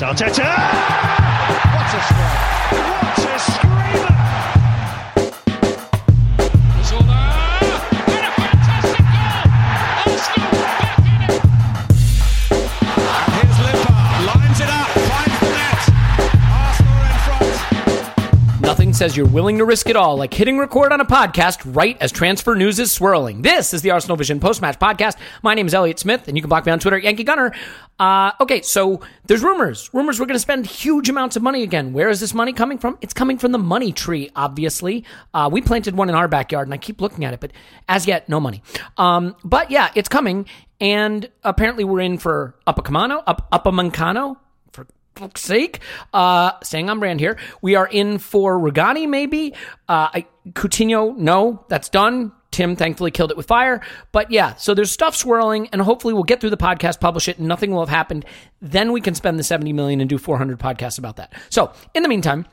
Arteta! 0.00 1.08
What 1.08 1.17
says 18.98 19.16
you're 19.16 19.28
willing 19.28 19.58
to 19.58 19.64
risk 19.64 19.88
it 19.88 19.94
all 19.94 20.16
like 20.16 20.34
hitting 20.34 20.58
record 20.58 20.92
on 20.92 21.00
a 21.00 21.04
podcast 21.04 21.60
right 21.76 21.96
as 22.00 22.10
transfer 22.10 22.56
news 22.56 22.80
is 22.80 22.90
swirling. 22.90 23.42
This 23.42 23.72
is 23.72 23.80
the 23.80 23.92
Arsenal 23.92 24.16
Vision 24.16 24.40
post 24.40 24.60
match 24.60 24.76
podcast. 24.80 25.16
My 25.40 25.54
name 25.54 25.68
is 25.68 25.74
Elliot 25.74 26.00
Smith, 26.00 26.26
and 26.26 26.36
you 26.36 26.42
can 26.42 26.48
block 26.48 26.66
me 26.66 26.72
on 26.72 26.80
Twitter 26.80 26.96
at 26.96 27.04
Yankee 27.04 27.22
Gunner. 27.22 27.54
Uh, 28.00 28.32
okay, 28.40 28.60
so 28.60 29.00
there's 29.26 29.44
rumors. 29.44 29.88
Rumors 29.92 30.18
we're 30.18 30.26
going 30.26 30.34
to 30.34 30.40
spend 30.40 30.66
huge 30.66 31.08
amounts 31.08 31.36
of 31.36 31.44
money 31.44 31.62
again. 31.62 31.92
Where 31.92 32.08
is 32.08 32.18
this 32.18 32.34
money 32.34 32.52
coming 32.52 32.76
from? 32.76 32.98
It's 33.00 33.14
coming 33.14 33.38
from 33.38 33.52
the 33.52 33.58
money 33.58 33.92
tree, 33.92 34.30
obviously. 34.34 35.04
Uh, 35.32 35.48
we 35.52 35.62
planted 35.62 35.94
one 35.94 36.08
in 36.08 36.16
our 36.16 36.26
backyard, 36.26 36.66
and 36.66 36.74
I 36.74 36.78
keep 36.78 37.00
looking 37.00 37.24
at 37.24 37.32
it, 37.32 37.38
but 37.38 37.52
as 37.88 38.04
yet, 38.08 38.28
no 38.28 38.40
money. 38.40 38.64
Um, 38.96 39.36
but 39.44 39.70
yeah, 39.70 39.92
it's 39.94 40.08
coming, 40.08 40.46
and 40.80 41.30
apparently 41.44 41.84
we're 41.84 42.00
in 42.00 42.18
for 42.18 42.56
Upamecano, 42.66 43.22
up 43.28 43.48
Upamecano, 43.52 44.38
for 44.38 44.47
fuck's 45.18 45.42
sake. 45.42 45.80
Uh, 46.12 46.52
staying 46.62 46.88
on 46.88 46.98
brand 47.00 47.20
here. 47.20 47.36
We 47.60 47.74
are 47.74 47.86
in 47.86 48.18
for 48.18 48.58
Rugani, 48.58 49.08
maybe. 49.08 49.54
Uh, 49.88 50.08
I, 50.14 50.26
Coutinho, 50.50 51.16
no, 51.16 51.64
that's 51.68 51.88
done. 51.88 52.32
Tim 52.50 52.76
thankfully 52.76 53.10
killed 53.10 53.30
it 53.30 53.36
with 53.36 53.46
fire. 53.46 53.80
But 54.10 54.30
yeah, 54.30 54.54
so 54.54 54.74
there's 54.74 54.90
stuff 54.90 55.14
swirling, 55.14 55.68
and 55.68 55.82
hopefully 55.82 56.14
we'll 56.14 56.22
get 56.22 56.40
through 56.40 56.50
the 56.50 56.56
podcast, 56.56 57.00
publish 57.00 57.28
it, 57.28 57.38
and 57.38 57.46
nothing 57.46 57.70
will 57.70 57.80
have 57.80 57.88
happened. 57.88 58.24
Then 58.60 58.92
we 58.92 59.00
can 59.00 59.14
spend 59.14 59.38
the 59.38 59.42
70 59.42 59.72
million 59.72 60.00
and 60.00 60.08
do 60.08 60.18
400 60.18 60.58
podcasts 60.58 60.98
about 60.98 61.16
that. 61.16 61.34
So 61.50 61.72
in 61.94 62.02
the 62.02 62.08
meantime, 62.08 62.46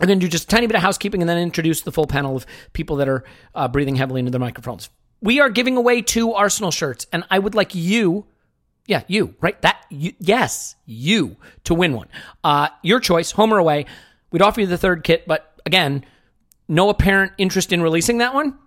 I'm 0.00 0.06
going 0.06 0.18
to 0.18 0.26
do 0.26 0.30
just 0.30 0.44
a 0.44 0.48
tiny 0.48 0.66
bit 0.66 0.76
of 0.76 0.82
housekeeping 0.82 1.20
and 1.20 1.28
then 1.28 1.38
introduce 1.38 1.80
the 1.82 1.92
full 1.92 2.06
panel 2.06 2.36
of 2.36 2.46
people 2.72 2.96
that 2.96 3.08
are 3.08 3.24
uh, 3.54 3.68
breathing 3.68 3.96
heavily 3.96 4.20
into 4.20 4.30
their 4.30 4.40
microphones. 4.40 4.90
We 5.20 5.40
are 5.40 5.48
giving 5.48 5.76
away 5.76 6.02
two 6.02 6.32
Arsenal 6.32 6.70
shirts, 6.70 7.06
and 7.12 7.24
I 7.30 7.38
would 7.38 7.54
like 7.54 7.74
you 7.74 8.26
yeah, 8.86 9.02
you, 9.06 9.34
right? 9.40 9.60
That, 9.62 9.84
you, 9.90 10.12
yes, 10.18 10.76
you 10.86 11.36
to 11.64 11.74
win 11.74 11.94
one. 11.94 12.08
Uh, 12.42 12.68
your 12.82 13.00
choice, 13.00 13.32
home 13.32 13.52
or 13.52 13.58
away. 13.58 13.86
We'd 14.30 14.42
offer 14.42 14.60
you 14.60 14.66
the 14.66 14.78
third 14.78 15.04
kit, 15.04 15.26
but 15.26 15.52
again, 15.64 16.04
no 16.68 16.88
apparent 16.88 17.32
interest 17.38 17.72
in 17.72 17.82
releasing 17.82 18.18
that 18.18 18.34
one. 18.34 18.58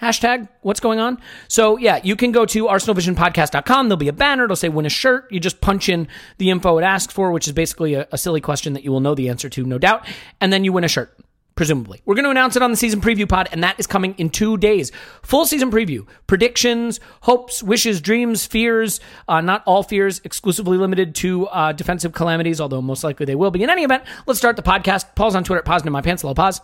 Hashtag, 0.00 0.48
what's 0.60 0.80
going 0.80 1.00
on? 1.00 1.18
So, 1.48 1.78
yeah, 1.78 2.00
you 2.04 2.16
can 2.16 2.30
go 2.30 2.44
to 2.44 2.64
arsenalvisionpodcast.com. 2.66 3.88
There'll 3.88 3.96
be 3.96 4.08
a 4.08 4.12
banner. 4.12 4.44
It'll 4.44 4.54
say 4.54 4.68
win 4.68 4.84
a 4.84 4.90
shirt. 4.90 5.30
You 5.32 5.40
just 5.40 5.62
punch 5.62 5.88
in 5.88 6.06
the 6.36 6.50
info 6.50 6.76
it 6.76 6.82
asks 6.82 7.14
for, 7.14 7.32
which 7.32 7.46
is 7.46 7.54
basically 7.54 7.94
a, 7.94 8.06
a 8.12 8.18
silly 8.18 8.42
question 8.42 8.74
that 8.74 8.84
you 8.84 8.92
will 8.92 9.00
know 9.00 9.14
the 9.14 9.30
answer 9.30 9.48
to, 9.48 9.64
no 9.64 9.78
doubt. 9.78 10.06
And 10.38 10.52
then 10.52 10.64
you 10.64 10.72
win 10.72 10.84
a 10.84 10.88
shirt 10.88 11.18
presumably. 11.56 12.00
We're 12.04 12.14
going 12.14 12.24
to 12.24 12.30
announce 12.30 12.54
it 12.54 12.62
on 12.62 12.70
the 12.70 12.76
season 12.76 13.00
preview 13.00 13.28
pod, 13.28 13.48
and 13.50 13.64
that 13.64 13.80
is 13.80 13.86
coming 13.86 14.14
in 14.18 14.30
two 14.30 14.56
days. 14.56 14.92
Full 15.22 15.46
season 15.46 15.70
preview, 15.70 16.06
predictions, 16.28 17.00
hopes, 17.22 17.62
wishes, 17.62 18.00
dreams, 18.00 18.46
fears. 18.46 19.00
Uh, 19.26 19.40
not 19.40 19.62
all 19.66 19.82
fears, 19.82 20.20
exclusively 20.22 20.78
limited 20.78 21.14
to 21.16 21.48
uh, 21.48 21.72
defensive 21.72 22.12
calamities, 22.12 22.60
although 22.60 22.80
most 22.80 23.02
likely 23.02 23.26
they 23.26 23.34
will 23.34 23.50
be. 23.50 23.62
In 23.62 23.70
any 23.70 23.82
event, 23.82 24.04
let's 24.26 24.38
start 24.38 24.54
the 24.56 24.62
podcast. 24.62 25.14
Paul's 25.16 25.34
on 25.34 25.42
Twitter 25.42 25.58
at 25.58 25.64
Pause 25.64 25.86
in 25.86 25.92
my 25.92 26.02
pants. 26.02 26.22
Hello, 26.22 26.34
Pause. 26.34 26.60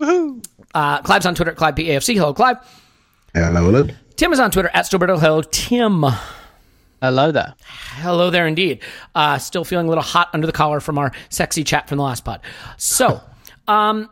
Woohoo! 0.00 0.44
Uh, 0.74 1.00
Clive's 1.02 1.26
on 1.26 1.34
Twitter 1.34 1.52
at 1.52 1.56
Clive 1.56 1.74
PAFC. 1.76 2.14
Hello, 2.14 2.34
Clive. 2.34 2.56
Hello, 3.34 3.70
hello. 3.70 3.86
Tim 4.16 4.32
is 4.32 4.40
on 4.40 4.50
Twitter 4.50 4.70
at 4.74 4.86
Stillberto. 4.86 5.18
Hello, 5.20 5.42
Tim. 5.42 6.04
Hello 7.00 7.32
there. 7.32 7.54
Hello 7.66 8.30
there, 8.30 8.46
indeed. 8.46 8.80
Uh, 9.14 9.38
still 9.38 9.64
feeling 9.64 9.86
a 9.86 9.88
little 9.88 10.04
hot 10.04 10.28
under 10.32 10.46
the 10.46 10.52
collar 10.52 10.80
from 10.80 10.98
our 10.98 11.12
sexy 11.28 11.64
chat 11.64 11.88
from 11.88 11.98
the 11.98 12.04
last 12.04 12.24
pod. 12.24 12.40
So, 12.76 13.20
um, 13.66 14.08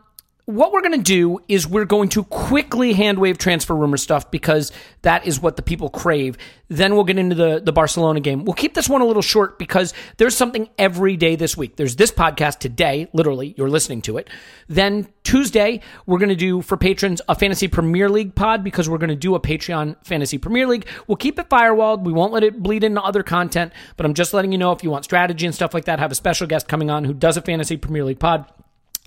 what 0.51 0.73
we're 0.73 0.81
going 0.81 0.91
to 0.91 0.97
do 0.97 1.39
is 1.47 1.65
we're 1.65 1.85
going 1.85 2.09
to 2.09 2.23
quickly 2.25 2.93
handwave 2.93 3.37
transfer 3.37 3.75
rumor 3.75 3.97
stuff 3.97 4.29
because 4.31 4.71
that 5.01 5.25
is 5.25 5.39
what 5.39 5.55
the 5.55 5.61
people 5.61 5.89
crave. 5.89 6.37
Then 6.67 6.93
we'll 6.93 7.05
get 7.05 7.17
into 7.17 7.35
the, 7.35 7.61
the 7.63 7.71
Barcelona 7.71 8.19
game. 8.19 8.43
We'll 8.43 8.53
keep 8.53 8.73
this 8.73 8.89
one 8.89 9.01
a 9.01 9.05
little 9.05 9.21
short 9.21 9.57
because 9.57 9.93
there's 10.17 10.35
something 10.35 10.69
every 10.77 11.15
day 11.17 11.35
this 11.35 11.55
week. 11.55 11.77
There's 11.77 11.95
this 11.95 12.11
podcast 12.11 12.59
today, 12.59 13.09
literally, 13.13 13.55
you're 13.57 13.69
listening 13.69 14.01
to 14.03 14.17
it. 14.17 14.29
Then 14.67 15.07
Tuesday, 15.23 15.81
we're 16.05 16.19
going 16.19 16.29
to 16.29 16.35
do 16.35 16.61
for 16.61 16.77
patrons 16.77 17.21
a 17.29 17.35
fantasy 17.35 17.67
Premier 17.67 18.09
League 18.09 18.35
pod 18.35 18.63
because 18.63 18.89
we're 18.89 18.97
going 18.97 19.09
to 19.09 19.15
do 19.15 19.35
a 19.35 19.39
Patreon 19.39 19.95
fantasy 20.05 20.37
Premier 20.37 20.67
League. 20.67 20.85
We'll 21.07 21.15
keep 21.15 21.39
it 21.39 21.49
firewalled. 21.49 22.03
We 22.03 22.13
won't 22.13 22.33
let 22.33 22.43
it 22.43 22.61
bleed 22.61 22.83
into 22.83 23.01
other 23.01 23.23
content, 23.23 23.71
but 23.95 24.05
I'm 24.05 24.13
just 24.13 24.33
letting 24.33 24.51
you 24.51 24.57
know 24.57 24.71
if 24.71 24.83
you 24.83 24.89
want 24.89 25.05
strategy 25.05 25.45
and 25.45 25.55
stuff 25.55 25.73
like 25.73 25.85
that, 25.85 25.99
have 25.99 26.11
a 26.11 26.15
special 26.15 26.47
guest 26.47 26.67
coming 26.67 26.89
on 26.89 27.05
who 27.05 27.13
does 27.13 27.37
a 27.37 27.41
fantasy 27.41 27.77
Premier 27.77 28.03
League 28.03 28.19
pod. 28.19 28.45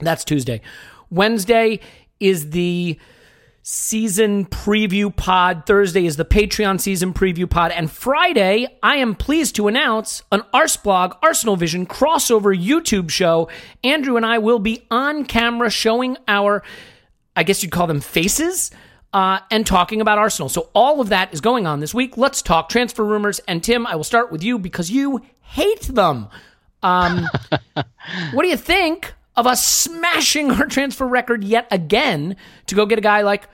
That's 0.00 0.25
Tuesday. 0.25 0.61
Wednesday 1.14 1.81
is 2.20 2.50
the 2.50 2.99
season 3.62 4.44
preview 4.44 5.14
pod. 5.14 5.64
Thursday 5.64 6.05
is 6.05 6.16
the 6.16 6.25
Patreon 6.25 6.78
season 6.78 7.14
preview 7.14 7.49
pod. 7.49 7.72
And 7.72 7.90
Friday, 7.90 8.66
I 8.82 8.96
am 8.96 9.14
pleased 9.14 9.56
to 9.56 9.69
announce 9.69 10.22
an 10.31 10.43
Arsblog 10.52 11.16
Arsenal 11.22 11.56
Vision 11.56 11.87
crossover 11.87 12.55
YouTube 12.55 13.11
show. 13.11 13.49
Andrew 13.82 14.16
and 14.16 14.26
I 14.26 14.38
will 14.38 14.58
be 14.58 14.87
on 14.90 15.25
camera 15.25 15.70
showing 15.70 16.19
our, 16.28 16.62
I 17.34 17.43
guess 17.43 17.62
you'd 17.62 17.72
call 17.72 17.87
them 17.87 18.00
faces. 18.00 18.70
Uh, 19.14 19.38
and 19.49 19.64
talking 19.64 20.00
about 20.00 20.19
Arsenal. 20.19 20.49
So 20.49 20.70
all 20.75 21.00
of 21.00 21.11
that 21.11 21.32
is 21.32 21.40
going 21.40 21.69
on 21.69 21.78
this 21.78 21.94
week. 21.94 22.16
Let's 22.16 22.43
talk 22.43 22.69
transfer 22.69 23.05
rumors. 23.05 23.38
And 23.46 23.62
Tim, 23.62 23.87
I 23.87 23.94
will 23.94 24.02
start 24.02 24.32
with 24.32 24.43
you 24.43 24.58
because 24.58 24.90
you 24.90 25.22
hate 25.40 25.82
them. 25.82 26.26
Um, 26.82 27.28
what 28.32 28.43
do 28.43 28.49
you 28.49 28.56
think 28.56 29.14
of 29.36 29.46
us 29.46 29.66
smashing 29.66 30.50
our 30.50 30.66
transfer 30.66 31.06
record 31.06 31.44
yet 31.44 31.66
again 31.70 32.36
to 32.66 32.75
go 32.75 32.86
get 32.86 32.98
a 32.98 33.02
guy 33.02 33.22
like 33.22 33.48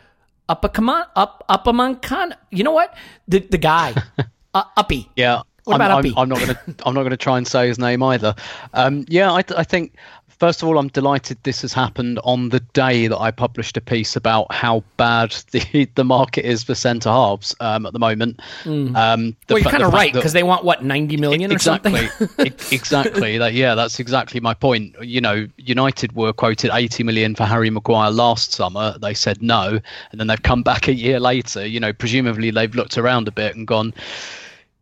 Upamakan. 0.48 1.06
Up 1.16 1.44
up 1.48 1.66
among 1.66 1.96
con 1.96 2.34
You 2.50 2.64
know 2.64 2.72
what? 2.72 2.94
The 3.28 3.38
the 3.38 3.58
guy, 3.58 3.94
uh, 4.54 4.64
Uppy. 4.76 5.08
Yeah. 5.16 5.42
What 5.64 5.74
I'm, 5.74 5.80
about 5.80 5.90
I'm, 5.90 5.98
Uppy? 5.98 6.14
I'm 6.16 6.28
not 6.28 6.38
going 6.38 6.54
to. 6.54 6.86
I'm 6.86 6.94
not 6.94 7.08
to 7.08 7.16
try 7.16 7.38
and 7.38 7.46
say 7.46 7.68
his 7.68 7.78
name 7.78 8.02
either. 8.02 8.34
Um, 8.74 9.04
yeah, 9.08 9.30
I, 9.30 9.44
I 9.56 9.62
think 9.62 9.94
first 10.40 10.62
of 10.62 10.68
all, 10.68 10.78
I'm 10.78 10.88
delighted 10.88 11.38
this 11.44 11.60
has 11.62 11.72
happened 11.72 12.18
on 12.24 12.48
the 12.48 12.58
day 12.60 13.06
that 13.06 13.18
I 13.18 13.30
published 13.30 13.76
a 13.76 13.80
piece 13.80 14.16
about 14.16 14.50
how 14.52 14.82
bad 14.96 15.30
the 15.52 15.88
the 15.94 16.04
market 16.04 16.44
is 16.44 16.64
for 16.64 16.74
centre 16.74 17.10
halves 17.10 17.54
um, 17.60 17.86
at 17.86 17.92
the 17.92 17.98
moment. 18.00 18.40
Um, 18.64 18.72
the 18.72 18.90
Mm. 18.90 18.94
well, 18.96 19.58
you're 19.58 19.64
fa- 19.64 19.70
kind 19.70 19.82
of 19.84 19.92
right 19.92 20.12
because 20.12 20.32
they 20.32 20.42
want 20.42 20.64
what 20.64 20.82
90 20.84 21.16
million 21.18 21.50
or 21.52 21.54
exactly, 21.54 22.08
something. 22.08 22.52
Exactly. 22.72 23.38
That, 23.38 23.52
yeah, 23.54 23.74
that's 23.74 24.00
exactly 24.00 24.40
my 24.40 24.54
point. 24.54 24.96
You 25.02 25.20
know, 25.20 25.46
United 25.58 26.12
were 26.14 26.32
quoted 26.32 26.70
80 26.72 27.04
million 27.04 27.34
for 27.34 27.44
Harry 27.44 27.70
Maguire 27.70 28.10
last 28.10 28.52
summer. 28.52 28.96
They 28.98 29.14
said 29.14 29.42
no, 29.42 29.78
and 30.10 30.20
then 30.20 30.26
they've 30.26 30.42
come 30.42 30.62
back 30.72 30.88
a 30.88 30.94
year 30.94 31.20
later. 31.20 31.64
You 31.66 31.78
know, 31.80 31.92
presumably 31.92 32.50
they've 32.50 32.74
looked 32.74 32.96
around 32.98 33.28
a 33.28 33.32
bit 33.32 33.54
and 33.54 33.66
gone, 33.66 33.92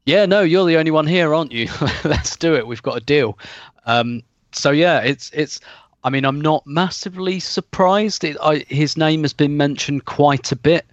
"Yeah, 0.06 0.25
no, 0.26 0.43
you're 0.43 0.66
the 0.66 0.76
only 0.78 0.90
one 0.93 1.06
here, 1.06 1.34
aren't 1.34 1.52
you? 1.52 1.69
Let's 2.04 2.37
do 2.37 2.54
it. 2.54 2.66
We've 2.66 2.82
got 2.82 2.96
a 2.96 3.00
deal." 3.00 3.37
Um, 3.87 4.22
so 4.52 4.70
yeah, 4.70 5.00
it's 5.00 5.30
it's. 5.32 5.60
I 6.04 6.10
mean, 6.10 6.24
I'm 6.24 6.40
not 6.40 6.64
massively 6.64 7.40
surprised. 7.40 8.22
It, 8.22 8.36
I, 8.40 8.64
his 8.68 8.96
name 8.96 9.22
has 9.22 9.32
been 9.32 9.56
mentioned 9.56 10.04
quite 10.04 10.52
a 10.52 10.56
bit 10.56 10.86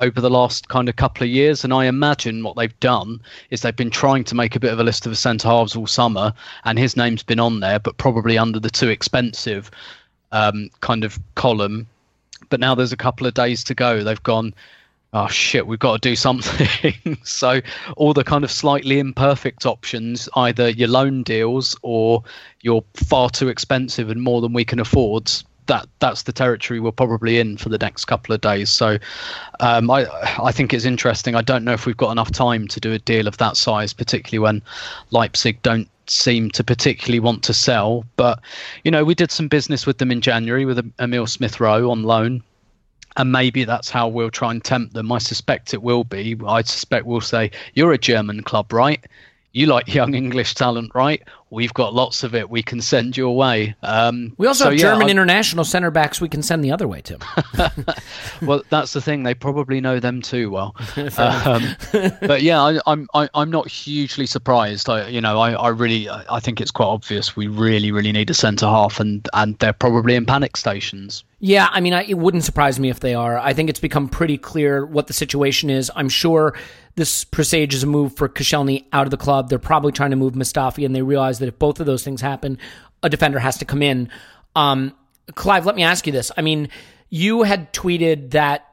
over 0.00 0.20
the 0.20 0.30
last 0.30 0.68
kind 0.68 0.88
of 0.88 0.96
couple 0.96 1.24
of 1.24 1.30
years, 1.30 1.64
and 1.64 1.72
I 1.72 1.86
imagine 1.86 2.42
what 2.42 2.56
they've 2.56 2.80
done 2.80 3.20
is 3.50 3.62
they've 3.62 3.74
been 3.74 3.90
trying 3.90 4.24
to 4.24 4.34
make 4.34 4.54
a 4.54 4.60
bit 4.60 4.72
of 4.72 4.80
a 4.80 4.84
list 4.84 5.06
of 5.06 5.10
the 5.10 5.16
centre 5.16 5.48
halves 5.48 5.74
all 5.74 5.86
summer, 5.86 6.32
and 6.64 6.78
his 6.78 6.96
name's 6.96 7.22
been 7.22 7.40
on 7.40 7.60
there, 7.60 7.78
but 7.78 7.96
probably 7.98 8.38
under 8.38 8.60
the 8.60 8.70
too 8.70 8.88
expensive 8.88 9.70
um, 10.32 10.70
kind 10.80 11.04
of 11.04 11.18
column. 11.34 11.86
But 12.48 12.60
now 12.60 12.74
there's 12.74 12.92
a 12.92 12.96
couple 12.96 13.26
of 13.26 13.34
days 13.34 13.64
to 13.64 13.74
go. 13.74 14.02
They've 14.04 14.22
gone, 14.22 14.54
oh 15.12 15.28
shit, 15.28 15.66
we've 15.66 15.78
got 15.78 16.00
to 16.00 16.08
do 16.08 16.16
something. 16.16 17.18
so 17.24 17.60
all 17.96 18.12
the 18.12 18.24
kind 18.24 18.44
of 18.44 18.50
slightly 18.50 18.98
imperfect 18.98 19.66
options, 19.66 20.28
either 20.36 20.68
your 20.68 20.88
loan 20.88 21.22
deals 21.22 21.76
or 21.82 22.22
you're 22.60 22.84
far 22.94 23.30
too 23.30 23.48
expensive 23.48 24.10
and 24.10 24.22
more 24.22 24.40
than 24.40 24.52
we 24.52 24.64
can 24.64 24.78
afford. 24.78 25.30
That 25.66 25.86
that's 25.98 26.22
the 26.22 26.32
territory 26.32 26.80
we're 26.80 26.92
probably 26.92 27.38
in 27.38 27.58
for 27.58 27.68
the 27.68 27.76
next 27.76 28.06
couple 28.06 28.34
of 28.34 28.40
days. 28.40 28.70
So 28.70 28.98
um, 29.60 29.90
I 29.90 30.06
I 30.42 30.50
think 30.50 30.72
it's 30.72 30.86
interesting. 30.86 31.34
I 31.34 31.42
don't 31.42 31.64
know 31.64 31.74
if 31.74 31.84
we've 31.84 31.96
got 31.96 32.10
enough 32.10 32.30
time 32.30 32.68
to 32.68 32.80
do 32.80 32.92
a 32.92 32.98
deal 32.98 33.28
of 33.28 33.36
that 33.36 33.56
size, 33.56 33.92
particularly 33.92 34.38
when 34.38 34.62
Leipzig 35.10 35.60
don't 35.62 35.88
seem 36.06 36.50
to 36.52 36.64
particularly 36.64 37.20
want 37.20 37.42
to 37.44 37.52
sell. 37.52 38.04
But 38.16 38.40
you 38.82 38.90
know, 38.90 39.04
we 39.04 39.14
did 39.14 39.30
some 39.30 39.46
business 39.46 39.84
with 39.84 39.98
them 39.98 40.10
in 40.10 40.22
January 40.22 40.64
with 40.64 40.90
Emil 40.98 41.26
Smith 41.26 41.60
Rowe 41.60 41.90
on 41.90 42.02
loan 42.02 42.42
and 43.18 43.32
maybe 43.32 43.64
that's 43.64 43.90
how 43.90 44.08
we'll 44.08 44.30
try 44.30 44.50
and 44.52 44.64
tempt 44.64 44.94
them. 44.94 45.12
I 45.12 45.18
suspect 45.18 45.74
it 45.74 45.82
will 45.82 46.04
be. 46.04 46.36
I 46.46 46.62
suspect 46.62 47.04
we'll 47.04 47.20
say, 47.20 47.50
"You're 47.74 47.92
a 47.92 47.98
German 47.98 48.42
club, 48.42 48.72
right? 48.72 49.04
You 49.58 49.66
like 49.66 49.92
young 49.94 50.14
English 50.14 50.54
talent, 50.54 50.92
right? 50.94 51.22
We've 51.50 51.72
got 51.72 51.94
lots 51.94 52.22
of 52.24 52.34
it. 52.34 52.48
We 52.50 52.62
can 52.62 52.80
send 52.80 53.16
your 53.16 53.34
way." 53.34 53.74
Um, 53.82 54.34
We 54.36 54.46
also 54.46 54.64
so, 54.64 54.70
have 54.70 54.78
yeah, 54.78 54.90
German 54.90 55.08
I- 55.08 55.10
international 55.10 55.64
center 55.64 55.90
backs 55.90 56.20
we 56.20 56.28
can 56.28 56.42
send 56.42 56.62
the 56.62 56.70
other 56.70 56.86
way 56.86 57.00
to. 57.02 57.18
well, 58.42 58.62
that's 58.70 58.92
the 58.92 59.00
thing. 59.00 59.24
They 59.24 59.34
probably 59.34 59.80
know 59.80 59.98
them 59.98 60.22
too 60.22 60.50
well. 60.50 60.76
um, 61.16 61.76
but 62.20 62.42
yeah, 62.42 62.60
I, 62.62 62.78
I'm 62.86 63.08
I, 63.14 63.28
I'm 63.34 63.50
not 63.50 63.68
hugely 63.68 64.26
surprised. 64.26 64.88
I 64.88 65.08
you 65.08 65.20
know 65.20 65.40
I, 65.40 65.52
I 65.52 65.68
really 65.68 66.08
I 66.08 66.36
I 66.36 66.40
think 66.40 66.60
it's 66.60 66.70
quite 66.70 66.86
obvious 66.86 67.34
we 67.34 67.48
really 67.48 67.90
really 67.90 68.12
need 68.12 68.30
a 68.30 68.34
centre 68.34 68.66
half, 68.66 69.00
and 69.00 69.28
and 69.32 69.58
they're 69.58 69.72
probably 69.72 70.14
in 70.14 70.24
panic 70.24 70.56
stations. 70.56 71.24
Yeah, 71.40 71.68
I 71.70 71.80
mean, 71.80 71.92
I, 71.92 72.02
it 72.02 72.18
wouldn't 72.18 72.42
surprise 72.42 72.80
me 72.80 72.90
if 72.90 72.98
they 72.98 73.14
are. 73.14 73.38
I 73.38 73.52
think 73.52 73.70
it's 73.70 73.78
become 73.78 74.08
pretty 74.08 74.38
clear 74.38 74.84
what 74.84 75.06
the 75.06 75.12
situation 75.12 75.70
is. 75.70 75.90
I'm 75.94 76.08
sure 76.08 76.54
this 76.98 77.24
presages 77.24 77.84
a 77.84 77.86
move 77.86 78.16
for 78.16 78.28
Koscielny 78.28 78.84
out 78.92 79.06
of 79.06 79.10
the 79.12 79.16
club. 79.16 79.48
They're 79.48 79.58
probably 79.58 79.92
trying 79.92 80.10
to 80.10 80.16
move 80.16 80.34
Mustafi, 80.34 80.84
and 80.84 80.94
they 80.94 81.02
realize 81.02 81.38
that 81.38 81.46
if 81.46 81.58
both 81.58 81.78
of 81.78 81.86
those 81.86 82.02
things 82.02 82.20
happen, 82.20 82.58
a 83.02 83.08
defender 83.08 83.38
has 83.38 83.56
to 83.58 83.64
come 83.64 83.82
in. 83.82 84.10
Um, 84.56 84.92
Clive, 85.34 85.64
let 85.64 85.76
me 85.76 85.84
ask 85.84 86.06
you 86.06 86.12
this. 86.12 86.32
I 86.36 86.42
mean, 86.42 86.68
you 87.08 87.44
had 87.44 87.72
tweeted 87.72 88.32
that 88.32 88.66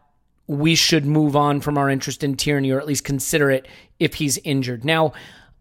we 0.48 0.74
should 0.74 1.06
move 1.06 1.36
on 1.36 1.62
from 1.62 1.78
our 1.78 1.88
interest 1.88 2.24
in 2.24 2.36
Tierney, 2.36 2.72
or 2.72 2.80
at 2.80 2.88
least 2.88 3.04
consider 3.04 3.52
it 3.52 3.68
if 4.00 4.16
he's 4.16 4.40
injured. 4.40 4.84
Now, 4.84 5.14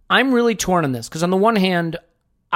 I'm 0.08 0.32
really 0.32 0.54
torn 0.54 0.84
on 0.84 0.92
this 0.92 1.08
because 1.08 1.22
on 1.22 1.30
the 1.30 1.36
one 1.36 1.56
hand, 1.56 1.98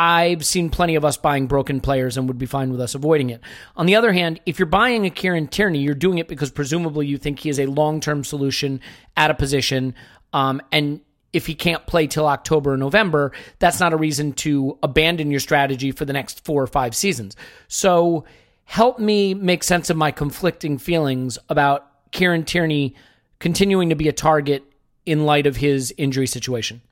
I've 0.00 0.47
seen 0.47 0.71
plenty 0.71 0.95
of 0.95 1.05
us 1.05 1.17
buying 1.17 1.49
broken 1.49 1.81
players 1.81 2.17
and 2.17 2.29
would 2.29 2.39
be 2.39 2.47
fine 2.47 2.71
with 2.71 2.81
us 2.81 2.95
avoiding 2.95 3.31
it. 3.31 3.41
On 3.77 3.85
the 3.87 3.97
other 3.97 4.12
hand, 4.12 4.41
if 4.47 4.56
you're 4.61 4.67
buying 4.67 5.05
a 5.05 5.11
Kieran 5.11 5.49
Tierney, 5.49 5.81
you're 5.81 5.97
doing 5.97 6.19
it 6.19 6.29
because 6.29 6.53
presumably 6.53 7.09
you 7.09 7.19
think 7.19 7.41
he 7.41 7.49
is 7.49 7.59
a 7.59 7.67
long 7.67 7.99
term 7.99 8.23
solution 8.23 8.81
at 9.17 9.33
a 9.33 9.35
position. 9.35 9.97
Um, 10.33 10.62
and 10.71 11.00
if 11.33 11.47
he 11.49 11.56
can't 11.56 11.85
play 11.85 12.06
till 12.06 12.29
October 12.29 12.75
or 12.75 12.77
November, 12.77 13.33
that's 13.59 13.81
not 13.81 13.93
a 13.93 13.97
reason 13.97 14.35
to 14.35 14.79
abandon 14.85 15.33
your 15.33 15.41
strategy 15.41 15.91
for 15.91 16.05
the 16.05 16.12
next 16.12 16.45
four 16.45 16.62
or 16.62 16.69
five 16.69 16.95
seasons. 16.95 17.35
So 17.67 18.25
help 18.67 19.00
me 19.00 19.35
make 19.35 19.65
sense 19.65 19.91
of 19.91 19.97
my 19.97 20.12
conflicting 20.12 20.79
feelings 20.79 21.39
about 21.49 22.12
Kieran 22.12 22.45
Tierney 22.45 22.95
continuing 23.41 23.89
to 23.89 23.97
be 23.97 24.06
a 24.06 24.12
target 24.12 24.62
in 25.05 25.27
light 25.27 25.49
of 25.49 25.56
his 25.56 25.93
injury 25.99 26.29
situation. 26.29 26.83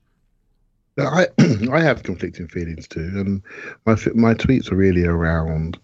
I 0.99 1.27
I 1.71 1.81
have 1.81 2.03
conflicting 2.03 2.47
feelings 2.47 2.87
too, 2.87 3.11
and 3.15 3.41
my 3.85 3.95
my 4.15 4.33
tweets 4.33 4.71
are 4.71 4.75
really 4.75 5.05
around 5.05 5.77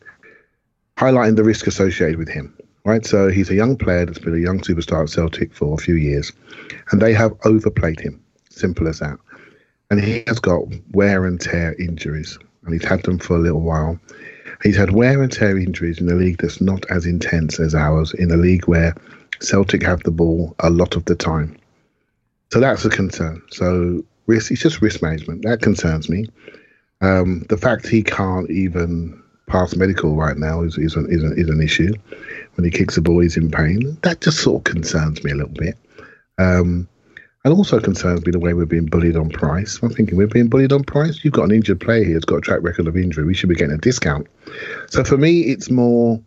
highlighting 0.98 1.36
the 1.36 1.44
risk 1.44 1.68
associated 1.68 2.18
with 2.18 2.30
him. 2.30 2.56
Right, 2.86 3.06
so 3.06 3.30
he's 3.30 3.50
a 3.50 3.56
young 3.56 3.77
player 3.77 4.06
that's 4.06 4.19
been 4.19 4.36
a 4.36 4.39
young 4.39 4.60
superstar 4.60 5.04
at 5.04 5.10
Celtic 5.10 5.54
for 5.54 5.74
a 5.74 5.77
few 5.81 5.95
years, 5.95 6.33
and 6.92 7.01
they 7.01 7.13
have 7.13 7.33
overplayed 7.45 8.01
him. 8.01 8.21
Simple 8.50 8.89
as 8.89 9.00
that. 9.00 9.18
And 9.89 10.04
he 10.04 10.24
has 10.27 10.39
got 10.39 10.63
wear 10.92 11.25
and 11.25 11.39
tear 11.39 11.75
injuries, 11.80 12.38
and 12.65 12.74
he's 12.74 12.83
had 12.83 13.04
them 13.04 13.19
for 13.19 13.38
a 13.38 13.39
little 13.39 13.62
while. 13.62 13.98
He's 14.63 14.75
had 14.75 14.92
wear 14.92 15.21
and 15.21 15.31
tear 15.31 15.57
injuries 15.57 16.01
in 16.01 16.10
a 16.10 16.15
league 16.15 16.39
that's 16.39 16.60
not 16.60 16.86
as 16.89 17.06
intense 17.06 17.57
as 17.57 17.74
ours, 17.74 18.13
in 18.13 18.31
a 18.31 18.38
league 18.38 18.68
where 18.68 18.94
Celtic 19.39 19.83
have 19.83 20.04
the 20.04 20.12
ball 20.12 20.54
a 20.60 20.69
lot 20.69 20.98
of 20.98 21.06
the 21.06 21.15
time. 21.15 21.56
So 22.51 22.60
that's 22.60 22.83
a 22.83 22.89
concern. 22.89 23.42
So 23.51 24.04
risk, 24.28 24.52
it's 24.52 24.62
just 24.62 24.81
risk 24.81 25.02
management. 25.02 25.44
That 25.44 25.62
concerns 25.62 26.10
me. 26.10 26.28
Um, 27.02 27.46
the 27.50 27.58
fact 27.58 27.88
he 27.88 28.04
can't 28.04 28.50
even 28.50 29.22
pass 29.48 29.75
medical 29.75 30.16
right 30.16 30.38
now 30.38 30.62
is 30.62 30.78
is 30.78 30.96
an, 30.96 31.08
is, 31.10 31.22
an, 31.24 31.34
is 31.38 31.50
an 31.50 31.62
issue. 31.62 31.94
When 32.56 32.66
he 32.66 32.72
kicks 32.72 32.96
the 32.96 33.02
ball, 33.02 33.20
he's 33.20 33.38
in 33.38 33.52
pain. 33.52 33.98
That 34.04 34.22
just 34.22 34.40
sort 34.40 34.62
of 34.62 34.64
concerns 34.72 35.24
me 35.24 35.32
a 35.32 35.36
little 35.36 35.53
bit. 35.53 35.77
Um, 36.38 36.88
and 37.46 37.53
also 37.53 37.80
concerns 37.80 38.25
me 38.25 38.32
the 38.32 38.39
way 38.39 38.53
we're 38.53 38.65
being 38.65 38.86
bullied 38.86 39.18
on 39.18 39.30
price. 39.30 39.80
I'm 39.84 39.89
thinking 39.89 40.18
we're 40.18 40.27
being 40.27 40.48
bullied 40.48 40.72
on 40.72 40.84
price. 40.84 41.24
You've 41.24 41.34
got 41.34 41.44
an 41.44 41.51
injured 41.51 41.82
player 41.82 42.03
here 42.03 42.13
who's 42.13 42.25
got 42.25 42.38
a 42.38 42.42
track 42.42 42.62
record 42.62 42.88
of 42.88 42.96
injury. 42.96 43.25
We 43.25 43.34
should 43.34 43.50
be 43.50 43.56
getting 43.56 43.75
a 43.75 43.80
discount. 43.80 44.27
So 44.88 45.03
for 45.03 45.18
me, 45.18 45.42
it's 45.42 45.70
more 45.70 46.22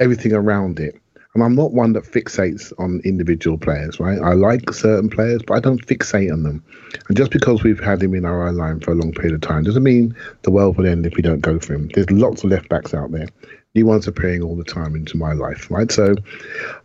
everything 0.00 0.34
around 0.34 0.80
it. 0.80 1.00
And 1.34 1.42
I'm 1.42 1.56
not 1.56 1.72
one 1.72 1.94
that 1.94 2.04
fixates 2.04 2.72
on 2.78 3.00
individual 3.04 3.58
players, 3.58 3.98
right? 3.98 4.20
I 4.20 4.34
like 4.34 4.72
certain 4.72 5.10
players, 5.10 5.42
but 5.44 5.54
I 5.54 5.60
don't 5.60 5.84
fixate 5.84 6.32
on 6.32 6.44
them. 6.44 6.64
And 7.08 7.16
just 7.16 7.32
because 7.32 7.64
we've 7.64 7.82
had 7.82 8.00
him 8.00 8.14
in 8.14 8.24
our 8.24 8.52
line 8.52 8.78
for 8.78 8.92
a 8.92 8.94
long 8.94 9.12
period 9.12 9.34
of 9.34 9.40
time 9.40 9.64
doesn't 9.64 9.82
mean 9.82 10.14
the 10.42 10.52
world 10.52 10.76
will 10.76 10.86
end 10.86 11.06
if 11.06 11.16
we 11.16 11.22
don't 11.22 11.40
go 11.40 11.58
for 11.58 11.74
him. 11.74 11.90
There's 11.92 12.10
lots 12.10 12.44
of 12.44 12.50
left 12.50 12.68
backs 12.68 12.94
out 12.94 13.10
there. 13.10 13.26
New 13.74 13.84
ones 13.84 14.06
appearing 14.06 14.42
all 14.42 14.54
the 14.54 14.62
time 14.62 14.94
into 14.94 15.16
my 15.16 15.32
life, 15.32 15.68
right? 15.72 15.90
So, 15.90 16.14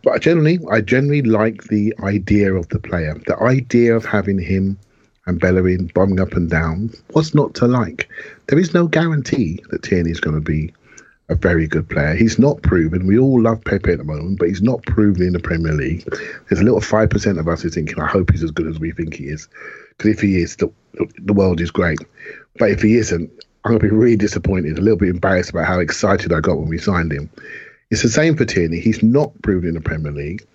but 0.02 0.20
generally, 0.20 0.58
I 0.68 0.80
generally 0.80 1.22
like 1.22 1.64
the 1.64 1.94
idea 2.02 2.52
of 2.52 2.68
the 2.70 2.80
player, 2.80 3.20
the 3.28 3.40
idea 3.40 3.94
of 3.94 4.04
having 4.04 4.40
him 4.40 4.76
and 5.26 5.38
Bellerin 5.38 5.92
bombing 5.94 6.18
up 6.18 6.32
and 6.32 6.50
down. 6.50 6.90
What's 7.12 7.34
not 7.34 7.54
to 7.54 7.68
like? 7.68 8.08
There 8.48 8.58
is 8.58 8.74
no 8.74 8.88
guarantee 8.88 9.62
that 9.70 9.84
Tierney's 9.84 10.18
going 10.18 10.34
to 10.34 10.42
be 10.42 10.72
a 11.30 11.36
very 11.36 11.66
good 11.66 11.88
player. 11.88 12.14
He's 12.14 12.38
not 12.38 12.60
proven. 12.62 13.06
We 13.06 13.18
all 13.18 13.40
love 13.40 13.64
Pepe 13.64 13.92
at 13.92 13.98
the 13.98 14.04
moment, 14.04 14.38
but 14.40 14.48
he's 14.48 14.62
not 14.62 14.82
proven 14.82 15.22
in 15.22 15.32
the 15.32 15.38
Premier 15.38 15.72
League. 15.72 16.04
There's 16.48 16.60
a 16.60 16.64
little 16.64 16.80
five 16.80 17.08
percent 17.08 17.38
of 17.38 17.48
us 17.48 17.62
who 17.62 17.70
thinking, 17.70 18.00
I 18.00 18.06
hope 18.06 18.32
he's 18.32 18.42
as 18.42 18.50
good 18.50 18.66
as 18.66 18.78
we 18.78 18.90
think 18.90 19.14
he 19.14 19.24
is. 19.24 19.48
Because 19.96 20.12
if 20.12 20.20
he 20.20 20.42
is, 20.42 20.56
the 20.56 20.70
the 21.18 21.32
world 21.32 21.60
is 21.60 21.70
great. 21.70 22.00
But 22.58 22.70
if 22.70 22.82
he 22.82 22.96
isn't, 22.96 23.30
I'm 23.64 23.72
to 23.72 23.78
be 23.78 23.88
really 23.88 24.16
disappointed, 24.16 24.76
a 24.76 24.80
little 24.80 24.98
bit 24.98 25.10
embarrassed 25.10 25.50
about 25.50 25.66
how 25.66 25.78
excited 25.78 26.32
I 26.32 26.40
got 26.40 26.58
when 26.58 26.68
we 26.68 26.78
signed 26.78 27.12
him. 27.12 27.30
It's 27.90 28.02
the 28.02 28.08
same 28.08 28.36
for 28.36 28.44
Tierney. 28.44 28.80
He's 28.80 29.02
not 29.02 29.32
proven 29.42 29.68
in 29.68 29.74
the 29.74 29.80
Premier 29.80 30.12
League. 30.12 30.46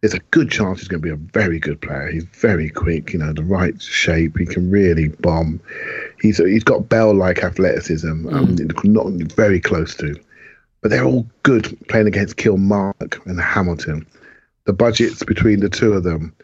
There's 0.00 0.14
a 0.14 0.20
good 0.30 0.50
chance 0.50 0.80
he's 0.80 0.88
going 0.88 1.00
to 1.00 1.06
be 1.06 1.12
a 1.12 1.16
very 1.16 1.58
good 1.58 1.80
player. 1.80 2.08
He's 2.08 2.24
very 2.24 2.68
quick, 2.68 3.12
you 3.12 3.18
know, 3.18 3.32
the 3.32 3.42
right 3.42 3.80
shape. 3.80 4.36
He 4.36 4.44
can 4.44 4.70
really 4.70 5.08
bomb. 5.08 5.60
He's 6.24 6.38
he's 6.38 6.64
got 6.64 6.88
Bell-like 6.88 7.44
athleticism, 7.44 8.26
um, 8.28 8.56
not 8.82 9.12
very 9.34 9.60
close 9.60 9.94
to. 9.96 10.18
But 10.80 10.90
they're 10.90 11.04
all 11.04 11.28
good 11.42 11.76
playing 11.88 12.06
against 12.06 12.38
Kilmarnock 12.38 13.20
and 13.26 13.38
Hamilton. 13.38 14.06
The 14.64 14.72
budgets 14.72 15.22
between 15.22 15.60
the 15.60 15.68
two 15.68 15.92
of 15.92 16.02
them 16.02 16.34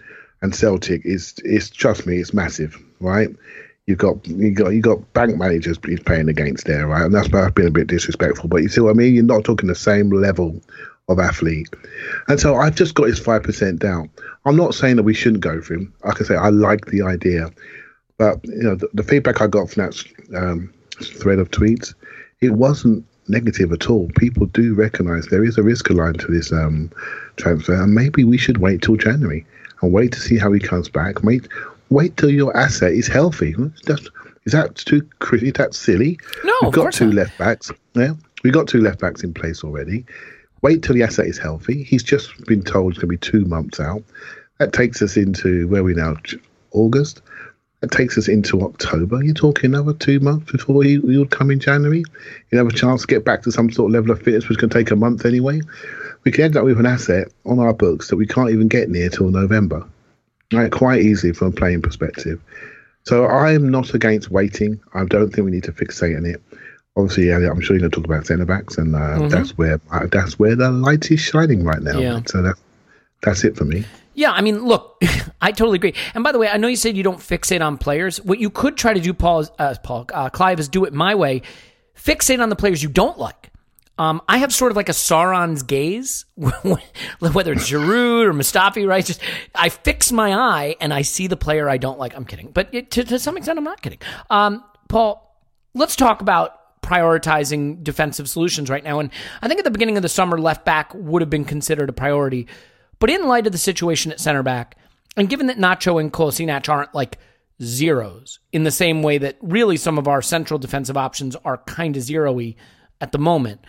and 0.42 0.54
Celtic 0.54 1.06
is 1.06 1.38
is 1.46 1.70
trust 1.70 2.06
me, 2.06 2.18
it's 2.18 2.34
massive, 2.34 2.76
right? 3.00 3.30
You've 3.86 3.96
got 3.96 4.26
you 4.28 4.50
got 4.50 4.68
you 4.68 4.82
got 4.82 5.14
bank 5.14 5.38
managers 5.38 5.78
he's 5.86 6.00
playing 6.00 6.28
against 6.28 6.66
there, 6.66 6.86
right? 6.86 7.06
And 7.06 7.14
that's 7.14 7.28
perhaps 7.28 7.54
been 7.54 7.66
a 7.66 7.70
bit 7.70 7.86
disrespectful. 7.86 8.50
But 8.50 8.60
you 8.60 8.68
see 8.68 8.82
what 8.82 8.90
I 8.90 8.98
mean? 8.98 9.14
You're 9.14 9.24
not 9.24 9.44
talking 9.44 9.70
the 9.70 9.74
same 9.74 10.10
level 10.10 10.60
of 11.08 11.18
athlete. 11.18 11.70
And 12.28 12.38
so 12.38 12.56
I've 12.56 12.74
just 12.74 12.94
got 12.94 13.08
his 13.08 13.18
five 13.18 13.44
percent 13.44 13.78
down. 13.78 14.10
I'm 14.44 14.56
not 14.56 14.74
saying 14.74 14.96
that 14.96 15.04
we 15.04 15.14
shouldn't 15.14 15.42
go 15.42 15.62
for 15.62 15.72
him. 15.72 15.94
Like 16.04 16.20
I 16.20 16.24
say, 16.24 16.36
I 16.36 16.50
like 16.50 16.84
the 16.84 17.00
idea, 17.00 17.48
but 18.20 18.44
you 18.44 18.62
know 18.62 18.74
the, 18.74 18.86
the 18.92 19.02
feedback 19.02 19.40
I 19.40 19.46
got 19.46 19.70
from 19.70 19.86
that 19.86 20.04
um, 20.36 20.70
thread 21.02 21.38
of 21.38 21.50
tweets, 21.50 21.94
it 22.42 22.50
wasn't 22.50 23.02
negative 23.28 23.72
at 23.72 23.88
all. 23.88 24.10
People 24.18 24.44
do 24.44 24.74
recognise 24.74 25.26
there 25.28 25.42
is 25.42 25.56
a 25.56 25.62
risk 25.62 25.88
aligned 25.88 26.20
to 26.20 26.26
this 26.26 26.52
um, 26.52 26.92
transfer, 27.36 27.82
and 27.82 27.94
maybe 27.94 28.22
we 28.24 28.36
should 28.36 28.58
wait 28.58 28.82
till 28.82 28.96
January 28.96 29.46
and 29.80 29.94
wait 29.94 30.12
to 30.12 30.20
see 30.20 30.36
how 30.36 30.52
he 30.52 30.60
comes 30.60 30.86
back. 30.86 31.22
Wait, 31.22 31.48
wait 31.88 32.14
till 32.18 32.28
your 32.28 32.54
asset 32.54 32.92
is 32.92 33.08
healthy. 33.08 33.54
That's, 33.86 34.06
is 34.44 34.52
that 34.52 34.74
too 34.74 35.08
is 35.32 35.52
that 35.54 35.74
silly? 35.74 36.20
No, 36.44 36.52
we've 36.64 36.72
got 36.72 36.92
two 36.92 37.06
not. 37.06 37.14
left 37.14 37.38
backs. 37.38 37.72
Yeah, 37.94 38.12
we've 38.44 38.52
got 38.52 38.68
two 38.68 38.82
left 38.82 39.00
backs 39.00 39.22
in 39.22 39.32
place 39.32 39.64
already. 39.64 40.04
Wait 40.60 40.82
till 40.82 40.94
the 40.94 41.04
asset 41.04 41.24
is 41.24 41.38
healthy. 41.38 41.84
He's 41.84 42.02
just 42.02 42.44
been 42.44 42.62
told 42.62 42.92
it's 42.92 42.98
going 42.98 43.08
to 43.08 43.18
be 43.18 43.30
two 43.30 43.46
months 43.46 43.80
out. 43.80 44.02
That 44.58 44.74
takes 44.74 45.00
us 45.00 45.16
into 45.16 45.66
where 45.68 45.82
we 45.82 45.94
now 45.94 46.16
August. 46.72 47.22
That 47.80 47.90
takes 47.90 48.18
us 48.18 48.28
into 48.28 48.60
October. 48.60 49.24
You're 49.24 49.32
talking 49.32 49.70
another 49.70 49.94
two 49.94 50.20
months 50.20 50.52
before 50.52 50.84
you, 50.84 51.00
would 51.00 51.30
come 51.30 51.50
in 51.50 51.60
January. 51.60 52.04
You 52.50 52.58
have 52.58 52.66
a 52.66 52.72
chance 52.72 53.00
to 53.02 53.06
get 53.06 53.24
back 53.24 53.42
to 53.42 53.52
some 53.52 53.70
sort 53.70 53.90
of 53.90 53.94
level 53.94 54.10
of 54.10 54.20
fitness, 54.20 54.48
which 54.48 54.58
can 54.58 54.68
take 54.68 54.90
a 54.90 54.96
month 54.96 55.24
anyway. 55.24 55.62
We 56.24 56.30
could 56.30 56.44
end 56.44 56.56
up 56.58 56.64
with 56.64 56.78
an 56.78 56.84
asset 56.84 57.32
on 57.46 57.58
our 57.58 57.72
books 57.72 58.08
that 58.08 58.16
we 58.16 58.26
can't 58.26 58.50
even 58.50 58.68
get 58.68 58.90
near 58.90 59.08
till 59.08 59.30
November 59.30 59.86
right, 60.52 60.70
quite 60.70 61.02
easily 61.02 61.32
from 61.32 61.48
a 61.48 61.52
playing 61.52 61.82
perspective. 61.82 62.40
So 63.04 63.26
I'm 63.26 63.70
not 63.70 63.94
against 63.94 64.30
waiting. 64.30 64.80
I 64.94 65.04
don't 65.04 65.30
think 65.30 65.44
we 65.44 65.50
need 65.50 65.64
to 65.64 65.72
fixate 65.72 66.16
on 66.16 66.26
it. 66.26 66.42
Obviously, 66.96 67.30
Elliot, 67.30 67.50
I'm 67.50 67.60
sure 67.60 67.76
you're 67.76 67.80
going 67.80 67.90
to 67.92 67.96
talk 67.96 68.04
about 68.04 68.26
centre 68.26 68.44
backs, 68.44 68.76
and 68.76 68.94
uh, 68.94 69.28
that's 69.28 69.56
where 69.56 69.80
uh, 69.90 70.06
that's 70.10 70.38
where 70.38 70.56
the 70.56 70.70
light 70.70 71.10
is 71.10 71.20
shining 71.20 71.64
right 71.64 71.80
now. 71.80 71.98
Yeah. 71.98 72.20
So 72.26 72.42
that's 72.42 72.60
that's 73.22 73.44
it 73.44 73.56
for 73.56 73.64
me. 73.64 73.84
Yeah, 74.20 74.32
I 74.32 74.42
mean, 74.42 74.66
look, 74.66 75.02
I 75.40 75.50
totally 75.50 75.76
agree. 75.76 75.94
And 76.12 76.22
by 76.22 76.32
the 76.32 76.38
way, 76.38 76.46
I 76.46 76.58
know 76.58 76.68
you 76.68 76.76
said 76.76 76.94
you 76.94 77.02
don't 77.02 77.20
fixate 77.20 77.64
on 77.64 77.78
players. 77.78 78.20
What 78.20 78.38
you 78.38 78.50
could 78.50 78.76
try 78.76 78.92
to 78.92 79.00
do, 79.00 79.14
Paul, 79.14 79.46
uh, 79.58 79.74
Paul, 79.82 80.06
uh, 80.12 80.28
Clive, 80.28 80.60
is 80.60 80.68
do 80.68 80.84
it 80.84 80.92
my 80.92 81.14
way. 81.14 81.40
Fixate 81.96 82.38
on 82.38 82.50
the 82.50 82.56
players 82.56 82.82
you 82.82 82.90
don't 82.90 83.18
like. 83.18 83.50
Um, 83.96 84.20
I 84.28 84.36
have 84.36 84.52
sort 84.52 84.72
of 84.72 84.76
like 84.76 84.90
a 84.90 84.92
Sauron's 84.92 85.62
gaze, 85.62 86.26
whether 86.34 87.52
it's 87.52 87.70
Giroud 87.70 88.26
or 88.26 88.34
Mustafi, 88.34 88.86
right? 88.86 89.02
Just 89.02 89.22
I 89.54 89.70
fix 89.70 90.12
my 90.12 90.34
eye 90.34 90.76
and 90.82 90.92
I 90.92 91.00
see 91.00 91.26
the 91.26 91.36
player 91.38 91.66
I 91.70 91.78
don't 91.78 91.98
like. 91.98 92.14
I'm 92.14 92.26
kidding, 92.26 92.50
but 92.52 92.68
it, 92.74 92.90
to, 92.90 93.04
to 93.04 93.18
some 93.18 93.38
extent, 93.38 93.56
I'm 93.56 93.64
not 93.64 93.80
kidding. 93.80 94.00
Um, 94.28 94.62
Paul, 94.88 95.34
let's 95.72 95.96
talk 95.96 96.20
about 96.20 96.82
prioritizing 96.82 97.82
defensive 97.82 98.28
solutions 98.28 98.68
right 98.68 98.84
now. 98.84 99.00
And 99.00 99.10
I 99.40 99.48
think 99.48 99.60
at 99.60 99.64
the 99.64 99.70
beginning 99.70 99.96
of 99.96 100.02
the 100.02 100.10
summer, 100.10 100.38
left 100.38 100.66
back 100.66 100.92
would 100.94 101.22
have 101.22 101.30
been 101.30 101.46
considered 101.46 101.88
a 101.88 101.94
priority. 101.94 102.48
But 103.00 103.10
in 103.10 103.26
light 103.26 103.46
of 103.46 103.52
the 103.52 103.58
situation 103.58 104.12
at 104.12 104.20
center 104.20 104.44
back, 104.44 104.76
and 105.16 105.28
given 105.28 105.48
that 105.48 105.58
Nacho 105.58 106.00
and 106.00 106.12
Kolasinac 106.12 106.68
aren't 106.68 106.94
like 106.94 107.18
zeros 107.62 108.38
in 108.52 108.62
the 108.62 108.70
same 108.70 109.02
way 109.02 109.18
that 109.18 109.36
really 109.40 109.76
some 109.76 109.98
of 109.98 110.06
our 110.06 110.22
central 110.22 110.58
defensive 110.58 110.96
options 110.96 111.34
are 111.44 111.58
kind 111.58 111.96
of 111.96 112.02
zero-y 112.02 112.54
at 113.00 113.12
the 113.12 113.18
moment. 113.18 113.64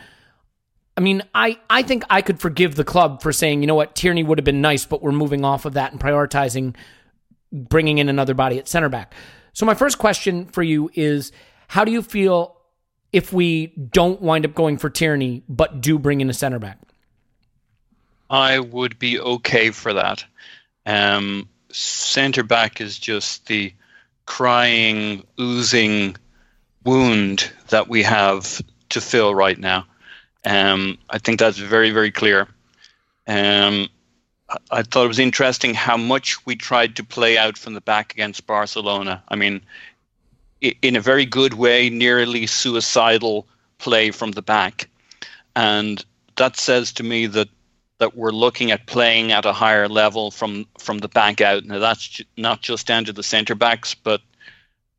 I 0.96 1.02
mean, 1.02 1.24
I, 1.34 1.58
I 1.70 1.84
think 1.84 2.04
I 2.10 2.22
could 2.22 2.40
forgive 2.40 2.76
the 2.76 2.84
club 2.84 3.22
for 3.22 3.34
saying, 3.34 3.62
you 3.62 3.68
know 3.68 3.76
what, 3.76 3.96
Tierney 3.96 4.24
would 4.24 4.38
have 4.38 4.46
been 4.46 4.62
nice, 4.62 4.86
but 4.86 5.02
we're 5.02 5.12
moving 5.12 5.44
off 5.44 5.66
of 5.66 5.74
that 5.74 5.92
and 5.92 6.00
prioritizing 6.00 6.76
bringing 7.52 7.98
in 7.98 8.08
another 8.08 8.34
body 8.34 8.60
at 8.60 8.68
center 8.68 8.90
back. 8.90 9.14
So 9.54 9.66
my 9.66 9.74
first 9.74 9.98
question 9.98 10.46
for 10.46 10.64
you 10.64 10.90
is 10.94 11.32
how 11.68 11.84
do 11.84 11.92
you 11.92 12.02
feel 12.02 12.58
if 13.12 13.34
we 13.34 13.68
don't 13.92 14.22
wind 14.22 14.46
up 14.46 14.54
going 14.54 14.78
for 14.78 14.90
Tierney 14.90 15.44
but 15.50 15.82
do 15.82 16.00
bring 16.00 16.22
in 16.22 16.30
a 16.30 16.34
center 16.34 16.60
back? 16.60 16.78
I 18.32 18.60
would 18.60 18.98
be 18.98 19.20
okay 19.20 19.72
for 19.72 19.94
that. 19.94 20.24
Um, 20.86 21.50
center 21.70 22.44
back 22.44 22.80
is 22.80 22.98
just 22.98 23.48
the 23.48 23.74
crying, 24.26 25.24
oozing 25.40 26.16
wound 26.86 27.52
that 27.68 27.90
we 27.90 28.04
have 28.04 28.62
to 28.90 29.02
fill 29.02 29.36
right 29.36 29.60
now. 29.60 29.86
Um, 30.46 30.98
I 31.10 31.18
think 31.18 31.40
that's 31.40 31.58
very, 31.58 31.92
very 31.92 32.10
clear. 32.10 32.48
Um, 33.28 33.90
I- 34.50 34.80
I 34.80 34.84
thought 34.84 35.06
it 35.06 35.10
was 35.10 35.20
interesting 35.20 35.74
how 35.74 35.98
much 35.98 36.46
we 36.46 36.56
tried 36.56 36.96
to 36.96 37.04
play 37.04 37.38
out 37.38 37.58
from 37.58 37.74
the 37.74 37.82
back 37.82 38.14
against 38.14 38.48
Barcelona. 38.48 39.22
I 39.28 39.36
mean, 39.36 39.62
in 40.82 40.96
a 40.96 41.02
very 41.02 41.26
good 41.26 41.54
way, 41.54 41.90
nearly 41.90 42.48
suicidal 42.48 43.46
play 43.78 44.12
from 44.12 44.32
the 44.32 44.42
back. 44.42 44.90
And 45.56 46.04
that 46.38 46.56
says 46.56 46.94
to 46.94 47.04
me 47.04 47.28
that 47.28 47.50
that 48.02 48.18
we're 48.18 48.32
looking 48.32 48.72
at 48.72 48.88
playing 48.88 49.32
at 49.32 49.46
a 49.46 49.54
higher 49.54 49.88
level 49.88 50.32
from 50.32 50.66
from 50.80 50.98
the 50.98 51.08
back 51.08 51.40
out. 51.40 51.64
Now 51.64 51.78
that's 51.78 52.20
not 52.36 52.62
just 52.62 52.88
down 52.88 53.06
to 53.06 53.14
the 53.14 53.24
centre 53.24 53.56
backs, 53.56 53.94
but 53.94 54.22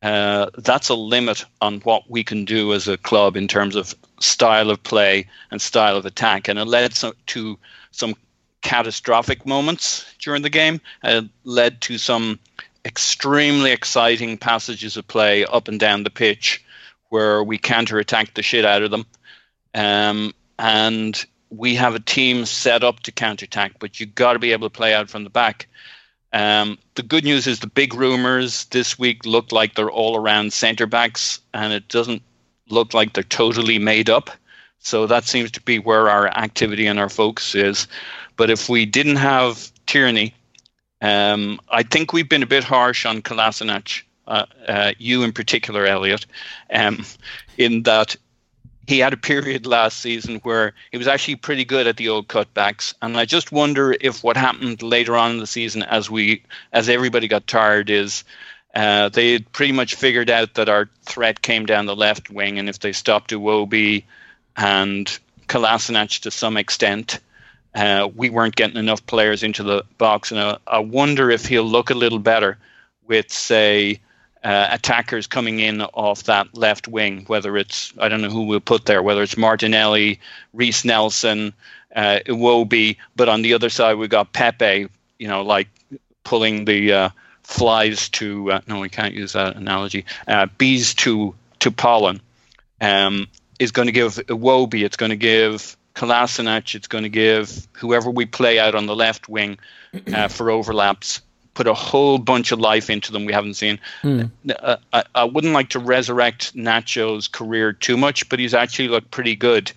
uh, 0.02 0.46
that's 0.58 0.88
a 0.88 0.94
limit 0.94 1.44
on 1.60 1.80
what 1.80 2.08
we 2.08 2.22
can 2.22 2.44
do 2.44 2.72
as 2.72 2.86
a 2.86 2.96
club 2.96 3.36
in 3.36 3.48
terms 3.48 3.74
of 3.74 3.94
style 4.20 4.70
of 4.70 4.82
play 4.84 5.26
and 5.50 5.60
style 5.60 5.96
of 5.96 6.06
attack. 6.06 6.48
And 6.48 6.60
it 6.60 6.64
led 6.64 6.94
to 7.26 7.58
some 7.90 8.14
catastrophic 8.62 9.44
moments 9.44 10.06
during 10.20 10.42
the 10.42 10.50
game. 10.50 10.80
It 11.02 11.24
led 11.42 11.80
to 11.82 11.98
some 11.98 12.38
extremely 12.84 13.72
exciting 13.72 14.38
passages 14.38 14.96
of 14.96 15.08
play 15.08 15.44
up 15.44 15.66
and 15.66 15.78
down 15.78 16.04
the 16.04 16.10
pitch 16.10 16.64
where 17.08 17.42
we 17.42 17.58
counter-attacked 17.58 18.36
the 18.36 18.42
shit 18.42 18.64
out 18.64 18.82
of 18.82 18.90
them. 18.92 19.06
Um, 19.74 20.34
and 20.58 21.24
we 21.52 21.74
have 21.74 21.94
a 21.94 22.00
team 22.00 22.46
set 22.46 22.82
up 22.82 23.00
to 23.00 23.12
counterattack, 23.12 23.72
but 23.78 24.00
you've 24.00 24.14
got 24.14 24.32
to 24.32 24.38
be 24.38 24.52
able 24.52 24.68
to 24.68 24.74
play 24.74 24.94
out 24.94 25.10
from 25.10 25.24
the 25.24 25.30
back. 25.30 25.68
Um, 26.32 26.78
the 26.94 27.02
good 27.02 27.24
news 27.24 27.46
is 27.46 27.60
the 27.60 27.66
big 27.66 27.92
rumors 27.92 28.64
this 28.66 28.98
week 28.98 29.26
look 29.26 29.52
like 29.52 29.74
they're 29.74 29.90
all 29.90 30.16
around 30.16 30.52
centre 30.52 30.86
backs, 30.86 31.40
and 31.52 31.72
it 31.72 31.88
doesn't 31.88 32.22
look 32.70 32.94
like 32.94 33.12
they're 33.12 33.22
totally 33.22 33.78
made 33.78 34.08
up. 34.08 34.30
So 34.78 35.06
that 35.06 35.24
seems 35.24 35.50
to 35.52 35.60
be 35.60 35.78
where 35.78 36.08
our 36.08 36.26
activity 36.28 36.86
and 36.86 36.98
our 36.98 37.10
focus 37.10 37.54
is. 37.54 37.86
But 38.36 38.48
if 38.48 38.70
we 38.70 38.86
didn't 38.86 39.16
have 39.16 39.70
Tierney, 39.86 40.34
um, 41.02 41.60
I 41.68 41.82
think 41.82 42.12
we've 42.12 42.28
been 42.28 42.42
a 42.42 42.46
bit 42.46 42.64
harsh 42.64 43.04
on 43.04 43.20
Kolasinac, 43.20 44.02
uh, 44.26 44.46
uh, 44.66 44.92
you 44.98 45.22
in 45.22 45.32
particular, 45.32 45.84
Elliot, 45.84 46.24
um, 46.72 47.04
in 47.58 47.82
that 47.82 48.16
he 48.86 48.98
had 48.98 49.12
a 49.12 49.16
period 49.16 49.66
last 49.66 50.00
season 50.00 50.36
where 50.42 50.74
he 50.90 50.98
was 50.98 51.06
actually 51.06 51.36
pretty 51.36 51.64
good 51.64 51.86
at 51.86 51.96
the 51.96 52.08
old 52.08 52.28
cutbacks, 52.28 52.94
and 53.00 53.16
I 53.16 53.24
just 53.24 53.52
wonder 53.52 53.94
if 54.00 54.24
what 54.24 54.36
happened 54.36 54.82
later 54.82 55.16
on 55.16 55.32
in 55.32 55.38
the 55.38 55.46
season, 55.46 55.82
as 55.82 56.10
we 56.10 56.42
as 56.72 56.88
everybody 56.88 57.28
got 57.28 57.46
tired, 57.46 57.90
is 57.90 58.24
uh, 58.74 59.08
they 59.08 59.32
had 59.32 59.52
pretty 59.52 59.72
much 59.72 59.94
figured 59.94 60.30
out 60.30 60.54
that 60.54 60.68
our 60.68 60.88
threat 61.04 61.42
came 61.42 61.66
down 61.66 61.86
the 61.86 61.96
left 61.96 62.30
wing, 62.30 62.58
and 62.58 62.68
if 62.68 62.80
they 62.80 62.92
stopped 62.92 63.30
Iwobi 63.30 64.04
and 64.56 65.18
Kolasinac 65.46 66.20
to 66.22 66.30
some 66.30 66.56
extent, 66.56 67.20
uh, 67.74 68.08
we 68.14 68.30
weren't 68.30 68.56
getting 68.56 68.76
enough 68.76 69.04
players 69.06 69.42
into 69.42 69.62
the 69.62 69.84
box, 69.98 70.32
and 70.32 70.40
I, 70.40 70.58
I 70.66 70.78
wonder 70.80 71.30
if 71.30 71.46
he'll 71.46 71.62
look 71.64 71.90
a 71.90 71.94
little 71.94 72.18
better 72.18 72.58
with, 73.06 73.30
say, 73.30 74.00
uh, 74.44 74.68
attackers 74.70 75.26
coming 75.26 75.60
in 75.60 75.82
off 75.82 76.24
that 76.24 76.56
left 76.56 76.88
wing, 76.88 77.24
whether 77.26 77.56
it's, 77.56 77.92
I 77.98 78.08
don't 78.08 78.22
know 78.22 78.30
who 78.30 78.46
we'll 78.46 78.60
put 78.60 78.86
there, 78.86 79.02
whether 79.02 79.22
it's 79.22 79.36
Martinelli, 79.36 80.20
Reiss 80.52 80.84
Nelson, 80.84 81.52
uh, 81.94 82.20
Iwobi, 82.26 82.96
but 83.14 83.28
on 83.28 83.42
the 83.42 83.54
other 83.54 83.70
side 83.70 83.94
we've 83.94 84.10
got 84.10 84.32
Pepe, 84.32 84.88
you 85.18 85.28
know, 85.28 85.42
like 85.42 85.68
pulling 86.24 86.64
the 86.64 86.92
uh, 86.92 87.08
flies 87.44 88.08
to, 88.10 88.52
uh, 88.52 88.60
no, 88.66 88.80
we 88.80 88.88
can't 88.88 89.14
use 89.14 89.34
that 89.34 89.56
analogy, 89.56 90.06
uh, 90.26 90.46
bees 90.58 90.94
to, 90.94 91.34
to 91.60 91.70
pollen, 91.70 92.20
um, 92.80 93.28
is 93.60 93.70
going 93.70 93.86
to 93.86 93.92
give 93.92 94.14
Iwobi, 94.14 94.84
it's 94.84 94.96
going 94.96 95.10
to 95.10 95.16
give 95.16 95.76
Kolasinac, 95.94 96.74
it's 96.74 96.88
going 96.88 97.04
to 97.04 97.10
give 97.10 97.68
whoever 97.74 98.10
we 98.10 98.26
play 98.26 98.58
out 98.58 98.74
on 98.74 98.86
the 98.86 98.96
left 98.96 99.28
wing 99.28 99.58
uh, 100.12 100.26
for 100.26 100.50
overlaps 100.50 101.20
put 101.54 101.66
a 101.66 101.74
whole 101.74 102.18
bunch 102.18 102.52
of 102.52 102.58
life 102.58 102.88
into 102.88 103.12
them 103.12 103.24
we 103.24 103.32
haven't 103.32 103.54
seen. 103.54 103.78
Uh, 104.58 104.76
I, 104.92 105.04
I 105.14 105.24
wouldn't 105.24 105.52
like 105.52 105.68
to 105.70 105.78
resurrect 105.78 106.54
Nacho's 106.56 107.28
career 107.28 107.72
too 107.72 107.96
much, 107.96 108.28
but 108.28 108.38
he's 108.38 108.54
actually 108.54 108.88
looked 108.88 109.10
pretty 109.10 109.36
good 109.36 109.70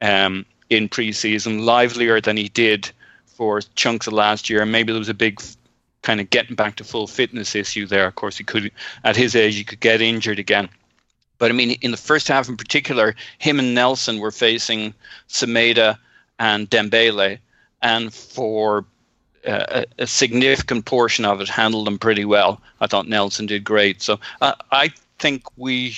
um, 0.00 0.46
in 0.70 0.88
preseason, 0.88 1.64
livelier 1.64 2.20
than 2.20 2.36
he 2.36 2.48
did 2.48 2.90
for 3.26 3.60
chunks 3.74 4.06
of 4.06 4.12
last 4.12 4.48
year. 4.48 4.62
And 4.62 4.72
maybe 4.72 4.92
there 4.92 4.98
was 4.98 5.08
a 5.08 5.14
big 5.14 5.40
kind 6.02 6.20
of 6.20 6.30
getting 6.30 6.56
back 6.56 6.76
to 6.76 6.84
full 6.84 7.06
fitness 7.06 7.54
issue 7.54 7.86
there. 7.86 8.06
Of 8.06 8.14
course, 8.14 8.38
he 8.38 8.44
could, 8.44 8.70
at 9.04 9.16
his 9.16 9.34
age, 9.34 9.56
he 9.56 9.64
could 9.64 9.80
get 9.80 10.00
injured 10.00 10.38
again. 10.38 10.68
But 11.38 11.50
I 11.50 11.54
mean, 11.54 11.72
in 11.82 11.90
the 11.90 11.96
first 11.96 12.28
half 12.28 12.48
in 12.48 12.56
particular, 12.56 13.14
him 13.38 13.58
and 13.58 13.74
Nelson 13.74 14.18
were 14.18 14.30
facing 14.30 14.94
Semedo 15.28 15.96
and 16.38 16.68
Dembele, 16.68 17.38
and 17.82 18.12
for 18.12 18.84
a, 19.44 19.86
a 19.98 20.06
significant 20.06 20.84
portion 20.84 21.24
of 21.24 21.40
it, 21.40 21.48
handled 21.48 21.86
them 21.86 21.98
pretty 21.98 22.24
well. 22.24 22.60
I 22.80 22.86
thought 22.86 23.08
Nelson 23.08 23.46
did 23.46 23.64
great. 23.64 24.02
So 24.02 24.20
uh, 24.40 24.54
I 24.70 24.90
think 25.18 25.44
we, 25.56 25.94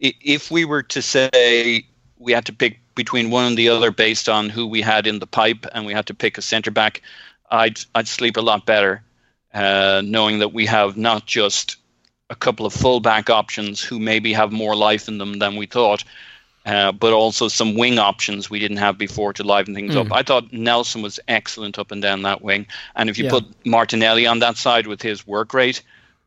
if 0.00 0.50
we 0.50 0.64
were 0.64 0.82
to 0.82 1.02
say 1.02 1.86
we 2.18 2.32
had 2.32 2.46
to 2.46 2.52
pick 2.52 2.80
between 2.94 3.30
one 3.30 3.46
and 3.46 3.56
the 3.56 3.70
other 3.70 3.90
based 3.90 4.28
on 4.28 4.48
who 4.48 4.66
we 4.66 4.82
had 4.82 5.06
in 5.06 5.18
the 5.18 5.26
pipe, 5.26 5.66
and 5.72 5.86
we 5.86 5.92
had 5.92 6.06
to 6.06 6.14
pick 6.14 6.38
a 6.38 6.42
centre 6.42 6.70
back, 6.70 7.02
I'd 7.50 7.78
I'd 7.94 8.08
sleep 8.08 8.36
a 8.36 8.42
lot 8.42 8.66
better, 8.66 9.02
uh, 9.54 10.02
knowing 10.04 10.40
that 10.40 10.52
we 10.52 10.66
have 10.66 10.96
not 10.96 11.26
just 11.26 11.76
a 12.30 12.34
couple 12.34 12.66
of 12.66 12.72
full 12.72 13.00
back 13.00 13.30
options 13.30 13.82
who 13.82 13.98
maybe 13.98 14.32
have 14.32 14.52
more 14.52 14.74
life 14.74 15.08
in 15.08 15.18
them 15.18 15.38
than 15.38 15.56
we 15.56 15.66
thought, 15.66 16.04
uh, 16.64 16.92
but 16.92 17.12
also 17.12 17.48
some 17.48 17.76
wing 17.76 17.98
options 17.98 18.48
we 18.48 18.58
didn't 18.58 18.76
have 18.76 18.96
before 18.96 19.32
to 19.32 19.42
liven 19.42 19.74
things 19.74 19.94
mm. 19.94 20.04
up. 20.04 20.12
I 20.12 20.22
thought 20.22 20.52
Nelson 20.52 21.02
was 21.02 21.18
excellent 21.28 21.78
up 21.78 21.90
and 21.90 22.00
down 22.00 22.22
that 22.22 22.42
wing, 22.42 22.66
and 22.94 23.10
if 23.10 23.18
you 23.18 23.24
yeah. 23.24 23.30
put 23.30 23.66
Martinelli 23.66 24.26
on 24.26 24.40
that 24.40 24.56
side 24.56 24.86
with 24.86 25.02
his 25.02 25.26
work 25.26 25.54
rate, 25.54 25.82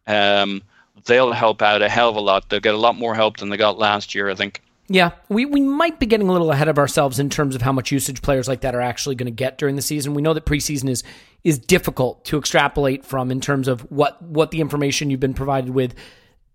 um, 0.08 0.62
they'll 1.06 1.32
help 1.32 1.62
out 1.62 1.82
a 1.82 1.90
hell 1.90 2.10
of 2.10 2.16
a 2.16 2.22
lot. 2.22 2.50
They'll 2.50 2.60
get 2.60 2.76
a 2.76 2.78
lot 2.78 2.96
more 2.96 3.16
help 3.16 3.38
than 3.38 3.50
they 3.50 3.58
got 3.58 3.78
last 3.78 4.16
year, 4.16 4.30
I 4.30 4.36
think. 4.36 4.62
Yeah, 4.88 5.12
we, 5.30 5.46
we 5.46 5.62
might 5.62 6.00
be 6.00 6.06
getting 6.06 6.30
a 6.30 6.32
little 6.32 6.52
ahead 6.52 6.68
of 6.68 6.78
ourselves 6.78 7.18
in 7.18 7.30
terms 7.32 7.56
of 7.56 7.64
how 7.64 7.72
much 7.72 7.92
usage 7.92 8.22
players 8.22 8.48
like 8.48 8.62
that 8.62 8.76
are 8.76 8.82
actually 8.82 9.16
going 9.16 9.26
to 9.26 9.32
get 9.32 9.58
during 9.58 9.76
the 9.76 9.82
season. 9.82 10.14
We 10.14 10.22
know 10.22 10.34
that 10.34 10.46
preseason 10.46 10.90
is 10.90 11.04
is 11.44 11.60
difficult 11.60 12.26
to 12.26 12.38
extrapolate 12.40 13.06
from 13.06 13.32
in 13.32 13.40
terms 13.40 13.68
of 13.68 13.82
what 13.92 14.22
what 14.22 14.52
the 14.52 14.62
information 14.62 15.10
you've 15.10 15.20
been 15.20 15.34
provided 15.34 15.72
with 15.72 15.96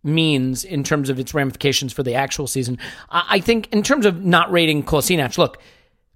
means 0.03 0.65
in 0.65 0.83
terms 0.83 1.11
of 1.11 1.19
its 1.19 1.35
ramifications 1.35 1.93
for 1.93 2.03
the 2.03 2.15
actual 2.15 2.47
season. 2.47 2.79
I 3.11 3.41
think 3.41 3.73
in 3.73 3.83
terms 3.83 4.07
of 4.07 4.25
not 4.25 4.51
rating 4.51 4.83
Kolasinac, 4.83 5.37
look, 5.39 5.61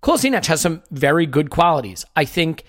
Kolasinac 0.03 0.47
has 0.47 0.61
some 0.61 0.83
very 0.91 1.27
good 1.27 1.51
qualities. 1.51 2.05
I 2.15 2.25
think 2.25 2.65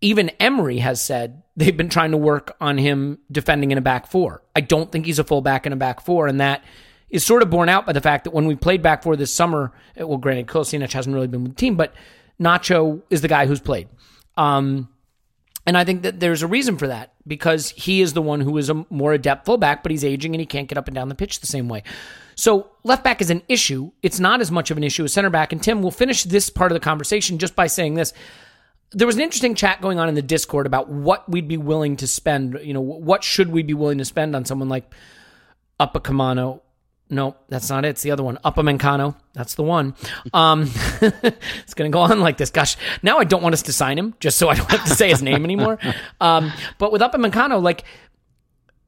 even 0.00 0.30
Emery 0.40 0.78
has 0.78 1.02
said 1.02 1.42
they've 1.56 1.76
been 1.76 1.88
trying 1.88 2.10
to 2.12 2.16
work 2.16 2.56
on 2.60 2.78
him 2.78 3.18
defending 3.30 3.70
in 3.70 3.78
a 3.78 3.82
back 3.82 4.06
four. 4.06 4.42
I 4.56 4.60
don't 4.60 4.90
think 4.90 5.06
he's 5.06 5.18
a 5.18 5.24
full 5.24 5.40
back 5.40 5.66
in 5.66 5.72
a 5.72 5.76
back 5.76 6.00
four, 6.00 6.26
and 6.26 6.40
that 6.40 6.64
is 7.08 7.24
sort 7.24 7.42
of 7.42 7.50
borne 7.50 7.68
out 7.68 7.86
by 7.86 7.92
the 7.92 8.00
fact 8.00 8.24
that 8.24 8.32
when 8.32 8.46
we 8.46 8.54
played 8.54 8.82
back 8.82 9.02
four 9.02 9.16
this 9.16 9.32
summer, 9.32 9.72
well, 9.96 10.18
granted, 10.18 10.46
Kolasinac 10.46 10.92
hasn't 10.92 11.14
really 11.14 11.26
been 11.26 11.42
with 11.42 11.52
the 11.52 11.60
team, 11.60 11.76
but 11.76 11.94
Nacho 12.40 13.02
is 13.10 13.20
the 13.20 13.28
guy 13.28 13.46
who's 13.46 13.60
played. 13.60 13.88
Um, 14.36 14.88
and 15.70 15.78
I 15.78 15.84
think 15.84 16.02
that 16.02 16.18
there's 16.18 16.42
a 16.42 16.48
reason 16.48 16.76
for 16.76 16.88
that 16.88 17.12
because 17.28 17.70
he 17.70 18.00
is 18.00 18.12
the 18.12 18.20
one 18.20 18.40
who 18.40 18.58
is 18.58 18.68
a 18.70 18.84
more 18.90 19.12
adept 19.12 19.46
fullback, 19.46 19.84
but 19.84 19.92
he's 19.92 20.04
aging 20.04 20.34
and 20.34 20.40
he 20.40 20.44
can't 20.44 20.66
get 20.66 20.76
up 20.76 20.88
and 20.88 20.96
down 20.96 21.08
the 21.08 21.14
pitch 21.14 21.38
the 21.38 21.46
same 21.46 21.68
way. 21.68 21.84
So 22.34 22.72
left 22.82 23.04
back 23.04 23.20
is 23.20 23.30
an 23.30 23.44
issue. 23.48 23.92
It's 24.02 24.18
not 24.18 24.40
as 24.40 24.50
much 24.50 24.72
of 24.72 24.78
an 24.78 24.82
issue 24.82 25.04
as 25.04 25.12
center 25.12 25.30
back. 25.30 25.52
And 25.52 25.62
Tim, 25.62 25.80
we'll 25.80 25.92
finish 25.92 26.24
this 26.24 26.50
part 26.50 26.72
of 26.72 26.74
the 26.74 26.80
conversation 26.80 27.38
just 27.38 27.54
by 27.54 27.68
saying 27.68 27.94
this. 27.94 28.12
There 28.90 29.06
was 29.06 29.14
an 29.14 29.22
interesting 29.22 29.54
chat 29.54 29.80
going 29.80 30.00
on 30.00 30.08
in 30.08 30.16
the 30.16 30.22
Discord 30.22 30.66
about 30.66 30.88
what 30.88 31.30
we'd 31.30 31.46
be 31.46 31.56
willing 31.56 31.94
to 31.98 32.08
spend. 32.08 32.58
You 32.64 32.74
know, 32.74 32.80
what 32.80 33.22
should 33.22 33.52
we 33.52 33.62
be 33.62 33.74
willing 33.74 33.98
to 33.98 34.04
spend 34.04 34.34
on 34.34 34.44
someone 34.44 34.68
like 34.68 34.92
Upamecano 35.78 36.62
no, 37.10 37.36
that's 37.48 37.68
not 37.68 37.84
it. 37.84 37.88
It's 37.88 38.02
the 38.02 38.12
other 38.12 38.22
one. 38.22 38.38
Upamecano. 38.44 39.16
That's 39.32 39.54
the 39.56 39.64
one. 39.64 39.94
Um, 40.32 40.62
it's 41.00 41.74
going 41.74 41.90
to 41.90 41.94
go 41.94 42.00
on 42.00 42.20
like 42.20 42.36
this. 42.36 42.50
Gosh, 42.50 42.76
now 43.02 43.18
I 43.18 43.24
don't 43.24 43.42
want 43.42 43.52
us 43.52 43.62
to 43.62 43.72
sign 43.72 43.98
him 43.98 44.14
just 44.20 44.38
so 44.38 44.48
I 44.48 44.54
don't 44.54 44.70
have 44.70 44.84
to 44.84 44.94
say 44.94 45.08
his 45.08 45.22
name 45.22 45.44
anymore. 45.44 45.78
Um, 46.20 46.52
but 46.78 46.92
with 46.92 47.00
Upamecano, 47.00 47.62
like, 47.62 47.84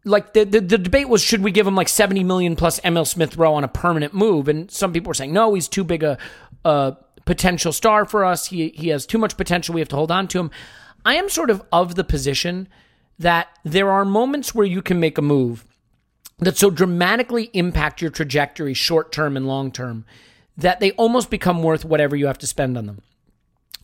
like 0.04 0.34
the, 0.34 0.44
the, 0.44 0.60
the 0.60 0.78
debate 0.78 1.08
was 1.08 1.22
should 1.22 1.42
we 1.42 1.50
give 1.50 1.66
him 1.66 1.74
like 1.74 1.88
70 1.88 2.24
million 2.24 2.56
plus 2.56 2.78
Emil 2.84 3.04
Smith 3.04 3.36
Rowe 3.36 3.54
on 3.54 3.64
a 3.64 3.68
permanent 3.68 4.12
move? 4.12 4.48
And 4.48 4.70
some 4.70 4.92
people 4.92 5.10
were 5.10 5.14
saying, 5.14 5.32
no, 5.32 5.54
he's 5.54 5.68
too 5.68 5.82
big 5.82 6.02
a, 6.02 6.18
a 6.64 6.96
potential 7.24 7.72
star 7.72 8.04
for 8.04 8.24
us. 8.24 8.46
He, 8.46 8.68
he 8.70 8.88
has 8.88 9.06
too 9.06 9.18
much 9.18 9.36
potential. 9.36 9.74
We 9.74 9.80
have 9.80 9.88
to 9.88 9.96
hold 9.96 10.10
on 10.10 10.28
to 10.28 10.40
him. 10.40 10.50
I 11.04 11.14
am 11.14 11.28
sort 11.28 11.50
of 11.50 11.62
of 11.72 11.94
the 11.94 12.04
position 12.04 12.68
that 13.18 13.48
there 13.64 13.90
are 13.90 14.04
moments 14.04 14.54
where 14.54 14.66
you 14.66 14.82
can 14.82 15.00
make 15.00 15.18
a 15.18 15.22
move 15.22 15.64
that 16.44 16.56
so 16.56 16.70
dramatically 16.70 17.50
impact 17.52 18.00
your 18.00 18.10
trajectory 18.10 18.74
short 18.74 19.12
term 19.12 19.36
and 19.36 19.46
long 19.46 19.70
term 19.70 20.04
that 20.56 20.80
they 20.80 20.92
almost 20.92 21.30
become 21.30 21.62
worth 21.62 21.84
whatever 21.84 22.16
you 22.16 22.26
have 22.26 22.38
to 22.38 22.46
spend 22.46 22.76
on 22.76 22.86
them. 22.86 23.02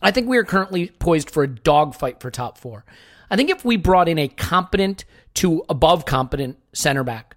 I 0.01 0.11
think 0.11 0.27
we 0.27 0.37
are 0.37 0.43
currently 0.43 0.87
poised 0.87 1.29
for 1.29 1.43
a 1.43 1.47
dogfight 1.47 2.21
for 2.21 2.31
top 2.31 2.57
four. 2.57 2.85
I 3.29 3.35
think 3.35 3.49
if 3.49 3.65
we 3.65 3.75
brought 3.75 4.07
in 4.07 4.17
a 4.17 4.27
competent 4.27 5.05
to 5.35 5.63
above 5.69 6.05
competent 6.05 6.57
center 6.73 7.03
back, 7.03 7.35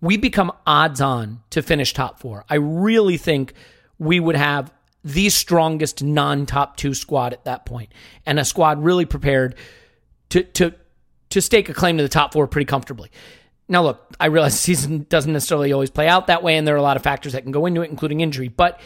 we 0.00 0.16
become 0.16 0.52
odds 0.66 1.00
on 1.00 1.42
to 1.50 1.62
finish 1.62 1.92
top 1.92 2.20
four. 2.20 2.44
I 2.48 2.56
really 2.56 3.16
think 3.16 3.54
we 3.98 4.20
would 4.20 4.36
have 4.36 4.72
the 5.02 5.28
strongest 5.28 6.02
non 6.02 6.46
top 6.46 6.76
two 6.76 6.94
squad 6.94 7.32
at 7.32 7.44
that 7.44 7.66
point, 7.66 7.92
and 8.24 8.38
a 8.38 8.44
squad 8.44 8.82
really 8.82 9.04
prepared 9.04 9.54
to 10.30 10.42
to 10.42 10.74
to 11.30 11.40
stake 11.40 11.68
a 11.68 11.74
claim 11.74 11.96
to 11.96 12.02
the 12.02 12.08
top 12.08 12.32
four 12.32 12.46
pretty 12.46 12.64
comfortably. 12.64 13.10
Now, 13.74 13.82
look, 13.82 14.06
I 14.20 14.26
realize 14.26 14.52
the 14.54 14.58
season 14.58 15.06
doesn't 15.08 15.32
necessarily 15.32 15.72
always 15.72 15.90
play 15.90 16.06
out 16.06 16.28
that 16.28 16.44
way, 16.44 16.56
and 16.56 16.66
there 16.66 16.76
are 16.76 16.78
a 16.78 16.82
lot 16.82 16.96
of 16.96 17.02
factors 17.02 17.32
that 17.32 17.42
can 17.42 17.50
go 17.50 17.66
into 17.66 17.82
it, 17.82 17.90
including 17.90 18.20
injury. 18.20 18.46
But 18.46 18.80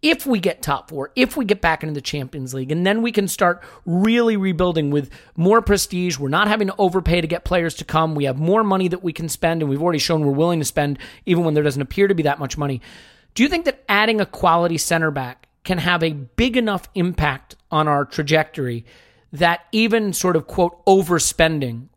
if 0.00 0.24
we 0.24 0.40
get 0.40 0.62
top 0.62 0.88
four, 0.88 1.12
if 1.16 1.36
we 1.36 1.44
get 1.44 1.60
back 1.60 1.82
into 1.82 1.92
the 1.92 2.00
Champions 2.00 2.54
League, 2.54 2.72
and 2.72 2.86
then 2.86 3.02
we 3.02 3.12
can 3.12 3.28
start 3.28 3.62
really 3.84 4.38
rebuilding 4.38 4.90
with 4.90 5.10
more 5.36 5.60
prestige, 5.60 6.18
we're 6.18 6.30
not 6.30 6.48
having 6.48 6.68
to 6.68 6.74
overpay 6.78 7.20
to 7.20 7.26
get 7.26 7.44
players 7.44 7.74
to 7.74 7.84
come. 7.84 8.14
We 8.14 8.24
have 8.24 8.38
more 8.38 8.64
money 8.64 8.88
that 8.88 9.02
we 9.02 9.12
can 9.12 9.28
spend, 9.28 9.60
and 9.60 9.68
we've 9.68 9.82
already 9.82 9.98
shown 9.98 10.24
we're 10.24 10.32
willing 10.32 10.60
to 10.60 10.64
spend, 10.64 10.98
even 11.26 11.44
when 11.44 11.52
there 11.52 11.64
doesn't 11.64 11.82
appear 11.82 12.08
to 12.08 12.14
be 12.14 12.22
that 12.22 12.38
much 12.38 12.56
money. 12.56 12.80
Do 13.34 13.42
you 13.42 13.50
think 13.50 13.66
that 13.66 13.84
adding 13.86 14.22
a 14.22 14.26
quality 14.26 14.78
center 14.78 15.10
back 15.10 15.46
can 15.62 15.76
have 15.76 16.02
a 16.02 16.12
big 16.12 16.56
enough 16.56 16.88
impact 16.94 17.56
on 17.70 17.86
our 17.86 18.06
trajectory 18.06 18.86
that 19.30 19.66
even 19.72 20.14
sort 20.14 20.36
of 20.36 20.46
quote 20.46 20.82
overspending 20.86 21.88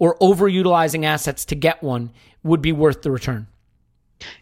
or 0.00 0.16
overutilizing 0.16 1.04
assets 1.04 1.44
to 1.44 1.54
get 1.54 1.80
one 1.80 2.10
would 2.42 2.60
be 2.60 2.72
worth 2.72 3.02
the 3.02 3.12
return. 3.12 3.46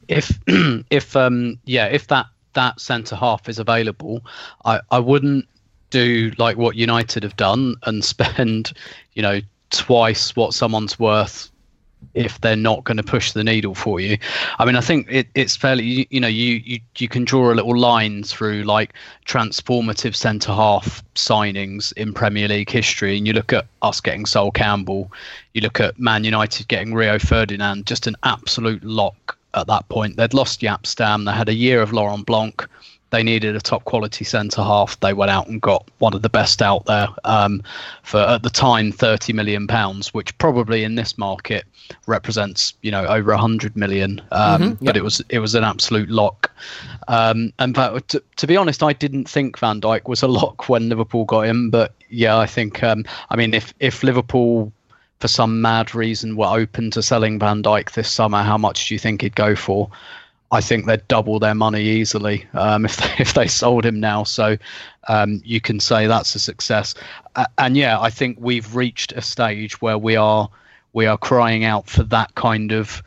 If 0.09 0.38
if 0.47 1.14
um 1.14 1.59
yeah, 1.66 1.87
if 1.87 2.07
that 2.07 2.27
that 2.55 2.81
centre 2.81 3.16
half 3.16 3.49
is 3.49 3.59
available, 3.59 4.25
I 4.64 4.81
I 4.90 4.99
wouldn't 5.01 5.47
do 5.90 6.33
like 6.38 6.57
what 6.57 6.77
United 6.77 7.23
have 7.23 7.37
done 7.37 7.75
and 7.83 8.03
spend, 8.14 8.73
you 9.12 9.23
know, 9.23 9.40
twice 9.71 10.35
what 10.35 10.55
someone's 10.55 10.99
worth 10.99 11.51
if 12.14 12.40
they're 12.40 12.57
not 12.57 12.85
going 12.85 12.97
to 12.97 13.03
push 13.03 13.33
the 13.33 13.44
needle 13.44 13.75
for 13.75 14.01
you. 14.01 14.18
I 14.59 14.64
mean, 14.64 14.77
I 14.77 14.81
think 14.81 15.07
it, 15.11 15.29
it's 15.35 15.57
fairly, 15.57 15.85
you, 15.85 16.07
you, 16.11 16.21
know, 16.21 16.29
you, 16.29 16.62
you 16.64 16.81
you 16.97 17.09
can 17.09 17.25
draw 17.25 17.53
a 17.53 17.55
little 17.55 17.77
line 17.77 18.23
through 18.23 18.64
like 18.64 18.94
transformative 19.27 20.14
centre 20.14 20.53
half 20.53 21.03
signings 21.14 21.92
in 21.94 22.12
Premier 22.12 22.49
League 22.49 22.71
history, 22.71 23.16
and 23.16 23.27
you 23.27 23.33
look 23.33 23.53
at 23.53 23.66
us 23.83 24.01
getting 24.01 24.27
Sol 24.27 24.51
Campbell, 24.51 25.11
you 25.55 25.61
look 25.61 25.81
at 25.81 25.99
Man 25.99 26.25
United 26.25 26.68
getting 26.68 26.94
Rio 26.94 27.18
Ferdinand, 27.18 27.87
just 27.87 28.07
an 28.07 28.16
absolute 28.23 28.83
lock 28.85 29.37
at 29.55 29.66
that 29.66 29.88
point. 29.88 30.16
They'd 30.16 30.35
lost 30.35 30.61
Jaap 30.61 30.87
Stam, 30.87 31.25
they 31.25 31.33
had 31.33 31.49
a 31.49 31.55
year 31.55 31.83
of 31.83 31.92
Laurent 31.92 32.27
Blanc 32.27 32.68
they 33.11 33.23
needed 33.23 33.57
a 33.57 33.61
top 33.61 33.85
quality 33.85 34.25
centre 34.25 34.62
half. 34.62 34.99
They 35.01 35.12
went 35.12 35.31
out 35.31 35.49
and 35.49 35.61
got 35.61 35.88
one 35.99 36.14
of 36.14 36.23
the 36.23 36.29
best 36.29 36.61
out 36.61 36.85
there 36.87 37.09
um, 37.25 37.62
for 38.03 38.21
at 38.21 38.42
the 38.42 38.51
time 38.51 38.92
thirty 38.92 39.33
million 39.33 39.66
pounds, 39.66 40.12
which 40.12 40.37
probably 40.38 40.85
in 40.85 40.94
this 40.94 41.16
market 41.16 41.64
represents 42.07 42.75
you 42.83 42.90
know 42.90 43.07
over 43.07 43.35
hundred 43.35 43.77
million. 43.77 44.21
Um, 44.31 44.62
mm-hmm, 44.62 44.85
But 44.85 44.97
it 44.97 45.05
was 45.05 45.23
it 45.29 45.38
was 45.38 45.55
an 45.55 45.64
absolute 45.64 46.11
lock. 46.11 46.51
Um, 47.09 47.53
and 47.59 47.75
but 47.75 48.09
to, 48.09 48.23
to, 48.37 48.47
be 48.47 48.57
honest, 48.57 48.83
I 48.83 48.92
didn't 48.92 49.29
think 49.29 49.59
Van 49.59 49.81
Dijk 49.81 50.07
was 50.07 50.23
a 50.23 50.29
lock 50.29 50.68
when 50.68 50.88
Liverpool 50.88 51.25
got 51.25 51.47
him. 51.47 51.71
But 51.71 51.94
yeah, 52.11 52.37
I 52.37 52.47
think 52.47 52.83
um, 52.83 53.05
I 53.31 53.37
mean 53.37 53.55
if 53.55 53.73
if 53.81 54.03
Liverpool 54.03 54.73
for 55.21 55.29
some 55.29 55.61
mad 55.61 55.94
reason 55.94 56.37
were 56.37 56.47
open 56.47 56.90
to 56.92 57.03
selling 57.03 57.38
Van 57.38 57.62
Dijk 57.62 57.92
this 57.92 58.11
summer, 58.11 58.42
how 58.42 58.59
much 58.59 58.88
do 58.88 58.94
you 58.94 58.99
think 58.99 59.23
he'd 59.23 59.35
go 59.35 59.57
for? 59.57 59.90
I 60.50 60.61
think 60.62 60.87
they'd 60.87 61.06
double 61.08 61.38
their 61.38 61.54
money 61.54 61.82
easily 61.82 62.46
um, 62.54 62.84
if 62.84 62.96
they, 62.96 63.14
if 63.18 63.34
they 63.34 63.46
sold 63.46 63.84
him 63.84 64.00
now. 64.00 64.24
So 64.24 64.56
um, 65.08 65.40
you 65.44 65.61
can 65.61 65.80
say 65.80 66.06
that's 66.06 66.34
a 66.34 66.38
success. 66.38 66.94
Uh, 67.37 67.46
and 67.58 67.76
yeah, 67.76 68.00
I 68.00 68.11
think 68.11 68.38
we've 68.40 68.74
reached 68.74 69.12
a 69.12 69.22
stage 69.22 69.80
where 69.80 69.98
we 69.98 70.16
are 70.16 70.48
we 70.94 71.06
are 71.06 71.18
crying 71.18 71.64
out 71.64 71.88
for 71.88 72.02
that 72.04 72.34
kind 72.34 72.72
of 72.72 73.02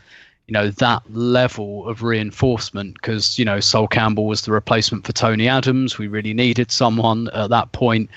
you 0.47 0.53
know 0.53 0.69
that 0.69 1.01
level 1.11 1.87
of 1.87 2.03
reinforcement 2.03 2.95
because 2.95 3.39
you 3.39 3.45
know 3.45 3.59
Sol 3.59 3.87
Campbell 3.87 4.27
was 4.27 4.41
the 4.41 4.51
replacement 4.51 5.05
for 5.05 5.13
Tony 5.13 5.47
Adams. 5.47 5.97
We 5.97 6.07
really 6.07 6.33
needed 6.33 6.71
someone 6.71 7.29
at 7.33 7.49
that 7.49 7.71
point. 7.71 8.09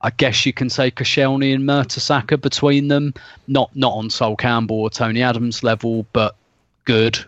I 0.00 0.10
guess 0.10 0.44
you 0.44 0.52
can 0.52 0.68
say 0.68 0.90
Koscielny 0.90 1.54
and 1.54 1.64
Mertesacker 1.64 2.40
between 2.40 2.88
them, 2.88 3.14
not 3.46 3.74
not 3.76 3.92
on 3.92 4.10
Sol 4.10 4.36
Campbell 4.36 4.80
or 4.80 4.90
Tony 4.90 5.22
Adams 5.22 5.62
level, 5.62 6.06
but 6.12 6.34
good. 6.84 7.18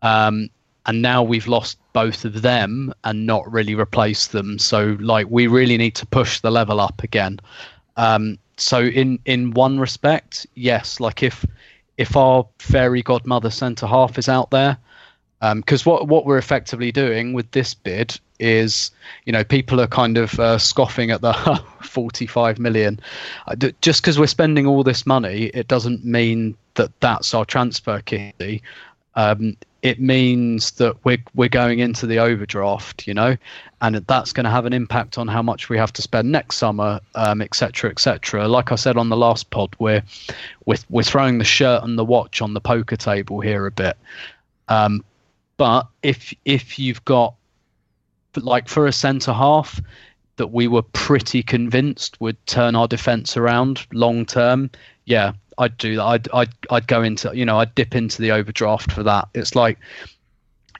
Um, 0.00 0.48
and 0.86 1.02
now 1.02 1.22
we've 1.22 1.46
lost 1.46 1.78
both 1.92 2.24
of 2.24 2.42
them 2.42 2.92
and 3.04 3.26
not 3.26 3.50
really 3.50 3.74
replaced 3.74 4.32
them. 4.32 4.58
So 4.58 4.96
like 5.00 5.26
we 5.30 5.46
really 5.46 5.76
need 5.76 5.94
to 5.96 6.06
push 6.06 6.40
the 6.40 6.50
level 6.50 6.80
up 6.80 7.02
again. 7.02 7.40
Um, 7.96 8.38
so 8.56 8.80
in 8.80 9.18
in 9.24 9.52
one 9.52 9.78
respect, 9.78 10.46
yes, 10.54 11.00
like 11.00 11.22
if 11.22 11.44
if 11.98 12.16
our 12.16 12.46
fairy 12.58 13.02
godmother 13.02 13.50
centre 13.50 13.86
half 13.86 14.18
is 14.18 14.28
out 14.28 14.50
there, 14.50 14.78
because 15.40 15.86
um, 15.86 15.90
what 15.90 16.08
what 16.08 16.26
we're 16.26 16.38
effectively 16.38 16.92
doing 16.92 17.32
with 17.32 17.50
this 17.52 17.74
bid 17.74 18.18
is, 18.38 18.90
you 19.24 19.32
know, 19.32 19.44
people 19.44 19.80
are 19.80 19.86
kind 19.86 20.18
of 20.18 20.38
uh, 20.40 20.58
scoffing 20.58 21.10
at 21.10 21.20
the 21.20 21.32
45 21.82 22.58
million. 22.58 22.98
Uh, 23.46 23.54
Just 23.80 24.02
because 24.02 24.18
we're 24.18 24.26
spending 24.26 24.66
all 24.66 24.82
this 24.82 25.06
money, 25.06 25.44
it 25.54 25.68
doesn't 25.68 26.04
mean 26.04 26.56
that 26.74 26.90
that's 27.00 27.34
our 27.34 27.44
transfer 27.44 28.00
kitty. 28.00 28.62
Um, 29.14 29.56
it 29.82 30.00
means 30.00 30.70
that 30.72 31.04
we're 31.04 31.22
we're 31.34 31.48
going 31.48 31.80
into 31.80 32.06
the 32.06 32.20
overdraft, 32.20 33.06
you 33.06 33.14
know, 33.14 33.36
and 33.80 33.96
that's 33.96 34.32
going 34.32 34.44
to 34.44 34.50
have 34.50 34.64
an 34.64 34.72
impact 34.72 35.18
on 35.18 35.26
how 35.26 35.42
much 35.42 35.68
we 35.68 35.76
have 35.76 35.92
to 35.94 36.02
spend 36.02 36.30
next 36.30 36.56
summer, 36.56 37.00
um, 37.16 37.42
et 37.42 37.54
cetera, 37.54 37.90
et 37.90 37.98
cetera. 37.98 38.46
Like 38.46 38.70
I 38.70 38.76
said 38.76 38.96
on 38.96 39.08
the 39.08 39.16
last 39.16 39.50
pod, 39.50 39.74
we're 39.80 40.02
we're 40.64 40.78
we're 40.88 41.02
throwing 41.02 41.38
the 41.38 41.44
shirt 41.44 41.82
and 41.82 41.98
the 41.98 42.04
watch 42.04 42.40
on 42.40 42.54
the 42.54 42.60
poker 42.60 42.96
table 42.96 43.40
here 43.40 43.66
a 43.66 43.72
bit. 43.72 43.96
Um, 44.68 45.04
but 45.56 45.88
if 46.02 46.32
if 46.44 46.78
you've 46.78 47.04
got 47.04 47.34
like 48.36 48.68
for 48.68 48.86
a 48.86 48.92
centre 48.92 49.32
half 49.32 49.80
that 50.36 50.48
we 50.48 50.66
were 50.68 50.82
pretty 50.82 51.42
convinced 51.42 52.20
would 52.20 52.46
turn 52.46 52.74
our 52.74 52.88
defence 52.88 53.36
around 53.36 53.86
long 53.92 54.24
term, 54.24 54.70
yeah, 55.06 55.32
I'd 55.62 55.78
do 55.78 55.96
that. 55.96 56.04
I'd, 56.04 56.28
I'd 56.32 56.52
I'd 56.70 56.86
go 56.86 57.02
into 57.02 57.30
you 57.34 57.44
know 57.44 57.58
I'd 57.60 57.74
dip 57.74 57.94
into 57.94 58.20
the 58.20 58.32
overdraft 58.32 58.90
for 58.90 59.02
that. 59.04 59.28
It's 59.34 59.54
like 59.54 59.78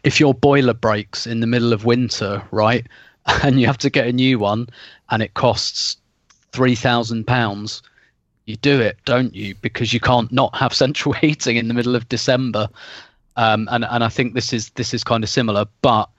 if 0.02 0.18
your 0.18 0.34
boiler 0.34 0.74
breaks 0.74 1.26
in 1.26 1.40
the 1.40 1.46
middle 1.46 1.72
of 1.72 1.84
winter, 1.84 2.42
right, 2.50 2.86
and 3.42 3.60
you 3.60 3.66
have 3.66 3.78
to 3.78 3.90
get 3.90 4.06
a 4.06 4.12
new 4.12 4.38
one, 4.38 4.68
and 5.10 5.22
it 5.22 5.34
costs 5.34 5.96
three 6.50 6.74
thousand 6.74 7.26
pounds, 7.26 7.82
you 8.46 8.56
do 8.56 8.80
it, 8.80 8.98
don't 9.04 9.34
you? 9.34 9.54
Because 9.62 9.92
you 9.92 10.00
can't 10.00 10.32
not 10.32 10.54
have 10.56 10.74
central 10.84 11.12
heating 11.12 11.56
in 11.56 11.68
the 11.68 11.74
middle 11.74 11.94
of 11.94 12.08
December. 12.08 12.68
Um, 13.36 13.68
and 13.70 13.84
and 13.84 14.04
I 14.04 14.08
think 14.08 14.34
this 14.34 14.52
is 14.52 14.70
this 14.70 14.92
is 14.92 15.04
kind 15.04 15.22
of 15.22 15.30
similar, 15.30 15.64
but 15.80 16.10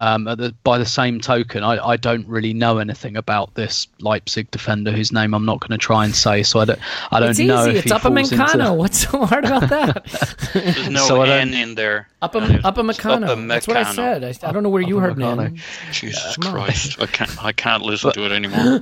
um, 0.00 0.28
at 0.28 0.38
the, 0.38 0.54
by 0.62 0.78
the 0.78 0.86
same 0.86 1.20
token, 1.20 1.64
I, 1.64 1.84
I 1.84 1.96
don't 1.96 2.26
really 2.28 2.54
know 2.54 2.78
anything 2.78 3.16
about 3.16 3.54
this 3.54 3.88
Leipzig 4.00 4.50
defender 4.52 4.92
whose 4.92 5.10
name 5.12 5.34
I'm 5.34 5.44
not 5.44 5.58
going 5.60 5.72
to 5.76 5.78
try 5.78 6.04
and 6.04 6.14
say. 6.14 6.42
So 6.44 6.60
I 6.60 6.64
don't 6.66 6.78
I 7.10 7.18
don't 7.20 7.30
It's 7.30 7.38
know 7.40 7.62
easy. 7.66 7.70
if 7.78 7.86
It's 7.86 7.92
he 7.92 7.98
falls 7.98 8.04
Upamecano. 8.30 8.52
into. 8.60 8.72
What's 8.74 8.98
so 9.10 9.24
hard 9.26 9.44
about 9.44 9.68
that? 9.70 10.50
There's 10.54 10.88
no 10.88 11.00
So 11.06 11.22
I 11.22 11.26
don't- 11.26 11.48
N 11.48 11.54
in 11.54 11.74
there. 11.74 12.08
Upam, 12.22 12.60
Upamecano. 12.62 13.48
That's 13.48 13.66
what 13.66 13.76
I 13.76 13.92
said. 13.92 14.22
I, 14.24 14.34
I 14.48 14.52
don't 14.52 14.62
know 14.62 14.68
where 14.68 14.82
you 14.82 14.98
heard, 14.98 15.18
man. 15.18 15.36
Upamecano. 15.56 15.92
Jesus 15.92 16.36
Come 16.36 16.54
on. 16.54 16.64
Christ, 16.64 17.00
I 17.00 17.06
can't 17.06 17.44
I 17.44 17.52
can't 17.52 17.82
listen 17.82 18.12
to 18.12 18.24
it 18.24 18.32
anymore. 18.32 18.80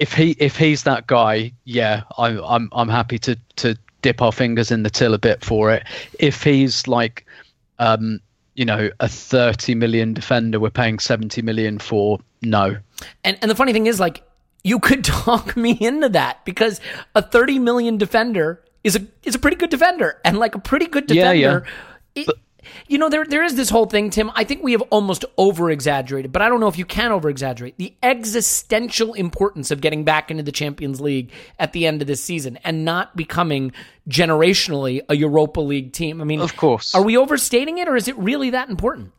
if 0.00 0.12
he 0.12 0.36
if 0.38 0.56
he's 0.56 0.82
that 0.84 1.06
guy, 1.06 1.52
yeah, 1.64 2.02
I'm 2.18 2.38
I'm 2.44 2.68
I'm 2.72 2.88
happy 2.88 3.18
to 3.20 3.36
to 3.56 3.76
dip 4.02 4.20
our 4.22 4.32
fingers 4.32 4.70
in 4.70 4.82
the 4.82 4.90
till 4.90 5.14
a 5.14 5.18
bit 5.18 5.44
for 5.44 5.72
it. 5.72 5.84
If 6.18 6.42
he's 6.42 6.86
like, 6.86 7.24
um, 7.78 8.20
you 8.54 8.64
know, 8.64 8.90
a 9.00 9.08
30 9.08 9.74
million 9.74 10.14
defender, 10.14 10.60
we're 10.60 10.70
paying 10.70 10.98
70 10.98 11.42
million 11.42 11.78
for. 11.78 12.18
No, 12.42 12.76
And 13.24 13.38
and 13.40 13.50
the 13.50 13.54
funny 13.54 13.72
thing 13.72 13.86
is, 13.86 13.98
like, 13.98 14.22
you 14.62 14.78
could 14.78 15.04
talk 15.04 15.56
me 15.56 15.72
into 15.80 16.08
that 16.10 16.44
because 16.44 16.80
a 17.14 17.22
thirty 17.22 17.58
million 17.58 17.96
defender 17.98 18.62
is 18.82 18.96
a 18.96 19.06
is 19.22 19.34
a 19.34 19.38
pretty 19.38 19.56
good 19.56 19.70
defender, 19.70 20.20
and 20.24 20.38
like 20.38 20.54
a 20.54 20.58
pretty 20.58 20.86
good 20.86 21.06
defender. 21.06 21.66
yeah. 22.14 22.22
it- 22.22 22.28
you 22.88 22.98
know, 22.98 23.08
there 23.08 23.24
there 23.24 23.42
is 23.44 23.54
this 23.56 23.70
whole 23.70 23.86
thing, 23.86 24.10
Tim. 24.10 24.30
I 24.34 24.44
think 24.44 24.62
we 24.62 24.72
have 24.72 24.82
almost 24.90 25.24
over 25.38 25.70
exaggerated, 25.70 26.32
but 26.32 26.42
I 26.42 26.48
don't 26.48 26.60
know 26.60 26.68
if 26.68 26.78
you 26.78 26.84
can 26.84 27.12
over 27.12 27.28
exaggerate 27.28 27.76
the 27.78 27.94
existential 28.02 29.14
importance 29.14 29.70
of 29.70 29.80
getting 29.80 30.04
back 30.04 30.30
into 30.30 30.42
the 30.42 30.52
Champions 30.52 31.00
League 31.00 31.30
at 31.58 31.72
the 31.72 31.86
end 31.86 32.00
of 32.02 32.08
this 32.08 32.22
season 32.22 32.58
and 32.64 32.84
not 32.84 33.16
becoming 33.16 33.72
generationally 34.08 35.00
a 35.08 35.16
Europa 35.16 35.60
League 35.60 35.92
team. 35.92 36.20
I 36.20 36.24
mean, 36.24 36.40
Of 36.40 36.56
course. 36.56 36.94
are 36.94 37.02
we 37.02 37.16
overstating 37.16 37.78
it, 37.78 37.88
or 37.88 37.96
is 37.96 38.08
it 38.08 38.16
really 38.18 38.50
that 38.50 38.68
important? 38.68 39.12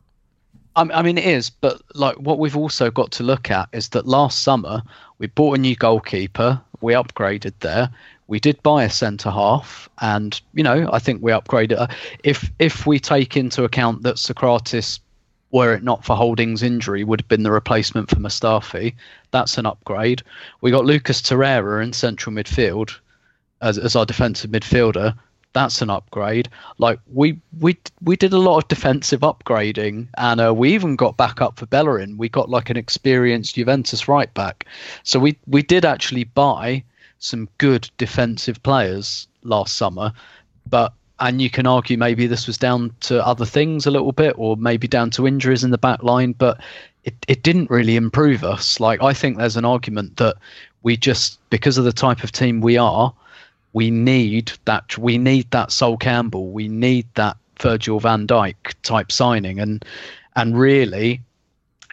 I, 0.75 0.81
I 0.81 1.01
mean 1.01 1.17
it 1.17 1.25
is, 1.25 1.49
but 1.49 1.81
like 1.93 2.15
what 2.17 2.39
we've 2.39 2.58
also 2.58 2.91
got 2.91 3.12
to 3.13 3.23
look 3.23 3.49
at 3.49 3.69
is 3.71 3.89
that 3.89 4.05
last 4.08 4.41
summer 4.41 4.84
we 5.19 5.27
bought 5.27 5.58
a 5.58 5.62
new 5.62 5.75
goalkeeper, 5.75 6.62
we 6.81 6.93
upgraded 6.93 7.53
there. 7.62 7.89
We 8.27 8.39
did 8.39 8.61
buy 8.63 8.83
a 8.83 8.89
centre 8.89 9.29
half, 9.31 9.89
and 10.01 10.39
you 10.53 10.63
know 10.63 10.89
I 10.91 10.99
think 10.99 11.21
we 11.21 11.31
upgraded. 11.31 11.77
uh, 11.79 11.88
If 12.23 12.51
if 12.59 12.88
we 12.88 12.99
take 12.99 13.38
into 13.38 13.63
account 13.63 14.03
that 14.03 14.15
Sokratis, 14.15 14.99
were 15.51 15.73
it 15.75 15.83
not 15.83 16.03
for 16.03 16.15
Holding's 16.15 16.63
injury, 16.63 17.03
would 17.03 17.21
have 17.21 17.27
been 17.27 17.43
the 17.43 17.51
replacement 17.51 18.09
for 18.09 18.17
Mustafi, 18.17 18.95
that's 19.31 19.57
an 19.57 19.65
upgrade. 19.65 20.23
We 20.61 20.71
got 20.71 20.85
Lucas 20.85 21.21
Torreira 21.21 21.83
in 21.83 21.93
central 21.93 22.35
midfield 22.35 22.97
as 23.61 23.77
as 23.77 23.95
our 23.95 24.05
defensive 24.05 24.51
midfielder. 24.51 25.15
That's 25.53 25.81
an 25.81 25.89
upgrade. 25.89 26.49
Like 26.77 26.99
we 27.13 27.39
we 27.59 27.77
we 28.01 28.15
did 28.17 28.33
a 28.33 28.38
lot 28.38 28.57
of 28.57 28.67
defensive 28.67 29.21
upgrading, 29.21 30.07
and 30.17 30.41
uh, 30.41 30.53
we 30.53 30.73
even 30.73 30.95
got 30.95 31.15
back 31.15 31.41
up 31.41 31.57
for 31.59 31.65
Bellerin. 31.67 32.17
We 32.17 32.27
got 32.27 32.49
like 32.49 32.69
an 32.69 32.77
experienced 32.77 33.55
Juventus 33.55 34.07
right 34.07 34.33
back. 34.33 34.65
So 35.03 35.19
we 35.19 35.38
we 35.47 35.61
did 35.61 35.85
actually 35.85 36.25
buy 36.25 36.83
some 37.19 37.49
good 37.58 37.89
defensive 37.97 38.62
players 38.63 39.28
last 39.43 39.75
summer, 39.75 40.12
but 40.69 40.93
and 41.19 41.41
you 41.41 41.49
can 41.49 41.65
argue 41.65 41.97
maybe 41.97 42.28
this 42.28 42.45
was 42.45 42.58
down 42.58 42.93
to 42.99 43.25
other 43.25 43.45
things 43.45 43.86
a 43.86 43.91
little 43.91 44.12
bit, 44.12 44.36
or 44.38 44.58
maybe 44.58 44.88
down 44.88 45.10
to 45.12 45.28
injuries 45.28 45.63
in 45.63 45.71
the 45.71 45.78
back 45.78 46.04
line, 46.04 46.34
but 46.34 46.60
it, 47.06 47.15
it 47.28 47.43
didn't 47.43 47.69
really 47.69 47.95
improve 47.95 48.43
us. 48.43 48.80
Like 48.80 49.01
I 49.01 49.13
think 49.13 49.38
there's 49.38 49.58
an 49.58 49.65
argument 49.65 50.17
that 50.17 50.36
we 50.84 50.97
just 50.97 51.39
because 51.49 51.78
of 51.78 51.86
the 51.86 51.93
type 51.93 52.23
of 52.23 52.32
team 52.32 52.62
we 52.62 52.78
are, 52.78 53.13
we 53.73 53.91
need 53.91 54.51
that 54.65 54.97
we 54.97 55.17
need 55.17 55.49
that 55.51 55.71
Sol 55.71 55.97
Campbell, 55.97 56.51
we 56.51 56.67
need 56.67 57.08
that 57.15 57.38
Virgil 57.60 57.99
van 57.99 58.28
Dijk 58.28 58.56
type 58.84 59.12
signing, 59.12 59.60
and 59.60 59.86
and 60.36 60.60
really 60.60 61.21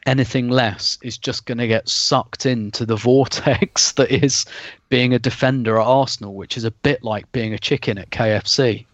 anything 0.06 0.48
less 0.48 0.98
is 1.02 1.16
just 1.18 1.46
going 1.46 1.58
to 1.58 1.66
get 1.66 1.88
sucked 1.88 2.46
into 2.46 2.84
the 2.84 2.96
vortex 3.08 3.92
that 3.92 4.10
is 4.10 4.44
being 4.88 5.14
a 5.14 5.18
defender 5.18 5.78
at 5.78 5.86
Arsenal, 5.86 6.34
which 6.34 6.56
is 6.56 6.64
a 6.64 6.70
bit 6.70 7.02
like 7.02 7.30
being 7.32 7.54
a 7.54 7.58
chicken 7.58 7.98
at 7.98 8.10
KFC. 8.10 8.86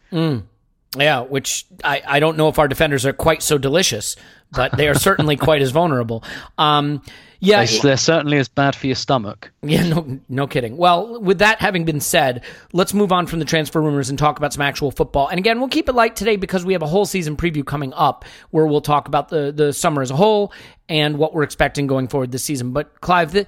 Yeah, 0.96 1.20
which 1.20 1.66
I, 1.84 2.02
I 2.06 2.20
don't 2.20 2.38
know 2.38 2.48
if 2.48 2.58
our 2.58 2.68
defenders 2.68 3.04
are 3.04 3.12
quite 3.12 3.42
so 3.42 3.58
delicious, 3.58 4.16
but 4.52 4.76
they 4.76 4.88
are 4.88 4.94
certainly 4.94 5.36
quite 5.48 5.60
as 5.60 5.70
vulnerable. 5.70 6.24
Um, 6.56 7.02
yeah, 7.40 7.64
They- 7.64 7.78
They're 7.78 7.96
certainly 7.96 8.38
as 8.38 8.48
bad 8.48 8.74
for 8.74 8.86
your 8.86 8.96
stomach. 8.96 9.50
yeah, 9.62 9.86
no, 9.88 10.18
no 10.28 10.46
kidding. 10.46 10.76
Well, 10.76 11.20
with 11.20 11.38
that 11.38 11.60
having 11.60 11.84
been 11.84 12.00
said, 12.00 12.42
let's 12.72 12.92
move 12.94 13.12
on 13.12 13.26
from 13.26 13.38
the 13.38 13.44
transfer 13.44 13.80
rumors 13.80 14.10
and 14.10 14.18
talk 14.18 14.38
about 14.38 14.52
some 14.52 14.62
actual 14.62 14.90
football. 14.90 15.28
And 15.28 15.38
again, 15.38 15.58
we'll 15.60 15.68
keep 15.68 15.88
it 15.88 15.94
light 15.94 16.16
today 16.16 16.36
because 16.36 16.64
we 16.64 16.72
have 16.72 16.82
a 16.82 16.86
whole 16.86 17.06
season 17.06 17.36
preview 17.36 17.64
coming 17.64 17.92
up 17.94 18.24
where 18.50 18.66
we'll 18.66 18.80
talk 18.80 19.06
about 19.08 19.28
the 19.28 19.52
the 19.52 19.72
summer 19.72 20.02
as 20.02 20.10
a 20.10 20.16
whole 20.16 20.52
and 20.88 21.18
what 21.18 21.32
we're 21.34 21.42
expecting 21.44 21.86
going 21.86 22.08
forward 22.08 22.32
this 22.32 22.44
season. 22.44 22.72
But 22.72 23.00
Clive, 23.00 23.32
th- 23.32 23.46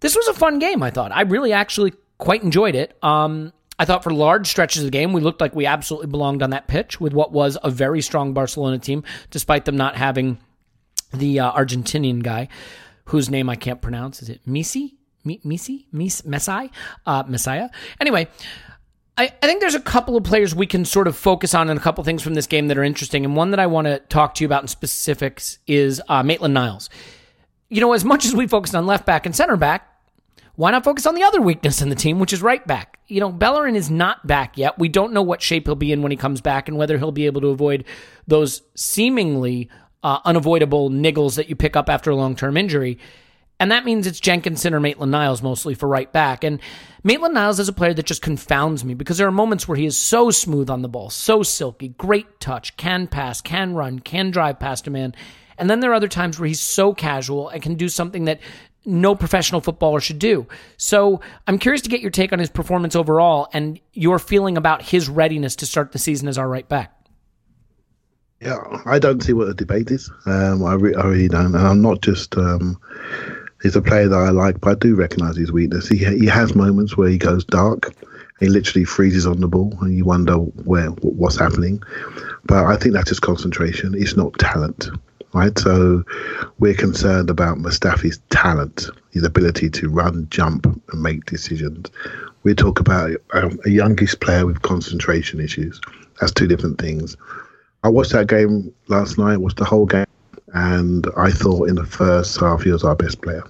this 0.00 0.16
was 0.16 0.26
a 0.28 0.34
fun 0.34 0.58
game. 0.58 0.82
I 0.82 0.90
thought 0.90 1.12
I 1.12 1.22
really 1.22 1.52
actually 1.52 1.92
quite 2.18 2.42
enjoyed 2.42 2.74
it. 2.74 2.96
Um, 3.02 3.52
I 3.78 3.84
thought 3.84 4.02
for 4.02 4.10
large 4.12 4.48
stretches 4.48 4.82
of 4.82 4.86
the 4.86 4.90
game, 4.90 5.12
we 5.12 5.20
looked 5.20 5.40
like 5.40 5.54
we 5.54 5.64
absolutely 5.66 6.08
belonged 6.08 6.42
on 6.42 6.50
that 6.50 6.66
pitch 6.66 7.00
with 7.00 7.12
what 7.12 7.30
was 7.30 7.56
a 7.62 7.70
very 7.70 8.00
strong 8.02 8.32
Barcelona 8.32 8.78
team, 8.80 9.04
despite 9.30 9.64
them 9.66 9.76
not 9.76 9.94
having 9.96 10.38
the 11.12 11.38
uh, 11.40 11.52
Argentinian 11.52 12.22
guy 12.22 12.48
whose 13.08 13.28
name 13.28 13.48
I 13.48 13.56
can't 13.56 13.82
pronounce. 13.82 14.22
Is 14.22 14.28
it 14.28 14.40
Misi? 14.46 14.96
Mi- 15.24 15.40
Misi? 15.44 15.86
Mis- 15.92 16.24
Messiah? 16.24 16.68
Uh, 17.04 17.24
Messiah? 17.26 17.68
Anyway, 18.00 18.28
I, 19.16 19.24
I 19.42 19.46
think 19.46 19.60
there's 19.60 19.74
a 19.74 19.80
couple 19.80 20.16
of 20.16 20.24
players 20.24 20.54
we 20.54 20.66
can 20.66 20.84
sort 20.84 21.08
of 21.08 21.16
focus 21.16 21.54
on 21.54 21.70
and 21.70 21.78
a 21.78 21.82
couple 21.82 22.04
things 22.04 22.22
from 22.22 22.34
this 22.34 22.46
game 22.46 22.68
that 22.68 22.78
are 22.78 22.84
interesting. 22.84 23.24
And 23.24 23.34
one 23.34 23.50
that 23.50 23.60
I 23.60 23.66
want 23.66 23.86
to 23.86 23.98
talk 23.98 24.34
to 24.34 24.44
you 24.44 24.46
about 24.46 24.62
in 24.62 24.68
specifics 24.68 25.58
is 25.66 26.00
uh, 26.08 26.22
Maitland 26.22 26.54
Niles. 26.54 26.88
You 27.68 27.80
know, 27.80 27.92
as 27.92 28.04
much 28.04 28.24
as 28.24 28.34
we 28.34 28.46
focused 28.46 28.74
on 28.74 28.86
left 28.86 29.06
back 29.06 29.26
and 29.26 29.34
center 29.34 29.56
back, 29.56 29.86
why 30.54 30.70
not 30.70 30.84
focus 30.84 31.06
on 31.06 31.14
the 31.14 31.22
other 31.22 31.40
weakness 31.40 31.80
in 31.80 31.88
the 31.88 31.94
team, 31.94 32.18
which 32.18 32.32
is 32.32 32.42
right 32.42 32.66
back? 32.66 32.98
You 33.06 33.20
know, 33.20 33.30
Bellerin 33.30 33.76
is 33.76 33.90
not 33.90 34.26
back 34.26 34.58
yet. 34.58 34.78
We 34.78 34.88
don't 34.88 35.12
know 35.12 35.22
what 35.22 35.40
shape 35.40 35.66
he'll 35.66 35.76
be 35.76 35.92
in 35.92 36.02
when 36.02 36.10
he 36.10 36.16
comes 36.16 36.40
back 36.40 36.68
and 36.68 36.76
whether 36.76 36.98
he'll 36.98 37.12
be 37.12 37.26
able 37.26 37.40
to 37.40 37.48
avoid 37.48 37.84
those 38.26 38.62
seemingly 38.74 39.68
uh, 40.02 40.18
unavoidable 40.24 40.90
niggles 40.90 41.36
that 41.36 41.48
you 41.48 41.56
pick 41.56 41.76
up 41.76 41.88
after 41.88 42.10
a 42.10 42.16
long 42.16 42.36
term 42.36 42.56
injury. 42.56 42.98
And 43.60 43.72
that 43.72 43.84
means 43.84 44.06
it's 44.06 44.20
Jenkinson 44.20 44.72
or 44.72 44.78
Maitland 44.78 45.10
Niles 45.10 45.42
mostly 45.42 45.74
for 45.74 45.88
right 45.88 46.12
back. 46.12 46.44
And 46.44 46.60
Maitland 47.02 47.34
Niles 47.34 47.58
is 47.58 47.68
a 47.68 47.72
player 47.72 47.92
that 47.94 48.06
just 48.06 48.22
confounds 48.22 48.84
me 48.84 48.94
because 48.94 49.18
there 49.18 49.26
are 49.26 49.32
moments 49.32 49.66
where 49.66 49.76
he 49.76 49.86
is 49.86 49.96
so 49.96 50.30
smooth 50.30 50.70
on 50.70 50.82
the 50.82 50.88
ball, 50.88 51.10
so 51.10 51.42
silky, 51.42 51.88
great 51.88 52.38
touch, 52.38 52.76
can 52.76 53.08
pass, 53.08 53.40
can 53.40 53.74
run, 53.74 53.98
can 53.98 54.30
drive 54.30 54.60
past 54.60 54.86
a 54.86 54.90
man. 54.90 55.14
And 55.58 55.68
then 55.68 55.80
there 55.80 55.90
are 55.90 55.94
other 55.94 56.08
times 56.08 56.38
where 56.38 56.46
he's 56.46 56.60
so 56.60 56.94
casual 56.94 57.48
and 57.48 57.60
can 57.60 57.74
do 57.74 57.88
something 57.88 58.26
that 58.26 58.40
no 58.84 59.16
professional 59.16 59.60
footballer 59.60 60.00
should 60.00 60.20
do. 60.20 60.46
So 60.76 61.20
I'm 61.46 61.58
curious 61.58 61.82
to 61.82 61.90
get 61.90 62.00
your 62.00 62.12
take 62.12 62.32
on 62.32 62.38
his 62.38 62.48
performance 62.48 62.94
overall 62.94 63.48
and 63.52 63.80
your 63.92 64.20
feeling 64.20 64.56
about 64.56 64.82
his 64.82 65.08
readiness 65.08 65.56
to 65.56 65.66
start 65.66 65.90
the 65.90 65.98
season 65.98 66.28
as 66.28 66.38
our 66.38 66.48
right 66.48 66.68
back. 66.68 66.97
Yeah, 68.40 68.58
I 68.86 68.98
don't 68.98 69.22
see 69.22 69.32
what 69.32 69.48
the 69.48 69.54
debate 69.54 69.90
is. 69.90 70.10
Um, 70.26 70.64
I, 70.64 70.74
re- 70.74 70.94
I 70.94 71.04
really 71.06 71.28
don't. 71.28 71.54
And 71.54 71.66
I'm 71.66 71.82
not 71.82 72.02
just. 72.02 72.36
Um, 72.36 72.80
he's 73.62 73.74
a 73.76 73.82
player 73.82 74.08
that 74.08 74.16
I 74.16 74.30
like, 74.30 74.60
but 74.60 74.70
I 74.70 74.74
do 74.74 74.94
recognise 74.94 75.36
his 75.36 75.50
weakness. 75.50 75.88
He 75.88 75.98
he 75.98 76.26
has 76.26 76.54
moments 76.54 76.96
where 76.96 77.08
he 77.08 77.18
goes 77.18 77.44
dark. 77.44 77.92
He 78.38 78.46
literally 78.48 78.84
freezes 78.84 79.26
on 79.26 79.40
the 79.40 79.48
ball, 79.48 79.76
and 79.80 79.96
you 79.96 80.04
wonder 80.04 80.34
where 80.34 80.90
what's 80.90 81.38
happening. 81.38 81.82
But 82.44 82.66
I 82.66 82.76
think 82.76 82.94
that's 82.94 83.08
just 83.08 83.22
concentration. 83.22 83.94
It's 83.96 84.16
not 84.16 84.38
talent. 84.38 84.88
right? 85.32 85.58
So 85.58 86.04
we're 86.58 86.74
concerned 86.74 87.30
about 87.30 87.58
Mustafi's 87.58 88.18
talent, 88.30 88.86
his 89.10 89.24
ability 89.24 89.70
to 89.70 89.88
run, 89.88 90.26
jump, 90.30 90.66
and 90.66 91.02
make 91.02 91.24
decisions. 91.26 91.90
We 92.44 92.54
talk 92.54 92.80
about 92.80 93.10
um, 93.32 93.58
a 93.66 93.70
youngish 93.70 94.18
player 94.20 94.46
with 94.46 94.62
concentration 94.62 95.40
issues. 95.40 95.80
That's 96.20 96.32
two 96.32 96.46
different 96.46 96.80
things. 96.80 97.16
I 97.84 97.88
watched 97.88 98.12
that 98.12 98.26
game 98.28 98.72
last 98.88 99.18
night, 99.18 99.36
watched 99.38 99.56
the 99.56 99.64
whole 99.64 99.86
game, 99.86 100.06
and 100.54 101.06
I 101.16 101.30
thought 101.30 101.68
in 101.68 101.76
the 101.76 101.86
first 101.86 102.38
half 102.40 102.62
he 102.62 102.70
was 102.70 102.84
our 102.84 102.96
best 102.96 103.22
player. 103.22 103.44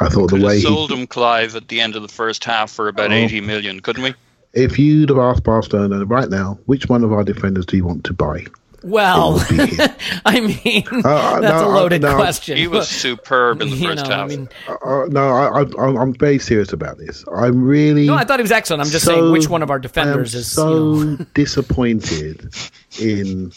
I 0.00 0.08
thought 0.08 0.30
the 0.30 0.36
way 0.36 0.42
have 0.42 0.52
he, 0.54 0.60
sold 0.62 0.90
him, 0.92 1.06
Clive, 1.06 1.54
at 1.56 1.68
the 1.68 1.80
end 1.80 1.94
of 1.96 2.02
the 2.02 2.08
first 2.08 2.44
half 2.44 2.70
for 2.70 2.88
about 2.88 3.10
Oh. 3.12 3.14
80 3.14 3.40
million, 3.42 3.80
couldn't 3.80 4.02
we? 4.02 4.14
if 4.52 4.78
you'd 4.78 5.08
have 5.08 5.18
asked 5.18 5.42
Barcelona 5.42 6.04
right 6.04 6.28
now, 6.30 6.56
which 6.66 6.88
one 6.88 7.02
of 7.02 7.12
our 7.12 7.24
defenders 7.24 7.66
do 7.66 7.76
you 7.76 7.84
want 7.84 8.04
to 8.04 8.12
buy? 8.12 8.44
Well, 8.84 9.40
It 9.40 9.50
would 9.50 9.70
be 9.70 9.76
him. 9.76 9.90
I 10.24 10.40
mean, 10.40 10.84
Uh, 11.04 11.40
that's 11.40 11.62
no, 11.62 11.68
a 11.68 11.72
loaded 11.74 12.02
no. 12.02 12.14
question. 12.16 12.56
He 12.56 12.66
was 12.68 12.88
superb 12.88 13.62
in 13.62 13.70
the 13.70 13.76
first 13.82 14.04
know, 14.06 14.10
I 14.14 14.16
half. 14.18 14.28
mean, 14.28 14.48
Uh, 14.68 15.06
no, 15.08 15.28
I, 15.30 15.46
I, 15.46 15.60
I'm- 15.60 15.96
I'm 15.96 16.14
very 16.14 16.38
serious 16.38 16.72
about 16.72 16.98
this. 16.98 17.24
I'm 17.34 17.64
really. 17.64 18.06
no, 18.06 18.14
I 18.14 18.24
thought 18.24 18.38
he 18.38 18.42
was 18.42 18.52
excellent. 18.52 18.82
I'm 18.82 18.88
just 18.90 19.04
so- 19.04 19.12
saying 19.12 19.32
which 19.32 19.48
one 19.48 19.62
of 19.62 19.70
our 19.70 19.76
I 19.76 19.78
am 19.78 19.82
defenders 19.82 20.34
is. 20.34 20.50
so 20.52 20.94
you 20.94 21.04
know, 21.18 21.26
disappointed 21.34 22.52
in 23.00 23.52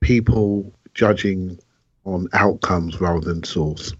people 0.00 0.72
judging 0.94 1.58
on 2.04 2.28
outcomes 2.32 3.00
rather 3.00 3.20
than 3.20 3.42
source. 3.44 3.92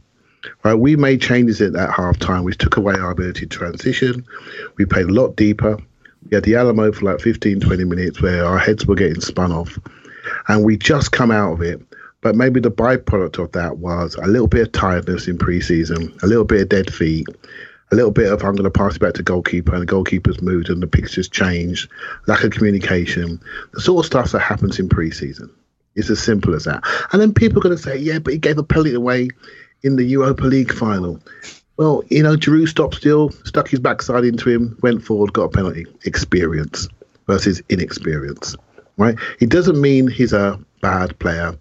Right, 0.64 0.75
we 0.75 0.96
made 0.96 1.20
changes 1.20 1.61
at 1.61 1.72
that 1.75 1.92
half 1.92 2.18
time, 2.18 2.42
which 2.42 2.59
took 2.59 2.77
away 2.77 2.94
our 2.94 3.12
ability 3.12 3.40
to 3.40 3.46
transition. 3.46 4.25
We 4.77 4.85
played 4.85 5.07
a 5.07 5.12
lot 5.12 5.37
deeper. 5.37 5.77
We 6.29 6.35
had 6.35 6.42
the 6.44 6.57
Alamo 6.57 6.90
for 6.92 7.05
like 7.05 7.20
15, 7.20 7.61
20 7.61 7.85
minutes 7.85 8.20
where 8.20 8.44
our 8.44 8.59
heads 8.59 8.85
were 8.87 8.96
getting 8.96 9.20
spun 9.20 9.53
off. 9.53 9.79
And 10.48 10.64
we 10.64 10.76
just 10.76 11.12
come 11.12 11.31
out 11.31 11.52
of 11.52 11.62
it. 11.62 11.81
But 12.20 12.37
maybe 12.37 12.61
the 12.61 12.70
byproduct 12.70 13.42
of 13.42 13.52
that 13.52 13.78
was 13.78 14.14
a 14.14 14.26
little 14.26 14.46
bit 14.46 14.62
of 14.62 14.72
tiredness 14.72 15.26
in 15.26 15.38
pre-season, 15.38 16.16
a 16.22 16.26
little 16.26 16.44
bit 16.44 16.61
of 16.61 16.68
dead 16.68 16.92
feet, 16.92 17.26
a 17.90 17.96
little 17.96 18.12
bit 18.12 18.33
of 18.33 18.42
I'm 18.42 18.55
going 18.55 18.62
to 18.62 18.70
pass 18.70 18.96
it 18.96 19.00
back 19.00 19.14
to 19.14 19.22
goalkeeper, 19.22 19.72
and 19.72 19.83
the 19.83 19.87
goalkeeper's 19.87 20.40
moved 20.40 20.70
and 20.70 20.83
the 20.83 20.87
picture's 20.87 21.28
changed, 21.28 21.90
lack 22.26 22.44
of 22.44 22.52
communication, 22.52 23.40
the 23.72 23.81
sort 23.81 24.05
of 24.05 24.07
stuff 24.07 24.33
that 24.33 24.38
happens 24.38 24.78
in 24.78 24.88
pre-season. 24.88 25.50
It's 25.94 26.11
as 26.11 26.20
simple 26.20 26.55
as 26.55 26.64
that. 26.64 26.83
And 27.12 27.20
then 27.20 27.35
people 27.35 27.59
are 27.59 27.62
going 27.62 27.76
to 27.76 27.83
say, 27.83 27.96
yeah, 27.98 28.18
but 28.18 28.33
he 28.33 28.38
gave 28.38 28.57
a 28.57 28.62
penalty 28.62 28.94
away 28.94 29.28
in 29.83 29.96
the 29.96 30.05
Europa 30.05 30.44
League 30.44 30.72
final. 30.72 31.20
Well, 31.76 32.05
you 32.09 32.22
know, 32.22 32.37
Giroud 32.37 32.68
stopped 32.68 32.94
still, 32.94 33.31
stuck 33.44 33.68
his 33.68 33.81
backside 33.81 34.24
into 34.24 34.48
him, 34.48 34.78
went 34.83 35.02
forward, 35.02 35.33
got 35.33 35.44
a 35.44 35.48
penalty. 35.48 35.87
Experience 36.05 36.88
versus 37.26 37.61
inexperience, 37.68 38.57
right? 38.96 39.16
It 39.40 39.48
doesn't 39.48 39.81
mean 39.81 40.09
he's 40.09 40.33
a 40.33 40.59
bad 40.81 41.18
player. 41.18 41.57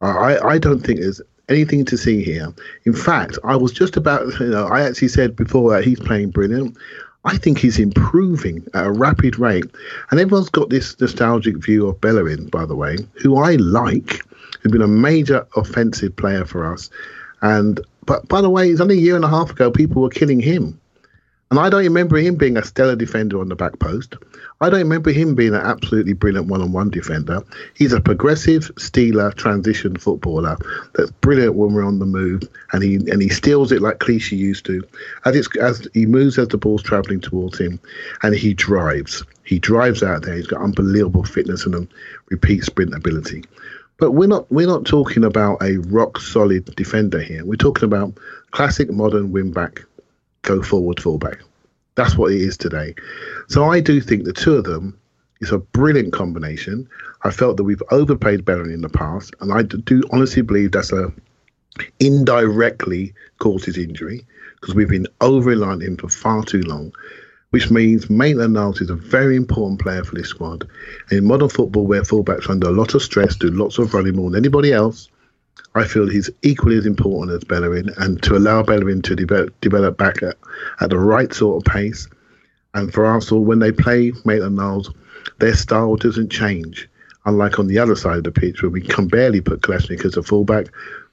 I, 0.00 0.38
I 0.38 0.58
don't 0.58 0.80
think 0.80 1.00
there's 1.00 1.20
anything 1.48 1.84
to 1.84 1.96
see 1.96 2.22
here. 2.22 2.54
In 2.84 2.94
fact, 2.94 3.38
I 3.44 3.56
was 3.56 3.72
just 3.72 3.96
about, 3.96 4.26
you 4.40 4.46
know, 4.46 4.66
I 4.66 4.82
actually 4.82 5.08
said 5.08 5.36
before 5.36 5.70
that 5.72 5.84
he's 5.84 6.00
playing 6.00 6.30
brilliant. 6.30 6.76
I 7.24 7.36
think 7.36 7.58
he's 7.58 7.78
improving 7.78 8.66
at 8.72 8.86
a 8.86 8.92
rapid 8.92 9.38
rate. 9.38 9.66
And 10.10 10.18
everyone's 10.18 10.48
got 10.48 10.70
this 10.70 10.98
nostalgic 11.00 11.56
view 11.58 11.86
of 11.86 12.00
Bellerin, 12.00 12.46
by 12.46 12.64
the 12.64 12.76
way, 12.76 12.96
who 13.20 13.36
I 13.36 13.56
like, 13.56 14.24
who's 14.60 14.72
been 14.72 14.80
a 14.80 14.88
major 14.88 15.46
offensive 15.54 16.16
player 16.16 16.46
for 16.46 16.72
us. 16.72 16.88
And 17.42 17.80
but 18.06 18.26
by 18.28 18.40
the 18.40 18.50
way, 18.50 18.70
it's 18.70 18.80
only 18.80 18.96
a 18.96 19.00
year 19.00 19.16
and 19.16 19.24
a 19.24 19.28
half 19.28 19.50
ago 19.50 19.70
people 19.70 20.00
were 20.00 20.08
killing 20.08 20.40
him. 20.40 20.80
And 21.50 21.58
I 21.58 21.68
don't 21.68 21.84
remember 21.84 22.16
him 22.16 22.36
being 22.36 22.56
a 22.56 22.64
stellar 22.64 22.96
defender 22.96 23.40
on 23.40 23.48
the 23.48 23.56
back 23.56 23.78
post. 23.80 24.16
I 24.62 24.68
don't 24.68 24.80
remember 24.80 25.10
him 25.10 25.34
being 25.34 25.54
an 25.54 25.62
absolutely 25.62 26.12
brilliant 26.12 26.48
one-on-one 26.48 26.90
defender. 26.90 27.42
He's 27.74 27.94
a 27.94 28.00
progressive 28.00 28.70
stealer 28.76 29.32
transition 29.32 29.96
footballer 29.96 30.58
that's 30.94 31.10
brilliant 31.22 31.54
when 31.54 31.72
we're 31.72 31.86
on 31.86 31.98
the 31.98 32.04
move, 32.04 32.42
and 32.72 32.82
he 32.82 32.96
and 32.96 33.22
he 33.22 33.30
steals 33.30 33.72
it 33.72 33.80
like 33.80 34.00
Clichy 34.00 34.36
used 34.36 34.66
to. 34.66 34.82
As 35.24 35.34
it's 35.34 35.48
as 35.56 35.88
he 35.94 36.04
moves 36.04 36.38
as 36.38 36.48
the 36.48 36.58
ball's 36.58 36.82
travelling 36.82 37.22
towards 37.22 37.58
him, 37.58 37.80
and 38.22 38.34
he 38.34 38.52
drives. 38.52 39.24
He 39.44 39.58
drives 39.58 40.02
out 40.02 40.22
there. 40.22 40.36
He's 40.36 40.46
got 40.46 40.60
unbelievable 40.60 41.24
fitness 41.24 41.64
and 41.64 41.88
repeat 42.28 42.62
sprint 42.64 42.94
ability. 42.94 43.44
But 43.96 44.12
we're 44.12 44.28
not 44.28 44.50
we're 44.52 44.66
not 44.66 44.84
talking 44.84 45.24
about 45.24 45.62
a 45.62 45.78
rock 45.88 46.20
solid 46.20 46.66
defender 46.76 47.20
here. 47.20 47.46
We're 47.46 47.56
talking 47.56 47.84
about 47.84 48.18
classic 48.50 48.90
modern 48.90 49.32
wing 49.32 49.52
back, 49.52 49.80
go 50.42 50.62
forward 50.62 51.00
fullback. 51.00 51.38
That's 52.00 52.16
what 52.16 52.32
it 52.32 52.40
is 52.40 52.56
today. 52.56 52.94
So 53.48 53.64
I 53.64 53.80
do 53.80 54.00
think 54.00 54.24
the 54.24 54.32
two 54.32 54.54
of 54.54 54.64
them 54.64 54.98
is 55.42 55.52
a 55.52 55.58
brilliant 55.58 56.14
combination. 56.14 56.88
I 57.24 57.30
felt 57.30 57.58
that 57.58 57.64
we've 57.64 57.82
overpaid 57.90 58.46
Bellerin 58.46 58.72
in 58.72 58.80
the 58.80 58.88
past, 58.88 59.34
and 59.42 59.52
I 59.52 59.64
do 59.64 60.02
honestly 60.10 60.40
believe 60.40 60.72
that's 60.72 60.92
a 60.92 61.12
indirectly 61.98 63.12
caused 63.38 63.66
his 63.66 63.76
injury 63.76 64.26
because 64.58 64.74
we've 64.74 64.88
been 64.88 65.08
over 65.20 65.50
reliant 65.50 65.82
him 65.82 65.98
for 65.98 66.08
far 66.08 66.42
too 66.42 66.62
long. 66.62 66.90
Which 67.50 67.70
means 67.70 68.08
Maitland 68.08 68.54
Niles 68.54 68.80
is 68.80 68.88
a 68.88 68.94
very 68.94 69.36
important 69.36 69.82
player 69.82 70.02
for 70.02 70.14
this 70.14 70.28
squad. 70.28 70.66
In 71.10 71.26
modern 71.26 71.50
football, 71.50 71.86
where 71.86 72.00
fullbacks 72.00 72.48
are 72.48 72.52
under 72.52 72.68
a 72.68 72.72
lot 72.72 72.94
of 72.94 73.02
stress, 73.02 73.36
do 73.36 73.50
lots 73.50 73.76
of 73.76 73.92
running 73.92 74.16
more 74.16 74.30
than 74.30 74.40
anybody 74.40 74.72
else, 74.72 75.10
I 75.74 75.84
feel 75.84 76.08
he's 76.08 76.30
equally 76.42 76.76
as 76.76 76.86
important 76.86 77.36
as 77.36 77.44
Bellerin. 77.44 77.90
And 77.98 78.22
to 78.24 78.36
allow 78.36 78.62
Bellerin 78.62 79.02
to 79.02 79.14
develop, 79.14 79.58
develop 79.60 79.96
back 79.96 80.22
at, 80.22 80.36
at 80.80 80.90
the 80.90 80.98
right 80.98 81.32
sort 81.32 81.64
of 81.64 81.72
pace, 81.72 82.08
and 82.74 82.92
for 82.92 83.04
Arsenal, 83.04 83.44
when 83.44 83.58
they 83.58 83.72
play 83.72 84.12
Maitland 84.24 84.56
Niles, 84.56 84.90
their 85.38 85.54
style 85.54 85.96
doesn't 85.96 86.30
change. 86.30 86.88
Unlike 87.26 87.58
on 87.58 87.66
the 87.66 87.78
other 87.78 87.94
side 87.94 88.16
of 88.16 88.24
the 88.24 88.32
pitch, 88.32 88.62
where 88.62 88.70
we 88.70 88.80
can 88.80 89.06
barely 89.06 89.40
put 89.40 89.60
Kolasinac 89.60 90.04
as 90.04 90.16
a 90.16 90.22
fullback 90.22 90.66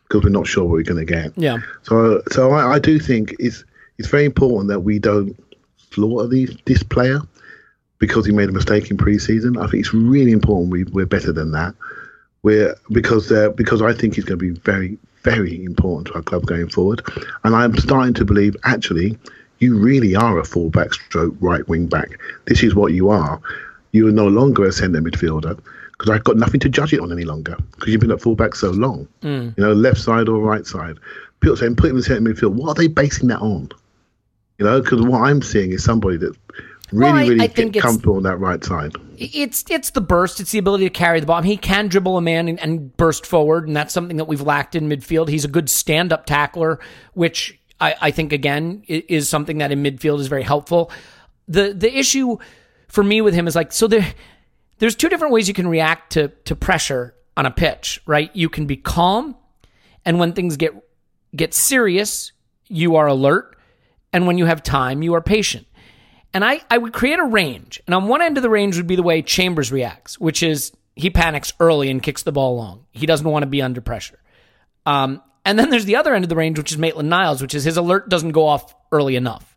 because 0.03 0.23
we're 0.23 0.29
not 0.29 0.47
sure 0.47 0.63
what 0.63 0.73
we're 0.73 0.83
going 0.83 1.05
to 1.05 1.13
get. 1.13 1.33
yeah. 1.35 1.57
So, 1.83 2.21
so 2.31 2.51
I, 2.51 2.75
I 2.75 2.79
do 2.79 2.97
think 2.97 3.35
it's 3.39 3.65
it's 3.97 4.07
very 4.07 4.25
important 4.25 4.69
that 4.69 4.81
we 4.81 4.99
don't 4.99 5.35
slaughter 5.91 6.27
these, 6.27 6.55
this 6.65 6.83
player 6.83 7.19
because 7.99 8.25
he 8.25 8.31
made 8.31 8.47
a 8.47 8.51
mistake 8.51 8.91
in 8.91 8.97
pre-season. 8.97 9.57
I 9.57 9.67
think 9.67 9.81
it's 9.81 9.93
really 9.93 10.31
important 10.31 10.71
we, 10.71 10.83
we're 10.85 11.07
better 11.07 11.31
than 11.31 11.51
that. 11.51 11.73
We're 12.43 12.75
because 12.91 13.31
uh, 13.31 13.49
because 13.49 13.81
I 13.81 13.93
think 13.93 14.15
he's 14.15 14.25
going 14.25 14.39
to 14.39 14.53
be 14.53 14.59
very 14.59 14.97
very 15.23 15.63
important 15.65 16.07
to 16.07 16.13
our 16.15 16.21
club 16.21 16.45
going 16.45 16.69
forward, 16.69 17.01
and 17.43 17.55
I'm 17.55 17.77
starting 17.77 18.13
to 18.15 18.25
believe 18.25 18.55
actually 18.63 19.17
you 19.59 19.77
really 19.77 20.15
are 20.15 20.39
a 20.39 20.45
full 20.45 20.69
back 20.69 20.93
stroke 20.93 21.35
right 21.39 21.67
wing 21.67 21.87
back. 21.87 22.19
This 22.45 22.63
is 22.63 22.75
what 22.75 22.93
you 22.93 23.09
are. 23.09 23.41
You 23.91 24.07
are 24.07 24.11
no 24.11 24.27
longer 24.27 24.65
a 24.65 24.71
centre 24.71 25.01
midfielder 25.01 25.59
because 25.91 26.09
I've 26.09 26.23
got 26.23 26.37
nothing 26.37 26.59
to 26.61 26.69
judge 26.69 26.93
it 26.93 26.99
on 26.99 27.11
any 27.11 27.23
longer 27.23 27.57
because 27.71 27.91
you've 27.91 28.01
been 28.01 28.11
at 28.11 28.21
full 28.21 28.35
back 28.35 28.55
so 28.55 28.69
long. 28.71 29.07
You 29.57 29.63
know, 29.63 29.73
left 29.73 29.97
side 29.97 30.29
or 30.29 30.39
right 30.39 30.65
side. 30.65 30.97
People 31.39 31.57
saying 31.57 31.75
put 31.75 31.89
him 31.89 31.97
in 31.97 32.03
centre 32.03 32.21
midfield. 32.29 32.53
What 32.53 32.69
are 32.69 32.81
they 32.81 32.87
basing 32.87 33.29
that 33.29 33.41
on? 33.41 33.69
You 34.59 34.65
know, 34.65 34.81
because 34.81 35.01
what 35.01 35.21
I'm 35.21 35.41
seeing 35.41 35.71
is 35.71 35.83
somebody 35.83 36.17
that 36.17 36.35
really, 36.91 37.11
Well, 37.11 37.15
I- 37.15 37.27
really 37.27 37.41
I 37.41 37.47
get 37.47 37.81
comfortable 37.81 38.17
on 38.17 38.23
that 38.23 38.37
right 38.37 38.63
side. 38.63 38.93
It's 39.17 39.65
it's 39.69 39.91
the 39.91 40.01
burst. 40.01 40.39
It's 40.39 40.51
the 40.51 40.59
ability 40.59 40.85
to 40.85 40.89
carry 40.89 41.19
the 41.19 41.25
ball. 41.25 41.37
I 41.37 41.41
mean, 41.41 41.51
he 41.51 41.57
can 41.57 41.87
dribble 41.87 42.17
a 42.17 42.21
man 42.21 42.47
and, 42.47 42.59
and 42.59 42.95
burst 42.97 43.25
forward, 43.25 43.67
and 43.67 43.75
that's 43.75 43.93
something 43.93 44.17
that 44.17 44.25
we've 44.25 44.41
lacked 44.41 44.75
in 44.75 44.87
midfield. 44.87 45.27
He's 45.27 45.45
a 45.45 45.49
good 45.49 45.69
stand 45.69 46.13
up 46.13 46.25
tackler, 46.25 46.79
which 47.13 47.59
I, 47.79 47.95
I 48.01 48.11
think 48.11 48.33
again 48.33 48.83
is 48.87 49.27
something 49.27 49.57
that 49.59 49.71
in 49.71 49.83
midfield 49.83 50.19
is 50.19 50.27
very 50.27 50.43
helpful. 50.43 50.91
The 51.47 51.73
the 51.73 51.95
issue 51.97 52.37
for 52.87 53.03
me 53.03 53.21
with 53.21 53.33
him 53.33 53.47
is 53.47 53.55
like 53.55 53.71
so 53.73 53.87
there 53.87 54.13
there's 54.79 54.95
two 54.95 55.09
different 55.09 55.33
ways 55.33 55.47
you 55.47 55.53
can 55.53 55.67
react 55.67 56.13
to 56.13 56.29
to 56.45 56.55
pressure 56.55 57.15
on 57.35 57.45
a 57.45 57.51
pitch, 57.51 58.01
right? 58.05 58.35
You 58.35 58.49
can 58.49 58.65
be 58.65 58.77
calm, 58.77 59.35
and 60.05 60.19
when 60.19 60.33
things 60.33 60.57
get 60.57 60.73
get 61.35 61.53
serious, 61.53 62.31
you 62.67 62.95
are 62.95 63.07
alert, 63.07 63.57
and 64.13 64.27
when 64.27 64.37
you 64.37 64.45
have 64.45 64.63
time, 64.63 65.01
you 65.01 65.13
are 65.13 65.21
patient. 65.21 65.67
And 66.33 66.43
I, 66.43 66.61
I 66.69 66.77
would 66.77 66.93
create 66.93 67.19
a 67.19 67.25
range. 67.25 67.81
And 67.87 67.95
on 67.95 68.07
one 68.07 68.21
end 68.21 68.37
of 68.37 68.43
the 68.43 68.49
range 68.49 68.77
would 68.77 68.87
be 68.87 68.95
the 68.95 69.03
way 69.03 69.21
Chambers 69.21 69.71
reacts, 69.71 70.19
which 70.19 70.43
is 70.43 70.71
he 70.95 71.09
panics 71.09 71.53
early 71.59 71.89
and 71.89 72.01
kicks 72.01 72.23
the 72.23 72.31
ball 72.31 72.55
long. 72.55 72.85
He 72.91 73.05
doesn't 73.05 73.29
want 73.29 73.43
to 73.43 73.47
be 73.47 73.61
under 73.61 73.81
pressure. 73.81 74.19
Um, 74.85 75.21
and 75.45 75.57
then 75.57 75.69
there's 75.69 75.85
the 75.85 75.95
other 75.95 76.13
end 76.13 76.25
of 76.25 76.29
the 76.29 76.35
range, 76.35 76.57
which 76.57 76.71
is 76.71 76.77
Maitland 76.77 77.09
Niles, 77.09 77.41
which 77.41 77.55
is 77.55 77.63
his 77.63 77.77
alert 77.77 78.09
doesn't 78.09 78.31
go 78.31 78.45
off 78.47 78.75
early 78.91 79.15
enough. 79.15 79.55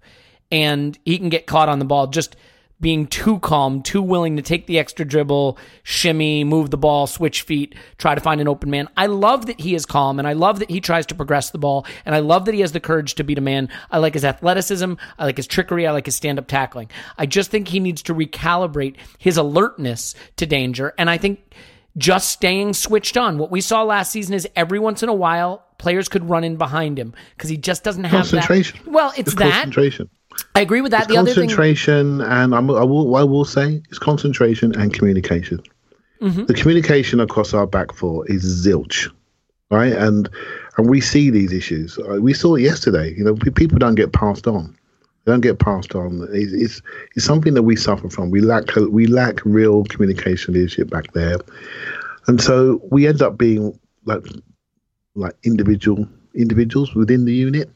And 0.52 0.98
he 1.04 1.18
can 1.18 1.28
get 1.28 1.46
caught 1.46 1.68
on 1.68 1.78
the 1.78 1.84
ball 1.84 2.06
just 2.06 2.36
being 2.80 3.06
too 3.06 3.38
calm, 3.40 3.82
too 3.82 4.02
willing 4.02 4.36
to 4.36 4.42
take 4.42 4.66
the 4.66 4.78
extra 4.78 5.04
dribble, 5.04 5.58
shimmy, 5.82 6.44
move 6.44 6.70
the 6.70 6.78
ball, 6.78 7.06
switch 7.06 7.42
feet, 7.42 7.74
try 7.98 8.14
to 8.14 8.20
find 8.20 8.40
an 8.40 8.48
open 8.48 8.70
man. 8.70 8.88
I 8.96 9.06
love 9.06 9.46
that 9.46 9.60
he 9.60 9.74
is 9.74 9.84
calm 9.84 10.18
and 10.18 10.26
I 10.26 10.32
love 10.32 10.60
that 10.60 10.70
he 10.70 10.80
tries 10.80 11.06
to 11.06 11.14
progress 11.14 11.50
the 11.50 11.58
ball 11.58 11.86
and 12.06 12.14
I 12.14 12.20
love 12.20 12.46
that 12.46 12.54
he 12.54 12.60
has 12.60 12.72
the 12.72 12.80
courage 12.80 13.14
to 13.16 13.24
beat 13.24 13.38
a 13.38 13.42
man. 13.42 13.68
I 13.90 13.98
like 13.98 14.14
his 14.14 14.24
athleticism. 14.24 14.94
I 15.18 15.24
like 15.24 15.36
his 15.36 15.46
trickery. 15.46 15.86
I 15.86 15.92
like 15.92 16.06
his 16.06 16.16
stand 16.16 16.38
up 16.38 16.46
tackling. 16.46 16.90
I 17.18 17.26
just 17.26 17.50
think 17.50 17.68
he 17.68 17.80
needs 17.80 18.02
to 18.04 18.14
recalibrate 18.14 18.96
his 19.18 19.36
alertness 19.36 20.14
to 20.36 20.46
danger. 20.46 20.94
And 20.96 21.10
I 21.10 21.18
think 21.18 21.54
just 21.96 22.30
staying 22.30 22.72
switched 22.72 23.16
on. 23.16 23.36
What 23.38 23.50
we 23.50 23.60
saw 23.60 23.82
last 23.82 24.12
season 24.12 24.34
is 24.34 24.48
every 24.56 24.78
once 24.78 25.02
in 25.02 25.08
a 25.08 25.14
while, 25.14 25.66
players 25.76 26.08
could 26.08 26.28
run 26.28 26.44
in 26.44 26.56
behind 26.56 26.98
him 26.98 27.14
because 27.36 27.50
he 27.50 27.56
just 27.56 27.82
doesn't 27.84 28.04
have 28.04 28.12
Concentration. 28.12 28.80
that. 28.84 28.90
Well, 28.90 29.12
it's, 29.16 29.34
that. 29.34 29.52
concentration. 29.52 30.08
I 30.54 30.60
agree 30.60 30.80
with 30.80 30.90
that. 30.92 31.02
It's 31.02 31.08
the 31.12 31.16
other 31.18 31.32
thing, 31.32 31.48
concentration, 31.48 32.20
and 32.20 32.54
I'm, 32.54 32.70
I 32.70 32.84
will, 32.84 33.16
I 33.16 33.22
will 33.22 33.44
say 33.44 33.82
it's 33.88 33.98
concentration 33.98 34.74
and 34.78 34.92
communication. 34.92 35.60
Mm-hmm. 36.20 36.44
The 36.46 36.54
communication 36.54 37.20
across 37.20 37.54
our 37.54 37.66
back 37.66 37.92
four 37.94 38.26
is 38.30 38.44
zilch. 38.66 39.10
right? 39.70 39.92
And 39.92 40.28
and 40.76 40.88
we 40.88 41.00
see 41.00 41.30
these 41.30 41.52
issues. 41.52 41.98
Uh, 41.98 42.20
We 42.20 42.34
saw 42.34 42.54
it 42.56 42.62
yesterday. 42.62 43.14
You 43.16 43.24
know, 43.24 43.34
people 43.34 43.78
don't 43.78 43.94
get 43.94 44.12
passed 44.12 44.46
on. 44.46 44.76
They 45.24 45.32
don't 45.32 45.40
get 45.40 45.58
passed 45.58 45.94
on. 45.94 46.26
It's, 46.32 46.52
it's 46.52 46.82
it's 47.16 47.24
something 47.24 47.54
that 47.54 47.62
we 47.62 47.76
suffer 47.76 48.08
from. 48.08 48.30
We 48.30 48.40
lack 48.40 48.74
we 48.76 49.06
lack 49.06 49.44
real 49.44 49.84
communication 49.84 50.54
leadership 50.54 50.90
back 50.90 51.12
there, 51.12 51.36
and 52.26 52.40
so 52.40 52.80
we 52.90 53.06
end 53.06 53.22
up 53.22 53.36
being 53.38 53.78
like 54.04 54.24
like 55.14 55.34
individual 55.44 56.06
individuals 56.34 56.94
within 56.94 57.24
the 57.24 57.34
unit 57.34 57.68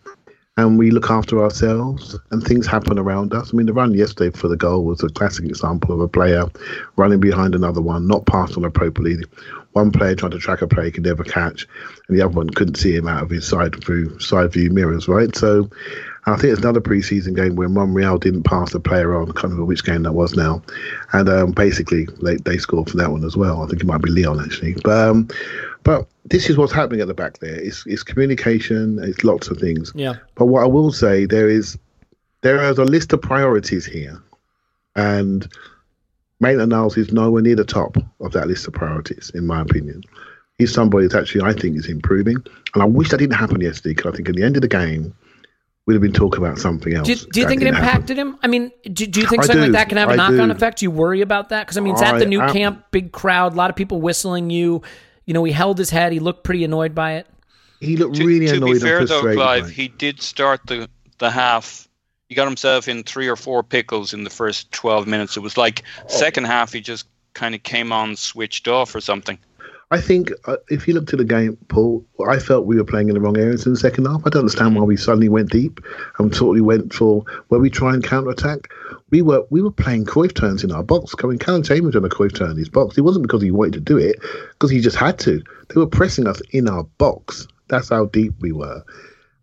and 0.57 0.79
we 0.79 0.91
look 0.91 1.11
after 1.11 1.43
ourselves 1.43 2.17
and 2.31 2.43
things 2.43 2.67
happen 2.67 2.99
around 2.99 3.35
us. 3.35 3.53
I 3.53 3.57
mean, 3.57 3.67
the 3.67 3.73
run 3.73 3.93
yesterday 3.93 4.37
for 4.37 4.47
the 4.47 4.57
goal 4.57 4.85
was 4.85 5.03
a 5.03 5.09
classic 5.09 5.47
example 5.47 5.95
of 5.95 6.01
a 6.01 6.09
player 6.09 6.45
running 6.97 7.21
behind 7.21 7.55
another 7.55 7.81
one, 7.81 8.07
not 8.07 8.27
passed 8.27 8.57
on 8.57 8.65
appropriately. 8.65 9.25
One 9.73 9.91
player 9.91 10.15
trying 10.15 10.31
to 10.31 10.39
track 10.39 10.63
a 10.63 10.69
player 10.69 10.87
he 10.87 10.93
could 10.93 11.03
never 11.03 11.25
catch, 11.25 11.67
and 12.09 12.17
the 12.17 12.23
other 12.23 12.35
one 12.35 12.51
couldn't 12.51 12.77
see 12.77 12.95
him 12.95 13.09
out 13.09 13.25
of 13.25 13.31
his 13.31 13.47
side 13.47 13.83
through 13.83 14.21
side 14.21 14.53
view 14.53 14.71
mirrors, 14.71 15.09
right? 15.09 15.35
So 15.35 15.69
I 16.27 16.37
think 16.37 16.53
it's 16.53 16.63
another 16.63 16.81
preseason 16.81 17.35
game 17.35 17.57
where 17.57 17.69
Monreal 17.69 18.19
didn't 18.19 18.45
pass 18.45 18.71
the 18.71 18.79
player 18.79 19.17
on. 19.17 19.25
I 19.25 19.33
can't 19.33 19.45
remember 19.45 19.65
which 19.65 19.85
game 19.85 20.05
that 20.05 20.13
was 20.13 20.37
now. 20.37 20.63
And 21.13 21.29
um, 21.29 21.51
basically, 21.51 22.07
they, 22.23 22.37
they 22.37 22.59
scored 22.59 22.89
for 22.89 22.97
that 22.99 23.11
one 23.11 23.25
as 23.25 23.37
well. 23.37 23.63
I 23.63 23.67
think 23.67 23.83
it 23.83 23.87
might 23.87 24.01
be 24.01 24.11
Lyon, 24.11 24.41
actually. 24.41 24.75
But, 24.85 25.09
um, 25.09 25.29
but 25.85 26.09
this 26.25 26.51
is 26.51 26.57
what's 26.57 26.73
happening 26.73 27.01
at 27.01 27.07
the 27.07 27.15
back 27.15 27.39
there. 27.39 27.55
It's, 27.55 27.87
it's 27.87 28.03
communication, 28.03 28.99
it's 29.03 29.23
lots 29.23 29.49
of 29.49 29.59
things. 29.59 29.93
Yeah. 29.95 30.15
But 30.35 30.47
what 30.47 30.63
I 30.63 30.67
will 30.67 30.93
say, 30.93 31.27
there 31.27 31.49
is 31.49 31.79
there 32.41 32.63
is 32.65 32.79
a 32.79 32.85
list 32.85 33.13
of 33.13 33.23
priorities 33.23 33.87
here, 33.87 34.21
and 34.97 35.49
Maitland 36.41 36.71
Niles 36.71 36.97
is 36.97 37.13
nowhere 37.13 37.43
near 37.43 37.57
the 37.57 37.65
top 37.65 37.97
of 38.21 38.33
that 38.33 38.49
list 38.49 38.67
of 38.67 38.75
priorities, 38.75 39.31
in 39.35 39.47
my 39.47 39.63
opinion. 39.63 40.03
He's 40.59 40.73
somebody 40.73 41.07
that 41.07 41.19
actually 41.19 41.43
I 41.43 41.53
think 41.53 41.77
is 41.77 41.89
improving, 41.89 42.37
and 42.75 42.83
I 42.83 42.87
wish 42.87 43.11
that 43.11 43.19
didn't 43.19 43.37
happen 43.37 43.61
yesterday 43.61 43.95
because 43.95 44.13
I 44.13 44.17
think 44.17 44.29
at 44.29 44.37
the 44.37 44.43
end 44.43 44.57
of 44.57 44.63
the 44.63 44.69
game 44.69 45.15
we'd 45.87 45.95
have 45.95 46.03
been 46.03 46.13
talking 46.13 46.43
about 46.43 46.59
something 46.59 46.95
else. 46.95 47.07
Do, 47.07 47.15
do 47.15 47.41
you 47.41 47.49
think 47.49 47.61
it 47.61 47.67
didn't 47.67 47.77
happen. 47.77 47.91
impacted 47.91 48.19
him? 48.19 48.39
I 48.43 48.47
mean, 48.47 48.73
do, 48.85 49.07
do 49.07 49.21
you 49.21 49.27
think 49.27 49.43
I 49.43 49.47
something 49.47 49.67
do. 49.67 49.73
like 49.73 49.73
that 49.73 49.89
can 49.89 49.99
have 49.99 50.11
a 50.11 50.17
knock 50.17 50.39
on 50.41 50.51
effect? 50.51 50.79
Do 50.79 50.87
you 50.87 50.91
worry 50.91 51.21
about 51.21 51.51
that? 51.51 51.67
Because 51.67 51.77
I 51.77 51.81
mean, 51.81 51.95
it's 51.95 52.03
at 52.03 52.19
the 52.19 52.27
new 52.27 52.41
I- 52.41 52.53
camp, 52.53 52.85
big 52.91 53.13
crowd, 53.13 53.53
a 53.53 53.57
lot 53.57 53.71
of 53.71 53.77
people 53.77 54.01
whistling 54.01 54.51
you. 54.51 54.83
You 55.27 55.35
know, 55.35 55.45
he 55.45 55.53
held 55.53 55.79
his 55.79 55.91
head. 55.91 56.13
He 56.13 56.21
looked 56.21 56.45
pretty 56.45 56.65
annoyed 56.65 56.95
by 56.95 57.15
it. 57.15 57.27
He 57.81 57.97
looked 57.97 58.17
To, 58.17 58.27
really 58.27 58.47
to 58.47 58.57
annoyed 58.57 58.75
be 58.75 58.81
fair 58.81 59.05
though. 59.05 59.21
Clive, 59.21 59.37
by 59.37 59.57
it. 59.59 59.71
he 59.71 59.89
did 59.89 60.21
start 60.21 60.61
the 60.67 60.89
the 61.19 61.31
half. 61.31 61.89
He 62.29 62.35
got 62.35 62.47
himself 62.47 62.89
in 62.89 63.03
three 63.03 63.29
or 63.29 63.37
four 63.37 63.63
pickles 63.63 64.15
in 64.15 64.25
the 64.25 64.31
first 64.31 64.73
twelve 64.73 65.07
minutes. 65.07 65.37
It 65.37 65.41
was 65.41 65.57
like 65.57 65.83
oh. 66.03 66.09
second 66.09 66.45
half 66.45 66.73
he 66.73 66.81
just 66.81 67.07
kind 67.35 67.55
of 67.55 67.63
came 67.63 67.93
on, 67.93 68.17
switched 68.17 68.69
off 68.69 68.95
or 68.95 69.01
something. 69.01 69.39
I 69.95 70.01
think 70.01 70.33
uh, 70.47 70.57
if 70.69 70.89
you 70.89 70.95
looked 70.95 71.13
at 71.13 71.21
the 71.21 71.25
game, 71.25 71.57
Paul, 71.69 72.05
I 72.27 72.41
felt 72.41 72.67
we 72.67 72.75
were 72.75 72.85
playing 72.85 73.11
in 73.11 73.15
the 73.15 73.21
wrong 73.21 73.39
areas 73.39 73.65
in 73.65 73.75
the 73.75 73.79
second 73.79 74.07
half. 74.07 74.23
I 74.27 74.31
don't 74.31 74.41
understand 74.41 74.75
why 74.75 74.83
we 74.83 74.97
suddenly 74.97 75.29
went 75.29 75.53
deep 75.53 75.79
and 76.19 76.33
totally 76.33 76.63
went 76.63 76.93
for 76.93 77.25
where 77.47 77.61
we 77.61 77.71
try 77.71 77.95
and 77.95 78.03
counter 78.03 78.31
attack. 78.31 78.73
We 79.11 79.23
were 79.23 79.45
we 79.51 79.63
were 79.63 79.71
playing 79.71 80.07
Cruyff 80.07 80.35
turns 80.35 80.65
in 80.65 80.73
our 80.73 80.83
box. 80.83 81.15
I 81.23 81.29
mean, 81.29 81.39
Callum 81.39 81.63
Chambers 81.63 81.95
done 81.95 82.05
a 82.05 82.09
Cruyff 82.09 82.35
turn 82.35 82.51
in 82.51 82.57
his 82.57 82.69
box. 82.69 82.99
It 82.99 83.03
wasn't 83.03 83.23
because 83.23 83.41
he 83.41 83.53
wanted 83.53 83.75
to 83.75 83.81
do 83.81 83.97
it, 83.97 84.17
because 84.51 84.73
he 84.73 84.81
just 84.81 84.97
had 84.97 85.17
to. 85.21 85.41
They 85.69 85.79
were 85.79 85.87
pressing 85.87 86.27
us 86.27 86.43
in 86.51 86.69
our 86.69 86.83
box. 86.99 87.47
That's 87.69 87.91
how 87.91 88.07
deep 88.07 88.35
we 88.41 88.51
were. 88.51 88.83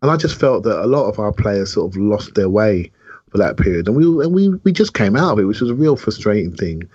And 0.02 0.12
I 0.12 0.18
just 0.18 0.38
felt 0.38 0.64
that 0.64 0.84
a 0.84 0.86
lot 0.86 1.08
of 1.08 1.18
our 1.18 1.32
players 1.32 1.72
sort 1.72 1.94
of 1.94 2.02
lost 2.02 2.36
their 2.36 2.50
way 2.50 2.92
for 3.30 3.38
that 3.38 3.56
period, 3.56 3.88
and 3.88 3.96
we 3.96 4.04
and 4.04 4.34
we 4.34 4.50
we 4.66 4.74
just 4.74 4.96
came 4.96 5.16
out 5.16 5.32
of 5.32 5.40
it, 5.40 5.46
which 5.46 5.62
was 5.62 5.70
a 5.70 5.76
real 5.76 5.96
frustrating 5.96 6.54
thing. 6.54 6.90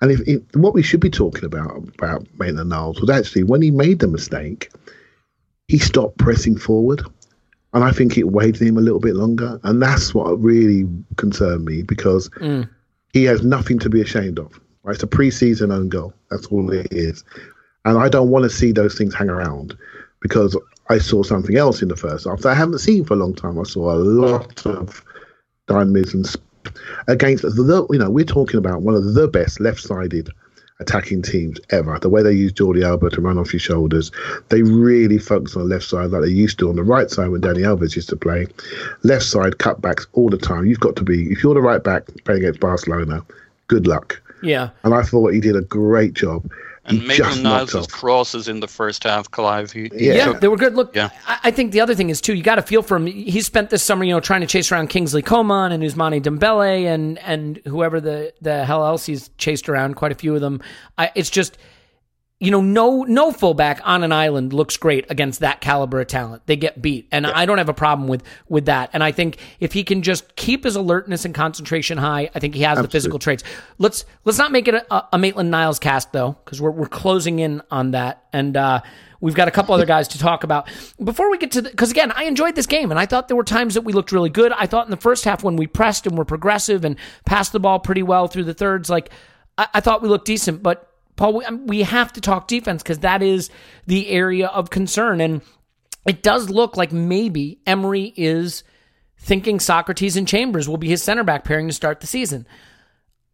And 0.00 0.10
if, 0.10 0.20
if 0.26 0.42
what 0.54 0.74
we 0.74 0.82
should 0.82 1.00
be 1.00 1.10
talking 1.10 1.44
about 1.44 1.76
about 1.76 2.26
Maitland 2.38 2.70
Niles 2.70 3.00
was 3.00 3.10
actually 3.10 3.44
when 3.44 3.62
he 3.62 3.70
made 3.70 3.98
the 3.98 4.08
mistake, 4.08 4.70
he 5.68 5.78
stopped 5.78 6.18
pressing 6.18 6.56
forward, 6.56 7.02
and 7.74 7.84
I 7.84 7.92
think 7.92 8.16
it 8.16 8.30
weighed 8.30 8.56
him 8.56 8.78
a 8.78 8.80
little 8.80 9.00
bit 9.00 9.14
longer, 9.14 9.60
and 9.62 9.82
that's 9.82 10.14
what 10.14 10.40
really 10.40 10.88
concerned 11.16 11.64
me 11.64 11.82
because 11.82 12.28
mm. 12.30 12.68
he 13.12 13.24
has 13.24 13.42
nothing 13.42 13.78
to 13.80 13.90
be 13.90 14.00
ashamed 14.00 14.38
of. 14.38 14.58
Right, 14.82 14.94
it's 14.94 15.02
a 15.02 15.06
preseason 15.06 15.72
own 15.72 15.90
goal. 15.90 16.14
That's 16.30 16.46
all 16.46 16.70
it 16.72 16.88
is, 16.90 17.22
and 17.84 17.98
I 17.98 18.08
don't 18.08 18.30
want 18.30 18.44
to 18.44 18.50
see 18.50 18.72
those 18.72 18.96
things 18.96 19.14
hang 19.14 19.28
around 19.28 19.76
because 20.20 20.56
I 20.88 20.98
saw 20.98 21.22
something 21.22 21.56
else 21.56 21.82
in 21.82 21.88
the 21.88 21.96
first 21.96 22.26
half 22.26 22.40
that 22.40 22.48
I 22.48 22.54
haven't 22.54 22.78
seen 22.78 23.04
for 23.04 23.14
a 23.14 23.18
long 23.18 23.34
time. 23.34 23.58
I 23.58 23.64
saw 23.64 23.92
a 23.92 24.00
lot 24.00 24.64
of 24.64 25.04
dynamism 25.66 26.24
sp- 26.24 26.49
against 27.08 27.42
the 27.42 27.86
you 27.90 27.98
know 27.98 28.10
we're 28.10 28.24
talking 28.24 28.58
about 28.58 28.82
one 28.82 28.94
of 28.94 29.14
the 29.14 29.28
best 29.28 29.60
left-sided 29.60 30.30
attacking 30.80 31.22
teams 31.22 31.60
ever. 31.70 31.98
The 31.98 32.08
way 32.08 32.22
they 32.22 32.32
use 32.32 32.52
Jordi 32.52 32.82
Alba 32.82 33.10
to 33.10 33.20
run 33.20 33.38
off 33.38 33.52
your 33.52 33.60
shoulders, 33.60 34.10
they 34.48 34.62
really 34.62 35.18
focus 35.18 35.54
on 35.54 35.62
the 35.62 35.68
left 35.68 35.84
side 35.84 36.10
like 36.10 36.22
they 36.22 36.30
used 36.30 36.58
to 36.58 36.68
on 36.68 36.76
the 36.76 36.82
right 36.82 37.10
side 37.10 37.28
when 37.28 37.42
Dani 37.42 37.58
Alves 37.58 37.94
used 37.94 38.08
to 38.08 38.16
play. 38.16 38.46
Left 39.02 39.24
side 39.24 39.54
cutbacks 39.54 40.06
all 40.14 40.30
the 40.30 40.38
time. 40.38 40.66
You've 40.66 40.80
got 40.80 40.96
to 40.96 41.04
be 41.04 41.30
if 41.30 41.42
you're 41.42 41.54
the 41.54 41.60
right 41.60 41.84
back 41.84 42.04
playing 42.24 42.40
against 42.40 42.60
Barcelona. 42.60 43.22
Good 43.68 43.86
luck. 43.86 44.20
Yeah. 44.42 44.70
And 44.82 44.94
I 44.94 45.02
thought 45.02 45.34
he 45.34 45.40
did 45.40 45.54
a 45.54 45.60
great 45.60 46.14
job. 46.14 46.50
And 46.90 47.00
he 47.02 47.06
Maitland 47.08 47.42
Niles' 47.42 47.86
crosses 47.86 48.48
in 48.48 48.60
the 48.60 48.68
first 48.68 49.04
half, 49.04 49.30
Clive. 49.30 49.72
He, 49.72 49.88
he 49.96 50.08
Yeah. 50.08 50.12
Yeah, 50.14 50.24
took- 50.26 50.40
they 50.40 50.48
were 50.48 50.56
good. 50.56 50.74
Look, 50.74 50.94
Yeah. 50.94 51.10
I, 51.26 51.38
I 51.44 51.50
think 51.50 51.72
the 51.72 51.80
other 51.80 51.94
thing 51.94 52.10
is 52.10 52.20
too. 52.20 52.34
You 52.34 52.42
got 52.42 52.56
to 52.56 52.62
feel 52.62 52.82
for 52.82 52.96
him. 52.96 53.06
He 53.06 53.40
spent 53.40 53.70
this 53.70 53.82
summer, 53.82 54.04
you 54.04 54.12
know, 54.12 54.20
trying 54.20 54.40
to 54.42 54.46
chase 54.46 54.70
around 54.70 54.88
Kingsley 54.88 55.22
Coman 55.22 55.72
and 55.72 55.82
Ousmane 55.82 56.22
Dembele 56.22 56.86
and 56.86 57.18
and 57.20 57.60
whoever 57.66 58.00
the 58.00 58.32
the 58.42 58.64
hell 58.64 58.84
else 58.84 59.06
he's 59.06 59.30
chased 59.38 59.68
around. 59.68 59.94
Quite 59.96 60.12
a 60.12 60.16
few 60.16 60.34
of 60.34 60.40
them. 60.40 60.60
I, 60.98 61.10
it's 61.14 61.30
just, 61.30 61.56
you 62.42 62.50
know, 62.50 62.62
no 62.62 63.02
no 63.02 63.32
fullback 63.32 63.82
on 63.84 64.02
an 64.02 64.12
island 64.12 64.54
looks 64.54 64.78
great 64.78 65.04
against 65.10 65.40
that 65.40 65.60
caliber 65.60 66.00
of 66.00 66.06
talent. 66.06 66.46
They 66.46 66.56
get 66.56 66.80
beat, 66.80 67.06
and 67.12 67.26
I 67.26 67.44
don't 67.44 67.58
have 67.58 67.68
a 67.68 67.74
problem 67.74 68.08
with 68.08 68.22
with 68.48 68.64
that. 68.64 68.88
And 68.94 69.04
I 69.04 69.12
think 69.12 69.36
if 69.60 69.74
he 69.74 69.84
can 69.84 70.00
just 70.00 70.36
keep 70.36 70.64
his 70.64 70.74
alertness 70.74 71.26
and 71.26 71.34
concentration 71.34 71.98
high, 71.98 72.30
I 72.34 72.38
think 72.38 72.54
he 72.54 72.62
has 72.62 72.80
the 72.80 72.88
physical 72.88 73.18
traits. 73.18 73.44
Let's 73.76 74.06
let's 74.24 74.38
not 74.38 74.52
make 74.52 74.68
it 74.68 74.74
a, 74.74 75.04
a 75.12 75.18
Maitland 75.18 75.50
Niles 75.50 75.78
cast 75.78 76.12
though, 76.12 76.38
because 76.42 76.62
we're 76.62 76.70
we're 76.70 76.88
closing 76.88 77.40
in 77.40 77.60
on 77.70 77.90
that, 77.90 78.24
and 78.32 78.56
uh, 78.56 78.80
we've 79.20 79.34
got 79.34 79.48
a 79.48 79.50
couple 79.50 79.74
other 79.74 79.84
guys 79.84 80.08
to 80.08 80.18
talk 80.18 80.42
about 80.42 80.66
before 81.04 81.30
we 81.30 81.36
get 81.36 81.50
to. 81.52 81.62
Because 81.62 81.90
again, 81.90 82.10
I 82.10 82.24
enjoyed 82.24 82.54
this 82.54 82.66
game, 82.66 82.90
and 82.90 82.98
I 82.98 83.04
thought 83.04 83.28
there 83.28 83.36
were 83.36 83.44
times 83.44 83.74
that 83.74 83.82
we 83.82 83.92
looked 83.92 84.12
really 84.12 84.30
good. 84.30 84.50
I 84.52 84.64
thought 84.66 84.86
in 84.86 84.90
the 84.90 84.96
first 84.96 85.26
half 85.26 85.44
when 85.44 85.56
we 85.56 85.66
pressed 85.66 86.06
and 86.06 86.16
were 86.16 86.24
progressive 86.24 86.86
and 86.86 86.96
passed 87.26 87.52
the 87.52 87.60
ball 87.60 87.80
pretty 87.80 88.02
well 88.02 88.28
through 88.28 88.44
the 88.44 88.54
thirds, 88.54 88.88
like 88.88 89.10
I, 89.58 89.68
I 89.74 89.80
thought 89.80 90.00
we 90.00 90.08
looked 90.08 90.24
decent, 90.26 90.62
but. 90.62 90.86
Paul, 91.20 91.34
we, 91.34 91.44
um, 91.44 91.66
we 91.66 91.82
have 91.82 92.14
to 92.14 92.20
talk 92.22 92.48
defense 92.48 92.82
because 92.82 93.00
that 93.00 93.22
is 93.22 93.50
the 93.86 94.08
area 94.08 94.46
of 94.46 94.70
concern. 94.70 95.20
And 95.20 95.42
it 96.06 96.22
does 96.22 96.48
look 96.48 96.78
like 96.78 96.92
maybe 96.92 97.60
Emery 97.66 98.14
is 98.16 98.64
thinking 99.18 99.58
Sokratis 99.58 100.16
and 100.16 100.26
Chambers 100.26 100.66
will 100.66 100.78
be 100.78 100.88
his 100.88 101.02
center 101.02 101.22
back 101.22 101.44
pairing 101.44 101.68
to 101.68 101.74
start 101.74 102.00
the 102.00 102.06
season. 102.06 102.46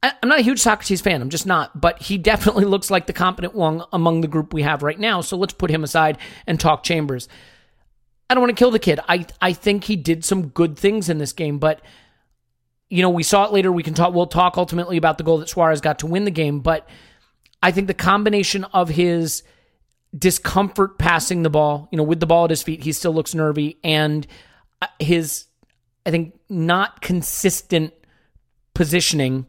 I- 0.03 0.15
I'm 0.21 0.29
not 0.29 0.41
a 0.41 0.43
huge 0.43 0.61
Sokratis 0.61 1.01
fan. 1.01 1.23
I'm 1.23 1.31
just 1.31 1.47
not. 1.47 1.81
But 1.81 2.03
he 2.03 2.19
definitely 2.33 2.65
looks 2.65 2.91
like 2.91 3.07
the 3.07 3.13
competent 3.13 3.55
one 3.55 3.85
among 3.93 4.21
the 4.21 4.27
group 4.27 4.53
we 4.53 4.63
have 4.63 4.83
right 4.83 4.99
now. 4.99 5.21
So 5.21 5.37
let's 5.37 5.55
put 5.55 5.71
him 5.71 5.85
aside 5.85 6.19
and 6.45 6.59
talk 6.59 6.83
Chambers. 6.83 7.29
I 8.29 8.35
don't 8.35 8.43
want 8.43 8.51
to 8.57 8.61
kill 8.61 8.73
the 8.73 8.81
kid. 8.81 8.99
I 9.09 9.27
I 9.41 9.53
think 9.53 9.85
he 9.85 9.95
did 9.95 10.25
some 10.25 10.49
good 10.49 10.77
things 10.77 11.09
in 11.09 11.19
this 11.19 11.33
game, 11.33 11.61
but 11.61 11.81
you 12.91 13.01
know 13.03 13.11
we 13.11 13.23
saw 13.23 13.45
it 13.45 13.53
later. 13.53 13.71
We 13.71 13.85
can 13.85 13.95
talk. 13.95 14.13
We'll 14.13 14.27
talk 14.27 14.59
ultimately 14.59 14.97
about 14.97 15.19
the 15.19 15.23
goal 15.25 15.39
that 15.39 15.49
Suarez 15.49 15.81
got 15.81 16.01
to 16.01 16.09
win 16.09 16.25
the 16.25 16.33
game, 16.33 16.59
but 16.59 16.89
I 17.63 17.71
think 17.71 17.87
the 17.87 17.95
combination 17.95 18.65
of 18.65 18.89
his 18.89 19.43
discomfort 20.17 20.99
passing 20.99 21.43
the 21.43 21.51
ball, 21.51 21.89
you 21.91 21.97
know, 21.97 22.05
with 22.05 22.21
the 22.21 22.27
ball 22.27 22.45
at 22.45 22.51
his 22.51 22.63
feet, 22.63 22.83
he 22.83 22.93
still 22.93 23.13
looks 23.13 23.35
nervy, 23.35 23.79
and 23.83 24.27
uh, 24.81 24.87
his, 24.99 25.47
I 26.05 26.11
think, 26.11 26.39
not 26.49 27.01
consistent 27.01 27.93
positioning 28.75 29.47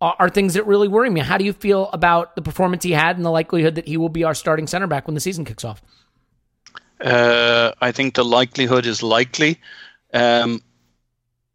are, 0.00 0.16
are 0.18 0.28
things 0.28 0.54
that 0.54 0.66
really 0.66 0.88
worry 0.88 1.10
me. 1.10 1.20
How 1.20 1.38
do 1.38 1.44
you 1.44 1.52
feel 1.52 1.90
about 1.92 2.36
the 2.36 2.42
performance 2.42 2.84
he 2.84 2.92
had 2.92 3.16
and 3.16 3.24
the 3.24 3.30
likelihood 3.30 3.76
that 3.76 3.86
he 3.86 3.96
will 3.96 4.08
be 4.08 4.24
our 4.24 4.34
starting 4.34 4.66
center 4.66 4.86
back 4.86 5.06
when 5.06 5.14
the 5.14 5.20
season 5.20 5.44
kicks 5.44 5.64
off? 5.64 5.82
Uh, 7.00 7.72
I 7.80 7.92
think 7.92 8.14
the 8.14 8.24
likelihood 8.24 8.86
is 8.86 9.02
likely. 9.02 9.60
Um, 10.12 10.60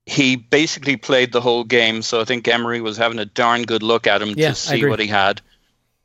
he 0.06 0.36
basically 0.36 0.98
played 0.98 1.32
the 1.32 1.42
whole 1.42 1.64
game, 1.64 2.02
so 2.02 2.20
I 2.20 2.26
think 2.26 2.48
Emery 2.48 2.82
was 2.82 2.98
having 2.98 3.20
a 3.20 3.26
darn 3.26 3.64
good 3.64 3.84
look 3.84 4.08
at 4.08 4.22
him 4.22 4.34
Yeah, 4.36 4.50
to 4.50 4.56
see 4.56 4.86
what 4.86 5.00
he 5.00 5.08
had. 5.08 5.42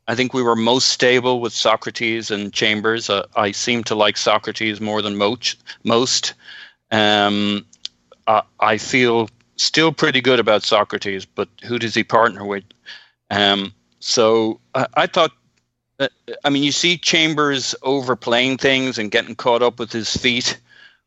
I 0.07 0.15
think 0.15 0.33
we 0.33 0.43
were 0.43 0.55
most 0.55 0.89
stable 0.89 1.39
with 1.41 1.53
Sokratis 1.53 2.31
and 2.31 2.53
Chambers. 2.53 3.09
Uh, 3.09 3.25
I 3.35 3.51
seem 3.51 3.83
to 3.85 3.95
like 3.95 4.15
Sokratis 4.15 4.79
more 4.79 5.01
than 5.01 5.17
most. 5.17 5.63
Most. 5.83 6.33
Um, 6.91 7.65
I, 8.27 8.43
I 8.59 8.77
feel 8.77 9.29
still 9.55 9.91
pretty 9.91 10.21
good 10.21 10.39
about 10.39 10.61
Sokratis, 10.61 11.25
but 11.33 11.49
who 11.63 11.79
does 11.79 11.95
he 11.95 12.03
partner 12.03 12.45
with? 12.45 12.63
Um, 13.31 13.73
so 13.99 14.59
I, 14.75 14.87
I 14.95 15.07
thought 15.07 15.31
uh, 15.99 16.07
I 16.43 16.49
mean, 16.49 16.63
you 16.63 16.71
see 16.71 16.97
Chambers 16.97 17.75
overplaying 17.81 18.57
things 18.57 18.97
and 18.97 19.11
getting 19.11 19.35
caught 19.35 19.61
up 19.61 19.79
with 19.79 19.91
his 19.91 20.15
feet 20.15 20.59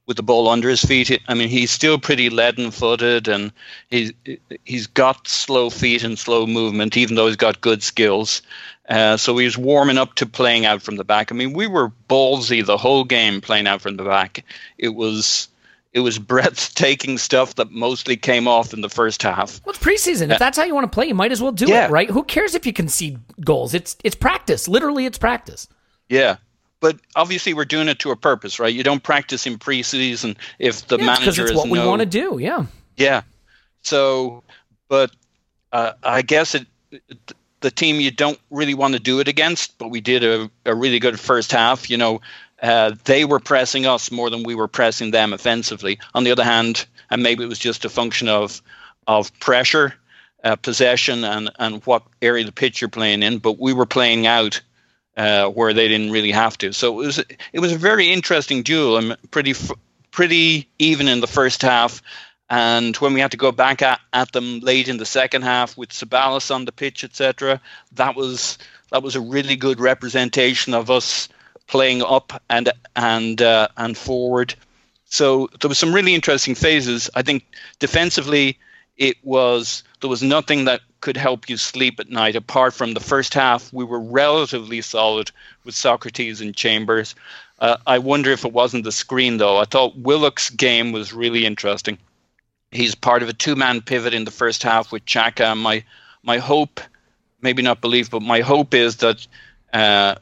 with 0.09 0.17
the 0.17 0.23
ball 0.25 0.49
under 0.49 0.69
his 0.69 0.83
feet. 0.83 1.21
I 1.29 1.35
mean, 1.35 1.49
he's 1.51 1.71
still 1.71 1.99
pretty 1.99 2.31
leaden-footed, 2.31 3.29
and 3.29 3.53
he's 3.91 4.13
he's 4.65 4.89
got 4.89 5.29
slow 5.29 5.71
feet 5.71 6.03
and 6.03 6.19
slow 6.19 6.47
movement, 6.47 6.97
even 6.97 7.15
though 7.15 7.27
he's 7.29 7.37
got 7.37 7.61
good 7.61 7.83
skills. 7.85 8.43
Uh, 8.89 9.19
so 9.19 9.37
he 9.37 9.45
was 9.45 9.59
warming 9.59 9.99
up 9.99 10.15
to 10.15 10.25
playing 10.27 10.65
out 10.65 10.81
from 10.83 10.97
the 10.97 11.05
back. 11.05 11.31
I 11.31 11.35
mean, 11.35 11.53
we 11.53 11.67
were 11.67 11.93
ballsy 12.09 12.65
the 12.65 12.79
whole 12.79 13.05
game 13.05 13.43
playing 13.43 13.67
out 13.67 13.83
from 13.83 13.97
the 13.99 14.03
back. 14.05 14.45
It 14.79 14.95
was 14.95 15.49
it 15.93 16.01
was 16.01 16.19
breathtaking 16.33 17.19
stuff 17.19 17.55
that 17.57 17.71
mostly 17.71 18.17
came 18.17 18.49
off 18.49 18.73
in 18.73 18.81
the 18.81 18.89
first 18.89 19.23
half. 19.23 19.61
Well, 19.65 19.75
it's 19.75 19.85
preseason. 19.85 20.33
If 20.33 20.39
that's 20.39 20.57
how 20.57 20.65
you 20.65 20.75
want 20.75 20.91
to 20.91 20.95
play, 20.95 21.07
you 21.07 21.15
might 21.15 21.33
as 21.33 21.43
well 21.43 21.53
do 21.53 21.67
Yeah. 21.69 21.87
it, 21.87 21.91
right? 21.91 22.09
Who 22.11 22.25
cares 22.25 22.55
if 22.55 22.65
you 22.67 22.73
concede 22.73 23.21
goals? 23.45 23.75
It's 23.75 23.95
it's 24.03 24.17
practice. 24.17 24.67
Literally, 24.69 25.05
it's 25.05 25.19
practice. 25.19 25.69
Yeah. 26.09 26.37
But 26.81 26.99
obviously, 27.17 27.55
we're 27.55 27.65
doing 27.65 27.89
it 27.89 27.99
to 28.01 28.11
a 28.11 28.17
purpose, 28.17 28.59
right? 28.61 28.73
You 28.73 28.83
don't 28.85 29.03
practice 29.03 29.47
in 29.47 29.59
preseason 29.59 30.37
if 30.59 30.87
the 30.87 30.97
Yeah, 30.99 31.15
because 31.15 31.21
manager 31.21 31.43
it's 31.43 31.51
is 31.53 31.57
what 31.57 31.69
we 31.69 31.79
want 31.85 32.01
to 32.01 32.07
do. 32.07 32.39
Yeah. 32.39 32.67
Yeah. 32.97 33.23
So, 33.83 34.43
but 34.89 35.11
uh, 35.73 35.93
I 36.03 36.23
guess 36.23 36.55
it, 36.55 36.67
it- 36.91 37.33
the 37.61 37.71
team 37.73 37.99
you 37.99 38.13
don't 38.13 38.39
really 38.51 38.75
want 38.75 38.95
to 38.95 39.01
do 39.01 39.19
it 39.19 39.27
against, 39.27 39.77
but 39.79 39.89
we 39.89 40.01
did 40.01 40.23
a, 40.23 40.49
a 40.65 40.77
really 40.77 41.01
good 41.01 41.19
first 41.19 41.51
half. 41.51 41.91
You 41.91 41.97
know, 41.97 42.21
uh, 42.63 42.93
they 43.03 43.25
were 43.25 43.41
pressing 43.41 43.85
us 43.85 44.13
more 44.13 44.31
than 44.31 44.45
we 44.45 44.55
were 44.55 44.69
pressing 44.69 45.11
them 45.11 45.33
offensively. 45.33 45.99
On 46.15 46.23
the 46.23 46.31
other 46.31 46.45
hand, 46.45 46.87
and 47.11 47.21
maybe 47.21 47.43
it 47.43 47.49
was 47.49 47.59
just 47.59 47.85
a 47.85 47.89
function 47.89 48.29
of 48.29 48.63
of 49.09 49.37
pressure, 49.41 49.93
uh, 50.45 50.55
possession, 50.55 51.25
and 51.25 51.51
and 51.59 51.85
what 51.85 52.05
area 52.23 52.43
of 52.43 52.47
the 52.47 52.53
pitch 52.53 52.81
you're 52.81 52.89
playing 52.89 53.25
in. 53.25 53.39
But 53.39 53.59
we 53.59 53.73
were 53.73 53.87
playing 53.87 54.29
out 54.29 54.61
uh, 55.19 55.49
where 55.49 55.75
they 55.75 55.89
didn't 55.89 56.13
really 56.13 56.31
have 56.31 56.57
to. 56.59 56.73
So 56.73 57.01
it 57.01 57.07
was 57.07 57.19
it 57.53 57.61
was 57.61 57.73
a 57.73 57.79
very 57.79 58.11
interesting 58.11 58.63
duel. 58.63 58.97
I'm 58.97 59.17
pretty 59.31 59.55
pretty 60.13 60.69
even 60.79 61.09
in 61.09 61.21
the 61.21 61.27
first 61.27 61.61
half. 61.61 62.01
And 62.51 62.97
when 62.97 63.13
we 63.13 63.21
had 63.21 63.33
to 63.33 63.37
go 63.37 63.53
back 63.53 63.83
at, 63.83 64.01
at 64.15 64.33
them 64.33 64.61
late 64.61 64.89
in 64.89 64.97
the 64.97 65.05
second 65.05 65.43
half 65.43 65.77
with 65.77 65.91
Ceballos 65.91 66.55
on 66.55 66.65
the 66.65 66.73
pitch, 66.73 67.05
etc., 67.05 67.61
that 67.93 68.17
was 68.17 68.57
that 68.91 69.03
was 69.03 69.17
a 69.17 69.21
really 69.21 69.57
good 69.57 69.81
representation 69.81 70.73
of 70.73 70.91
us 70.91 71.29
playing 71.67 72.03
up 72.03 72.41
and 72.49 72.73
and 72.97 73.43
uh, 73.43 73.69
and 73.77 73.99
forward. 73.99 74.55
So 75.07 75.49
there 75.61 75.69
was 75.69 75.79
some 75.79 75.95
really 75.95 76.15
interesting 76.15 76.55
phases. 76.55 77.11
I 77.15 77.23
think 77.23 77.45
defensively, 77.81 78.59
it 78.97 79.17
was 79.25 79.83
there 80.01 80.11
was 80.11 80.23
nothing 80.23 80.67
that 80.67 80.81
could 81.01 81.17
help 81.17 81.49
you 81.49 81.57
sleep 81.57 82.01
at 82.01 82.11
night 82.11 82.37
apart 82.37 82.75
from 82.75 82.95
the 82.95 83.01
first 83.01 83.35
half. 83.35 83.73
We 83.73 83.85
were 83.85 84.01
relatively 84.01 84.81
solid 84.81 85.31
with 85.65 85.75
Sokratis 85.75 86.41
and 86.41 86.55
Chambers. 86.55 87.15
Uh, 87.61 87.77
I 87.87 87.99
wonder 87.99 88.31
if 88.31 88.45
it 88.45 88.53
wasn't 88.53 88.85
the 88.85 88.93
screen 88.93 89.39
though. 89.39 89.59
I 89.59 89.65
thought 89.65 89.97
Willock's 89.97 90.51
game 90.51 90.93
was 90.93 91.13
really 91.13 91.45
interesting. 91.45 91.99
He's 92.71 92.95
part 92.95 93.23
of 93.23 93.29
a 93.29 93.33
two-man 93.33 93.81
pivot 93.81 94.15
in 94.15 94.25
the 94.25 94.31
first 94.31 94.63
half 94.63 94.93
with 94.93 95.05
Xhaka. 95.07 95.57
My 95.57 95.83
my 96.23 96.39
hope, 96.39 96.81
maybe 97.41 97.63
not 97.63 97.81
belief, 97.81 98.11
but 98.11 98.23
my 98.23 98.41
hope 98.41 98.75
is 98.75 98.97
that 98.97 99.27
uh, 99.73 100.17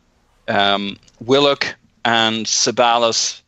um, 0.47 0.97
Willock 1.21 1.75
and 2.05 2.47
Ceballos 2.47 3.43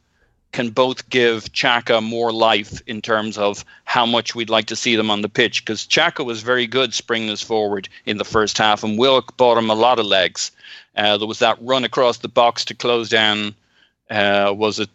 can 0.53 0.70
both 0.70 1.09
give 1.11 1.44
Xhaka 1.53 2.03
more 2.03 2.32
life 2.32 2.80
in 2.86 3.03
terms 3.03 3.36
of 3.36 3.64
how 3.84 4.07
much 4.07 4.34
we'd 4.34 4.51
like 4.51 4.66
to 4.66 4.76
see 4.76 4.96
them 4.96 5.11
on 5.11 5.22
the 5.22 5.28
pitch. 5.28 5.64
Because 5.64 5.86
Xhaka 5.86 6.24
was 6.24 6.42
very 6.42 6.66
good 6.66 6.94
springing 6.94 7.30
us 7.30 7.42
forward 7.42 7.88
in 8.07 8.18
the 8.18 8.24
first 8.24 8.59
half, 8.59 8.82
and 8.82 8.99
Willock 8.99 9.36
bought 9.36 9.59
him 9.59 9.70
a 9.70 9.74
lot 9.74 9.99
of 9.99 10.07
legs. 10.07 10.51
Uh, 10.96 11.18
there 11.18 11.28
was 11.28 11.38
that 11.40 11.59
run 11.61 11.84
across 11.84 12.18
the 12.18 12.28
box 12.28 12.64
to 12.66 12.74
close 12.74 13.09
down. 13.09 13.55
Uh, 14.11 14.53
was 14.57 14.80
it? 14.80 14.90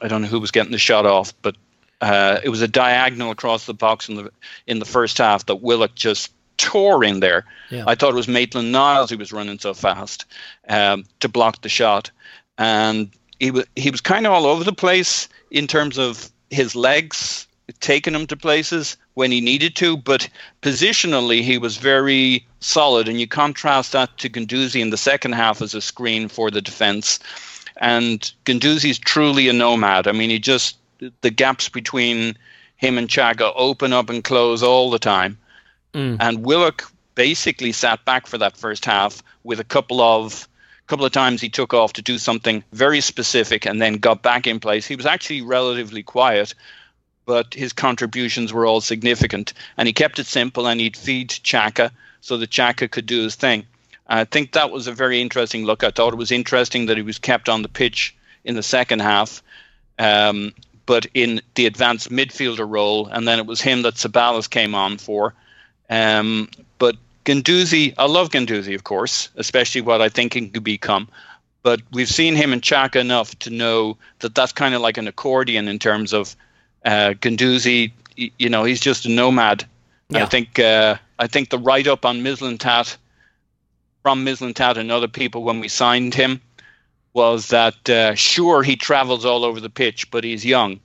I 0.00 0.08
don't 0.08 0.22
know 0.22 0.28
who 0.28 0.40
was 0.40 0.50
getting 0.50 0.72
the 0.72 0.78
shot 0.78 1.06
off, 1.06 1.32
but 1.42 1.56
uh, 2.00 2.40
it 2.42 2.48
was 2.48 2.60
a 2.60 2.68
diagonal 2.68 3.30
across 3.30 3.64
the 3.64 3.74
box 3.74 4.08
in 4.08 4.16
the 4.16 4.30
in 4.66 4.78
the 4.78 4.84
first 4.84 5.18
half 5.18 5.46
that 5.46 5.62
Willock 5.62 5.94
just 5.94 6.32
tore 6.58 7.02
in 7.02 7.20
there. 7.20 7.44
Yeah. 7.70 7.84
I 7.86 7.94
thought 7.94 8.10
it 8.10 8.16
was 8.16 8.28
Maitland 8.28 8.72
Niles 8.72 9.10
who 9.10 9.18
was 9.18 9.32
running 9.32 9.58
so 9.58 9.72
fast 9.74 10.26
um, 10.68 11.04
to 11.20 11.28
block 11.28 11.62
the 11.62 11.68
shot, 11.68 12.10
and 12.58 13.10
he 13.42 13.50
was 13.50 13.64
he 13.74 13.90
was 13.90 14.00
kind 14.00 14.24
of 14.24 14.32
all 14.32 14.46
over 14.46 14.62
the 14.62 14.72
place 14.72 15.28
in 15.50 15.66
terms 15.66 15.98
of 15.98 16.30
his 16.50 16.76
legs 16.76 17.48
taking 17.80 18.14
him 18.14 18.26
to 18.28 18.36
places 18.36 18.96
when 19.14 19.32
he 19.32 19.40
needed 19.40 19.74
to, 19.76 19.96
but 19.96 20.28
positionally 20.62 21.42
he 21.42 21.58
was 21.58 21.76
very 21.76 22.46
solid. 22.60 23.08
And 23.08 23.20
you 23.20 23.26
contrast 23.26 23.92
that 23.92 24.16
to 24.18 24.28
Guendouzi 24.28 24.80
in 24.80 24.90
the 24.90 24.96
second 24.96 25.32
half 25.32 25.60
as 25.60 25.74
a 25.74 25.80
screen 25.80 26.28
for 26.28 26.50
the 26.50 26.60
defense. 26.60 27.18
And 27.78 28.20
Guendouzi's 28.44 28.98
truly 28.98 29.48
a 29.48 29.52
nomad. 29.52 30.06
I 30.06 30.12
mean, 30.12 30.30
he 30.30 30.38
just 30.38 30.76
the 31.22 31.30
gaps 31.30 31.68
between 31.68 32.36
him 32.76 32.96
and 32.96 33.08
Xhaka 33.08 33.52
open 33.56 33.92
up 33.92 34.08
and 34.08 34.22
close 34.22 34.62
all 34.62 34.88
the 34.88 35.00
time. 35.00 35.36
Mm. 35.94 36.16
And 36.20 36.44
Willock 36.44 36.92
basically 37.16 37.72
sat 37.72 38.04
back 38.04 38.28
for 38.28 38.38
that 38.38 38.56
first 38.56 38.84
half 38.84 39.20
with 39.42 39.58
a 39.58 39.64
couple 39.64 40.00
of 40.00 40.46
couple 40.92 41.06
of 41.06 41.12
times 41.12 41.40
he 41.40 41.48
took 41.48 41.72
off 41.72 41.94
to 41.94 42.02
do 42.02 42.18
something 42.18 42.62
very 42.74 43.00
specific 43.00 43.64
and 43.64 43.80
then 43.80 43.94
got 43.94 44.20
back 44.20 44.46
in 44.46 44.60
place. 44.60 44.86
He 44.86 44.94
was 44.94 45.06
actually 45.06 45.40
relatively 45.40 46.02
quiet, 46.02 46.54
but 47.24 47.54
his 47.54 47.72
contributions 47.72 48.52
were 48.52 48.66
all 48.66 48.82
significant. 48.82 49.54
And 49.78 49.86
he 49.86 49.94
kept 49.94 50.18
it 50.18 50.26
simple 50.26 50.68
and 50.68 50.78
he'd 50.78 50.94
feed 50.94 51.30
Xhaka 51.30 51.92
so 52.20 52.36
that 52.36 52.50
Xhaka 52.50 52.90
could 52.90 53.06
do 53.06 53.22
his 53.22 53.36
thing. 53.36 53.64
I 54.06 54.24
think 54.24 54.52
that 54.52 54.70
was 54.70 54.86
a 54.86 54.92
very 54.92 55.22
interesting 55.22 55.64
look. 55.64 55.82
I 55.82 55.92
thought 55.92 56.12
it 56.12 56.16
was 56.16 56.30
interesting 56.30 56.84
that 56.86 56.98
he 56.98 57.02
was 57.02 57.18
kept 57.18 57.48
on 57.48 57.62
the 57.62 57.70
pitch 57.70 58.14
in 58.44 58.54
the 58.54 58.62
second 58.62 59.00
half, 59.00 59.42
um, 59.98 60.52
but 60.84 61.06
in 61.14 61.40
the 61.54 61.64
advanced 61.64 62.10
midfielder 62.10 62.68
role, 62.68 63.06
and 63.06 63.26
then 63.26 63.38
it 63.38 63.46
was 63.46 63.62
him 63.62 63.80
that 63.82 63.94
Ceballos 63.94 64.50
came 64.50 64.74
on 64.74 64.98
for. 64.98 65.32
Um, 65.88 66.50
Guendouzi, 67.24 67.94
I 67.98 68.06
love 68.06 68.30
Guendouzi, 68.30 68.74
of 68.74 68.84
course, 68.84 69.28
especially 69.36 69.80
what 69.80 70.02
I 70.02 70.08
think 70.08 70.34
he 70.34 70.48
could 70.48 70.64
become. 70.64 71.08
But 71.62 71.80
we've 71.92 72.08
seen 72.08 72.34
him 72.34 72.52
in 72.52 72.60
Xhaka 72.60 72.96
enough 72.96 73.38
to 73.40 73.50
know 73.50 73.96
that 74.18 74.34
that's 74.34 74.52
kind 74.52 74.74
of 74.74 74.80
like 74.80 74.96
an 74.98 75.06
accordion 75.06 75.68
in 75.68 75.78
terms 75.78 76.12
of 76.12 76.34
uh, 76.84 77.14
Guendouzi. 77.20 77.92
You 78.16 78.48
know, 78.48 78.64
he's 78.64 78.80
just 78.80 79.06
a 79.06 79.08
nomad. 79.08 79.64
And 80.08 80.18
I 80.18 80.26
think 80.26 80.58
uh, 80.58 80.96
I 81.18 81.26
think 81.26 81.50
the 81.50 81.58
write 81.58 81.86
up 81.86 82.04
on 82.04 82.20
Mislintat 82.20 82.96
from 84.02 84.26
Mislintat 84.26 84.76
and 84.76 84.90
other 84.90 85.08
people 85.08 85.44
when 85.44 85.60
we 85.60 85.68
signed 85.68 86.14
him 86.14 86.40
was 87.14 87.48
that 87.48 87.88
uh, 87.88 88.14
sure 88.14 88.62
he 88.62 88.74
travels 88.76 89.24
all 89.24 89.44
over 89.44 89.60
the 89.60 89.70
pitch, 89.70 90.10
but 90.10 90.24
he's 90.24 90.44
young. 90.44 90.80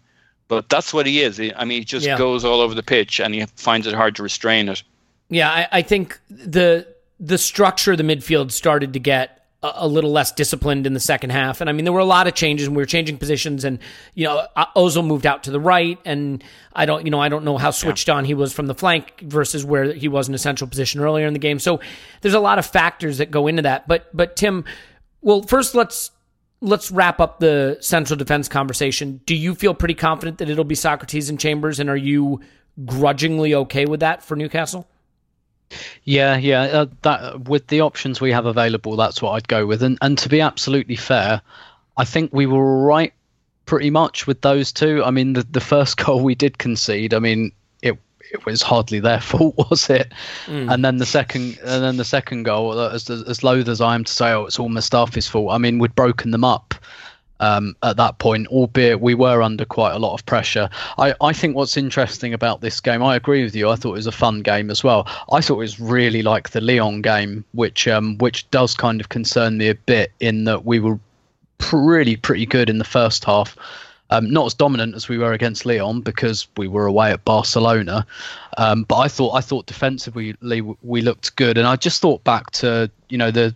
But 0.48 0.70
that's 0.70 0.94
what 0.94 1.06
he 1.06 1.22
is. 1.22 1.40
I 1.40 1.66
mean, 1.66 1.80
he 1.80 1.84
just 1.84 2.06
Yeah. 2.06 2.18
goes 2.18 2.46
all 2.46 2.62
over 2.62 2.74
the 2.76 2.84
pitch, 2.84 3.20
and 3.20 3.34
he 3.34 3.46
finds 3.56 3.88
it 3.88 3.94
hard 3.94 4.16
to 4.18 4.24
restrain 4.24 4.70
it. 4.70 4.84
Yeah, 5.30 5.50
I, 5.50 5.68
I 5.72 5.82
think 5.82 6.20
the 6.30 6.88
the 7.20 7.38
structure 7.38 7.94
of 7.94 7.98
the 7.98 8.04
midfield 8.04 8.52
started 8.52 8.94
to 8.94 9.00
get 9.00 9.46
a, 9.64 9.72
a 9.76 9.88
little 9.88 10.12
less 10.12 10.32
disciplined 10.32 10.86
in 10.86 10.94
the 10.94 11.00
second 11.00 11.32
half, 11.32 11.62
and 11.62 11.70
I 11.70 11.74
mean 11.74 11.84
there 11.84 11.94
were 11.94 12.00
a 12.00 12.06
lot 12.06 12.28
of 12.28 12.34
changes, 12.34 12.68
and 12.68 12.76
we 12.76 12.82
were 12.82 12.88
changing 12.88 13.18
positions, 13.18 13.64
and 13.66 13.80
you 14.14 14.26
know 14.26 14.46
Ozil 14.76 15.06
moved 15.06 15.26
out 15.26 15.44
to 15.44 15.52
the 15.52 15.60
right, 15.60 16.00
and 16.06 16.44
I 16.74 16.86
don't, 16.86 17.06
you 17.06 17.12
know, 17.12 17.20
I 17.20 17.30
don't 17.30 17.44
know 17.44 17.58
how 17.58 17.72
switched 17.72 18.10
on 18.10 18.24
he 18.24 18.34
was 18.34 18.54
from 18.54 18.68
the 18.68 18.76
flank 18.76 19.20
versus 19.22 19.66
where 19.66 19.94
he 19.94 20.08
was 20.08 20.30
in 20.30 20.36
a 20.36 20.38
central 20.38 20.70
position 20.70 21.02
earlier 21.02 21.28
in 21.28 21.34
the 21.34 21.40
game. 21.40 21.60
So 21.60 21.82
there's 22.22 22.36
a 22.36 22.40
lot 22.40 22.60
of 22.60 22.66
factors 22.66 23.18
that 23.18 23.32
go 23.32 23.48
into 23.48 23.64
that. 23.64 23.88
But 23.88 24.16
but 24.16 24.36
Tim, 24.36 24.64
well, 25.22 25.42
first 25.42 25.76
let's 25.76 26.12
let's 26.62 26.92
wrap 26.92 27.20
up 27.20 27.40
the 27.40 27.78
central 27.82 28.18
defense 28.18 28.48
conversation. 28.48 29.22
Do 29.26 29.36
you 29.36 29.56
feel 29.56 29.74
pretty 29.74 29.94
confident 29.94 30.38
that 30.38 30.50
it'll 30.50 30.64
be 30.64 30.76
Sokratis 30.76 31.30
and 31.30 31.40
Chambers, 31.40 31.80
and 31.80 31.90
are 31.90 31.98
you 31.98 32.42
grudgingly 32.86 33.54
okay 33.56 33.86
with 33.86 34.00
that 34.02 34.24
for 34.24 34.36
Newcastle? 34.36 34.88
Yeah, 36.03 36.38
yeah. 36.38 36.61
Uh, 36.61 36.86
that 37.01 37.41
with 37.41 37.68
the 37.68 37.82
options 37.82 38.22
we 38.22 38.32
have 38.32 38.45
available, 38.45 38.95
that's 38.95 39.22
what 39.22 39.32
I'd 39.32 39.47
go 39.47 39.65
with. 39.65 39.84
And 39.84 39.97
and 40.01 40.18
to 40.20 40.30
be 40.30 40.41
absolutely 40.41 40.95
fair, 40.95 41.41
I 41.97 42.05
think 42.05 42.32
we 42.34 42.45
were 42.45 42.84
right 42.84 43.13
pretty 43.65 43.89
much 43.89 44.28
with 44.28 44.41
those 44.41 44.72
two. 44.72 45.03
I 45.03 45.11
mean, 45.11 45.34
the 45.34 45.43
the 45.43 45.61
first 45.61 45.97
goal 46.03 46.24
we 46.24 46.36
did 46.36 46.57
concede. 46.57 47.13
I 47.13 47.20
mean, 47.20 47.51
it 47.82 47.97
it 48.32 48.45
was 48.45 48.61
hardly 48.61 48.99
their 48.99 49.20
fault, 49.32 49.55
was 49.70 49.89
it? 49.89 50.11
And 50.72 50.84
then 50.84 50.97
the 50.97 51.05
second 51.05 51.59
and 51.63 51.84
then 51.84 51.97
the 51.97 52.05
second 52.05 52.43
goal, 52.43 52.80
as 52.80 53.09
as 53.09 53.43
loath 53.43 53.68
as 53.68 53.82
I 53.82 53.95
am 53.95 54.03
to 54.05 54.13
say, 54.13 54.32
oh, 54.32 54.45
it's 54.45 54.59
all 54.59 54.70
Mustafi's 54.70 55.28
fault. 55.28 55.51
I 55.51 55.57
mean, 55.57 55.80
we'd 55.80 55.95
broken 55.95 56.32
them 56.32 56.43
up 56.43 56.66
um, 57.40 57.76
at 57.84 57.98
that 57.98 58.18
point, 58.20 58.48
albeit 58.48 59.02
we 59.02 59.14
were 59.14 59.42
under 59.42 59.66
quite 59.66 59.94
a 59.94 60.00
lot 60.00 60.14
of 60.14 60.26
pressure. 60.26 60.70
I, 60.98 61.14
I 61.22 61.34
think 61.34 61.56
what's 61.56 61.78
interesting 61.78 62.34
about 62.34 62.62
this 62.62 62.80
game, 62.80 63.04
I 63.04 63.16
agree 63.16 63.44
with 63.44 63.56
you. 63.56 63.70
I 63.70 63.76
thought 63.76 63.92
it 63.92 64.04
was 64.04 64.08
a 64.08 64.12
fun 64.12 64.42
game 64.42 64.70
as 64.70 64.84
well. 64.84 65.08
I 65.32 65.42
thought 65.42 65.56
it 65.56 65.58
was 65.58 65.80
really 65.80 66.22
like 66.22 66.50
the 66.50 66.62
Lyon 66.62 67.02
game, 67.02 67.44
which 67.54 67.88
um, 67.88 68.18
which 68.18 68.50
does 68.52 68.76
kind 68.76 69.02
of 69.02 69.10
concern 69.10 69.58
me 69.58 69.70
a 69.70 69.76
bit 69.76 70.12
in 70.20 70.46
that 70.46 70.66
we 70.66 70.80
were 70.80 71.00
really 71.72 72.16
pretty 72.16 72.46
good 72.46 72.70
in 72.70 72.78
the 72.78 72.84
first 72.84 73.26
half. 73.26 73.56
Um, 74.10 74.30
not 74.30 74.45
as 74.45 74.53
dominant 74.53 74.95
as 74.95 75.10
we 75.10 75.18
were 75.18 75.34
against 75.34 75.66
Lyon 75.66 75.99
because 75.99 76.47
we 76.55 76.68
were 76.68 76.86
away 76.86 77.12
at 77.12 77.26
Barcelona, 77.26 78.05
um, 78.58 78.84
but 78.84 78.97
I 78.97 79.08
thought 79.10 79.32
I 79.36 79.41
thought 79.41 79.66
defensively 79.66 80.34
we 80.82 81.01
looked 81.01 81.36
good, 81.36 81.58
and 81.58 81.68
I 81.68 81.76
just 81.76 82.01
thought 82.01 82.24
back 82.24 82.51
to 82.51 82.89
you 83.10 83.18
know 83.18 83.32
the 83.32 83.53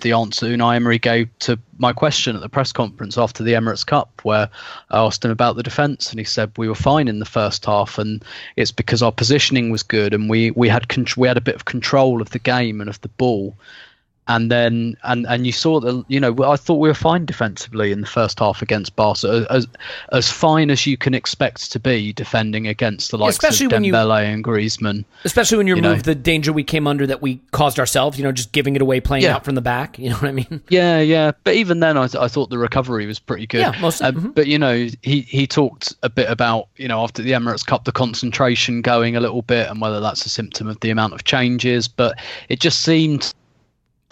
the 0.00 0.12
answer 0.12 0.46
Unai 0.46 0.76
Emery 0.76 0.98
gave 0.98 1.28
to 1.40 1.58
my 1.78 1.92
question 1.92 2.34
at 2.34 2.42
the 2.42 2.48
press 2.48 2.72
conference 2.72 3.16
after 3.16 3.44
the 3.44 3.52
Emirates 3.52 3.86
Cup, 3.86 4.20
where 4.24 4.48
I 4.90 4.98
asked 4.98 5.24
him 5.24 5.30
about 5.30 5.54
the 5.54 5.62
defence, 5.62 6.10
and 6.10 6.18
he 6.18 6.24
said 6.24 6.50
we 6.56 6.68
were 6.68 6.74
fine 6.74 7.06
in 7.06 7.20
the 7.20 7.24
first 7.24 7.64
half, 7.64 7.96
and 7.98 8.24
it's 8.56 8.72
because 8.72 9.02
our 9.02 9.12
positioning 9.12 9.70
was 9.70 9.84
good, 9.84 10.12
and 10.12 10.28
we 10.28 10.50
we 10.50 10.68
had 10.68 10.88
con- 10.88 11.06
we 11.16 11.28
had 11.28 11.36
a 11.36 11.42
bit 11.42 11.54
of 11.54 11.64
control 11.64 12.20
of 12.20 12.30
the 12.30 12.40
game 12.40 12.80
and 12.80 12.90
of 12.90 13.00
the 13.02 13.08
ball 13.08 13.54
and 14.28 14.50
then 14.50 14.96
and 15.02 15.26
and 15.26 15.46
you 15.46 15.52
saw 15.52 15.80
the 15.80 16.04
you 16.08 16.20
know 16.20 16.34
I 16.44 16.56
thought 16.56 16.76
we 16.76 16.88
were 16.88 16.94
fine 16.94 17.24
defensively 17.24 17.90
in 17.90 18.00
the 18.00 18.06
first 18.06 18.38
half 18.38 18.62
against 18.62 18.94
Barca 18.94 19.46
as 19.50 19.66
as 20.12 20.30
fine 20.30 20.70
as 20.70 20.86
you 20.86 20.96
can 20.96 21.12
expect 21.12 21.72
to 21.72 21.80
be 21.80 22.12
defending 22.12 22.68
against 22.68 23.10
the 23.10 23.18
likes 23.18 23.36
especially 23.36 23.66
of 23.66 23.72
Dembele 23.72 24.26
you, 24.26 24.32
and 24.32 24.44
Griezmann. 24.44 25.04
Especially 25.24 25.58
when 25.58 25.66
you, 25.66 25.74
you 25.74 25.82
remove 25.82 25.98
know. 25.98 26.02
the 26.02 26.14
danger 26.14 26.52
we 26.52 26.62
came 26.62 26.86
under 26.86 27.06
that 27.06 27.20
we 27.20 27.40
caused 27.50 27.80
ourselves, 27.80 28.16
you 28.16 28.24
know, 28.24 28.32
just 28.32 28.52
giving 28.52 28.76
it 28.76 28.82
away, 28.82 29.00
playing 29.00 29.24
yeah. 29.24 29.34
out 29.34 29.44
from 29.44 29.54
the 29.56 29.60
back. 29.60 29.98
You 29.98 30.10
know 30.10 30.16
what 30.16 30.28
I 30.28 30.32
mean? 30.32 30.60
Yeah, 30.68 31.00
yeah. 31.00 31.32
But 31.44 31.54
even 31.54 31.80
then, 31.80 31.98
I, 31.98 32.04
I 32.18 32.28
thought 32.28 32.48
the 32.48 32.56
recovery 32.56 33.04
was 33.04 33.18
pretty 33.18 33.46
good. 33.46 33.60
Yeah, 33.60 33.78
mostly. 33.80 34.06
Uh, 34.06 34.12
mm-hmm. 34.12 34.30
But 34.30 34.46
you 34.46 34.58
know, 34.58 34.88
he 35.02 35.20
he 35.22 35.46
talked 35.46 35.94
a 36.02 36.08
bit 36.08 36.30
about 36.30 36.68
you 36.76 36.88
know 36.88 37.02
after 37.02 37.22
the 37.22 37.32
Emirates 37.32 37.66
Cup 37.66 37.84
the 37.84 37.92
concentration 37.92 38.80
going 38.80 39.16
a 39.16 39.20
little 39.20 39.42
bit 39.42 39.68
and 39.68 39.80
whether 39.80 40.00
that's 40.00 40.24
a 40.24 40.28
symptom 40.28 40.68
of 40.68 40.80
the 40.80 40.90
amount 40.90 41.14
of 41.14 41.24
changes. 41.24 41.88
But 41.88 42.18
it 42.48 42.60
just 42.60 42.80
seemed 42.80 43.34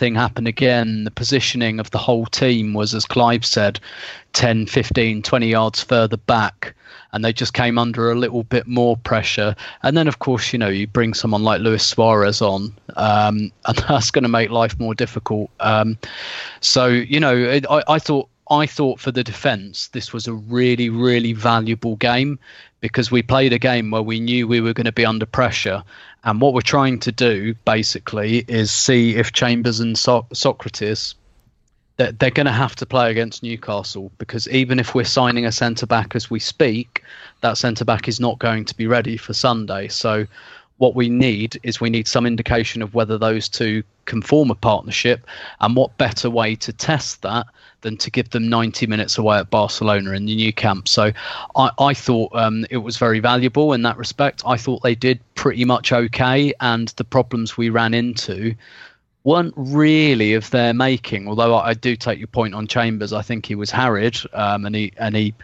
thing 0.01 0.15
happen 0.15 0.47
again. 0.47 1.05
The 1.05 1.11
positioning 1.11 1.79
of 1.79 1.91
the 1.91 1.99
whole 1.99 2.27
team 2.27 2.73
was, 2.73 2.95
as 2.95 3.05
Clive 3.05 3.45
said, 3.45 3.79
10, 4.33 4.67
15, 4.67 5.23
20 5.23 5.47
yards 5.47 5.83
further 5.83 6.17
back. 6.17 6.75
And 7.13 7.25
they 7.25 7.33
just 7.33 7.53
came 7.53 7.79
under 7.79 8.11
a 8.11 8.15
little 8.15 8.45
bit 8.45 8.67
more 8.67 8.97
pressure. 8.97 9.55
And 9.83 9.97
then, 9.97 10.09
of 10.09 10.19
course, 10.19 10.53
you 10.53 10.59
know, 10.59 10.69
you 10.69 10.87
bring 10.87 11.13
someone 11.13 11.45
like 11.45 11.61
Luis 11.61 11.87
Suarez 11.87 12.41
on, 12.41 12.73
um, 12.97 13.53
and 13.67 13.77
that's 13.89 14.11
going 14.11 14.25
to 14.25 14.29
make 14.29 14.51
life 14.51 14.79
more 14.81 14.95
difficult. 14.95 15.51
Um, 15.61 15.99
so, 16.61 16.87
you 16.87 17.21
know, 17.21 17.37
it, 17.37 17.67
I, 17.69 17.83
I 17.87 17.99
thought 17.99 18.29
I 18.51 18.67
thought 18.67 18.99
for 18.99 19.13
the 19.13 19.23
defence, 19.23 19.89
this 19.89 20.13
was 20.13 20.27
a 20.27 20.33
really, 20.33 20.89
really 20.89 21.33
valuable 21.33 21.95
game 21.97 22.37
because 22.81 23.11
we 23.11 23.23
played 23.23 23.53
a 23.53 23.59
game 23.59 23.93
where 23.93 24.03
we 24.03 24.19
knew 24.19 24.49
we 24.49 24.61
were 24.61 24.73
going 24.73 24.87
to 24.87 24.93
be 24.93 25.07
under 25.07 25.27
pressure 25.27 25.85
and 26.25 26.41
what 26.41 26.55
we're 26.55 26.61
trying 26.61 26.99
to 27.01 27.13
do 27.13 27.55
basically 27.65 28.45
is 28.49 28.71
see 28.71 29.17
if 29.17 29.33
Chambers 29.33 29.81
and 29.81 29.99
so- 29.99 30.27
Sokratis 30.35 31.15
they're, 32.01 32.13
they're 32.13 32.31
going 32.31 32.47
to 32.47 32.53
have 32.53 32.75
to 32.77 32.87
play 32.87 33.11
against 33.11 33.43
Newcastle 33.43 34.11
because 34.17 34.49
even 34.49 34.79
if 34.79 34.95
we're 34.95 35.05
signing 35.05 35.45
a 35.45 35.53
centre 35.53 35.87
back 35.87 36.17
as 36.17 36.31
we 36.31 36.39
speak, 36.39 37.05
that 37.43 37.59
centre 37.59 37.85
back 37.85 38.09
is 38.09 38.19
not 38.19 38.39
going 38.39 38.65
to 38.65 38.75
be 38.75 38.87
ready 38.87 39.19
for 39.19 39.35
Sunday. 39.35 39.89
So 39.89 40.27
what 40.79 40.95
we 40.95 41.11
need 41.11 41.61
is 41.63 41.79
we 41.79 41.91
need 41.91 42.09
some 42.09 42.25
indication 42.25 42.81
of 42.81 42.95
whether 42.95 43.19
those 43.19 43.51
two 43.51 43.83
can 44.07 44.23
form 44.23 44.51
a 44.51 44.55
partnership 44.55 45.27
and 45.61 45.77
what 45.77 45.99
better 45.99 46.31
way 46.31 46.57
to 46.57 46.73
test 46.73 47.21
that 47.21 47.47
than 47.83 47.97
to 47.99 48.11
give 48.11 48.31
them 48.31 48.49
90 48.49 48.87
minutes 48.87 49.19
away 49.19 49.39
at 49.39 49.51
Barcelona 49.51 50.13
in 50.13 50.27
the 50.27 50.37
Nou 50.37 50.53
Camp. 50.53 50.89
So 50.89 51.13
I, 51.57 51.71
I 51.79 51.95
thought 51.95 52.35
um, 52.35 52.67
it 52.71 52.79
was 52.79 52.97
very 52.97 53.21
valuable 53.21 53.73
in 53.73 53.83
that 53.83 53.97
respect. 53.97 54.43
I 54.47 54.57
thought 54.57 54.83
they 54.83 54.95
did 54.95 55.21
pretty 55.35 55.65
much 55.65 55.93
okay, 55.93 56.53
and 56.61 56.89
the 56.89 57.05
problems 57.05 57.57
we 57.57 57.71
ran 57.71 57.95
into 57.95 58.55
weren't 59.25 59.55
really 59.57 60.35
of 60.35 60.51
their 60.51 60.73
making. 60.73 61.29
Although 61.29 61.55
I, 61.55 61.71
I 61.71 61.75
do 61.75 61.97
take 61.97 62.19
your 62.19 62.29
point 62.29 62.55
on 62.55 62.67
Chambers, 62.67 63.13
I 63.13 63.23
think 63.23 63.47
he 63.47 63.55
was 63.55 63.71
harried 63.71 64.17
um, 64.33 64.65
and 64.65 64.75
he 64.75 64.93
and 64.97 65.15
he 65.15 65.35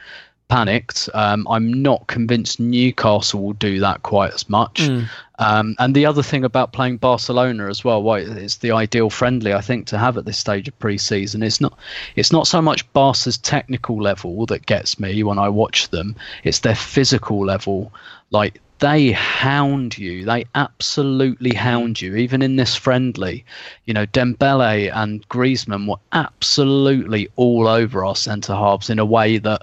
panicked. 0.49 1.09
Um, 1.14 1.47
I'm 1.49 1.82
not 1.82 2.07
convinced 2.07 2.61
Newcastle 2.61 3.43
will 3.43 3.53
do 3.55 3.80
that 3.80 4.03
quite 4.03 4.32
as 4.32 4.49
much. 4.49 4.82
Mm. 4.82 5.09
Um, 5.39 5.76
and 5.78 5.95
the 5.95 6.07
other 6.07 6.22
thing 6.22 6.45
about 6.45 6.72
playing 6.72 6.97
Barcelona 6.97 7.68
as 7.68 7.84
well, 7.84 8.03
why 8.03 8.20
it's 8.20 8.57
the 8.57 8.70
ideal 8.70 9.11
friendly 9.11 9.53
I 9.53 9.61
think 9.61 9.87
to 9.89 9.99
have 9.99 10.16
at 10.16 10.24
this 10.24 10.39
stage 10.39 10.68
of 10.68 10.78
pre-season. 10.78 11.43
It's 11.43 11.61
not 11.61 11.78
it's 12.14 12.32
not 12.32 12.47
so 12.47 12.62
much 12.62 12.91
Barca's 12.93 13.39
technical 13.39 14.01
level 14.01 14.47
that 14.47 14.66
gets 14.66 14.99
me 14.99 15.22
when 15.22 15.39
I 15.39 15.49
watch 15.49 15.91
them. 15.91 16.16
It's 16.45 16.61
their 16.61 16.74
physical 16.74 17.45
level. 17.45 17.93
Like 18.30 18.61
they 18.78 19.12
hound 19.12 19.97
you. 19.97 20.24
They 20.24 20.45
absolutely 20.55 21.55
hound 21.55 22.01
you. 22.01 22.16
Even 22.16 22.43
in 22.43 22.57
this 22.57 22.74
friendly, 22.74 23.45
you 23.87 23.95
know, 23.95 24.07
Dembele 24.07 24.95
and 24.95 25.26
Griezmann 25.28 25.87
were 25.89 26.01
absolutely 26.12 27.28
all 27.37 27.68
over 27.68 28.05
our 28.05 28.16
centre 28.16 28.55
halves 28.55 28.91
in 28.91 28.99
a 28.99 29.05
way 29.05 29.39
that 29.39 29.62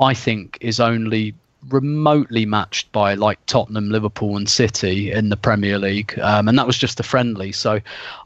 I 0.00 0.14
think 0.14 0.58
is 0.60 0.80
only 0.80 1.34
remotely 1.68 2.46
matched 2.46 2.90
by 2.92 3.14
like 3.14 3.44
Tottenham, 3.46 3.90
Liverpool, 3.90 4.36
and 4.36 4.48
City 4.48 5.12
in 5.12 5.28
the 5.28 5.36
Premier 5.36 5.78
League, 5.78 6.18
um, 6.20 6.48
and 6.48 6.58
that 6.58 6.66
was 6.66 6.78
just 6.78 7.00
a 7.00 7.02
friendly. 7.02 7.52
So 7.52 7.80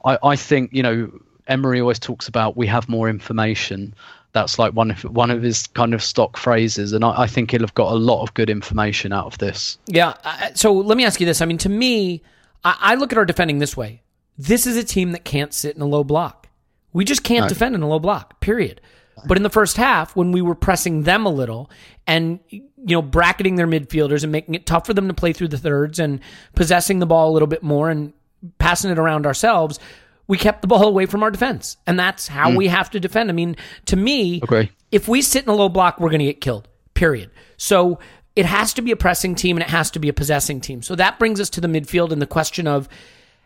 I, 0.05 0.19
I 0.23 0.37
think 0.37 0.73
you 0.73 0.83
know 0.83 1.11
Emery 1.47 1.81
always 1.81 1.99
talks 1.99 2.29
about 2.29 2.57
we 2.57 2.67
have 2.67 2.89
more 2.89 3.09
information. 3.09 3.95
That's 4.33 4.59
like 4.59 4.75
one 4.75 4.91
of 4.91 5.03
one 5.05 5.31
of 5.31 5.43
his 5.43 5.67
kind 5.69 5.95
of 5.95 6.03
stock 6.03 6.37
phrases, 6.37 6.93
and 6.93 7.05
I, 7.05 7.23
I 7.23 7.27
think 7.27 7.51
he'll 7.51 7.61
have 7.61 7.75
got 7.75 7.93
a 7.93 7.97
lot 7.97 8.23
of 8.23 8.35
good 8.35 8.51
information 8.51 9.13
out 9.13 9.27
of 9.27 9.39
this. 9.39 9.79
Yeah. 9.87 10.15
So 10.55 10.73
let 10.73 10.97
me 10.97 11.05
ask 11.05 11.21
you 11.21 11.27
this. 11.27 11.41
I 11.41 11.47
mean, 11.47 11.59
to 11.59 11.69
me, 11.69 12.23
I, 12.65 12.77
I 12.81 12.95
look 12.95 13.13
at 13.13 13.19
our 13.19 13.25
defending 13.25 13.59
this 13.59 13.77
way. 13.77 14.03
This 14.37 14.67
is 14.67 14.77
a 14.77 14.85
team 14.85 15.13
that 15.13 15.25
can't 15.25 15.53
sit 15.53 15.75
in 15.75 15.83
a 15.83 15.87
low 15.87 16.05
block. 16.05 16.49
We 16.93 17.05
just 17.05 17.25
can't 17.25 17.45
no. 17.45 17.49
defend 17.49 17.75
in 17.75 17.83
a 17.83 17.89
low 17.89 17.99
block. 17.99 18.41
Period. 18.41 18.81
But 19.27 19.37
in 19.37 19.43
the 19.43 19.51
first 19.51 19.77
half, 19.77 20.15
when 20.15 20.33
we 20.33 20.43
were 20.43 20.55
pressing 20.55 21.03
them 21.03 21.27
a 21.27 21.31
little 21.31 21.71
and 22.07 22.39
you 22.87 22.97
know 22.97 23.03
bracketing 23.03 23.57
their 23.57 23.67
midfielders 23.67 24.23
and 24.23 24.33
making 24.33 24.55
it 24.55 24.67
tough 24.67 24.87
for 24.87 24.95
them 24.95 25.09
to 25.09 25.15
play 25.15 25.33
through 25.33 25.49
the 25.49 25.59
thirds 25.59 25.99
and 25.99 26.21
possessing 26.55 26.99
the 26.99 27.07
ball 27.07 27.31
a 27.31 27.33
little 27.33 27.49
bit 27.49 27.63
more 27.63 27.91
and 27.91 28.13
passing 28.59 28.91
it 28.91 28.99
around 28.99 29.27
ourselves, 29.27 29.79
we 30.27 30.39
kept 30.39 30.63
the 30.63 30.69
ball 30.69 30.85
away 30.89 31.07
from 31.07 31.23
our 31.23 31.31
defense, 31.31 31.77
and 31.87 31.99
that's 31.99 32.29
how 32.29 32.51
mm. 32.51 32.57
we 32.57 32.69
have 32.69 32.91
to 32.91 33.01
defend. 33.01 33.31
I 33.31 33.33
mean, 33.33 33.57
to 33.87 33.97
me, 33.97 34.41
okay. 34.43 34.71
if 34.91 35.09
we 35.09 35.23
sit 35.23 35.45
in 35.45 35.51
a 35.51 35.55
low 35.55 35.69
block, 35.69 36.01
we're 36.01 36.11
going 36.11 36.21
to 36.21 36.27
get 36.27 36.41
killed. 36.41 36.69
Period. 36.95 37.31
So 37.57 37.99
it 38.39 38.47
has 38.47 38.73
to 38.75 38.83
be 38.83 38.93
a 38.93 38.97
pressing 38.97 39.35
team 39.35 39.57
and 39.57 39.63
it 39.63 39.71
has 39.71 39.91
to 39.93 39.99
be 39.99 40.09
a 40.09 40.13
possessing 40.13 40.61
team. 40.61 40.83
So 40.83 40.95
that 40.95 41.19
brings 41.19 41.41
us 41.41 41.51
to 41.51 41.61
the 41.61 41.69
midfield 41.69 42.13
and 42.13 42.23
the 42.23 42.27
question 42.27 42.67
of 42.67 42.89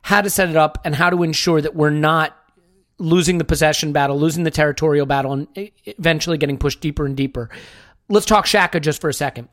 how 0.03 0.20
to 0.20 0.28
set 0.28 0.51
it 0.51 0.57
up 0.57 0.78
and 0.85 0.95
how 0.95 1.11
to 1.11 1.22
ensure 1.22 1.61
that 1.61 1.74
we're 1.74 1.91
not 1.91 2.37
losing 2.99 3.39
the 3.39 3.45
possession 3.45 3.93
battle, 3.93 4.18
losing 4.18 4.45
the 4.45 4.51
territorial 4.51 5.07
battle, 5.07 5.33
and 5.33 5.49
eventually 5.87 6.37
getting 6.37 6.59
pushed 6.59 6.80
deeper 6.80 7.07
and 7.07 7.16
deeper. 7.16 7.49
Let's 8.12 8.26
talk 8.26 8.44
Xhaka 8.44 8.78
just 8.78 9.00
for 9.00 9.08
a 9.08 9.14
second. 9.14 9.48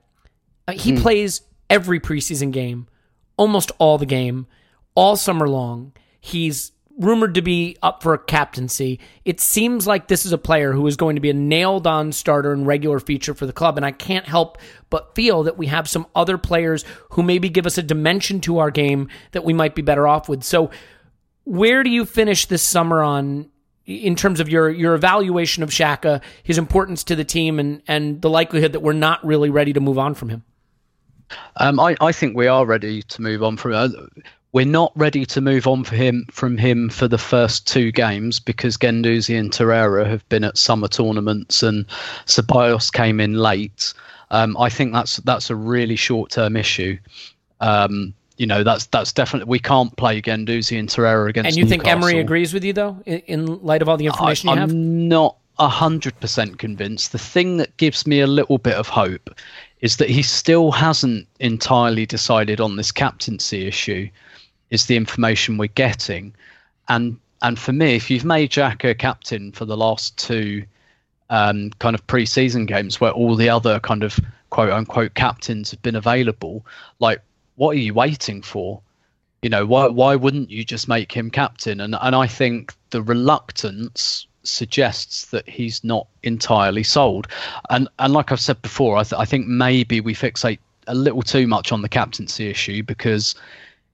Uh, 0.68 0.74
he 0.74 0.91
mm. 0.91 1.01
plays 1.01 1.43
every 1.70 2.01
preseason 2.01 2.51
game, 2.51 2.89
almost 3.38 3.72
all 3.78 3.97
the 3.97 4.05
game, 4.05 4.47
all 4.95 5.16
summer 5.16 5.47
long. 5.47 5.93
He's 6.20 6.74
rumored 6.97 7.36
to 7.36 7.41
be 7.41 7.78
up 7.82 8.03
for 8.03 8.14
a 8.14 8.20
captaincy. 8.20 8.99
It 9.24 9.39
seems 9.39 9.88
like 9.88 10.10
this 10.10 10.26
is 10.26 10.34
a 10.34 10.38
player 10.38 10.74
who 10.74 10.86
is 10.88 10.97
going 10.97 11.16
to 11.16 11.22
be 11.22 11.30
a 11.30 11.34
nailed 11.34 11.88
on 11.88 12.12
starter 12.12 12.51
and 12.51 12.68
regular 12.68 12.99
feature 12.99 13.34
for 13.34 13.45
the 13.45 13.53
club. 13.53 13.78
And 13.78 13.86
I 13.86 13.91
can't 13.91 14.28
help 14.28 14.57
but 14.89 15.16
feel 15.16 15.43
that 15.43 15.57
we 15.57 15.68
have 15.68 15.88
some 15.88 16.05
other 16.14 16.38
players 16.38 16.84
who 17.12 17.24
maybe 17.24 17.47
give 17.47 17.66
us 17.66 17.78
a 17.78 17.84
dimension 17.84 18.41
to 18.41 18.57
our 18.57 18.72
game 18.72 19.07
that 19.32 19.45
we 19.45 19.53
might 19.53 19.74
be 19.74 19.82
better 19.82 20.05
off 20.05 20.28
with. 20.28 20.43
So, 20.43 20.70
where 21.45 21.82
do 21.82 21.89
you 21.89 22.03
finish 22.03 22.45
this 22.45 22.62
summer 22.62 23.01
on 23.01 23.49
in 23.90 24.16
terms 24.16 24.40
of 24.40 24.48
your 24.48 24.70
your 24.70 24.94
evaluation 24.94 25.64
of 25.64 25.70
Xhaka, 25.70 26.22
his 26.44 26.58
importance 26.58 27.04
to 27.06 27.16
the 27.16 27.26
team, 27.26 27.60
and 27.60 27.82
and 27.88 28.22
the 28.22 28.30
likelihood 28.30 28.74
that 28.74 28.82
we're 28.82 28.94
not 28.94 29.26
really 29.26 29.50
ready 29.50 29.74
to 29.74 29.80
move 29.80 29.98
on 29.98 30.14
from 30.14 30.30
him? 30.30 30.44
Um, 31.58 31.80
I, 31.80 31.96
I 32.02 32.12
think 32.12 32.36
we 32.36 32.48
are 32.48 32.66
ready 32.66 33.02
to 33.04 33.22
move 33.22 33.44
on 33.44 33.58
from. 33.58 33.74
Uh, 33.74 33.90
we're 34.52 34.66
not 34.66 34.92
ready 34.96 35.26
to 35.28 35.42
move 35.42 35.68
on 35.68 35.84
for 35.84 35.96
him 35.96 36.26
from 36.32 36.58
him 36.58 36.90
for 36.90 37.08
the 37.08 37.18
first 37.18 37.68
two 37.68 37.92
games 37.92 38.40
because 38.40 38.78
Guendouzi 38.78 39.40
and 39.40 39.52
Torreira 39.52 40.08
have 40.08 40.28
been 40.30 40.44
at 40.44 40.58
summer 40.58 40.88
tournaments 40.88 41.62
and 41.62 41.86
Ceballos 42.26 42.92
came 42.92 43.20
in 43.20 43.34
late. 43.34 43.94
Um, 44.32 44.58
I 44.58 44.70
think 44.70 44.94
that's 44.94 45.18
that's 45.18 45.50
a 45.50 45.56
really 45.56 45.96
short 45.96 46.32
term 46.32 46.56
issue. 46.56 46.98
Um, 47.60 48.14
you 48.40 48.48
know 48.48 48.64
that's 48.64 48.86
that's 48.88 49.12
definitely 49.12 49.50
we 49.50 49.60
can't 49.60 49.96
play 49.98 50.22
Guendouzi 50.22 50.80
and 50.80 50.88
Torreira 50.88 51.30
against. 51.30 51.50
And 51.50 51.58
you 51.58 51.66
Newcastle. 51.66 51.84
think 51.84 51.88
Emery 51.88 52.20
agrees 52.20 52.54
with 52.54 52.64
you 52.64 52.74
though, 52.74 52.98
in, 53.06 53.20
in 53.28 53.64
light 53.64 53.82
of 53.82 53.90
all 53.90 53.98
the 53.98 54.06
information 54.06 54.50
I, 54.50 54.54
you 54.54 54.60
have? 54.62 54.70
I'm 54.72 55.08
not 55.08 55.36
hundred 55.60 56.18
percent 56.22 56.58
convinced. 56.58 57.12
The 57.12 57.20
thing 57.20 57.58
that 57.58 57.76
gives 57.76 58.08
me 58.08 58.22
a 58.22 58.28
little 58.28 58.58
bit 58.58 58.76
of 58.76 58.88
hope 58.88 59.30
is 59.82 59.98
that 59.98 60.10
he 60.10 60.24
still 60.24 60.72
hasn't 60.72 61.28
entirely 61.42 62.06
decided 62.06 62.62
on 62.62 62.78
this 62.78 62.92
captaincy 62.94 63.68
issue. 63.68 64.10
Is 64.70 64.86
the 64.86 64.96
information 64.96 65.58
we're 65.58 65.68
getting, 65.68 66.34
and 66.88 67.20
and 67.42 67.60
for 67.60 67.74
me, 67.74 67.96
if 67.96 68.10
you've 68.10 68.24
made 68.24 68.52
Xhaka 68.52 68.98
captain 68.98 69.52
for 69.52 69.66
the 69.66 69.76
last 69.76 70.18
two 70.18 70.64
um, 71.30 71.72
kind 71.80 71.94
of 71.94 72.06
pre-season 72.08 72.66
games 72.68 73.02
where 73.02 73.12
all 73.12 73.36
the 73.36 73.50
other 73.50 73.80
kind 73.82 74.04
of 74.04 74.18
quote 74.50 74.72
unquote 74.72 75.14
captains 75.16 75.72
have 75.72 75.82
been 75.82 75.96
available, 75.96 76.66
like 77.00 77.22
what 77.60 77.76
are 77.76 77.80
you 77.80 77.93
waiting 77.93 78.41
for? 78.41 78.82
You 79.41 79.49
know, 79.49 79.66
why 79.66 79.88
why 79.88 80.16
wouldn't 80.16 80.49
you 80.49 80.64
just 80.64 80.88
make 80.88 81.12
him 81.12 81.30
captain? 81.30 81.82
And 81.82 81.93
and 82.01 82.16
I 82.16 82.26
think 82.26 82.74
the 82.91 83.01
reluctance 83.01 84.26
suggests 84.43 85.26
that 85.32 85.47
he's 85.47 85.84
not 85.84 86.07
entirely 86.24 86.84
sold. 86.84 87.28
And 87.70 87.89
and 87.99 88.14
like 88.14 88.32
I've 88.32 88.39
said 88.39 88.62
before, 88.62 88.95
I, 88.95 89.03
th- 89.03 89.20
I 89.20 89.26
think 89.26 89.45
maybe 89.47 89.99
we 89.99 90.16
fixate 90.16 90.60
a 90.88 90.95
little 90.95 91.22
too 91.22 91.47
much 91.47 91.74
on 91.74 91.82
the 91.82 91.89
captaincy 91.89 92.49
issue 92.49 92.82
because 92.82 93.36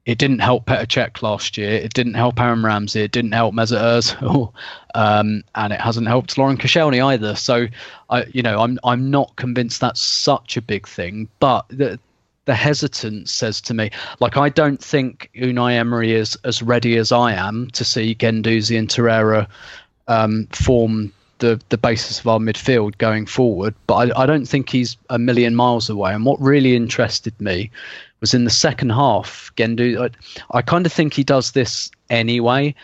it 0.06 0.20
didn't 0.20 0.40
help 0.40 0.68
Petr 0.68 0.86
Cech 0.86 1.24
last 1.24 1.58
year. 1.58 1.72
It 1.72 1.96
didn't 1.96 2.14
help 2.14 2.40
Aaron 2.40 2.64
Ramsey. 2.64 3.02
It 3.02 3.12
didn't 3.12 3.32
help 3.32 3.56
Mesut 3.56 3.82
Ozil, 3.82 4.54
um, 4.94 5.44
and 5.56 5.74
it 5.74 5.82
hasn't 5.82 6.08
helped 6.08 6.38
Laurent 6.38 6.60
Koscielny 6.60 7.04
either. 7.04 7.36
So, 7.36 7.66
I, 8.12 8.26
you 8.26 8.44
know, 8.44 8.60
I'm 8.60 8.78
I'm 8.84 9.10
not 9.10 9.36
convinced 9.38 9.82
that's 9.82 10.02
such 10.02 10.56
a 10.56 10.62
big 10.62 10.88
thing. 10.88 11.30
But 11.40 11.66
the 11.70 12.00
the 12.46 12.56
hesitance 12.56 13.32
says 13.32 13.60
to 13.62 13.74
me, 13.74 13.92
like 14.20 14.38
I 14.38 14.50
don't 14.50 14.84
think 14.84 15.30
Unai 15.36 15.74
Emery 15.74 16.14
is 16.14 16.38
as 16.44 16.62
ready 16.62 16.98
as 16.98 17.12
I 17.12 17.34
am 17.34 17.70
to 17.72 17.84
see 17.84 18.16
Guendouzi 18.16 18.78
and 18.78 18.88
Torreira 18.88 19.48
um, 20.08 20.48
form 20.52 21.12
the 21.40 21.60
the 21.70 21.78
basis 21.78 22.20
of 22.20 22.28
our 22.28 22.40
midfield 22.40 22.98
going 22.98 23.26
forward. 23.26 23.74
But 23.88 23.96
I, 23.96 24.24
I 24.24 24.26
don't 24.26 24.46
think 24.46 24.70
he's 24.70 24.96
a 25.10 25.20
million 25.20 25.56
miles 25.56 25.90
away. 25.90 26.14
And 26.14 26.26
what 26.26 26.40
really 26.40 26.76
interested 26.76 27.40
me 27.42 27.72
was 28.22 28.34
in 28.34 28.46
the 28.46 28.50
second 28.50 28.92
half. 28.92 29.52
Gendu, 29.58 30.02
I, 30.02 30.58
I 30.58 30.62
kind 30.62 30.86
of 30.86 30.94
think 30.94 31.14
he 31.14 31.24
does 31.24 31.52
this 31.52 31.92
anyway, 32.10 32.76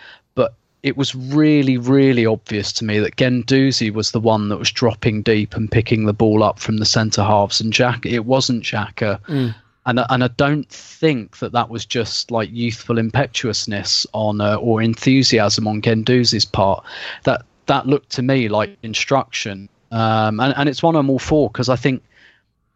it 0.84 0.98
was 0.98 1.14
really, 1.14 1.78
really 1.78 2.26
obvious 2.26 2.74
to 2.74 2.86
me 2.86 3.00
that 3.00 3.16
Guendouzi 3.16 3.94
was 3.94 4.12
the 4.12 4.20
one 4.20 4.50
that 4.50 4.58
was 4.58 4.72
dropping 4.72 5.22
deep 5.22 5.56
and 5.56 5.72
picking 5.72 6.06
the 6.06 6.14
ball 6.14 6.44
up 6.44 6.60
from 6.60 6.78
the 6.78 6.86
centre 6.86 7.24
halves, 7.24 7.62
and 7.62 7.72
Jack. 7.72 8.06
It 8.06 8.26
wasn't 8.26 8.64
Xhaka. 8.64 9.22
Mm. 9.26 9.56
And, 9.86 10.00
and 10.10 10.24
I 10.24 10.28
don't 10.28 10.70
think 10.70 11.40
that 11.40 11.54
that 11.54 11.70
was 11.70 11.86
just 11.86 12.30
like 12.30 12.50
youthful 12.52 12.98
impetuousness 12.98 14.06
on 14.14 14.40
uh, 14.40 14.56
or 14.56 14.82
enthusiasm 14.82 15.68
on 15.68 15.82
Guendouzi's 15.82 16.46
part. 16.46 16.84
That 17.24 17.44
that 17.66 17.88
looked 17.88 18.10
to 18.12 18.22
me 18.22 18.48
like 18.48 18.78
instruction. 18.84 19.70
Um, 19.92 20.40
and, 20.40 20.54
and 20.56 20.70
it's 20.70 20.84
one 20.84 20.96
I'm 20.96 21.10
all 21.10 21.20
for 21.20 21.50
because 21.50 21.70
I 21.70 21.76
think 21.76 22.04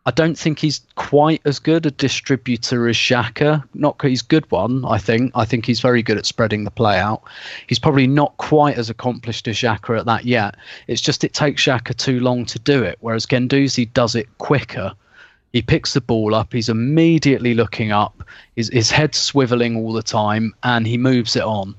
I 0.08 0.12
don't 0.12 0.38
think 0.38 0.60
he's 0.60 0.82
quite 0.93 1.41
as 1.45 1.58
good 1.58 1.88
a 1.88 1.91
distributor 1.91 2.88
as 2.88 2.95
Xhaka. 2.95 3.64
Not 3.74 3.99
he's 4.03 4.22
good 4.22 4.49
one, 4.51 4.86
I 4.86 4.99
think. 4.99 5.32
I 5.34 5.45
think 5.45 5.66
he's 5.66 5.80
very 5.80 6.03
good 6.03 6.18
at 6.18 6.28
spreading 6.28 6.64
the 6.64 6.72
play 6.72 6.99
out. 6.99 7.24
He's 7.66 7.80
probably 7.80 8.06
not 8.06 8.38
quite 8.38 8.78
as 8.78 8.91
accomplished 8.91 9.47
as 9.47 9.56
Xhaka 9.56 9.97
at 9.97 10.06
that 10.06 10.26
yet. 10.26 10.58
It's 10.88 11.01
just 11.01 11.24
it 11.24 11.34
takes 11.34 11.64
Xhaka 11.64 11.97
too 11.97 12.20
long 12.20 12.45
to 12.45 12.60
do 12.60 12.84
it, 12.84 12.97
whereas 12.99 13.26
Guendouzi 13.26 13.91
does 13.93 14.14
it 14.14 14.28
quicker. 14.38 14.93
He 15.53 15.64
picks 15.64 15.93
the 15.93 16.01
ball 16.01 16.36
up. 16.36 16.53
He's 16.53 16.70
immediately 16.70 17.56
looking 17.56 17.91
up. 17.91 18.24
His, 18.56 18.70
his 18.70 18.91
head's 18.91 19.18
swiveling 19.18 19.78
all 19.78 19.93
the 19.93 20.03
time, 20.03 20.53
and 20.62 20.86
he 20.86 20.97
moves 20.99 21.36
it 21.36 21.43
on. 21.43 21.76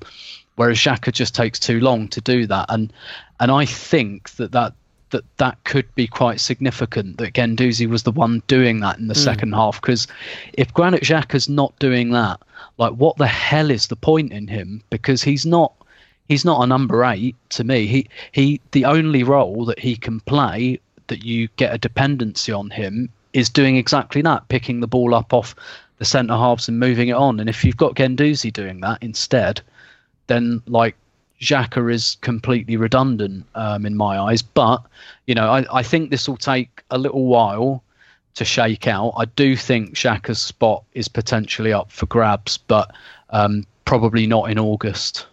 Whereas 0.57 0.79
Xhaka 0.79 1.13
just 1.13 1.33
takes 1.33 1.59
too 1.59 1.79
long 1.79 2.09
to 2.09 2.19
do 2.19 2.47
that, 2.47 2.65
and 2.69 2.91
and 3.39 3.51
I 3.51 3.65
think 3.65 4.31
that 4.31 4.51
that 4.51 4.73
that 5.11 5.23
that 5.37 5.63
could 5.63 5.93
be 5.95 6.07
quite 6.07 6.39
significant 6.39 7.17
that 7.17 7.33
Guendouzi 7.33 7.87
was 7.87 8.03
the 8.03 8.11
one 8.11 8.43
doing 8.47 8.81
that 8.81 8.99
in 8.99 9.07
the 9.07 9.13
mm. 9.13 9.23
second 9.23 9.53
half 9.53 9.81
because 9.81 10.07
if 10.53 10.73
Granit 10.73 11.03
Xhaka's 11.03 11.47
not 11.47 11.77
doing 11.79 12.11
that 12.11 12.39
like 12.77 12.93
what 12.93 13.17
the 13.17 13.27
hell 13.27 13.71
is 13.71 13.87
the 13.87 13.95
point 13.95 14.31
in 14.31 14.47
him? 14.47 14.81
Because 14.89 15.23
he's 15.23 15.45
not 15.45 15.73
he's 16.27 16.45
not 16.45 16.63
a 16.63 16.67
number 16.67 17.03
8 17.03 17.35
to 17.49 17.63
me. 17.63 17.87
He 17.87 18.07
he 18.31 18.61
the 18.71 18.85
only 18.85 19.23
role 19.23 19.65
that 19.65 19.79
he 19.79 19.95
can 19.95 20.19
play 20.21 20.79
that 21.07 21.23
you 21.23 21.47
get 21.55 21.73
a 21.73 21.77
dependency 21.77 22.51
on 22.51 22.69
him 22.69 23.09
is 23.33 23.49
doing 23.49 23.77
exactly 23.77 24.21
that 24.21 24.47
picking 24.49 24.79
the 24.79 24.87
ball 24.87 25.13
up 25.13 25.33
off 25.33 25.55
the 25.99 26.05
centre 26.05 26.35
halves 26.35 26.67
and 26.67 26.79
moving 26.79 27.07
it 27.07 27.13
on. 27.13 27.39
And 27.39 27.49
if 27.49 27.63
you've 27.63 27.77
got 27.77 27.95
Guendouzi 27.95 28.51
doing 28.51 28.81
that 28.81 29.01
instead 29.01 29.61
then 30.27 30.61
like 30.67 30.95
Xhaka 31.41 31.93
is 31.93 32.17
completely 32.21 32.77
redundant 32.77 33.45
um, 33.55 33.85
in 33.85 33.95
my 33.95 34.19
eyes. 34.19 34.41
But 34.41 34.83
you 35.25 35.35
know, 35.35 35.49
I, 35.49 35.65
I 35.71 35.83
think 35.83 36.09
this 36.09 36.27
will 36.27 36.37
take 36.37 36.83
a 36.89 36.97
little 36.97 37.25
while 37.25 37.83
to 38.35 38.45
shake 38.45 38.87
out. 38.87 39.13
I 39.17 39.25
do 39.25 39.55
think 39.55 39.95
Xhaka's 39.95 40.39
spot 40.39 40.83
is 40.93 41.07
potentially 41.07 41.73
up 41.73 41.91
for 41.91 42.05
grabs, 42.05 42.57
but 42.57 42.93
um, 43.31 43.65
probably 43.85 44.27
not 44.27 44.51
in 44.51 44.59
August. 44.59 45.25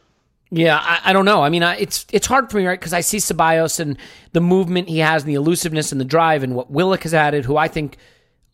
Yeah, 0.51 0.79
I, 0.79 1.11
I, 1.11 1.13
don't 1.13 1.25
know. 1.25 1.43
I 1.43 1.49
mean, 1.49 1.63
I, 1.63 1.77
it's 1.77 2.07
it's 2.13 2.27
hard 2.27 2.51
for 2.51 2.59
me, 2.59 2.67
right? 2.67 2.79
Because 2.79 2.93
I 2.93 3.01
see 3.01 3.17
Ceballos 3.17 3.81
and 3.81 3.99
the 4.33 4.41
movement 4.41 4.89
he 4.89 4.99
has, 4.99 5.23
and 5.23 5.31
the 5.31 5.35
elusiveness 5.35 5.91
and 5.91 6.01
the 6.01 6.05
drive, 6.05 6.43
and 6.43 6.55
what 6.55 6.71
Willock 6.71 7.03
has 7.03 7.13
added, 7.13 7.45
who 7.45 7.57
I 7.57 7.67
think 7.67 7.97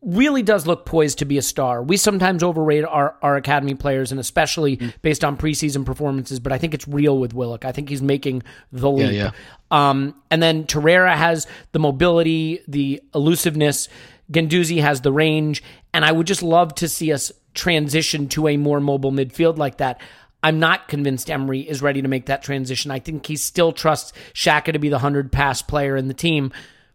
really 0.02 0.42
does 0.42 0.66
look 0.66 0.86
poised 0.86 1.18
to 1.18 1.24
be 1.24 1.36
a 1.36 1.42
star. 1.42 1.82
We 1.82 1.96
sometimes 1.96 2.42
overrate 2.42 2.84
our, 2.84 3.16
our 3.22 3.36
academy 3.36 3.74
players, 3.74 4.10
and 4.10 4.20
especially 4.20 4.78
mm. 4.78 4.92
based 5.02 5.24
on 5.24 5.36
preseason 5.36 5.84
performances, 5.84 6.40
but 6.40 6.52
I 6.52 6.58
think 6.58 6.72
it's 6.72 6.88
real 6.88 7.18
with 7.18 7.34
Willock. 7.34 7.64
I 7.64 7.72
think 7.72 7.88
he's 7.88 8.00
making 8.00 8.42
the 8.72 8.90
leap. 8.90 9.12
Yeah, 9.12 9.30
yeah. 9.70 9.90
Um, 9.90 10.14
and 10.30 10.42
then 10.42 10.64
Torreira 10.64 11.14
has 11.14 11.46
the 11.72 11.78
mobility, 11.78 12.60
the 12.66 13.02
elusiveness. 13.14 13.88
Guendouzi 14.32 14.80
has 14.80 15.00
the 15.00 15.12
range, 15.12 15.62
and 15.92 16.04
I 16.04 16.12
would 16.12 16.26
just 16.26 16.42
love 16.42 16.74
to 16.76 16.88
see 16.88 17.12
us 17.12 17.32
transition 17.52 18.28
to 18.28 18.48
a 18.48 18.56
more 18.56 18.80
mobile 18.80 19.12
midfield 19.12 19.58
like 19.58 19.78
that. 19.78 20.00
I'm 20.42 20.58
not 20.58 20.88
convinced 20.88 21.30
Emery 21.30 21.60
is 21.60 21.82
ready 21.82 22.00
to 22.00 22.08
make 22.08 22.26
that 22.26 22.42
transition. 22.42 22.90
I 22.90 23.00
think 23.00 23.26
he 23.26 23.36
still 23.36 23.72
trusts 23.72 24.12
Xhaka 24.32 24.72
to 24.72 24.78
be 24.78 24.88
the 24.88 24.94
100 24.94 25.30
pass 25.30 25.60
player 25.60 25.96
in 25.96 26.08
the 26.08 26.14
team, 26.14 26.52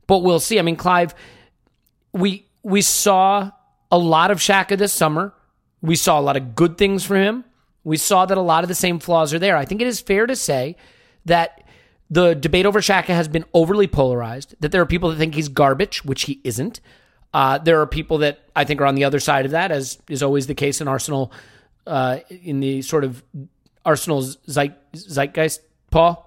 but 0.08 0.20
we'll 0.20 0.40
see. 0.40 0.58
I 0.58 0.64
mean, 0.64 0.78
Clive, 0.78 1.14
we 2.14 2.48
we 2.66 2.82
saw 2.82 3.52
a 3.92 3.98
lot 3.98 4.32
of 4.32 4.40
Xhaka 4.40 4.76
this 4.76 4.92
summer. 4.92 5.36
We 5.82 5.96
saw 5.96 6.20
a 6.20 6.22
lot 6.22 6.36
of 6.36 6.56
good 6.56 6.80
things 6.80 7.06
from 7.06 7.18
him. 7.18 7.46
We 7.84 7.96
saw 7.96 8.26
that 8.26 8.40
a 8.40 8.42
lot 8.42 8.64
of 8.64 8.70
the 8.70 8.76
same 8.76 8.98
flaws 8.98 9.36
are 9.36 9.40
there. 9.40 9.56
I 9.56 9.66
think 9.66 9.82
it 9.82 9.88
is 9.88 10.00
fair 10.00 10.26
to 10.26 10.36
say 10.36 10.76
that 11.26 11.64
the 12.10 12.34
debate 12.34 12.66
over 12.66 12.82
Xhaka 12.82 13.14
has 13.14 13.28
been 13.28 13.46
overly 13.54 13.86
polarized, 13.86 14.56
that 14.62 14.72
there 14.72 14.82
are 14.82 14.88
people 14.88 15.12
that 15.12 15.18
think 15.18 15.36
he's 15.36 15.48
garbage, 15.48 16.04
which 16.04 16.24
he 16.24 16.42
isn't. 16.44 16.82
Uh, 17.36 17.60
there 17.60 17.80
are 17.82 17.86
people 17.86 18.18
that 18.20 18.40
I 18.56 18.64
think 18.64 18.82
are 18.82 18.86
on 18.86 18.96
the 18.96 19.04
other 19.04 19.20
side 19.20 19.46
of 19.46 19.52
that, 19.52 19.72
as 19.72 20.00
is 20.10 20.24
always 20.24 20.48
the 20.48 20.56
case 20.56 20.82
in 20.82 20.88
Arsenal, 20.88 21.32
uh, 21.86 22.18
in 22.30 22.62
the 22.62 22.82
sort 22.82 23.04
of 23.04 23.24
Arsenal's 23.86 24.40
zeit, 24.50 24.92
zeitgeist, 24.94 25.60
Paul? 25.92 26.24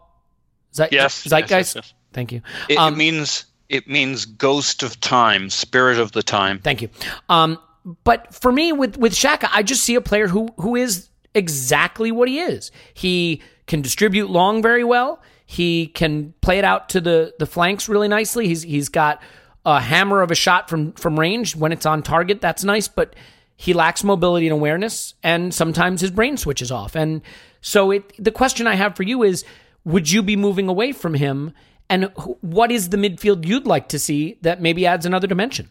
Zeit, 0.72 0.93
yes. 0.93 1.24
Zeitgeist? 1.24 1.51
Yes, 1.51 1.51
yes, 1.51 1.74
yes. 1.74 1.95
Thank 2.12 2.30
you. 2.30 2.43
It, 2.68 2.78
um, 2.78 2.95
it 2.95 2.97
means 2.97 3.47
it 3.68 3.88
means 3.88 4.24
ghost 4.24 4.82
of 4.82 4.98
time, 5.00 5.50
spirit 5.50 5.98
of 5.98 6.12
the 6.12 6.22
time. 6.22 6.58
Thank 6.60 6.82
you. 6.82 6.88
Um, 7.28 7.58
but 8.04 8.34
for 8.34 8.52
me, 8.52 8.72
with 8.72 8.96
with 8.96 9.12
Xhaka, 9.12 9.48
I 9.52 9.62
just 9.62 9.82
see 9.84 9.94
a 9.94 10.00
player 10.00 10.28
who 10.28 10.48
who 10.58 10.76
is 10.76 11.08
exactly 11.34 12.10
what 12.10 12.28
he 12.28 12.40
is. 12.40 12.70
He 12.94 13.42
can 13.66 13.82
distribute 13.82 14.30
long 14.30 14.62
very 14.62 14.84
well. 14.84 15.22
He 15.46 15.86
can 15.88 16.34
play 16.40 16.58
it 16.58 16.64
out 16.64 16.88
to 16.90 17.00
the 17.00 17.34
the 17.38 17.46
flanks 17.46 17.88
really 17.88 18.08
nicely. 18.08 18.48
He's 18.48 18.62
he's 18.62 18.88
got 18.88 19.22
a 19.64 19.80
hammer 19.80 20.22
of 20.22 20.30
a 20.30 20.34
shot 20.34 20.68
from 20.68 20.92
from 20.92 21.18
range 21.18 21.56
when 21.56 21.72
it's 21.72 21.86
on 21.86 22.02
target. 22.02 22.40
That's 22.40 22.64
nice, 22.64 22.88
but 22.88 23.14
he 23.56 23.72
lacks 23.72 24.04
mobility 24.04 24.46
and 24.46 24.52
awareness, 24.52 25.14
and 25.22 25.52
sometimes 25.52 26.00
his 26.00 26.10
brain 26.10 26.36
switches 26.36 26.70
off. 26.70 26.94
And 26.94 27.22
so, 27.60 27.90
it 27.90 28.12
the 28.18 28.30
question 28.30 28.66
I 28.66 28.74
have 28.74 28.96
for 28.96 29.02
you 29.02 29.22
is: 29.22 29.44
Would 29.84 30.10
you 30.10 30.22
be 30.22 30.36
moving 30.36 30.68
away 30.68 30.92
from 30.92 31.14
him? 31.14 31.52
And 31.91 32.05
what 32.43 32.70
is 32.70 32.91
the 32.91 32.97
midfield 32.97 33.47
you'd 33.47 33.66
like 33.66 33.89
to 33.89 33.99
see 33.99 34.39
that 34.43 34.61
maybe 34.61 34.86
adds 34.86 35.07
another 35.07 35.26
dimension? 35.26 35.70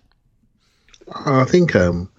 I 1.26 1.46
think 1.46 1.76
um, 1.76 2.10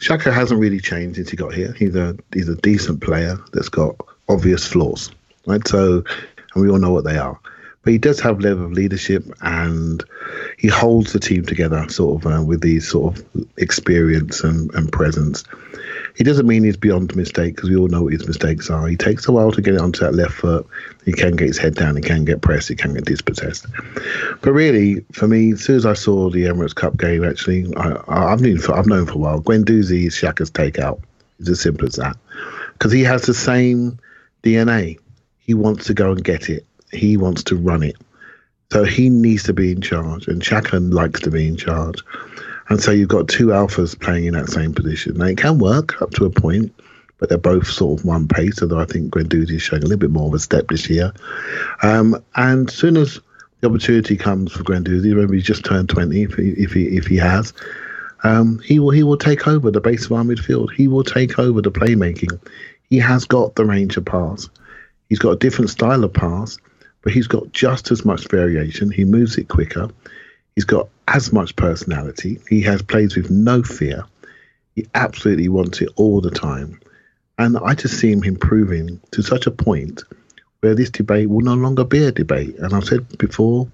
Xhaka 0.00 0.32
hasn't 0.32 0.60
really 0.60 0.80
changed 0.80 1.16
since 1.16 1.30
he 1.30 1.36
got 1.36 1.52
here. 1.52 1.72
He's 1.72 1.96
a 1.96 2.16
he's 2.32 2.48
a 2.48 2.56
decent 2.56 3.00
player 3.00 3.38
that's 3.52 3.68
got 3.68 3.96
obvious 4.28 4.66
flaws, 4.66 5.10
right? 5.46 5.66
So, 5.66 6.04
and 6.54 6.62
we 6.62 6.70
all 6.70 6.78
know 6.78 6.92
what 6.92 7.04
they 7.04 7.18
are. 7.18 7.38
But 7.82 7.92
he 7.92 7.98
does 7.98 8.18
have 8.20 8.40
level 8.40 8.64
of 8.64 8.72
leadership, 8.72 9.24
and 9.42 10.02
he 10.58 10.68
holds 10.68 11.12
the 11.12 11.20
team 11.20 11.44
together, 11.44 11.86
sort 11.88 12.24
of 12.24 12.32
uh, 12.32 12.42
with 12.42 12.62
these 12.62 12.88
sort 12.88 13.18
of 13.18 13.26
experience 13.58 14.42
and, 14.42 14.72
and 14.74 14.90
presence. 14.90 15.44
He 16.14 16.22
doesn't 16.22 16.46
mean 16.46 16.62
he's 16.62 16.76
beyond 16.76 17.14
mistake 17.16 17.56
because 17.56 17.70
we 17.70 17.76
all 17.76 17.88
know 17.88 18.04
what 18.04 18.12
his 18.12 18.26
mistakes 18.26 18.70
are. 18.70 18.86
He 18.86 18.96
takes 18.96 19.26
a 19.26 19.32
while 19.32 19.50
to 19.50 19.60
get 19.60 19.74
it 19.74 19.80
onto 19.80 20.00
that 20.00 20.14
left 20.14 20.34
foot. 20.34 20.66
He 21.04 21.12
can 21.12 21.34
get 21.34 21.48
his 21.48 21.58
head 21.58 21.74
down. 21.74 21.96
He 21.96 22.02
can 22.02 22.24
get 22.24 22.40
pressed. 22.40 22.68
He 22.68 22.76
can 22.76 22.94
get 22.94 23.04
dispossessed. 23.04 23.66
But 24.40 24.52
really, 24.52 25.04
for 25.12 25.26
me, 25.26 25.52
as 25.52 25.64
soon 25.64 25.76
as 25.76 25.86
I 25.86 25.94
saw 25.94 26.30
the 26.30 26.44
Emirates 26.44 26.74
Cup 26.74 26.96
game, 26.96 27.24
actually, 27.24 27.66
I, 27.76 28.30
have 28.30 28.40
known 28.40 28.58
for, 28.58 28.76
I've 28.76 28.86
known 28.86 29.06
for 29.06 29.14
a 29.14 29.18
while. 29.18 29.40
Guendouzi 29.40 30.06
is 30.06 30.14
Xhaka's 30.14 30.52
takeout. 30.52 31.02
It's 31.40 31.48
as 31.48 31.60
simple 31.60 31.86
as 31.86 31.96
that. 31.96 32.16
Because 32.74 32.92
he 32.92 33.02
has 33.02 33.22
the 33.22 33.34
same 33.34 33.98
DNA. 34.44 34.98
He 35.38 35.54
wants 35.54 35.86
to 35.86 35.94
go 35.94 36.12
and 36.12 36.22
get 36.22 36.48
it. 36.48 36.64
He 36.92 37.16
wants 37.16 37.42
to 37.44 37.56
run 37.56 37.82
it. 37.82 37.96
So 38.72 38.84
he 38.84 39.10
needs 39.10 39.42
to 39.44 39.52
be 39.52 39.72
in 39.72 39.80
charge, 39.80 40.26
and 40.26 40.40
Xhaka 40.40 40.92
likes 40.92 41.20
to 41.20 41.30
be 41.30 41.46
in 41.46 41.56
charge. 41.56 42.02
And 42.68 42.80
so 42.80 42.90
you've 42.90 43.08
got 43.08 43.28
two 43.28 43.48
alphas 43.48 43.98
playing 43.98 44.26
in 44.26 44.34
that 44.34 44.48
same 44.48 44.72
position. 44.72 45.18
Now, 45.18 45.26
it 45.26 45.38
can 45.38 45.58
work 45.58 46.00
up 46.00 46.10
to 46.12 46.24
a 46.24 46.30
point, 46.30 46.72
but 47.18 47.28
they're 47.28 47.38
both 47.38 47.66
sort 47.66 48.00
of 48.00 48.06
one 48.06 48.26
pace, 48.26 48.62
although 48.62 48.80
I 48.80 48.86
think 48.86 49.12
Guendouzi 49.12 49.52
is 49.52 49.62
showing 49.62 49.82
a 49.82 49.86
little 49.86 49.98
bit 49.98 50.10
more 50.10 50.28
of 50.28 50.34
a 50.34 50.38
step 50.38 50.68
this 50.68 50.88
year. 50.88 51.12
Um, 51.82 52.22
and 52.36 52.68
as 52.68 52.74
soon 52.74 52.96
as 52.96 53.20
the 53.60 53.68
opportunity 53.68 54.16
comes 54.16 54.52
for 54.52 54.62
Guendouzi, 54.62 55.12
remember 55.12 55.34
he's 55.34 55.44
just 55.44 55.64
turned 55.64 55.88
20 55.88 56.22
if 56.22 56.34
he, 56.34 56.50
if 56.50 56.72
he, 56.72 56.84
if 56.96 57.06
he 57.06 57.16
has, 57.16 57.52
um, 58.24 58.58
he 58.60 58.78
will 58.78 58.90
he 58.90 59.02
will 59.02 59.18
take 59.18 59.46
over 59.46 59.70
the 59.70 59.80
base 59.80 60.06
of 60.06 60.12
our 60.12 60.24
midfield. 60.24 60.72
He 60.72 60.88
will 60.88 61.04
take 61.04 61.38
over 61.38 61.60
the 61.60 61.70
playmaking. 61.70 62.40
He 62.88 62.98
has 62.98 63.26
got 63.26 63.54
the 63.54 63.66
range 63.66 63.96
of 63.98 64.06
pass. 64.06 64.48
He's 65.10 65.18
got 65.18 65.32
a 65.32 65.36
different 65.36 65.70
style 65.70 66.04
of 66.04 66.12
pass, 66.12 66.56
but 67.02 67.12
he's 67.12 67.26
got 67.26 67.52
just 67.52 67.90
as 67.90 68.04
much 68.04 68.28
variation. 68.28 68.90
He 68.90 69.04
moves 69.04 69.36
it 69.36 69.48
quicker. 69.48 69.90
He's 70.54 70.64
got 70.64 70.88
as 71.08 71.32
much 71.32 71.56
personality. 71.56 72.38
He 72.48 72.60
has 72.62 72.82
plays 72.82 73.16
with 73.16 73.30
no 73.30 73.62
fear. 73.62 74.04
He 74.76 74.86
absolutely 74.94 75.48
wants 75.48 75.80
it 75.80 75.88
all 75.96 76.20
the 76.20 76.30
time. 76.30 76.80
And 77.38 77.58
I 77.58 77.74
just 77.74 77.98
see 77.98 78.12
him 78.12 78.22
improving 78.22 79.00
to 79.10 79.22
such 79.22 79.46
a 79.46 79.50
point 79.50 80.02
where 80.60 80.74
this 80.74 80.90
debate 80.90 81.28
will 81.28 81.40
no 81.40 81.54
longer 81.54 81.84
be 81.84 82.04
a 82.04 82.12
debate. 82.12 82.56
And 82.58 82.72
I've 82.72 82.84
said 82.84 83.18
before, 83.18 83.68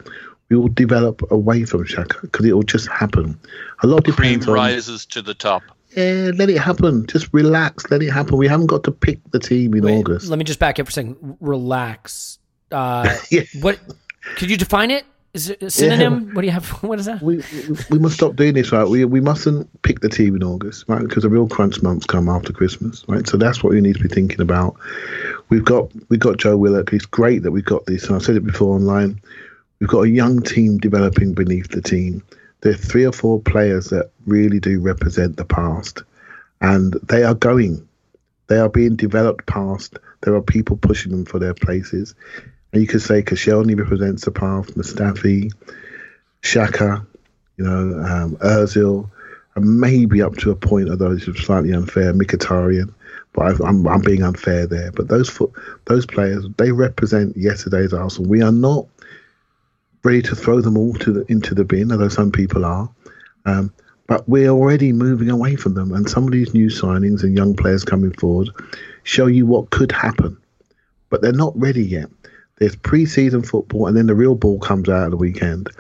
we 0.49 0.57
will 0.57 0.69
develop 0.69 1.23
away 1.31 1.65
from 1.65 1.85
Xhaka 1.85 2.23
because 2.23 2.47
it 2.47 2.53
will 2.53 2.63
just 2.63 2.89
happen. 2.89 3.39
A 3.83 3.87
lot 3.87 4.05
Cream 4.05 4.17
depends 4.17 4.49
on 4.49 4.55
rises 4.55 5.05
to 5.07 5.23
the 5.23 5.35
top. 5.35 5.63
yeah, 5.97 6.31
let 6.35 6.49
it 6.49 6.59
happen. 6.59 7.07
Just 7.07 7.33
relax, 7.33 7.91
let 7.91 8.03
it 8.03 8.11
happen. 8.11 8.37
We 8.39 8.49
haven't 8.49 8.67
got 8.67 8.85
to 8.85 8.91
pick 8.91 9.19
the 9.31 9.39
team 9.39 9.75
in 9.75 9.85
Wait, 9.85 9.99
August. 9.99 10.29
Let 10.29 10.39
me 10.39 10.45
just 10.45 10.59
back 10.59 10.79
up 10.81 10.87
for 10.87 10.91
a 10.91 10.93
second. 10.93 11.37
Relax. 11.41 12.39
Uh, 12.73 13.15
Yeah. 13.31 13.43
What? 13.61 13.79
Could 14.37 14.51
you 14.51 14.57
define 14.57 14.91
it? 14.91 15.05
Is 15.33 15.49
it 15.49 15.63
a 15.63 15.71
synonym? 15.71 16.35
What 16.35 16.41
do 16.41 16.47
you 16.47 16.53
have? 16.53 16.69
What 16.83 16.99
is 16.99 17.07
that? 17.07 17.23
we, 17.23 17.37
we 17.37 17.77
we 17.91 17.99
must 17.99 18.17
stop 18.17 18.35
doing 18.35 18.55
this, 18.55 18.73
right? 18.73 18.89
We 18.89 19.05
we 19.05 19.21
mustn't 19.21 19.83
pick 19.83 20.01
the 20.01 20.09
team 20.09 20.35
in 20.35 20.43
August, 20.43 20.85
right? 20.89 21.03
Because 21.03 21.23
the 21.23 21.29
real 21.29 21.49
crunch 21.49 21.83
months 21.83 22.05
come 22.07 22.29
after 22.29 22.53
Christmas, 22.53 23.05
right? 23.07 23.27
So 23.29 23.37
that's 23.37 23.63
what 23.63 23.73
we 23.73 23.81
need 23.81 23.97
to 23.97 24.03
be 24.03 24.09
thinking 24.09 24.41
about. 24.41 24.75
We've 25.49 25.65
got 25.65 25.91
we've 26.09 26.21
got 26.21 26.39
Joe 26.39 26.57
Willock. 26.57 26.93
It's 26.93 27.07
great 27.07 27.45
that 27.45 27.53
we've 27.53 27.65
got 27.65 27.87
this, 27.87 28.07
and 28.07 28.17
I've 28.17 28.25
said 28.25 28.37
it 28.37 28.45
before 28.45 28.75
online. 28.75 29.21
We've 29.79 29.89
got 29.89 30.03
a 30.03 30.09
young 30.09 30.43
team 30.43 30.79
developing 30.79 31.33
beneath 31.33 31.71
the 31.71 31.81
team. 31.81 32.23
There 32.63 32.73
are 32.73 32.77
three 32.77 33.07
or 33.07 33.13
four 33.13 33.41
players 33.41 33.87
that 33.87 34.11
really 34.27 34.61
do 34.61 34.81
represent 34.81 35.37
the 35.37 35.45
past, 35.45 36.03
and 36.61 36.95
they 37.05 37.23
are 37.23 37.35
going. 37.35 37.87
They 38.49 38.59
are 38.59 38.69
being 38.69 38.97
developed 38.97 39.47
past. 39.47 39.97
There 40.23 40.35
are 40.35 40.43
people 40.43 40.77
pushing 40.77 41.13
them 41.13 41.25
for 41.25 41.39
their 41.39 41.55
places. 41.55 42.15
You 42.73 42.87
could 42.87 43.03
say 43.03 43.23
Koscielny 43.23 43.77
represents 43.77 44.25
the 44.25 44.31
past, 44.31 44.77
Mustafi, 44.77 45.53
Xhaka, 46.43 47.07
you 47.57 47.65
know, 47.65 47.99
um, 48.01 48.37
Ozil, 48.37 49.11
and 49.57 49.81
maybe 49.81 50.23
up 50.23 50.37
to 50.37 50.51
a 50.51 50.57
point, 50.57 50.89
although 50.89 51.13
it's 51.13 51.25
slightly 51.43 51.73
unfair, 51.73 52.13
Mkhitaryan. 52.15 52.95
But 53.33 53.61
I, 53.61 53.69
I'm, 53.69 53.87
I'm 53.87 54.01
being 54.01 54.23
unfair 54.23 54.67
there. 54.67 54.93
But 54.93 55.09
those 55.09 55.29
fo- 55.29 55.53
those 55.87 56.07
players, 56.07 56.47
they 56.59 56.73
represent 56.73 57.37
yesterday's 57.37 57.93
Arsenal. 57.93 58.31
We 58.31 58.43
are 58.43 58.53
not 58.53 58.87
ready 60.03 60.23
to 60.23 60.37
throw 60.37 60.61
them 60.61 60.77
all 60.77 60.95
to 60.95 61.13
the, 61.13 61.25
into 61.31 61.55
the 61.55 61.65
bin, 61.65 61.93
although 61.93 62.09
some 62.09 62.33
people 62.33 62.65
are. 62.65 62.89
Um, 63.47 63.73
but 64.07 64.29
we're 64.29 64.49
already 64.49 64.93
moving 64.93 65.31
away 65.31 65.57
from 65.57 65.75
them. 65.75 65.93
And 65.93 66.09
some 66.09 66.25
of 66.25 66.33
these 66.33 66.55
new 66.55 66.69
signings 66.69 67.23
and 67.23 67.37
young 67.37 67.55
players 67.55 67.85
coming 67.85 68.13
forward 68.13 68.51
show 69.05 69.27
you 69.27 69.47
what 69.47 69.71
could 69.71 69.93
happen. 69.93 70.37
But 71.11 71.23
they're 71.23 71.33
not 71.33 71.53
ready 71.57 71.85
yet. 71.85 72.09
There's 72.61 72.77
pre-season 72.77 73.43
football, 73.43 73.87
and 73.87 73.97
then 73.97 74.07
the 74.07 74.15
real 74.15 74.35
ball 74.35 74.61
comes 74.61 74.89
out 74.89 75.05
at 75.05 75.11
the 75.11 75.17
weekend, 75.17 75.71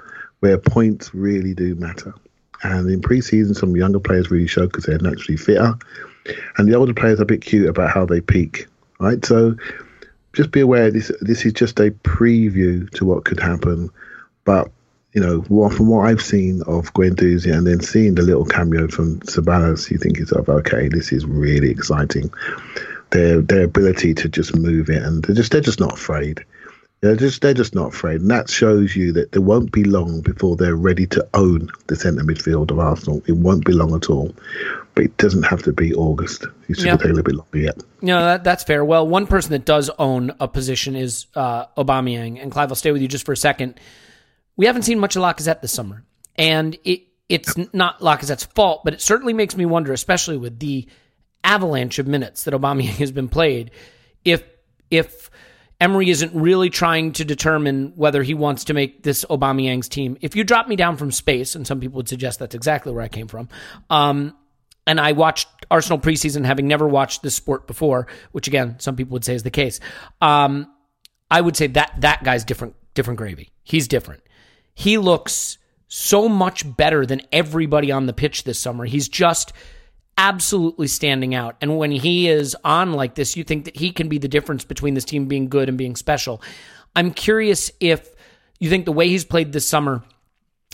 where 0.41 0.59
points 0.59 1.15
really 1.15 1.55
do 1.55 1.75
matter. 1.77 2.15
And 2.63 2.91
in 2.91 3.03
pre-season, 3.03 3.55
some 3.55 3.77
younger 3.77 4.01
players 4.01 4.31
really 4.31 4.47
show 4.47 4.67
because 4.67 4.85
they're 4.85 4.99
naturally 4.99 5.37
fitter, 5.37 5.75
and 6.57 6.69
the 6.69 6.75
older 6.75 6.95
players 6.95 7.21
are 7.21 7.25
a 7.25 7.27
bit 7.27 7.43
cute 7.43 7.69
about 7.69 7.91
how 7.91 8.07
they 8.07 8.21
peak. 8.21 8.67
Right, 8.99 9.25
so 9.25 9.57
just 10.33 10.51
be 10.53 10.61
aware 10.61 10.91
this 10.91 11.11
this 11.21 11.45
is 11.45 11.53
just 11.53 11.81
a 11.81 11.91
preview 11.91 12.89
to 12.91 13.05
what 13.05 13.25
could 13.25 13.41
happen. 13.41 13.91
But 14.45 14.71
you 15.13 15.21
know, 15.21 15.43
from 15.71 15.89
what 15.89 16.07
I've 16.07 16.23
seen 16.23 16.63
of 16.63 16.93
Guendouzi 16.95 17.53
and 17.53 17.67
then 17.67 17.81
seeing 17.81 18.15
the 18.15 18.23
little 18.23 18.45
cameo 18.45 18.89
from 18.89 19.21
Ceballos, 19.21 19.91
you 19.91 19.99
think 19.99 20.19
yourself, 20.19 20.49
okay, 20.49 20.89
this 20.89 21.13
is 21.13 21.27
really 21.27 21.71
exciting. 21.71 22.33
Their 23.11 23.41
their 23.41 23.65
ability 23.65 24.15
to 24.15 24.29
just 24.29 24.57
move 24.57 24.89
it 24.89 25.03
and 25.03 25.25
they're 25.25 25.35
just 25.35 25.53
they're 25.53 25.61
just 25.61 25.81
not 25.81 25.95
afraid. 25.95 26.45
They're 27.03 27.17
just 27.17 27.41
they're 27.41 27.55
just 27.55 27.75
not 27.75 27.95
afraid, 27.95 28.21
and 28.21 28.31
that 28.31 28.51
shows 28.51 28.95
you 28.95 29.11
that 29.15 29.33
there 29.33 29.41
won't 29.41 29.73
be 29.73 29.85
long 29.85 30.21
before 30.21 30.55
they're 30.55 30.77
ready 30.77 31.07
to 31.07 31.27
own 31.33 31.71
the 31.87 31.97
centre 31.97 32.23
midfield 32.23 32.71
of 32.71 32.79
Arsenal. 32.79 33.23
It 33.27 33.37
won't 33.37 33.65
be 33.65 33.73
long 33.73 33.95
at 33.95 34.11
all, 34.11 34.35
but 34.95 35.05
it 35.05 35.17
doesn't 35.17 35.45
have 35.45 35.63
to 35.63 35.73
be 35.73 35.95
August. 35.95 36.45
It's 36.69 36.79
just 36.81 36.87
Yeah. 36.87 36.97
take 36.99 37.05
a 37.07 37.09
little 37.09 37.23
bit 37.23 37.37
longer 37.37 37.59
yet. 37.59 37.83
No, 38.03 38.21
that, 38.23 38.45
that's 38.45 38.65
fair. 38.65 38.85
Well, 38.85 39.09
one 39.09 39.27
person 39.27 39.53
that 39.53 39.65
does 39.65 39.89
own 39.99 40.33
a 40.41 40.47
position 40.47 40.95
is 40.95 41.27
uh, 41.35 41.65
Aubameyang, 41.79 42.41
and 42.43 42.53
Clive, 42.53 42.71
I'll 42.71 42.77
stay 42.77 42.93
with 42.93 43.01
you 43.01 43.09
just 43.09 43.25
for 43.25 43.33
a 43.33 43.37
second. 43.37 43.81
We 44.57 44.67
haven't 44.67 44.83
seen 44.83 44.99
much 44.99 45.17
of 45.17 45.23
Lacazette 45.23 45.63
this 45.63 45.73
summer, 45.73 46.05
and 46.37 46.77
it 46.85 47.05
it's 47.31 47.55
not 47.73 48.01
Lacazette's 48.01 48.45
fault, 48.45 48.83
but 48.85 48.93
it 48.93 49.01
certainly 49.01 49.33
makes 49.33 49.57
me 49.57 49.65
wonder, 49.65 49.93
especially 49.95 50.37
with 50.37 50.59
the 50.59 50.87
avalanche 51.45 51.99
of 51.99 52.07
minutes 52.07 52.45
that 52.45 52.53
Aubameyang 52.53 52.89
has 52.99 53.11
been 53.11 53.29
played, 53.29 53.71
if 54.23 54.43
if 54.91 55.31
Emery 55.81 56.11
isn't 56.11 56.35
really 56.35 56.69
trying 56.69 57.13
to 57.13 57.25
determine 57.25 57.95
whether 57.97 58.23
he 58.23 58.35
wants 58.35 58.65
to 58.65 58.75
make 58.75 59.03
this 59.03 59.25
Aubameyang's 59.25 59.89
team. 59.89 60.19
If 60.21 60.37
you 60.37 60.45
drop 60.45 60.69
me 60.69 60.77
down 60.77 60.97
from 60.97 61.11
space, 61.11 61.55
and 61.55 61.67
some 61.67 61.81
people 61.81 61.97
would 61.97 62.09
suggest 62.09 62.39
that's 62.39 62.55
exactly 62.55 62.93
where 62.93 63.03
I 63.03 63.09
came 63.09 63.29
from, 63.29 63.49
um, 63.89 64.37
and 64.87 65.01
I 65.01 65.13
watched 65.13 65.49
Arsenal 65.71 65.99
preseason, 65.99 66.45
having 66.45 66.69
never 66.69 66.87
watched 66.87 67.23
this 67.23 67.35
sport 67.35 67.67
before, 67.67 68.09
which 68.33 68.47
again, 68.47 68.77
some 68.79 68.97
people 68.97 69.15
would 69.15 69.25
say 69.25 69.35
is 69.35 69.43
the 69.43 69.51
case. 69.51 69.81
Um, 70.21 70.71
I 71.31 71.41
would 71.41 71.57
say 71.57 71.69
that 71.69 71.95
that 72.01 72.25
guy's 72.25 72.45
different, 72.45 72.75
different 72.95 73.19
gravy. 73.19 73.51
He's 73.63 73.89
different. 73.89 74.23
He 74.75 74.99
looks 74.99 75.59
so 75.89 76.29
much 76.29 76.77
better 76.77 77.07
than 77.07 77.23
everybody 77.33 77.91
on 77.91 78.07
the 78.07 78.13
pitch 78.13 78.45
this 78.45 78.59
summer. 78.59 78.85
He's 78.85 79.09
just 79.09 79.53
absolutely 80.21 80.87
standing 80.87 81.35
out. 81.35 81.57
And 81.63 81.79
when 81.79 81.91
he 81.91 82.29
is 82.29 82.55
on 82.63 82.93
like 82.93 83.15
this, 83.15 83.39
you 83.39 83.43
think 83.43 83.65
that 83.65 83.75
he 83.75 83.91
can 83.91 84.09
be 84.11 84.19
the 84.19 84.29
difference 84.29 84.65
between 84.65 84.93
this 84.93 85.07
team 85.07 85.27
being 85.27 85.49
good 85.49 85.71
and 85.71 85.79
being 85.79 85.97
special. 85.97 86.43
I'm 86.95 87.13
curious 87.13 87.71
if 87.81 88.07
you 88.59 88.69
think 88.69 88.85
the 88.85 88.93
way 88.93 89.09
he's 89.09 89.25
played 89.25 89.53
this 89.53 89.67
summer 89.67 90.03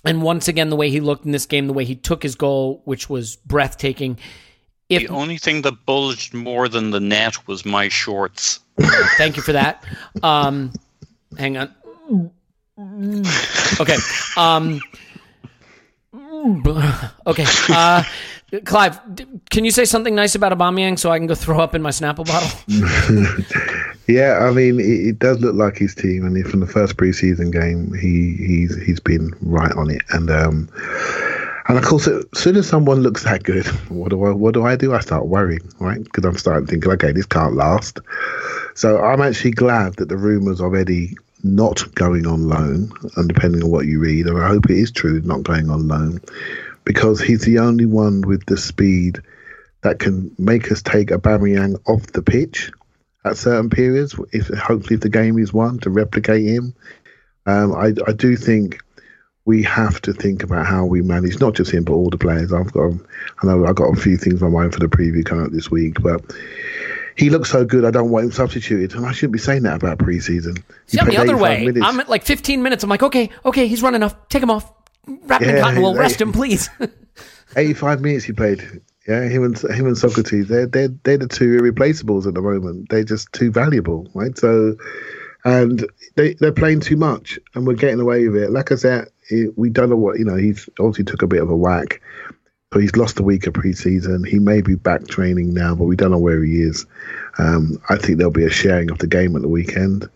and 0.04 0.20
once 0.20 0.48
again 0.48 0.68
the 0.68 0.74
way 0.74 0.90
he 0.90 0.98
looked 0.98 1.24
in 1.24 1.30
this 1.30 1.46
game, 1.46 1.68
the 1.68 1.72
way 1.72 1.84
he 1.84 1.94
took 1.94 2.24
his 2.24 2.34
goal, 2.34 2.82
which 2.86 3.08
was 3.08 3.36
breathtaking. 3.36 4.18
If 4.88 5.02
The 5.02 5.14
only 5.14 5.38
thing 5.38 5.62
that 5.62 5.86
bulged 5.86 6.34
more 6.34 6.68
than 6.68 6.90
the 6.90 7.00
net 7.00 7.46
was 7.46 7.64
my 7.64 7.88
shorts. 7.88 8.58
Thank 9.16 9.36
you 9.36 9.42
for 9.44 9.52
that. 9.52 9.84
Um, 10.24 10.72
hang 11.38 11.56
on. 11.56 11.74
Okay. 13.80 13.96
Um, 14.36 14.80
okay. 17.26 17.44
Uh, 17.68 18.02
Clive, 18.64 19.00
can 19.50 19.64
you 19.64 19.70
say 19.70 19.84
something 19.84 20.14
nice 20.14 20.34
about 20.34 20.52
Aubameyang 20.52 20.98
so 20.98 21.10
I 21.10 21.18
can 21.18 21.26
go 21.26 21.34
throw 21.34 21.60
up 21.60 21.74
in 21.74 21.82
my 21.82 21.90
Snapple 21.90 22.26
bottle? 22.26 23.82
Yeah, 24.08 24.38
I 24.38 24.52
mean, 24.52 24.78
it, 24.78 24.84
it 24.84 25.18
does 25.18 25.40
look 25.40 25.56
like 25.56 25.76
his 25.76 25.94
team, 25.94 26.24
and 26.24 26.46
from 26.46 26.60
the 26.60 26.66
first 26.66 26.96
preseason 26.96 27.52
game, 27.52 27.92
he 27.94 28.36
he's 28.36 28.80
he's 28.84 29.00
been 29.00 29.34
right 29.40 29.72
on 29.72 29.90
it, 29.90 30.02
and 30.10 30.30
um, 30.30 30.68
and 31.68 31.76
of 31.76 31.84
course, 31.84 32.06
as 32.06 32.24
soon 32.34 32.54
as 32.56 32.68
someone 32.68 33.00
looks 33.00 33.24
that 33.24 33.42
good, 33.42 33.66
what 33.90 34.10
do 34.10 34.24
I 34.24 34.30
what 34.30 34.54
do 34.54 34.64
I 34.64 34.76
do? 34.76 34.94
I 34.94 35.00
start 35.00 35.26
worrying, 35.26 35.68
right? 35.80 36.02
Because 36.02 36.24
I'm 36.24 36.36
starting 36.36 36.66
thinking, 36.66 36.92
okay, 36.92 37.10
this 37.10 37.26
can't 37.26 37.54
last. 37.54 37.98
So 38.74 39.02
I'm 39.02 39.20
actually 39.20 39.52
glad 39.52 39.94
that 39.94 40.08
the 40.08 40.16
rumours 40.16 40.60
already 40.60 41.16
not 41.42 41.82
going 41.96 42.26
on 42.26 42.48
loan, 42.48 42.92
and 43.16 43.28
depending 43.28 43.64
on 43.64 43.70
what 43.70 43.86
you 43.86 43.98
read, 43.98 44.26
and 44.26 44.40
I 44.40 44.46
hope 44.46 44.70
it 44.70 44.78
is 44.78 44.92
true, 44.92 45.20
not 45.22 45.42
going 45.42 45.68
on 45.68 45.88
loan, 45.88 46.20
because 46.86 47.20
he's 47.20 47.42
the 47.42 47.58
only 47.58 47.84
one 47.84 48.22
with 48.22 48.46
the 48.46 48.56
speed 48.56 49.20
that 49.82 49.98
can 49.98 50.34
make 50.38 50.72
us 50.72 50.80
take 50.80 51.08
Aubameyang 51.08 51.76
off 51.86 52.06
the 52.06 52.22
pitch 52.22 52.70
at 53.24 53.36
certain 53.36 53.68
periods. 53.68 54.18
If 54.32 54.48
hopefully 54.48 54.94
if 54.94 55.00
the 55.00 55.10
game 55.10 55.38
is 55.38 55.52
won 55.52 55.80
to 55.80 55.90
replicate 55.90 56.46
him, 56.46 56.74
um, 57.44 57.74
I 57.74 57.92
I 58.06 58.12
do 58.12 58.36
think 58.36 58.78
we 59.44 59.62
have 59.64 60.00
to 60.02 60.12
think 60.12 60.42
about 60.42 60.66
how 60.66 60.86
we 60.86 61.02
manage 61.02 61.40
not 61.40 61.54
just 61.54 61.70
him 61.72 61.84
but 61.84 61.92
all 61.92 62.08
the 62.08 62.18
players. 62.18 62.52
I've 62.52 62.72
got 62.72 62.92
I 63.42 63.46
know 63.46 63.66
I've 63.66 63.74
got 63.74 63.92
a 63.92 64.00
few 64.00 64.16
things 64.16 64.42
on 64.42 64.52
mind 64.52 64.72
for 64.72 64.80
the 64.80 64.86
preview 64.86 65.24
coming 65.24 65.44
up 65.44 65.52
this 65.52 65.70
week, 65.70 66.00
but. 66.00 66.22
He 67.18 67.30
looks 67.30 67.50
so 67.50 67.64
good. 67.64 67.86
I 67.86 67.90
don't 67.90 68.10
want 68.10 68.26
him 68.26 68.32
substituted, 68.32 68.94
and 68.94 69.06
I 69.06 69.12
shouldn't 69.12 69.32
be 69.32 69.38
saying 69.38 69.62
that 69.62 69.76
about 69.76 69.96
preseason. 69.96 70.62
See, 70.84 70.98
I'm 71.00 71.08
the 71.08 71.16
other 71.16 71.34
way. 71.34 71.64
minutes. 71.64 71.80
I'm 71.82 71.98
at 71.98 72.10
like 72.10 72.24
15 72.24 72.62
minutes. 72.62 72.84
I'm 72.84 72.90
like, 72.90 73.02
okay, 73.02 73.30
okay, 73.42 73.68
he's 73.68 73.80
running 73.82 74.02
enough. 74.02 74.28
Take 74.28 74.42
him 74.42 74.50
off. 74.50 74.70
Wrap 75.06 75.40
Yeah, 75.40 75.60
cotton 75.60 75.82
wool. 75.82 75.94
Rest 75.94 76.20
him, 76.20 76.32
please. 76.32 76.68
85 77.56 78.00
minutes 78.00 78.24
he 78.24 78.32
played. 78.32 78.82
Yeah, 79.08 79.22
him 79.22 79.44
and 79.44 79.56
him 79.58 79.86
and 79.86 79.96
Sokratis, 79.96 80.48
they're 80.48 80.66
they're 80.66 80.88
they're 81.04 81.18
the 81.18 81.28
two 81.28 81.56
irreplaceables 81.58 82.26
at 82.26 82.34
the 82.34 82.42
moment. 82.42 82.88
They're 82.88 83.04
just 83.04 83.32
too 83.32 83.52
valuable, 83.52 84.08
right? 84.14 84.36
So, 84.36 84.76
and 85.44 85.86
they 86.16 86.34
they're 86.34 86.50
playing 86.50 86.80
too 86.80 86.96
much, 86.96 87.38
and 87.54 87.66
we're 87.66 87.74
getting 87.74 88.00
away 88.00 88.26
with 88.26 88.42
it. 88.42 88.50
Like 88.50 88.72
I 88.72 88.74
said, 88.74 89.08
it, 89.30 89.56
we 89.56 89.70
don't 89.70 89.90
know 89.90 89.96
what 89.96 90.18
you 90.18 90.24
know. 90.24 90.34
He's 90.34 90.68
obviously 90.80 91.04
took 91.04 91.22
a 91.22 91.28
bit 91.28 91.40
of 91.40 91.50
a 91.50 91.56
whack, 91.56 92.02
so 92.72 92.80
he's 92.80 92.96
lost 92.96 93.20
a 93.20 93.22
week 93.22 93.46
of 93.46 93.54
preseason. 93.54 94.26
He 94.26 94.40
may 94.40 94.60
be 94.60 94.74
back 94.74 95.06
training 95.06 95.54
now, 95.54 95.76
but 95.76 95.84
we 95.84 95.94
don't 95.94 96.10
know 96.10 96.18
where 96.18 96.42
he 96.42 96.60
is. 96.60 96.84
Um, 97.38 97.80
I 97.88 97.96
think 97.96 98.18
there'll 98.18 98.32
be 98.32 98.44
a 98.44 98.50
sharing 98.50 98.90
of 98.90 98.98
the 98.98 99.06
game 99.06 99.36
at 99.36 99.42
the 99.42 99.48
weekend. 99.48 100.08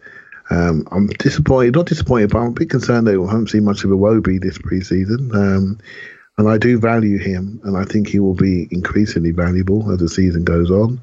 Um, 0.51 0.87
I'm 0.91 1.07
disappointed, 1.07 1.75
not 1.75 1.87
disappointed, 1.87 2.31
but 2.31 2.41
I'm 2.41 2.49
a 2.49 2.53
bit 2.53 2.71
concerned 2.71 3.07
that 3.07 3.21
we 3.21 3.27
haven't 3.27 3.51
seen 3.51 3.65
much 3.65 3.85
of 3.85 3.93
a 3.93 3.97
Wobie 3.97 4.41
this 4.41 4.59
preseason. 4.59 5.33
Um, 5.35 5.79
and 6.39 6.49
I 6.49 6.59
do 6.59 6.79
value 6.79 7.19
him, 7.19 7.61
and 7.65 7.77
I 7.77 7.85
think 7.85 8.09
he 8.09 8.19
will 8.19 8.35
be 8.35 8.67
increasingly 8.71 9.31
valuable 9.31 9.93
as 9.93 9.99
the 9.99 10.09
season 10.09 10.43
goes 10.43 10.71
on. 10.71 11.01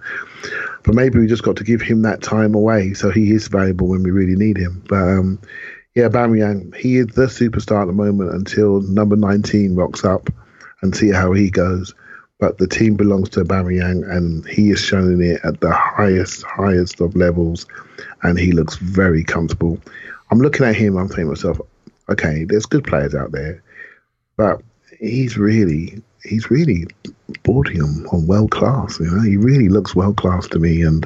but 0.83 0.95
maybe 0.95 1.19
we 1.19 1.27
just 1.27 1.43
got 1.43 1.55
to 1.57 1.63
give 1.63 1.81
him 1.81 2.01
that 2.01 2.23
time 2.23 2.55
away, 2.55 2.93
so 2.93 3.11
he 3.11 3.31
is 3.31 3.47
valuable 3.47 3.87
when 3.87 4.03
we 4.03 4.09
really 4.09 4.35
need 4.35 4.57
him. 4.57 4.83
But 4.89 5.03
um, 5.03 5.39
yeah, 5.93 6.09
Aubameyang, 6.09 6.75
he 6.75 6.97
is 6.97 7.07
the 7.07 7.27
superstar 7.27 7.81
at 7.81 7.85
the 7.85 7.93
moment 7.93 8.33
until 8.33 8.81
number 8.81 9.15
19 9.15 9.75
rocks 9.75 10.03
up 10.03 10.29
and 10.81 10.95
see 10.95 11.09
how 11.09 11.31
he 11.33 11.49
goes. 11.49 11.93
But 12.39 12.57
the 12.57 12.67
team 12.67 12.95
belongs 12.95 13.29
to 13.29 13.43
Aubameyang, 13.43 14.09
and 14.09 14.47
he 14.47 14.71
is 14.71 14.79
showing 14.79 15.21
it 15.21 15.41
at 15.43 15.59
the 15.61 15.71
highest, 15.71 16.43
highest 16.43 16.99
of 17.01 17.15
levels, 17.15 17.65
and 18.23 18.39
he 18.39 18.51
looks 18.51 18.75
very 18.77 19.23
comfortable. 19.23 19.79
I'm 20.31 20.39
looking 20.39 20.65
at 20.65 20.75
him, 20.75 20.97
I'm 20.97 21.07
thinking 21.07 21.25
to 21.25 21.29
myself, 21.31 21.61
okay, 22.09 22.43
there's 22.43 22.65
good 22.65 22.83
players 22.83 23.15
out 23.15 23.31
there, 23.31 23.63
but 24.35 24.61
he's 24.99 25.37
really, 25.37 26.01
he's 26.23 26.49
really 26.49 26.87
bordering 27.43 27.81
on, 27.81 28.05
on 28.07 28.27
world 28.27 28.51
class. 28.51 28.99
You 28.99 29.11
know, 29.11 29.21
he 29.21 29.37
really 29.37 29.69
looks 29.69 29.95
world 29.95 30.17
class 30.17 30.47
to 30.49 30.59
me, 30.59 30.81
and 30.81 31.05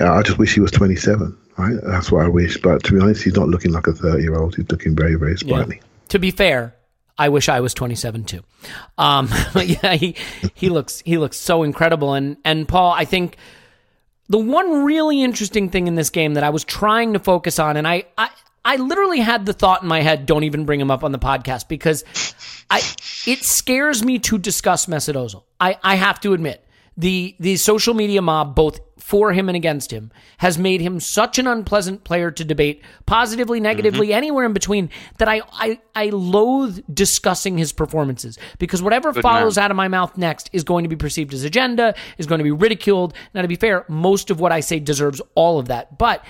uh, 0.00 0.12
I 0.12 0.22
just 0.22 0.38
wish 0.38 0.54
he 0.54 0.60
was 0.60 0.70
27. 0.70 1.36
Right, 1.58 1.78
that's 1.84 2.12
what 2.12 2.24
I 2.24 2.28
wish. 2.28 2.58
But 2.58 2.84
to 2.84 2.92
be 2.92 3.00
honest, 3.00 3.22
he's 3.22 3.34
not 3.34 3.48
looking 3.48 3.72
like 3.72 3.86
a 3.86 3.92
30 3.92 4.22
year 4.22 4.36
old. 4.36 4.56
He's 4.56 4.70
looking 4.70 4.94
very, 4.94 5.14
very 5.14 5.38
sprightly. 5.38 5.80
To 6.08 6.18
be 6.18 6.30
fair, 6.30 6.74
I 7.18 7.30
wish 7.30 7.48
I 7.48 7.60
was 7.60 7.72
27 7.72 8.24
too. 8.24 8.42
Um, 8.98 9.30
yeah, 9.54 9.94
he 9.94 10.16
he 10.54 10.68
looks 10.68 11.02
he 11.06 11.16
looks 11.16 11.38
so 11.38 11.62
incredible. 11.62 12.12
And 12.12 12.36
and 12.44 12.68
Paul, 12.68 12.92
I 12.92 13.06
think 13.06 13.36
the 14.28 14.38
one 14.38 14.84
really 14.84 15.22
interesting 15.22 15.70
thing 15.70 15.86
in 15.86 15.94
this 15.94 16.10
game 16.10 16.34
that 16.34 16.44
I 16.44 16.50
was 16.50 16.64
trying 16.64 17.12
to 17.12 17.18
focus 17.18 17.58
on, 17.58 17.76
and 17.76 17.86
I 17.86 18.04
I, 18.16 18.30
I 18.64 18.76
literally 18.76 19.20
had 19.20 19.46
the 19.46 19.52
thought 19.52 19.82
in 19.82 19.88
my 19.88 20.02
head, 20.02 20.26
don't 20.26 20.44
even 20.44 20.64
bring 20.64 20.80
him 20.80 20.90
up 20.90 21.04
on 21.04 21.12
the 21.12 21.18
podcast 21.18 21.68
because 21.68 22.04
I 22.70 22.78
it 23.26 23.44
scares 23.44 24.04
me 24.04 24.18
to 24.20 24.38
discuss 24.38 24.86
Mesut 24.86 25.14
Ozil. 25.14 25.44
I 25.60 25.78
I 25.82 25.94
have 25.96 26.20
to 26.20 26.32
admit 26.32 26.64
the 26.96 27.36
the 27.38 27.56
social 27.56 27.94
media 27.94 28.22
mob 28.22 28.54
both 28.54 28.80
for 29.06 29.32
him 29.32 29.48
and 29.48 29.54
against 29.54 29.92
him 29.92 30.10
has 30.38 30.58
made 30.58 30.80
him 30.80 30.98
such 30.98 31.38
an 31.38 31.46
unpleasant 31.46 32.02
player 32.02 32.28
to 32.28 32.44
debate 32.44 32.82
positively 33.06 33.60
negatively 33.60 34.08
mm-hmm. 34.08 34.16
anywhere 34.16 34.44
in 34.44 34.52
between 34.52 34.90
that 35.18 35.28
I, 35.28 35.42
I 35.52 35.80
i 35.94 36.06
loathe 36.06 36.80
discussing 36.92 37.56
his 37.56 37.72
performances. 37.72 38.36
Because 38.58 38.82
whatever 38.82 39.12
Good 39.12 39.22
follows 39.22 39.54
man. 39.54 39.66
out 39.66 39.70
of 39.70 39.76
my 39.76 39.86
mouth 39.86 40.18
next 40.18 40.50
is 40.52 40.64
going 40.64 40.82
to 40.82 40.88
be 40.88 40.96
perceived 40.96 41.32
as 41.34 41.44
agenda 41.44 41.94
is 42.18 42.26
going 42.26 42.40
to 42.40 42.42
be 42.42 42.50
ridiculed. 42.50 43.14
Now 43.32 43.42
to 43.42 43.48
be 43.48 43.54
fair 43.54 43.84
most 43.86 44.28
of 44.28 44.40
what 44.40 44.50
i 44.50 44.58
say 44.58 44.80
deserves 44.80 45.22
all 45.36 45.60
of 45.60 45.68
that. 45.68 45.98
But 45.98 46.24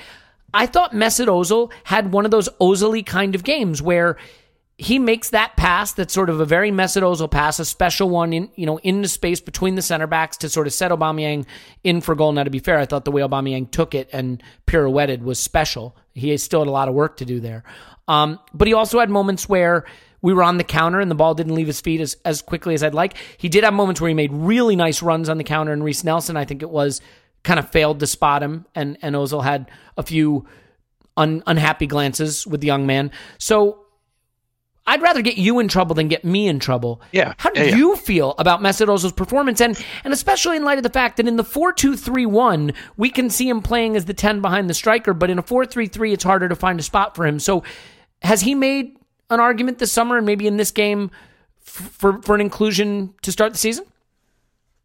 i 0.53 0.66
thought 0.66 0.93
Mesut 0.93 1.29
Ozil 1.29 1.72
had 1.85 2.12
one 2.12 2.27
of 2.27 2.31
those 2.31 2.51
Ozil 2.61 3.07
kind 3.07 3.35
of 3.35 3.43
games 3.43 3.81
where 3.81 4.18
he 4.79 4.99
makes 4.99 5.31
that 5.31 5.57
pass 5.57 5.93
that's 5.95 6.12
sort 6.12 6.29
of 6.29 6.39
a 6.39 6.45
very 6.45 6.70
Mesut 6.70 7.31
pass, 7.31 7.59
a 7.59 7.64
special 7.64 8.11
one 8.11 8.33
in 8.33 8.51
you 8.57 8.66
know 8.66 8.79
in 8.81 9.03
the 9.03 9.09
space 9.09 9.41
between 9.41 9.74
the 9.74 9.83
center 9.83 10.07
backs 10.07 10.37
to 10.39 10.49
sort 10.49 10.66
of 10.66 10.72
set 10.72 10.91
Aubameyang 10.91 11.47
in 11.83 12.01
for 12.01 12.14
goal. 12.14 12.33
Now, 12.33 12.45
to 12.45 12.51
be 12.51 12.59
fair, 12.59 12.79
I 12.79 12.85
thought 12.85 13.05
the 13.05 13.11
way 13.11 13.22
Aubameyang 13.22 13.70
took 13.70 13.95
it 13.95 14.09
and 14.12 14.43
pirouetted 14.66 15.22
was 15.22 15.39
special. 15.39 15.97
He 16.14 16.37
still 16.37 16.61
had 16.61 16.68
a 16.68 16.72
lot 16.72 16.89
of 16.89 16.95
work 16.95 17.16
to 17.18 17.24
do 17.24 17.41
there, 17.41 17.64
um, 18.07 18.39
but 18.53 18.68
he 18.68 18.74
also 18.74 19.01
had 19.01 19.09
moments 19.09 19.49
where 19.49 19.85
we 20.20 20.35
were 20.35 20.43
on 20.43 20.59
the 20.59 20.64
counter 20.64 21.01
and 21.01 21.11
the 21.11 21.14
ball 21.14 21.35
didn't 21.35 21.55
leave 21.55 21.66
his 21.66 21.81
feet 21.81 22.01
as, 22.01 22.16
as 22.24 22.43
quickly 22.43 22.74
as 22.74 22.83
I'd 22.83 22.95
like. 22.95 23.16
He 23.39 23.49
did 23.49 23.64
have 23.64 23.74
moments 23.74 24.01
where 24.01 24.09
he 24.09 24.14
made 24.14 24.33
really 24.33 24.74
nice 24.74 25.03
runs 25.03 25.29
on 25.29 25.39
the 25.39 25.45
counter, 25.45 25.72
and 25.72 25.83
Reiss 25.83 26.05
Nelson, 26.05 26.37
I 26.37 26.45
think 26.45 26.62
it 26.62 26.70
was, 26.70 27.01
kind 27.45 27.59
of 27.59 27.70
failed 27.70 28.01
to 28.01 28.07
spot 28.07 28.43
him, 28.43 28.66
and 28.74 28.99
and 29.01 29.16
Ozil 29.16 29.43
had 29.43 29.70
a 29.97 30.03
few 30.03 30.47
un, 31.16 31.43
unhappy 31.47 31.87
glances 31.87 32.47
with 32.47 32.61
the 32.61 32.66
young 32.66 32.87
man. 32.87 33.11
So 33.39 33.86
I'd 34.89 35.03
rather 35.03 35.20
get 35.20 35.37
you 35.37 35.59
in 35.59 35.66
trouble 35.68 35.95
than 35.95 36.07
get 36.09 36.24
me 36.24 36.47
in 36.47 36.61
trouble. 36.61 37.01
Yeah. 37.12 37.34
How 37.39 37.51
do 37.51 37.61
Yeah, 37.61 37.66
yeah. 37.70 37.76
you 37.76 37.97
feel 37.97 38.34
about 38.39 38.61
Ozil's 38.61 39.12
performance, 39.12 39.61
and 39.61 39.76
and 40.05 40.12
especially 40.12 40.57
in 40.57 40.64
light 40.64 40.78
of 40.78 40.84
the 40.84 40.91
fact 40.91 41.16
that 41.16 41.26
in 41.26 41.37
the 41.37 41.45
four 41.45 41.72
two 41.72 41.97
three 41.97 42.26
one 42.26 42.72
we 42.97 43.11
can 43.11 43.28
see 43.30 43.49
him 43.49 43.62
playing 43.62 43.97
as 43.97 44.05
the 44.05 44.14
ten 44.14 44.41
behind 44.41 44.70
the 44.70 44.74
striker, 44.74 45.12
but 45.12 45.28
in 45.30 45.39
a 45.39 45.43
four 45.43 45.66
three 45.66 45.87
three 45.89 46.12
it's 46.12 46.24
harder 46.24 46.49
to 46.49 46.55
find 46.57 46.78
a 46.78 46.82
spot 46.82 47.16
for 47.16 47.26
him. 47.26 47.39
So 47.41 47.64
has 48.22 48.41
he 48.43 48.55
made 48.55 48.97
an 49.30 49.41
argument 49.41 49.78
this 49.78 49.91
summer 49.93 50.16
and 50.18 50.26
maybe 50.26 50.47
in 50.47 50.57
this 50.57 50.70
game 50.70 51.11
f- 51.66 51.91
for 51.93 52.22
for 52.22 52.34
an 52.34 52.41
inclusion 52.41 53.12
to 53.22 53.32
start 53.32 53.53
the 53.53 53.59
season? 53.59 53.84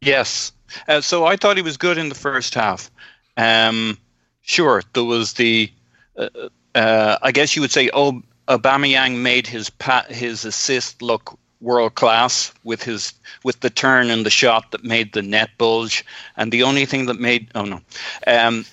Yes. 0.00 0.52
Uh, 0.88 1.00
so 1.00 1.24
I 1.26 1.36
thought 1.36 1.56
he 1.56 1.62
was 1.62 1.76
good 1.76 1.98
in 1.98 2.08
the 2.08 2.14
first 2.14 2.54
half. 2.54 2.90
Um, 3.36 3.98
sure, 4.40 4.82
there 4.94 5.04
was 5.04 5.34
the. 5.34 5.70
Uh, 6.16 6.28
uh, 6.74 7.18
I 7.22 7.30
guess 7.32 7.54
you 7.54 7.62
would 7.62 7.70
say, 7.70 7.90
oh, 7.92 8.22
Aubameyang 8.48 9.18
made 9.18 9.46
his 9.46 9.70
his 10.08 10.44
assist 10.44 11.00
look 11.02 11.38
world 11.60 11.94
class 11.94 12.52
with 12.64 12.82
his 12.82 13.12
with 13.44 13.60
the 13.60 13.70
turn 13.70 14.10
and 14.10 14.26
the 14.26 14.30
shot 14.30 14.70
that 14.72 14.82
made 14.84 15.12
the 15.12 15.22
net 15.22 15.50
bulge, 15.58 16.04
and 16.36 16.50
the 16.50 16.62
only 16.62 16.84
thing 16.84 17.06
that 17.06 17.20
made 17.20 17.48
oh 17.54 17.64
no, 17.64 17.80
um, 18.26 18.64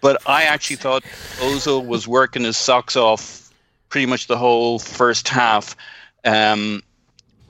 but 0.00 0.20
I 0.26 0.44
actually 0.44 0.76
thought 0.76 1.04
Ozil 1.38 1.86
was 1.86 2.08
working 2.08 2.42
his 2.42 2.56
socks 2.56 2.96
off 2.96 3.52
pretty 3.88 4.06
much 4.06 4.26
the 4.26 4.36
whole 4.36 4.78
first 4.80 5.28
half. 5.28 5.76
Um, 6.24 6.82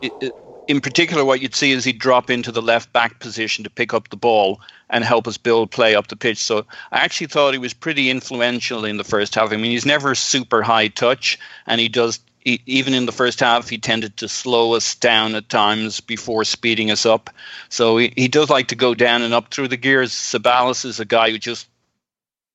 it, 0.02 0.12
it- 0.20 0.34
in 0.66 0.80
particular, 0.80 1.24
what 1.24 1.40
you'd 1.40 1.54
see 1.54 1.72
is 1.72 1.84
he'd 1.84 1.98
drop 1.98 2.30
into 2.30 2.50
the 2.52 2.62
left 2.62 2.92
back 2.92 3.20
position 3.20 3.64
to 3.64 3.70
pick 3.70 3.92
up 3.92 4.08
the 4.08 4.16
ball 4.16 4.60
and 4.88 5.04
help 5.04 5.26
us 5.26 5.36
build 5.36 5.70
play 5.70 5.94
up 5.94 6.08
the 6.08 6.16
pitch. 6.16 6.38
So 6.38 6.66
I 6.92 7.00
actually 7.00 7.26
thought 7.28 7.52
he 7.52 7.58
was 7.58 7.74
pretty 7.74 8.10
influential 8.10 8.84
in 8.84 8.96
the 8.96 9.04
first 9.04 9.34
half. 9.34 9.52
I 9.52 9.56
mean, 9.56 9.72
he's 9.72 9.86
never 9.86 10.14
super 10.14 10.62
high 10.62 10.88
touch, 10.88 11.38
and 11.66 11.80
he 11.80 11.88
does. 11.88 12.20
e- 12.44 12.60
Even 12.66 12.94
in 12.94 13.06
the 13.06 13.12
first 13.12 13.40
half, 13.40 13.68
he 13.68 13.78
tended 13.78 14.16
to 14.18 14.28
slow 14.28 14.74
us 14.74 14.94
down 14.94 15.34
at 15.34 15.48
times 15.48 16.00
before 16.00 16.44
speeding 16.44 16.90
us 16.90 17.04
up. 17.04 17.30
So 17.68 17.98
he, 17.98 18.12
he 18.16 18.28
does 18.28 18.48
like 18.50 18.68
to 18.68 18.76
go 18.76 18.94
down 18.94 19.22
and 19.22 19.34
up 19.34 19.52
through 19.52 19.68
the 19.68 19.76
gears. 19.76 20.12
Ceballos 20.12 20.84
is 20.84 21.00
a 21.00 21.04
guy 21.04 21.30
who 21.30 21.38
just 21.38 21.68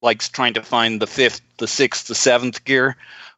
likes 0.02 0.30
trying 0.30 0.54
to 0.54 0.64
find 0.64 1.02
the 1.02 1.08
fifth, 1.08 1.42
the 1.58 1.68
sixth, 1.68 2.08
the 2.08 2.16
seventh 2.16 2.64
gear. 2.64 2.96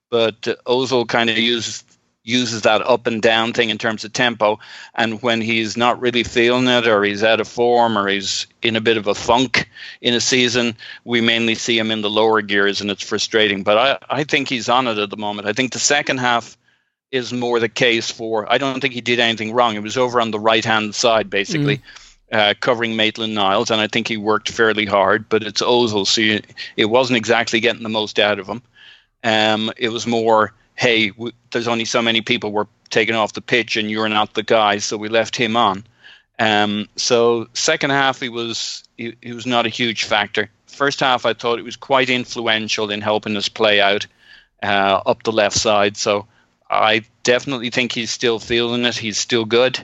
But 0.09 0.47
uh, 0.47 0.55
Ozil 0.67 1.07
kind 1.07 1.29
of 1.29 1.37
uses 1.37 1.83
uses 2.23 2.61
that 2.61 2.81
up 2.81 3.07
and 3.07 3.21
down 3.21 3.53
thing 3.53 3.69
in 3.69 3.77
terms 3.77 4.03
of 4.03 4.13
tempo. 4.13 4.59
And 4.95 5.21
when 5.21 5.41
he's 5.41 5.75
not 5.75 5.99
really 5.99 6.23
feeling 6.23 6.67
it, 6.67 6.87
or 6.87 7.03
he's 7.03 7.23
out 7.23 7.39
of 7.39 7.47
form, 7.47 7.97
or 7.97 8.07
he's 8.07 8.47
in 8.61 8.75
a 8.75 8.81
bit 8.81 8.97
of 8.97 9.07
a 9.07 9.15
funk 9.15 9.69
in 10.01 10.13
a 10.13 10.21
season, 10.21 10.75
we 11.03 11.21
mainly 11.21 11.55
see 11.55 11.77
him 11.77 11.91
in 11.91 12.01
the 12.01 12.09
lower 12.09 12.41
gears, 12.41 12.81
and 12.81 12.91
it's 12.91 13.03
frustrating. 13.03 13.63
But 13.63 13.77
I, 13.77 14.19
I 14.19 14.23
think 14.23 14.49
he's 14.49 14.69
on 14.69 14.87
it 14.87 14.97
at 14.97 15.09
the 15.09 15.17
moment. 15.17 15.47
I 15.47 15.53
think 15.53 15.73
the 15.73 15.79
second 15.79 16.19
half 16.19 16.57
is 17.11 17.33
more 17.33 17.59
the 17.59 17.69
case 17.69 18.09
for. 18.09 18.51
I 18.51 18.57
don't 18.57 18.79
think 18.79 18.93
he 18.93 19.01
did 19.01 19.19
anything 19.19 19.53
wrong. 19.53 19.75
It 19.75 19.83
was 19.83 19.97
over 19.97 20.21
on 20.21 20.31
the 20.31 20.39
right 20.39 20.63
hand 20.63 20.95
side, 20.95 21.29
basically. 21.29 21.81
Uh, 22.31 22.53
covering 22.61 22.95
Maitland 22.95 23.35
Niles, 23.35 23.69
and 23.69 23.81
I 23.81 23.87
think 23.87 24.07
he 24.07 24.15
worked 24.15 24.49
fairly 24.49 24.85
hard. 24.85 25.27
But 25.27 25.43
it's 25.43 25.61
Ozil, 25.61 26.07
so 26.07 26.21
you, 26.21 26.39
it 26.77 26.85
wasn't 26.85 27.17
exactly 27.17 27.59
getting 27.59 27.83
the 27.83 27.89
most 27.89 28.19
out 28.19 28.39
of 28.39 28.47
him. 28.47 28.61
Um, 29.23 29.69
it 29.75 29.89
was 29.89 30.07
more, 30.07 30.53
hey, 30.75 31.09
w- 31.09 31.33
there's 31.51 31.67
only 31.67 31.85
so 31.85 32.01
many 32.01 32.21
people 32.21 32.51
we're 32.51 32.67
taking 32.89 33.15
off 33.15 33.33
the 33.33 33.41
pitch, 33.41 33.77
and 33.77 33.89
you're 33.89 34.09
not 34.09 34.33
the 34.33 34.43
guy, 34.43 34.77
so 34.77 34.97
we 34.97 35.09
left 35.09 35.35
him 35.35 35.55
on. 35.55 35.83
Um, 36.39 36.87
so 36.95 37.47
second 37.53 37.91
half, 37.91 38.19
he 38.19 38.29
was 38.29 38.83
he, 38.97 39.15
he 39.21 39.33
was 39.33 39.45
not 39.45 39.65
a 39.65 39.69
huge 39.69 40.05
factor. 40.05 40.49
First 40.67 40.99
half, 40.99 41.25
I 41.25 41.33
thought 41.33 41.59
it 41.59 41.65
was 41.65 41.75
quite 41.75 42.09
influential 42.09 42.89
in 42.89 43.01
helping 43.01 43.37
us 43.37 43.49
play 43.49 43.79
out 43.81 44.07
uh, 44.63 45.01
up 45.05 45.23
the 45.23 45.31
left 45.31 45.57
side. 45.57 45.97
So 45.97 46.27
I 46.69 47.03
definitely 47.23 47.69
think 47.69 47.91
he's 47.91 48.11
still 48.11 48.39
feeling 48.39 48.85
it. 48.85 48.95
He's 48.95 49.17
still 49.17 49.45
good, 49.45 49.79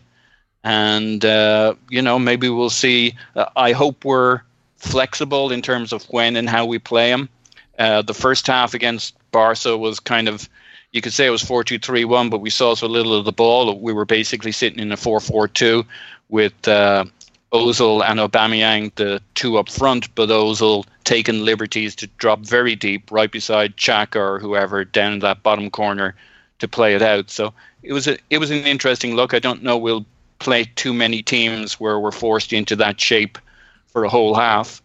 and 0.64 1.24
uh, 1.24 1.76
you 1.90 2.02
know 2.02 2.18
maybe 2.18 2.50
we'll 2.50 2.70
see. 2.70 3.16
Uh, 3.36 3.46
I 3.56 3.74
hope 3.74 4.04
we're 4.04 4.42
flexible 4.78 5.52
in 5.52 5.62
terms 5.62 5.92
of 5.92 6.04
when 6.06 6.36
and 6.36 6.50
how 6.50 6.66
we 6.66 6.80
play 6.80 7.10
him. 7.10 7.30
Uh, 7.78 8.02
the 8.02 8.14
first 8.14 8.48
half 8.48 8.74
against 8.74 9.16
Barca 9.32 9.78
was 9.78 10.00
kind 10.00 10.28
of, 10.28 10.50
you 10.92 11.02
could 11.02 11.14
say 11.14 11.26
it 11.26 11.32
was 11.32 11.44
4 11.44 11.64
2 11.64 11.80
3 11.80 12.06
1, 12.06 12.30
but 12.30 12.40
we 12.40 12.50
saw 12.50 12.76
so 12.76 12.88
little 12.88 13.14
of 13.14 13.26
the 13.26 13.32
ball. 13.32 13.80
We 13.80 13.94
were 13.94 14.06
basically 14.06 14.52
sitting 14.52 14.80
in 14.80 14.92
a 14.92 14.98
4 14.98 15.20
4 15.20 15.48
2 15.48 15.86
with 16.30 16.68
uh, 16.68 17.06
Ozil 17.54 18.04
and 18.04 18.20
Aubameyang, 18.20 18.94
the 18.96 19.22
two 19.36 19.58
up 19.58 19.70
front, 19.70 20.14
but 20.16 20.30
Ozil 20.30 20.86
taking 21.04 21.46
liberties 21.46 21.96
to 21.96 22.08
drop 22.18 22.40
very 22.42 22.76
deep 22.76 23.12
right 23.12 23.32
beside 23.32 23.78
Xhaka 23.78 24.18
or 24.18 24.40
whoever 24.40 24.84
down 24.84 25.14
in 25.14 25.20
that 25.20 25.44
bottom 25.44 25.70
corner 25.70 26.16
to 26.60 26.68
play 26.68 26.96
it 26.96 27.02
out. 27.02 27.30
So 27.30 27.54
it 27.84 27.94
was 27.94 28.08
a 28.08 28.18
it 28.30 28.40
was 28.40 28.52
an 28.52 28.66
interesting 28.66 29.16
look. 29.16 29.34
I 29.34 29.40
don't 29.40 29.64
know 29.64 29.78
we'll 29.78 30.06
play 30.40 30.66
too 30.76 30.94
many 30.94 31.24
teams 31.24 31.80
where 31.80 32.00
we're 32.00 32.12
forced 32.12 32.54
into 32.54 32.76
that 32.76 33.00
shape 33.00 33.38
for 33.88 34.04
a 34.04 34.10
whole 34.10 34.36
half. 34.36 34.82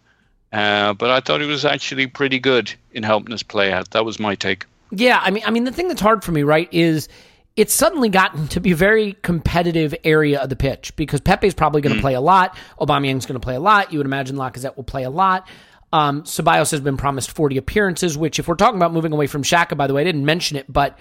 Uh, 0.53 0.93
but 0.93 1.11
I 1.11 1.21
thought 1.21 1.41
it 1.41 1.47
was 1.47 1.65
actually 1.65 2.07
pretty 2.07 2.39
good 2.39 2.73
in 2.93 3.03
helping 3.03 3.33
us 3.33 3.43
play 3.43 3.73
out. 3.73 3.91
That 3.91 4.05
was 4.05 4.21
my 4.21 4.35
take. 4.35 4.67
Yeah, 4.95 5.19
I 5.21 5.31
mean, 5.31 5.43
I 5.47 5.51
mean, 5.51 5.65
the 5.65 5.73
thing 5.73 5.89
that's 5.89 6.01
hard 6.01 6.23
for 6.23 6.33
me, 6.33 6.43
right, 6.43 6.69
is 6.71 7.09
it's 7.57 7.73
suddenly 7.73 8.09
gotten 8.11 8.47
to 8.49 8.61
be 8.61 8.73
a 8.73 8.77
very 8.77 9.15
competitive 9.15 9.95
area 10.05 10.41
of 10.41 10.49
the 10.49 10.57
pitch 10.57 10.95
because 10.97 11.21
Pepe's 11.21 11.55
probably 11.55 11.81
going 11.81 11.97
to 11.97 12.01
play 12.01 12.15
a 12.15 12.21
lot. 12.21 12.57
Aubameyang's 12.81 13.27
going 13.27 13.41
to 13.41 13.45
play 13.45 13.55
a 13.55 13.61
lot. 13.61 13.93
You 13.93 13.99
would 13.99 14.07
imagine 14.07 14.37
Lacazette 14.37 14.77
will 14.77 14.85
play 14.85 15.05
a 15.05 15.11
lot. 15.11 15.49
Um, 15.93 16.23
Ceballos 16.23 16.71
has 16.71 16.81
been 16.81 16.97
promised 16.97 17.33
40 17.33 17.57
appearances, 17.59 18.17
which, 18.17 18.39
if 18.39 18.49
we're 18.49 18.55
talking 18.55 18.77
about 18.77 18.93
moving 18.93 19.13
away 19.13 19.27
from 19.27 19.43
Xhaka, 19.43 19.77
by 19.77 19.87
the 19.87 19.95
way, 19.95 20.03
I 20.03 20.05
didn't 20.05 20.25
mention 20.25 20.57
it, 20.57 20.71
but 20.71 20.99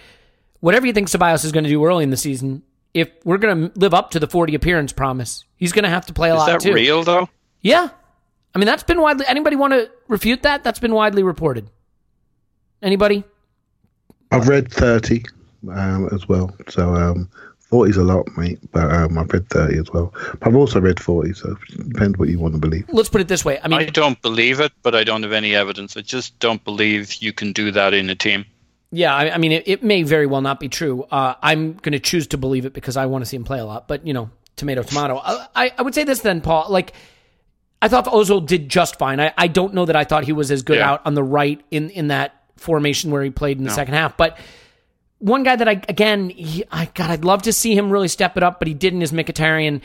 whatever 0.59 0.85
you 0.87 0.93
think 0.93 1.09
Ceballos 1.09 1.45
is 1.45 1.51
going 1.51 1.63
to 1.65 1.69
do 1.69 1.85
early 1.85 2.03
in 2.03 2.09
the 2.09 2.17
season, 2.17 2.63
if 2.93 3.09
we're 3.23 3.37
going 3.37 3.69
to 3.71 3.79
live 3.79 3.93
up 3.93 4.11
to 4.11 4.19
the 4.19 4.27
40 4.27 4.55
appearance 4.55 4.91
promise, 4.91 5.45
he's 5.55 5.71
going 5.71 5.83
to 5.83 5.89
have 5.89 6.05
to 6.07 6.13
play 6.13 6.29
a 6.29 6.33
Is 6.33 6.39
lot 6.39 6.45
that 6.47 6.59
too. 6.61 6.73
real 6.73 7.03
though? 7.03 7.29
Yeah. 7.61 7.89
I 8.53 8.59
mean, 8.59 8.65
that's 8.65 8.83
been 8.83 8.99
widely. 8.99 9.25
Anybody 9.27 9.55
want 9.55 9.71
to 9.73 9.89
refute 10.09 10.43
that? 10.43 10.63
That's 10.65 10.79
been 10.79 10.93
widely 10.93 11.23
reported. 11.23 11.69
Anybody? 12.81 13.23
I've 14.31 14.47
read 14.47 14.71
30 14.71 15.23
um, 15.69 16.09
as 16.11 16.27
well. 16.27 16.55
So 16.69 16.95
um, 16.95 17.29
40 17.59 17.89
is 17.89 17.97
a 17.97 18.03
lot, 18.03 18.27
mate. 18.37 18.59
But 18.71 18.91
um, 18.91 19.17
I've 19.17 19.31
read 19.31 19.49
30 19.49 19.77
as 19.77 19.91
well. 19.91 20.13
But 20.39 20.47
I've 20.47 20.55
also 20.55 20.79
read 20.79 20.99
40, 20.99 21.33
so 21.33 21.57
it 21.69 21.89
depends 21.89 22.17
what 22.17 22.29
you 22.29 22.39
want 22.39 22.53
to 22.53 22.59
believe. 22.59 22.85
Let's 22.89 23.09
put 23.09 23.21
it 23.21 23.27
this 23.27 23.45
way. 23.45 23.59
I 23.63 23.67
mean, 23.67 23.79
I 23.79 23.85
don't 23.85 24.21
believe 24.21 24.59
it, 24.59 24.71
but 24.81 24.95
I 24.95 25.03
don't 25.03 25.23
have 25.23 25.31
any 25.31 25.55
evidence. 25.55 25.95
I 25.95 26.01
just 26.01 26.37
don't 26.39 26.63
believe 26.63 27.15
you 27.15 27.33
can 27.33 27.53
do 27.53 27.71
that 27.71 27.93
in 27.93 28.09
a 28.09 28.15
team. 28.15 28.45
Yeah, 28.91 29.15
I, 29.15 29.35
I 29.35 29.37
mean, 29.37 29.53
it, 29.53 29.63
it, 29.67 29.83
may 29.83 30.03
very 30.03 30.25
well 30.25 30.41
not 30.41 30.59
be 30.59 30.67
true. 30.67 31.03
Uh, 31.11 31.35
I'm 31.41 31.73
going 31.75 31.93
to 31.93 31.99
choose 31.99 32.27
to 32.27 32.37
believe 32.37 32.65
it 32.65 32.73
because 32.73 32.97
I 32.97 33.05
want 33.05 33.21
to 33.21 33.25
see 33.25 33.37
him 33.37 33.45
play 33.45 33.59
a 33.59 33.65
lot. 33.65 33.87
But 33.87 34.05
you 34.05 34.13
know, 34.13 34.29
tomato, 34.57 34.83
tomato. 34.83 35.21
I, 35.23 35.71
I 35.77 35.81
would 35.81 35.95
say 35.95 36.03
this 36.03 36.19
then, 36.19 36.41
Paul. 36.41 36.65
Like, 36.69 36.91
I 37.81 37.87
thought 37.87 38.05
Ozil 38.05 38.45
did 38.45 38.67
just 38.67 38.97
fine. 38.97 39.21
I, 39.21 39.33
I 39.37 39.47
don't 39.47 39.73
know 39.73 39.85
that 39.85 39.95
I 39.95 40.03
thought 40.03 40.25
he 40.25 40.33
was 40.33 40.51
as 40.51 40.61
good 40.61 40.77
Yeah. 40.77 40.91
out 40.91 41.05
on 41.05 41.13
the 41.13 41.23
right 41.23 41.61
in 41.71 41.89
in 41.91 42.09
that 42.09 42.40
formation 42.61 43.11
where 43.11 43.23
he 43.23 43.29
played 43.29 43.57
in 43.57 43.63
the 43.63 43.69
second 43.75 43.93
half. 43.93 44.17
But 44.17 44.37
one 45.19 45.43
guy 45.43 45.55
that 45.55 45.67
I 45.67 45.81
again, 45.87 46.29
he, 46.29 46.63
I 46.71 46.85
God, 46.93 47.09
I'd 47.09 47.25
love 47.25 47.43
to 47.43 47.53
see 47.53 47.75
him 47.75 47.89
really 47.91 48.07
step 48.07 48.37
it 48.37 48.43
up, 48.43 48.59
but 48.59 48.67
he 48.67 48.73
didn't. 48.73 49.01
Is 49.01 49.11
Mkhitaryan. 49.11 49.81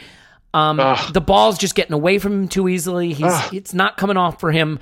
Um, 0.54 0.78
the 1.12 1.20
ball's 1.20 1.58
just 1.58 1.74
getting 1.74 1.92
away 1.92 2.18
from 2.18 2.32
him 2.32 2.48
too 2.48 2.68
easily. 2.68 3.12
He's 3.12 3.52
it's 3.52 3.74
not 3.74 3.96
coming 3.96 4.16
off 4.16 4.40
for 4.40 4.52
him. 4.52 4.78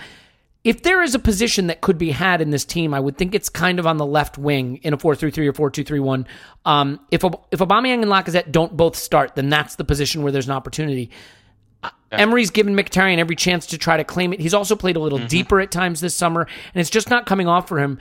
If 0.63 0.83
there 0.83 1.03
is 1.03 1.15
a 1.15 1.19
position 1.19 1.67
that 1.67 1.83
could 1.83 1.99
be 1.99 2.11
had 2.11 2.41
in 2.41 2.51
this 2.51 2.65
team, 2.65 2.95
I 2.95 3.01
would 3.01 3.19
think 3.19 3.35
it's 3.35 3.49
kind 3.51 3.79
of 3.79 3.87
on 3.87 3.99
the 3.99 4.07
left 4.07 4.39
wing 4.39 4.79
in 4.83 4.95
a 4.95 4.97
4-3-3 4.97 5.59
or 5.61 5.71
4-2-3-1. 5.71 6.27
Um, 6.65 7.01
if 7.11 7.23
if 7.51 7.59
Aubameyang 7.59 8.03
and 8.03 8.07
Lacazette 8.07 8.51
don't 8.51 8.75
both 8.75 8.97
start, 8.97 9.35
then 9.35 9.51
that's 9.51 9.75
the 9.75 9.85
position 9.85 10.23
where 10.23 10.33
there's 10.33 10.47
an 10.47 10.55
opportunity. 10.55 11.11
Uh, 11.85 12.17
Emery's 12.17 12.51
given 12.51 12.75
Mkhitaryan 12.75 13.19
every 13.19 13.37
chance 13.37 13.67
to 13.67 13.79
try 13.79 13.97
to 13.97 14.05
claim 14.05 14.33
it. 14.33 14.41
He's 14.41 14.55
also 14.55 14.77
played 14.77 14.97
a 14.97 15.01
little 15.01 15.19
deeper 15.27 15.61
at 15.61 15.71
times 15.71 16.01
this 16.01 16.15
summer, 16.15 16.43
and 16.43 16.81
it's 16.81 16.91
just 16.91 17.11
not 17.11 17.27
coming 17.27 17.49
off 17.49 17.69
for 17.69 17.79
him. 17.79 17.99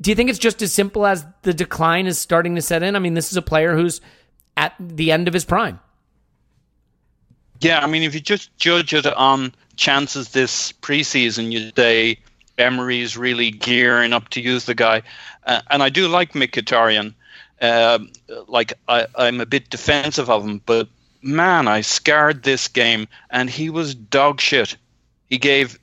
Do 0.00 0.10
you 0.10 0.14
think 0.14 0.30
it's 0.30 0.38
just 0.38 0.62
as 0.62 0.72
simple 0.72 1.06
as 1.06 1.26
the 1.42 1.52
decline 1.52 2.06
is 2.06 2.18
starting 2.18 2.54
to 2.54 2.62
set 2.62 2.82
in? 2.82 2.94
I 2.94 3.00
mean, 3.00 3.14
this 3.14 3.32
is 3.32 3.36
a 3.36 3.42
player 3.42 3.76
who's 3.76 4.00
at 4.56 4.74
the 4.78 5.10
end 5.10 5.26
of 5.26 5.34
his 5.34 5.44
prime. 5.44 5.80
Yeah, 7.60 7.80
I 7.80 7.86
mean, 7.88 8.04
if 8.04 8.14
you 8.14 8.20
just 8.20 8.56
judge 8.56 8.94
it 8.94 9.06
on 9.06 9.52
chances 9.76 10.30
this 10.30 10.72
preseason, 10.72 11.50
you 11.50 11.72
say 11.76 12.18
Emery's 12.56 13.16
really 13.16 13.50
gearing 13.50 14.12
up 14.12 14.28
to 14.30 14.40
use 14.40 14.66
the 14.66 14.74
guy. 14.74 15.02
Uh, 15.44 15.62
and 15.70 15.82
I 15.82 15.88
do 15.88 16.06
like 16.06 16.32
Mkhitaryan. 16.32 17.14
Uh, 17.60 17.98
like, 18.46 18.74
I, 18.86 19.06
I'm 19.16 19.40
a 19.40 19.46
bit 19.46 19.70
defensive 19.70 20.30
of 20.30 20.44
him, 20.44 20.60
but 20.64 20.88
man, 21.22 21.68
I 21.68 21.80
scarred 21.80 22.42
this 22.42 22.68
game, 22.68 23.08
and 23.30 23.48
he 23.48 23.70
was 23.70 23.94
dog 23.94 24.40
shit. 24.40 24.76
He 25.26 25.38
gave 25.38 25.78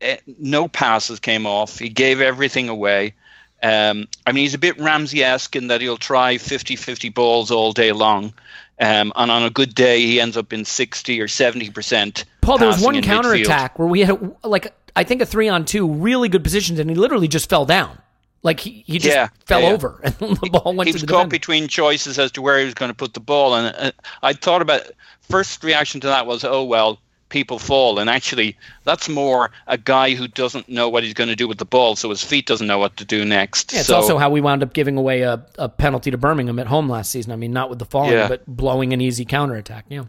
eh, 0.00 0.16
no 0.38 0.68
passes 0.68 1.20
came 1.20 1.46
off. 1.46 1.78
He 1.78 1.88
gave 1.88 2.20
everything 2.20 2.68
away. 2.68 3.14
Um, 3.62 4.08
I 4.26 4.32
mean, 4.32 4.42
he's 4.42 4.54
a 4.54 4.58
bit 4.58 4.78
Ramsey 4.78 5.22
esque 5.22 5.54
in 5.54 5.66
that 5.66 5.80
he'll 5.80 5.98
try 5.98 6.38
50 6.38 6.76
50 6.76 7.10
balls 7.10 7.50
all 7.50 7.72
day 7.72 7.92
long. 7.92 8.32
Um, 8.80 9.12
and 9.14 9.30
on 9.30 9.42
a 9.42 9.50
good 9.50 9.74
day, 9.74 10.00
he 10.00 10.20
ends 10.20 10.38
up 10.38 10.54
in 10.54 10.64
60 10.64 11.20
or 11.20 11.26
70%. 11.26 12.24
Paul, 12.40 12.56
there 12.56 12.66
was 12.66 12.82
one 12.82 13.02
counter 13.02 13.34
attack 13.34 13.78
where 13.78 13.88
we 13.88 14.00
had 14.00 14.34
like 14.42 14.74
I 14.96 15.04
think 15.04 15.20
a 15.20 15.26
three 15.26 15.48
on 15.48 15.64
two, 15.64 15.90
really 15.90 16.28
good 16.28 16.42
positions, 16.42 16.78
and 16.78 16.88
he 16.88 16.96
literally 16.96 17.28
just 17.28 17.48
fell 17.50 17.66
down. 17.66 17.98
Like 18.42 18.60
he, 18.60 18.84
he 18.86 18.98
just 18.98 19.14
Yeah, 19.14 19.28
fell 19.44 19.60
yeah, 19.62 19.68
over, 19.72 20.00
and 20.02 20.14
the 20.18 20.48
ball 20.50 20.74
went 20.74 20.86
he 20.88 20.92
to 20.92 20.96
was 20.96 21.02
the 21.02 21.06
caught 21.06 21.16
defender. 21.24 21.30
between 21.30 21.68
choices 21.68 22.18
as 22.18 22.32
to 22.32 22.42
where 22.42 22.58
he 22.58 22.64
was 22.64 22.74
going 22.74 22.90
to 22.90 22.94
put 22.96 23.12
the 23.14 23.20
ball. 23.20 23.54
And 23.54 23.74
uh, 23.76 23.92
I 24.22 24.32
thought 24.32 24.62
about 24.62 24.82
first 25.28 25.62
reaction 25.62 26.00
to 26.00 26.06
that 26.06 26.26
was, 26.26 26.42
oh, 26.42 26.64
well, 26.64 26.98
people 27.28 27.58
fall. 27.58 27.98
And 27.98 28.08
actually, 28.08 28.56
that's 28.84 29.08
more 29.10 29.50
a 29.66 29.76
guy 29.76 30.14
who 30.14 30.26
doesn't 30.26 30.70
know 30.70 30.88
what 30.88 31.04
he's 31.04 31.12
going 31.12 31.28
to 31.28 31.36
do 31.36 31.46
with 31.46 31.58
the 31.58 31.66
ball, 31.66 31.96
so 31.96 32.08
his 32.08 32.24
feet 32.24 32.46
doesn't 32.46 32.66
know 32.66 32.78
what 32.78 32.96
to 32.96 33.04
do 33.04 33.26
next. 33.26 33.74
Yeah, 33.74 33.80
it's 33.80 33.88
so, 33.88 33.96
also 33.96 34.16
how 34.16 34.30
we 34.30 34.40
wound 34.40 34.62
up 34.62 34.72
giving 34.72 34.96
away 34.96 35.20
a, 35.20 35.44
a 35.58 35.68
penalty 35.68 36.10
to 36.10 36.16
Birmingham 36.16 36.58
at 36.58 36.66
home 36.66 36.88
last 36.88 37.10
season. 37.12 37.32
I 37.32 37.36
mean, 37.36 37.52
not 37.52 37.68
with 37.68 37.78
the 37.78 37.84
falling, 37.84 38.12
Yeah. 38.12 38.26
but 38.28 38.46
blowing 38.46 38.94
an 38.94 39.02
easy 39.02 39.26
counterattack. 39.26 39.84
Yeah. 39.90 40.04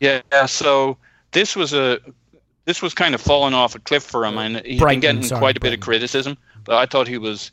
Yeah, 0.00 0.46
so 0.46 0.96
this 1.32 1.54
was 1.54 1.72
a 1.72 2.00
this 2.64 2.80
was 2.82 2.94
kind 2.94 3.14
of 3.14 3.20
falling 3.20 3.54
off 3.54 3.74
a 3.74 3.78
cliff 3.78 4.02
for 4.04 4.24
him, 4.24 4.38
and 4.38 4.64
he's 4.64 4.80
Brighton, 4.80 5.00
been 5.00 5.16
getting 5.16 5.22
sorry, 5.28 5.38
quite 5.40 5.56
a 5.56 5.60
bit 5.60 5.72
of 5.74 5.80
criticism. 5.80 6.36
But 6.64 6.76
I 6.76 6.86
thought 6.86 7.08
he 7.08 7.18
was, 7.18 7.50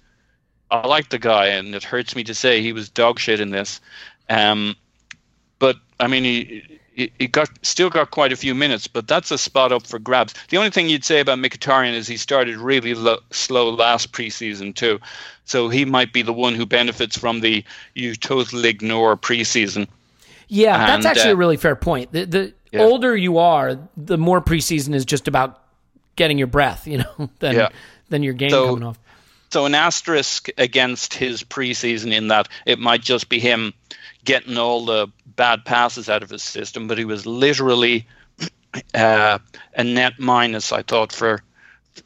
I 0.72 0.86
like 0.88 1.10
the 1.10 1.20
guy, 1.20 1.47
and 1.47 1.74
it 1.76 1.84
hurts 1.84 2.16
me 2.16 2.24
to 2.26 2.34
say 2.34 2.62
he 2.62 2.74
was 2.74 2.89
dog 2.89 3.20
shit 3.20 3.39
in 3.39 3.49
this. 3.51 3.82
Um, 4.30 4.76
but 5.57 5.78
I 5.99 6.07
mean, 6.07 6.24
he, 6.24 6.64
he 6.93 7.12
he 7.18 7.28
got 7.28 7.49
still 7.64 7.89
got 7.89 8.12
quite 8.12 8.32
a 8.32 8.36
few 8.36 8.53
minutes, 8.53 8.88
but 8.88 9.07
that's 9.07 9.32
a 9.32 9.38
spot 9.38 9.72
up 9.72 9.88
for 9.88 9.99
grabs. 9.99 10.34
The 10.49 10.57
only 10.57 10.70
thing 10.70 10.89
you'd 10.89 11.03
say 11.05 11.20
about 11.20 11.39
Mkhitaryan 11.39 11.93
is 11.93 12.07
he 12.07 12.18
started 12.18 12.57
really 12.57 12.93
lo- 12.93 13.20
slow 13.32 13.70
last 13.70 14.12
preseason 14.12 14.76
too, 14.76 14.99
so 15.45 15.70
he 15.70 15.86
might 15.86 16.14
be 16.14 16.22
the 16.22 16.34
one 16.34 16.55
who 16.55 16.66
benefits 16.66 17.18
from 17.18 17.39
the 17.41 17.64
you 17.95 18.16
totally 18.16 18.70
ignore 18.70 19.18
preseason. 19.18 19.88
Yeah, 20.47 20.86
that's 20.88 21.05
actually 21.05 21.32
uh, 21.32 21.34
a 21.34 21.38
really 21.38 21.57
fair 21.57 21.76
point. 21.76 22.12
The, 22.12 22.26
the 22.26 22.53
Yeah. 22.72 22.82
older 22.82 23.16
you 23.16 23.38
are, 23.38 23.78
the 23.95 24.18
more 24.18 24.41
preseason 24.41 24.93
is 24.95 25.05
just 25.05 25.28
about 25.28 25.62
getting 26.16 26.38
your 26.38 26.47
breath, 26.47 26.88
you 26.88 26.99
know, 26.99 27.30
than 27.39 27.55
Yeah. 27.55 27.70
Than 28.10 28.24
your 28.24 28.34
game 28.34 28.49
So- 28.49 28.68
coming 28.68 28.84
off. 28.84 28.99
So 29.51 29.66
an 29.66 29.74
asterisk 29.74 30.49
against 30.60 31.16
his 31.16 31.43
preseason 31.43 32.14
in 32.14 32.28
that 32.28 32.47
it 32.68 32.78
might 32.78 33.01
just 33.01 33.30
be 33.30 33.39
him 33.39 33.74
getting 34.24 34.60
all 34.60 34.86
the 34.86 35.07
bad 35.26 35.66
passes 35.66 36.07
out 36.07 36.22
of 36.22 36.30
his 36.30 36.43
system, 36.43 36.88
but 36.88 36.99
he 36.99 37.05
was 37.05 37.26
literally 37.26 38.05
uh, 38.93 39.39
a 39.74 39.84
net 39.84 40.20
minus. 40.20 40.72
I 40.72 40.84
thought 40.84 41.12
for 41.12 41.41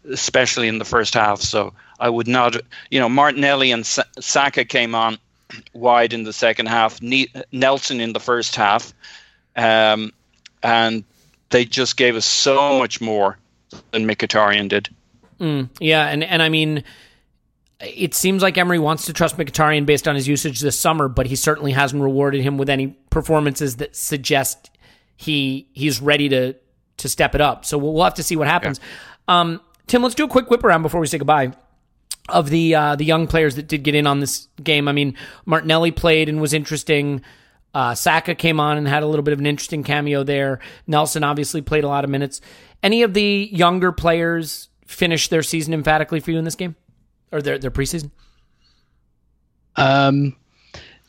especially 0.09 0.69
in 0.69 0.77
the 0.77 0.85
first 0.85 1.13
half. 1.15 1.41
So 1.41 1.73
I 1.99 2.09
would 2.09 2.27
not, 2.27 2.55
you 2.89 2.99
know, 3.01 3.09
Martinelli 3.09 3.71
and 3.71 3.85
Sa- 3.85 4.03
Saka 4.19 4.63
came 4.65 4.95
on 4.95 5.17
wide 5.73 6.13
in 6.13 6.23
the 6.23 6.33
second 6.33 6.67
half. 6.67 7.01
Ne- 7.01 7.31
Nelson 7.51 7.99
in 7.99 8.13
the 8.13 8.19
first 8.21 8.55
half, 8.55 8.93
um, 9.57 10.13
and 10.61 11.03
they 11.49 11.65
just 11.65 11.97
gave 11.97 12.15
us 12.15 12.25
so 12.25 12.79
much 12.79 13.01
more 13.01 13.37
than 13.91 14.07
Mkhitaryan 14.07 14.69
did. 14.69 14.89
Yeah, 15.79 16.07
and 16.07 16.23
and 16.23 16.41
I 16.41 16.49
mean, 16.49 16.83
it 17.79 18.13
seems 18.13 18.41
like 18.41 18.57
Emery 18.57 18.79
wants 18.79 19.05
to 19.05 19.13
trust 19.13 19.37
Mkhitaryan 19.37 19.85
based 19.85 20.07
on 20.07 20.15
his 20.15 20.27
usage 20.27 20.59
this 20.59 20.79
summer, 20.79 21.07
but 21.07 21.27
he 21.27 21.35
certainly 21.35 21.71
hasn't 21.71 22.01
rewarded 22.01 22.41
him 22.41 22.57
with 22.57 22.69
any 22.69 22.87
performances 23.09 23.77
that 23.77 23.95
suggest 23.95 24.71
he 25.15 25.67
he's 25.73 26.01
ready 26.01 26.29
to 26.29 26.55
to 26.97 27.09
step 27.09 27.35
it 27.35 27.41
up. 27.41 27.65
So 27.65 27.77
we'll, 27.77 27.93
we'll 27.93 28.03
have 28.03 28.13
to 28.15 28.23
see 28.23 28.35
what 28.35 28.47
happens. 28.47 28.79
Um, 29.27 29.61
Tim, 29.87 30.01
let's 30.01 30.15
do 30.15 30.25
a 30.25 30.29
quick 30.29 30.49
whip 30.49 30.63
around 30.63 30.81
before 30.81 31.01
we 31.01 31.07
say 31.07 31.17
goodbye 31.17 31.53
of 32.29 32.49
the 32.49 32.75
uh, 32.75 32.95
the 32.95 33.05
young 33.05 33.27
players 33.27 33.55
that 33.55 33.67
did 33.67 33.83
get 33.83 33.95
in 33.95 34.07
on 34.07 34.19
this 34.19 34.47
game. 34.61 34.87
I 34.87 34.91
mean, 34.91 35.15
Martinelli 35.45 35.91
played 35.91 36.29
and 36.29 36.39
was 36.39 36.53
interesting. 36.53 37.21
Uh, 37.73 37.95
Saka 37.95 38.35
came 38.35 38.59
on 38.59 38.77
and 38.77 38.87
had 38.87 39.03
a 39.03 39.07
little 39.07 39.23
bit 39.23 39.33
of 39.33 39.39
an 39.39 39.47
interesting 39.47 39.83
cameo 39.83 40.23
there. 40.23 40.59
Nelson 40.85 41.23
obviously 41.23 41.61
played 41.61 41.83
a 41.83 41.87
lot 41.87 42.03
of 42.03 42.09
minutes. 42.09 42.39
Any 42.83 43.01
of 43.01 43.13
the 43.13 43.49
younger 43.51 43.91
players 43.91 44.69
finish 44.85 45.27
their 45.27 45.43
season 45.43 45.73
emphatically 45.73 46.19
for 46.19 46.31
you 46.31 46.37
in 46.37 46.45
this 46.45 46.55
game, 46.55 46.75
or 47.31 47.41
their 47.41 47.57
their 47.57 47.71
preseason? 47.71 48.11
Um, 49.75 50.35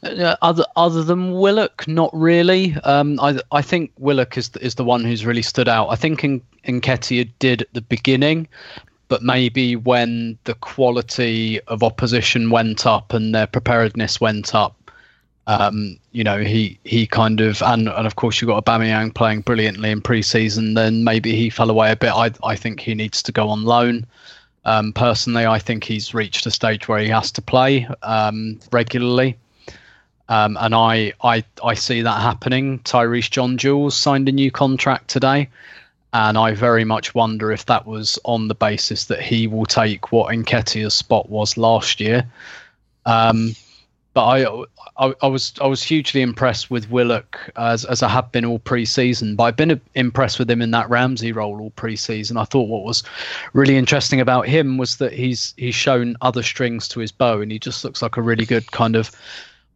uh, 0.03 0.37
other 0.43 0.65
other 0.77 1.03
than 1.03 1.33
Willock, 1.33 1.87
not 1.89 2.11
really. 2.13 2.77
Um, 2.85 3.19
I 3.21 3.41
I 3.53 3.63
think 3.63 3.93
Willock 3.99 4.37
is 4.37 4.51
the, 4.51 4.65
is 4.65 4.75
the 4.75 4.85
one 4.85 5.05
who's 5.05 5.25
really 5.25 5.43
stood 5.43 5.69
out. 5.69 5.89
I 5.89 5.97
think 5.97 6.25
in 6.25 6.43
did 7.39 7.63
at 7.63 7.73
the 7.73 7.81
beginning, 7.83 8.49
but 9.09 9.23
maybe 9.23 9.77
when 9.77 10.39
the 10.45 10.55
quality 10.55 11.61
of 11.63 11.83
opposition 11.83 12.51
went 12.51 12.87
up 12.87 13.13
and 13.13 13.35
their 13.35 13.47
preparedness 13.47 14.21
went 14.21 14.55
up, 14.55 14.84
um, 15.47 15.99
you 16.13 16.25
know, 16.25 16.39
he 16.39 16.79
he 16.85 17.07
kind 17.07 17.41
of 17.41 17.63
and 17.63 17.89
and 17.89 18.07
of 18.07 18.17
course 18.17 18.41
you 18.41 18.47
got 18.47 18.65
Aubameyang 18.65 19.15
playing 19.15 19.43
brilliantly 19.43 19.91
in 19.91 20.01
pre-season. 20.01 20.75
Then 20.75 21.05
maybe 21.05 21.35
he 21.37 21.51
fell 21.51 21.71
away 21.71 21.93
a 21.93 21.97
bit. 21.97 22.13
I 22.13 22.31
I 22.43 22.57
think 22.57 22.81
he 22.81 22.95
needs 22.95 23.23
to 23.25 23.33
go 23.33 23.49
on 23.49 23.65
loan. 23.65 24.07
Um, 24.65 24.93
personally, 24.95 25.45
I 25.45 25.59
think 25.59 25.85
he's 25.85 26.15
reached 26.15 26.47
a 26.47 26.51
stage 26.51 26.89
where 26.89 26.99
he 26.99 27.09
has 27.09 27.31
to 27.33 27.43
play 27.43 27.87
um, 28.03 28.59
regularly, 28.73 29.37
um, 30.31 30.57
and 30.59 30.75
I, 30.75 31.13
I 31.23 31.45
I 31.63 31.75
see 31.75 32.01
that 32.01 32.21
happening. 32.23 32.79
Tyreece 32.79 33.31
John 33.31 33.59
Jules 33.59 33.95
signed 33.95 34.27
a 34.31 34.33
new 34.33 34.51
contract 34.51 35.09
today, 35.09 35.51
and 36.15 36.39
I 36.39 36.55
very 36.55 36.85
much 36.85 37.15
wonder 37.15 37.53
if 37.53 37.67
that 37.67 37.87
was 37.87 38.19
on 38.25 38.49
the 38.49 38.55
basis 38.55 39.05
that 39.07 39.21
he 39.21 39.47
will 39.47 39.67
take 39.67 40.11
what 40.13 40.35
Nketiah's 40.35 40.95
spot 40.95 41.29
was 41.29 41.59
last 41.59 42.01
year. 42.01 42.25
Um, 43.05 43.55
but 44.15 44.25
I, 44.25 44.65
I, 44.97 45.13
I 45.23 45.27
was 45.27 45.53
I 45.61 45.67
was 45.67 45.83
hugely 45.83 46.21
impressed 46.21 46.71
with 46.71 46.91
Willock 46.91 47.51
as 47.57 47.85
as 47.85 48.03
I 48.03 48.09
have 48.09 48.31
been 48.31 48.45
all 48.45 48.61
pre-season. 48.61 49.35
But 49.35 49.45
I've 49.45 49.57
been 49.57 49.81
impressed 49.95 50.39
with 50.39 50.51
him 50.51 50.63
in 50.63 50.71
that 50.71 50.89
Ramsey 50.89 51.33
role 51.33 51.61
all 51.61 51.71
pre-season. 51.71 52.37
I 52.37 52.45
thought 52.45 52.69
what 52.69 52.85
was 52.85 53.03
really 53.53 53.77
interesting 53.77 54.21
about 54.21 54.47
him 54.47 54.79
was 54.79 54.99
that 54.99 55.13
he's 55.13 55.55
he's 55.57 55.75
shown 55.75 56.17
other 56.21 56.43
strings 56.43 56.87
to 56.89 57.01
his 57.01 57.11
bow, 57.11 57.41
and 57.41 57.51
he 57.51 57.59
just 57.59 57.85
looks 57.85 58.03
like 58.03 58.17
a 58.17 58.23
really 58.23 58.45
good 58.45 58.71
kind 58.71 58.95
of 58.95 59.11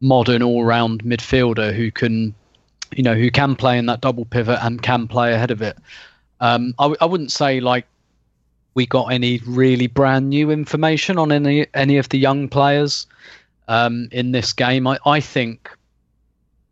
modern 0.01 0.43
all-round 0.43 1.03
midfielder 1.03 1.75
who 1.75 1.91
can, 1.91 2.33
you 2.95 3.03
know, 3.03 3.17
who 3.17 3.33
can 3.33 3.57
play 3.57 3.77
in 3.77 3.87
that 3.87 4.01
double 4.01 4.25
pivot 4.25 4.61
and 4.63 4.81
can 4.83 5.09
play 5.09 5.33
ahead 5.33 5.51
of 5.51 5.61
it. 5.61 5.77
Um, 6.41 6.73
I, 6.79 6.95
I 7.01 7.05
wouldn't 7.05 7.33
say 7.33 7.59
like 7.59 7.87
we 8.75 8.87
got 8.87 9.07
any 9.07 9.41
really 9.45 9.89
brand 9.89 10.29
new 10.29 10.53
information 10.53 11.19
on 11.19 11.33
any 11.33 11.67
any 11.75 11.99
of 11.99 12.09
the 12.11 12.19
young 12.19 12.49
players 12.49 13.09
um, 13.69 14.09
in 14.11 14.33
this 14.33 14.53
game. 14.53 14.87
I, 14.87 14.99
I 15.07 15.21
think 15.21 15.71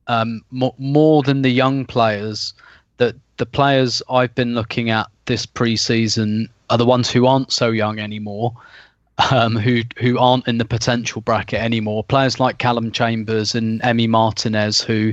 um, 0.09 0.43
more, 0.51 0.75
more 0.79 1.23
than 1.23 1.43
the 1.43 1.51
young 1.51 1.85
players, 1.85 2.55
that 2.97 3.15
the 3.37 3.47
players 3.47 4.03
I've 4.11 4.35
been 4.35 4.55
looking 4.55 4.91
at 4.91 5.09
this 5.27 5.47
preseason 5.47 6.49
are 6.71 6.79
the 6.79 6.87
ones 6.87 7.11
who 7.11 7.27
aren't 7.27 7.53
so 7.53 7.71
young 7.71 7.99
anymore, 7.99 8.55
um, 9.31 9.57
who 9.57 9.83
who 9.99 10.19
aren't 10.19 10.47
in 10.49 10.59
the 10.59 10.65
potential 10.65 11.21
bracket 11.21 11.61
anymore. 11.61 12.05
Players 12.05 12.41
like 12.41 12.59
Callum 12.59 12.91
Chambers 12.93 13.55
and 13.55 13.83
Emmy 13.83 14.07
Martinez, 14.07 14.81
who 14.81 15.13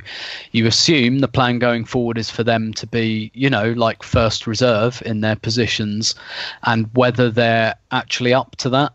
you 0.51 0.65
assume 0.67 1.19
the 1.19 1.27
plan 1.27 1.59
going 1.59 1.85
forward 1.85 2.17
is 2.17 2.29
for 2.29 2.43
them 2.43 2.73
to 2.73 2.87
be, 2.87 3.31
you 3.33 3.49
know, 3.49 3.71
like 3.73 4.03
first 4.03 4.47
reserve 4.47 5.01
in 5.05 5.21
their 5.21 5.35
positions, 5.35 6.15
and 6.63 6.89
whether 6.93 7.29
they're 7.29 7.75
actually 7.91 8.33
up 8.33 8.55
to 8.57 8.69
that. 8.69 8.93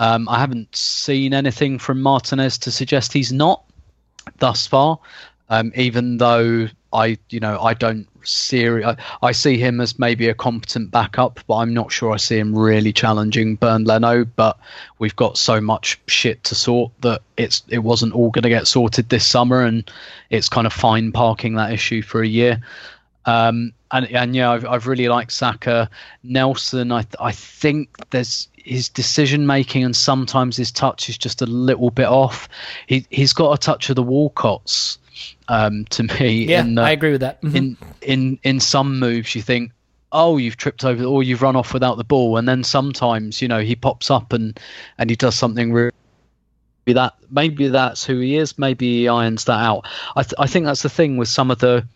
Um, 0.00 0.30
I 0.30 0.38
haven't 0.38 0.74
seen 0.74 1.34
anything 1.34 1.78
from 1.78 2.00
Martinez 2.00 2.56
to 2.58 2.70
suggest 2.70 3.12
he's 3.12 3.32
not 3.32 3.62
thus 4.38 4.66
far. 4.66 4.98
Um, 5.50 5.72
even 5.76 6.16
though 6.16 6.68
I, 6.90 7.18
you 7.28 7.38
know, 7.38 7.60
I 7.60 7.74
don't 7.74 8.08
see, 8.22 8.66
I, 8.66 8.96
I 9.20 9.32
see 9.32 9.58
him 9.58 9.78
as 9.78 9.98
maybe 9.98 10.28
a 10.28 10.34
competent 10.34 10.90
backup, 10.90 11.40
but 11.46 11.56
I'm 11.56 11.74
not 11.74 11.92
sure 11.92 12.12
I 12.12 12.16
see 12.16 12.38
him 12.38 12.56
really 12.56 12.94
challenging 12.94 13.56
Bernd 13.56 13.86
Leno. 13.86 14.24
But 14.24 14.58
we've 14.98 15.14
got 15.16 15.36
so 15.36 15.60
much 15.60 16.00
shit 16.06 16.42
to 16.44 16.54
sort 16.54 16.92
that 17.02 17.20
it's 17.36 17.62
it 17.68 17.80
wasn't 17.80 18.14
all 18.14 18.30
going 18.30 18.44
to 18.44 18.48
get 18.48 18.66
sorted 18.66 19.10
this 19.10 19.26
summer, 19.26 19.62
and 19.62 19.90
it's 20.30 20.48
kind 20.48 20.66
of 20.66 20.72
fine 20.72 21.12
parking 21.12 21.56
that 21.56 21.74
issue 21.74 22.00
for 22.00 22.22
a 22.22 22.26
year. 22.26 22.58
Um, 23.26 23.74
and 23.90 24.06
and 24.06 24.34
yeah, 24.34 24.50
I've 24.50 24.64
I've 24.64 24.86
really 24.86 25.08
liked 25.08 25.32
Saka, 25.32 25.90
Nelson. 26.22 26.90
I 26.90 27.04
I 27.18 27.32
think 27.32 28.08
there's 28.10 28.48
his 28.64 28.88
decision 28.88 29.46
making 29.46 29.84
and 29.84 29.94
sometimes 29.96 30.56
his 30.56 30.70
touch 30.70 31.08
is 31.08 31.18
just 31.18 31.42
a 31.42 31.46
little 31.46 31.90
bit 31.90 32.06
off. 32.06 32.48
He 32.86 33.06
he's 33.10 33.32
got 33.32 33.52
a 33.52 33.58
touch 33.58 33.90
of 33.90 33.96
the 33.96 34.02
Walcott's 34.02 34.98
um, 35.48 35.84
to 35.86 36.04
me. 36.04 36.44
Yeah, 36.44 36.60
in 36.60 36.74
the, 36.74 36.82
I 36.82 36.90
agree 36.90 37.12
with 37.12 37.20
that. 37.20 37.40
Mhm. 37.42 37.54
In 37.54 37.76
in 38.02 38.38
in 38.42 38.60
some 38.60 38.98
moves, 38.98 39.34
you 39.34 39.42
think, 39.42 39.72
oh, 40.12 40.36
you've 40.36 40.56
tripped 40.56 40.84
over 40.84 41.04
or 41.04 41.22
you've 41.22 41.42
run 41.42 41.56
off 41.56 41.72
without 41.72 41.96
the 41.96 42.04
ball, 42.04 42.36
and 42.36 42.48
then 42.48 42.64
sometimes 42.64 43.42
you 43.42 43.48
know 43.48 43.60
he 43.60 43.74
pops 43.76 44.10
up 44.10 44.32
and 44.32 44.58
and 44.98 45.10
he 45.10 45.16
does 45.16 45.34
something 45.34 45.72
really. 45.72 45.92
That 46.86 47.14
maybe 47.30 47.68
that's 47.68 48.04
who 48.04 48.18
he 48.18 48.36
is. 48.36 48.58
Maybe 48.58 49.02
he 49.02 49.08
irons 49.08 49.44
that 49.44 49.60
out. 49.60 49.86
I 50.16 50.24
th- 50.24 50.34
I 50.38 50.48
think 50.48 50.66
that's 50.66 50.82
the 50.82 50.88
thing 50.88 51.18
with 51.18 51.28
some 51.28 51.52
of 51.52 51.58
the 51.58 51.86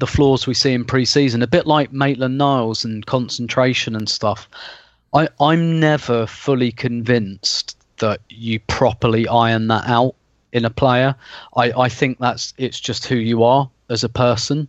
the 0.00 0.06
flaws 0.06 0.48
we 0.48 0.54
see 0.54 0.72
in 0.72 0.84
pre-season. 0.84 1.42
A 1.42 1.46
bit 1.46 1.64
like 1.64 1.92
Maitland 1.92 2.36
Niles 2.36 2.84
and 2.84 3.06
concentration 3.06 3.94
and 3.94 4.08
stuff. 4.08 4.48
I 5.16 5.28
I'm 5.40 5.80
never 5.80 6.26
fully 6.26 6.72
convinced 6.72 7.76
that 7.98 8.20
you 8.28 8.60
properly 8.60 9.26
iron 9.26 9.68
that 9.68 9.88
out 9.88 10.14
in 10.52 10.64
a 10.64 10.70
player. 10.70 11.14
I, 11.56 11.72
I 11.72 11.88
think 11.88 12.18
that's 12.18 12.52
it's 12.58 12.78
just 12.78 13.06
who 13.06 13.16
you 13.16 13.42
are 13.42 13.70
as 13.88 14.04
a 14.04 14.08
person. 14.08 14.68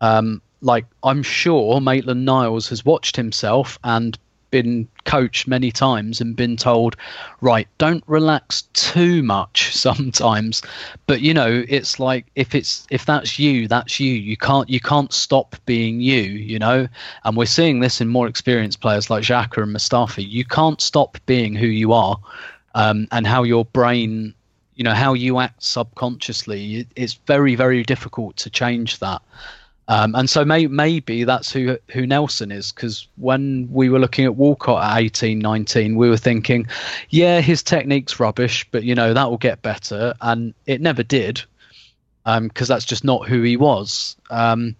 Um, 0.00 0.40
like 0.60 0.86
I'm 1.02 1.24
sure 1.24 1.80
Maitland 1.80 2.24
Niles 2.24 2.68
has 2.68 2.84
watched 2.84 3.16
himself 3.16 3.78
and 3.82 4.16
been 4.52 4.86
coached 5.04 5.48
many 5.48 5.72
times 5.72 6.20
and 6.20 6.36
been 6.36 6.56
told, 6.56 6.94
right, 7.40 7.66
don't 7.78 8.04
relax 8.06 8.62
too 8.74 9.24
much 9.24 9.74
sometimes. 9.76 10.62
But 11.08 11.22
you 11.22 11.34
know, 11.34 11.64
it's 11.68 11.98
like 11.98 12.26
if 12.36 12.54
it's 12.54 12.86
if 12.90 13.04
that's 13.04 13.40
you, 13.40 13.66
that's 13.66 13.98
you. 13.98 14.12
You 14.14 14.36
can't 14.36 14.70
you 14.70 14.78
can't 14.78 15.12
stop 15.12 15.56
being 15.66 16.00
you, 16.00 16.22
you 16.22 16.60
know. 16.60 16.86
And 17.24 17.36
we're 17.36 17.46
seeing 17.46 17.80
this 17.80 18.00
in 18.00 18.06
more 18.06 18.28
experienced 18.28 18.80
players 18.80 19.10
like 19.10 19.24
Xhaka 19.24 19.64
and 19.64 19.74
Mustafi. 19.74 20.24
You 20.28 20.44
can't 20.44 20.80
stop 20.80 21.18
being 21.26 21.56
who 21.56 21.66
you 21.66 21.92
are. 21.92 22.16
Um, 22.74 23.06
and 23.12 23.26
how 23.26 23.42
your 23.42 23.66
brain 23.66 24.34
you 24.76 24.84
know 24.84 24.94
how 24.94 25.12
you 25.12 25.38
act 25.40 25.62
subconsciously 25.62 26.86
it's 26.96 27.12
very 27.26 27.54
very 27.54 27.82
difficult 27.82 28.34
to 28.38 28.48
change 28.48 28.98
that 29.00 29.20
um, 29.92 30.14
and 30.14 30.30
so 30.30 30.44
may, 30.44 30.66
maybe 30.66 31.24
that's 31.24 31.52
who 31.52 31.76
who 31.90 32.06
Nelson 32.06 32.50
is 32.50 32.72
because 32.72 33.06
when 33.16 33.68
we 33.70 33.88
were 33.88 33.98
looking 33.98 34.24
at 34.24 34.36
Walcott 34.36 34.82
at 34.82 34.98
18 34.98 35.38
19 35.38 35.96
we 35.96 36.08
were 36.08 36.16
thinking 36.16 36.66
yeah 37.10 37.40
his 37.40 37.62
technique's 37.62 38.18
rubbish 38.18 38.66
but 38.70 38.84
you 38.84 38.94
know 38.94 39.12
that 39.12 39.28
will 39.28 39.38
get 39.38 39.60
better 39.62 40.14
and 40.20 40.54
it 40.66 40.80
never 40.80 41.02
did 41.02 41.42
because 42.24 42.68
that's 42.68 42.84
just 42.84 43.04
not 43.04 43.28
who 43.28 43.42
he 43.42 43.56
was 43.56 44.16
um, 44.30 44.76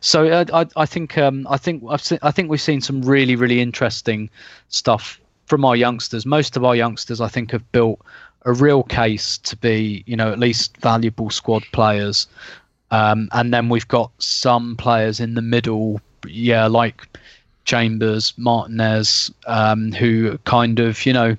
so 0.00 0.26
I, 0.26 0.60
I, 0.62 0.66
I 0.76 0.86
think 0.86 1.16
um, 1.18 1.46
I 1.48 1.56
think 1.56 1.84
I've 1.88 2.02
seen, 2.02 2.18
I 2.22 2.30
think 2.30 2.50
we've 2.50 2.60
seen 2.60 2.80
some 2.80 3.02
really 3.02 3.36
really 3.36 3.60
interesting 3.60 4.30
stuff 4.68 5.20
from 5.46 5.64
our 5.64 5.76
youngsters. 5.76 6.26
Most 6.26 6.56
of 6.56 6.64
our 6.64 6.76
youngsters, 6.76 7.20
I 7.20 7.28
think, 7.28 7.52
have 7.52 7.70
built 7.72 8.00
a 8.42 8.52
real 8.52 8.82
case 8.84 9.38
to 9.38 9.56
be, 9.56 10.04
you 10.06 10.16
know, 10.16 10.30
at 10.30 10.38
least 10.38 10.76
valuable 10.78 11.30
squad 11.30 11.64
players. 11.72 12.26
Um, 12.90 13.28
and 13.32 13.52
then 13.52 13.68
we've 13.68 13.88
got 13.88 14.10
some 14.18 14.76
players 14.76 15.20
in 15.20 15.34
the 15.34 15.42
middle, 15.42 16.00
yeah, 16.26 16.66
like 16.66 17.06
Chambers, 17.64 18.32
Martinez, 18.36 19.30
um, 19.46 19.92
who 19.92 20.38
kind 20.44 20.78
of, 20.78 21.04
you 21.04 21.12
know, 21.12 21.36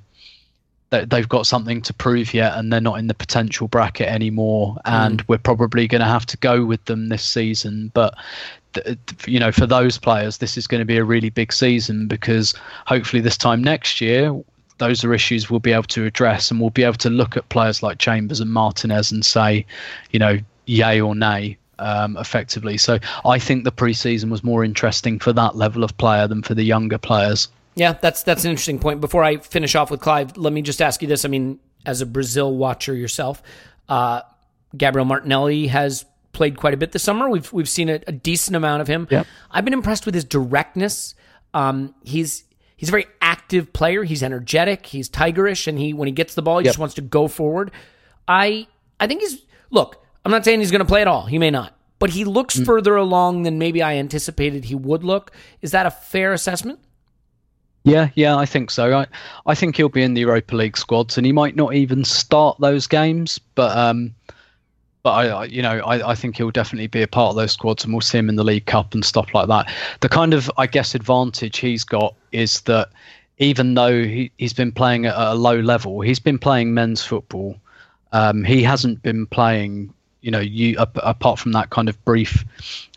they, 0.89 1.05
they've 1.05 1.27
got 1.27 1.47
something 1.47 1.81
to 1.81 1.93
prove 1.93 2.33
yet, 2.33 2.57
and 2.57 2.71
they're 2.71 2.81
not 2.81 2.99
in 2.99 3.07
the 3.07 3.13
potential 3.13 3.67
bracket 3.67 4.07
anymore. 4.07 4.77
And 4.85 5.21
we're 5.27 5.37
probably 5.37 5.87
going 5.87 6.01
to 6.01 6.07
have 6.07 6.25
to 6.27 6.37
go 6.37 6.65
with 6.65 6.83
them 6.85 7.09
this 7.09 7.23
season. 7.23 7.91
But 7.93 8.15
th- 8.73 8.97
you 9.25 9.39
know, 9.39 9.51
for 9.51 9.65
those 9.65 9.97
players, 9.97 10.37
this 10.37 10.57
is 10.57 10.67
going 10.67 10.79
to 10.79 10.85
be 10.85 10.97
a 10.97 11.03
really 11.03 11.29
big 11.29 11.51
season 11.51 12.07
because 12.07 12.53
hopefully 12.85 13.21
this 13.21 13.37
time 13.37 13.63
next 13.63 14.01
year, 14.01 14.35
those 14.79 15.03
are 15.03 15.13
issues 15.13 15.49
we'll 15.49 15.59
be 15.59 15.73
able 15.73 15.83
to 15.83 16.05
address, 16.05 16.51
and 16.51 16.59
we'll 16.59 16.69
be 16.69 16.83
able 16.83 16.93
to 16.97 17.09
look 17.09 17.35
at 17.35 17.49
players 17.49 17.81
like 17.81 17.97
Chambers 17.97 18.39
and 18.39 18.51
Martinez 18.51 19.11
and 19.11 19.25
say, 19.25 19.65
you 20.11 20.19
know, 20.19 20.39
yay 20.67 21.01
or 21.01 21.15
nay. 21.15 21.57
Um, 21.79 22.17
effectively, 22.17 22.75
so 22.77 22.97
I 23.23 23.37
think 23.37 23.63
the 23.63 23.71
preseason 23.71 24.31
was 24.31 24.43
more 24.43 24.63
interesting 24.63 25.19
for 25.19 25.31
that 25.33 25.55
level 25.55 25.83
of 25.83 25.95
player 25.97 26.27
than 26.27 26.41
for 26.41 26.55
the 26.55 26.63
younger 26.63 26.97
players. 26.97 27.49
Yeah, 27.75 27.93
that's 27.93 28.23
that's 28.23 28.43
an 28.45 28.49
interesting 28.49 28.79
point. 28.79 28.99
Before 28.99 29.23
I 29.23 29.37
finish 29.37 29.75
off 29.75 29.91
with 29.91 30.01
Clive, 30.01 30.35
let 30.37 30.53
me 30.53 30.63
just 30.63 30.81
ask 30.81 31.03
you 31.03 31.07
this. 31.07 31.23
I 31.23 31.27
mean, 31.27 31.59
as 31.85 32.01
a 32.01 32.07
Brazil 32.07 32.55
watcher 32.55 32.95
yourself, 32.95 33.43
uh, 33.89 34.21
Gabriel 34.75 35.05
Martinelli 35.05 35.67
has 35.67 36.03
played 36.33 36.57
quite 36.57 36.73
a 36.73 36.77
bit 36.77 36.93
this 36.93 37.03
summer. 37.03 37.29
We've 37.29 37.53
we've 37.53 37.69
seen 37.69 37.89
a, 37.89 37.99
a 38.07 38.11
decent 38.11 38.55
amount 38.55 38.81
of 38.81 38.87
him. 38.87 39.07
Yep. 39.11 39.27
I've 39.51 39.63
been 39.63 39.73
impressed 39.75 40.07
with 40.07 40.15
his 40.15 40.23
directness. 40.25 41.13
Um, 41.53 41.93
he's 42.03 42.43
he's 42.75 42.89
a 42.89 42.91
very 42.91 43.05
active 43.21 43.71
player. 43.71 44.03
He's 44.03 44.23
energetic. 44.23 44.87
He's 44.87 45.11
tigerish, 45.11 45.67
and 45.67 45.77
he 45.77 45.93
when 45.93 46.07
he 46.07 46.11
gets 46.11 46.33
the 46.33 46.41
ball, 46.41 46.57
he 46.57 46.65
Yep. 46.65 46.69
just 46.71 46.79
wants 46.79 46.95
to 46.95 47.01
go 47.01 47.27
forward. 47.27 47.69
I 48.27 48.65
I 48.99 49.05
think 49.05 49.21
he's 49.21 49.43
look. 49.69 50.03
I'm 50.27 50.31
not 50.31 50.43
saying 50.43 50.59
he's 50.59 50.71
going 50.71 50.79
to 50.79 50.85
play 50.85 50.99
at 50.99 51.07
all. 51.07 51.25
He 51.25 51.39
may 51.39 51.49
not, 51.49 51.73
but 51.99 52.09
he 52.09 52.25
looks 52.25 52.59
further 52.59 52.97
along 52.97 53.43
than 53.43 53.57
maybe 53.57 53.81
I 53.81 53.95
anticipated 53.95 54.65
he 54.65 54.75
would 54.75 55.01
look. 55.01 55.31
Is 55.61 55.71
that 55.71 55.85
a 55.85 55.89
fair 55.89 56.33
assessment? 56.33 56.81
Yeah, 57.85 58.09
yeah, 58.13 58.35
I 58.35 58.45
think 58.45 58.69
so. 58.69 58.93
I, 58.93 59.07
I 59.45 59.55
think 59.55 59.77
he'll 59.77 59.87
be 59.87 60.03
in 60.03 60.15
the 60.15 60.19
Europa 60.19 60.53
League 60.53 60.75
squads, 60.75 61.17
and 61.17 61.25
he 61.25 61.31
might 61.31 61.55
not 61.55 61.75
even 61.75 62.03
start 62.03 62.59
those 62.59 62.87
games. 62.87 63.39
But 63.55 63.77
um, 63.77 64.13
but 65.01 65.11
I, 65.11 65.27
I 65.27 65.45
you 65.45 65.61
know, 65.61 65.79
I, 65.79 66.09
I 66.11 66.13
think 66.13 66.35
he'll 66.35 66.51
definitely 66.51 66.87
be 66.87 67.01
a 67.01 67.07
part 67.07 67.29
of 67.29 67.37
those 67.37 67.53
squads, 67.53 67.85
and 67.85 67.93
we'll 67.93 68.01
see 68.01 68.17
him 68.17 68.27
in 68.27 68.35
the 68.35 68.43
League 68.43 68.65
Cup 68.65 68.93
and 68.93 69.05
stuff 69.05 69.33
like 69.33 69.47
that. 69.47 69.71
The 70.01 70.09
kind 70.09 70.33
of, 70.33 70.51
I 70.57 70.67
guess, 70.67 70.93
advantage 70.93 71.59
he's 71.59 71.85
got 71.85 72.13
is 72.33 72.59
that 72.63 72.89
even 73.37 73.75
though 73.75 74.03
he, 74.03 74.29
he's 74.39 74.51
been 74.51 74.73
playing 74.73 75.05
at 75.05 75.15
a 75.15 75.35
low 75.35 75.61
level, 75.61 76.01
he's 76.01 76.19
been 76.19 76.37
playing 76.37 76.73
men's 76.73 77.01
football. 77.01 77.55
Um, 78.11 78.43
he 78.43 78.63
hasn't 78.63 79.01
been 79.03 79.25
playing, 79.25 79.93
you 80.21 80.31
know, 80.31 80.39
you 80.39 80.77
ap- 80.79 80.97
apart 81.03 81.39
from 81.39 81.51
that 81.53 81.69
kind 81.69 81.89
of 81.89 82.03
brief 82.05 82.43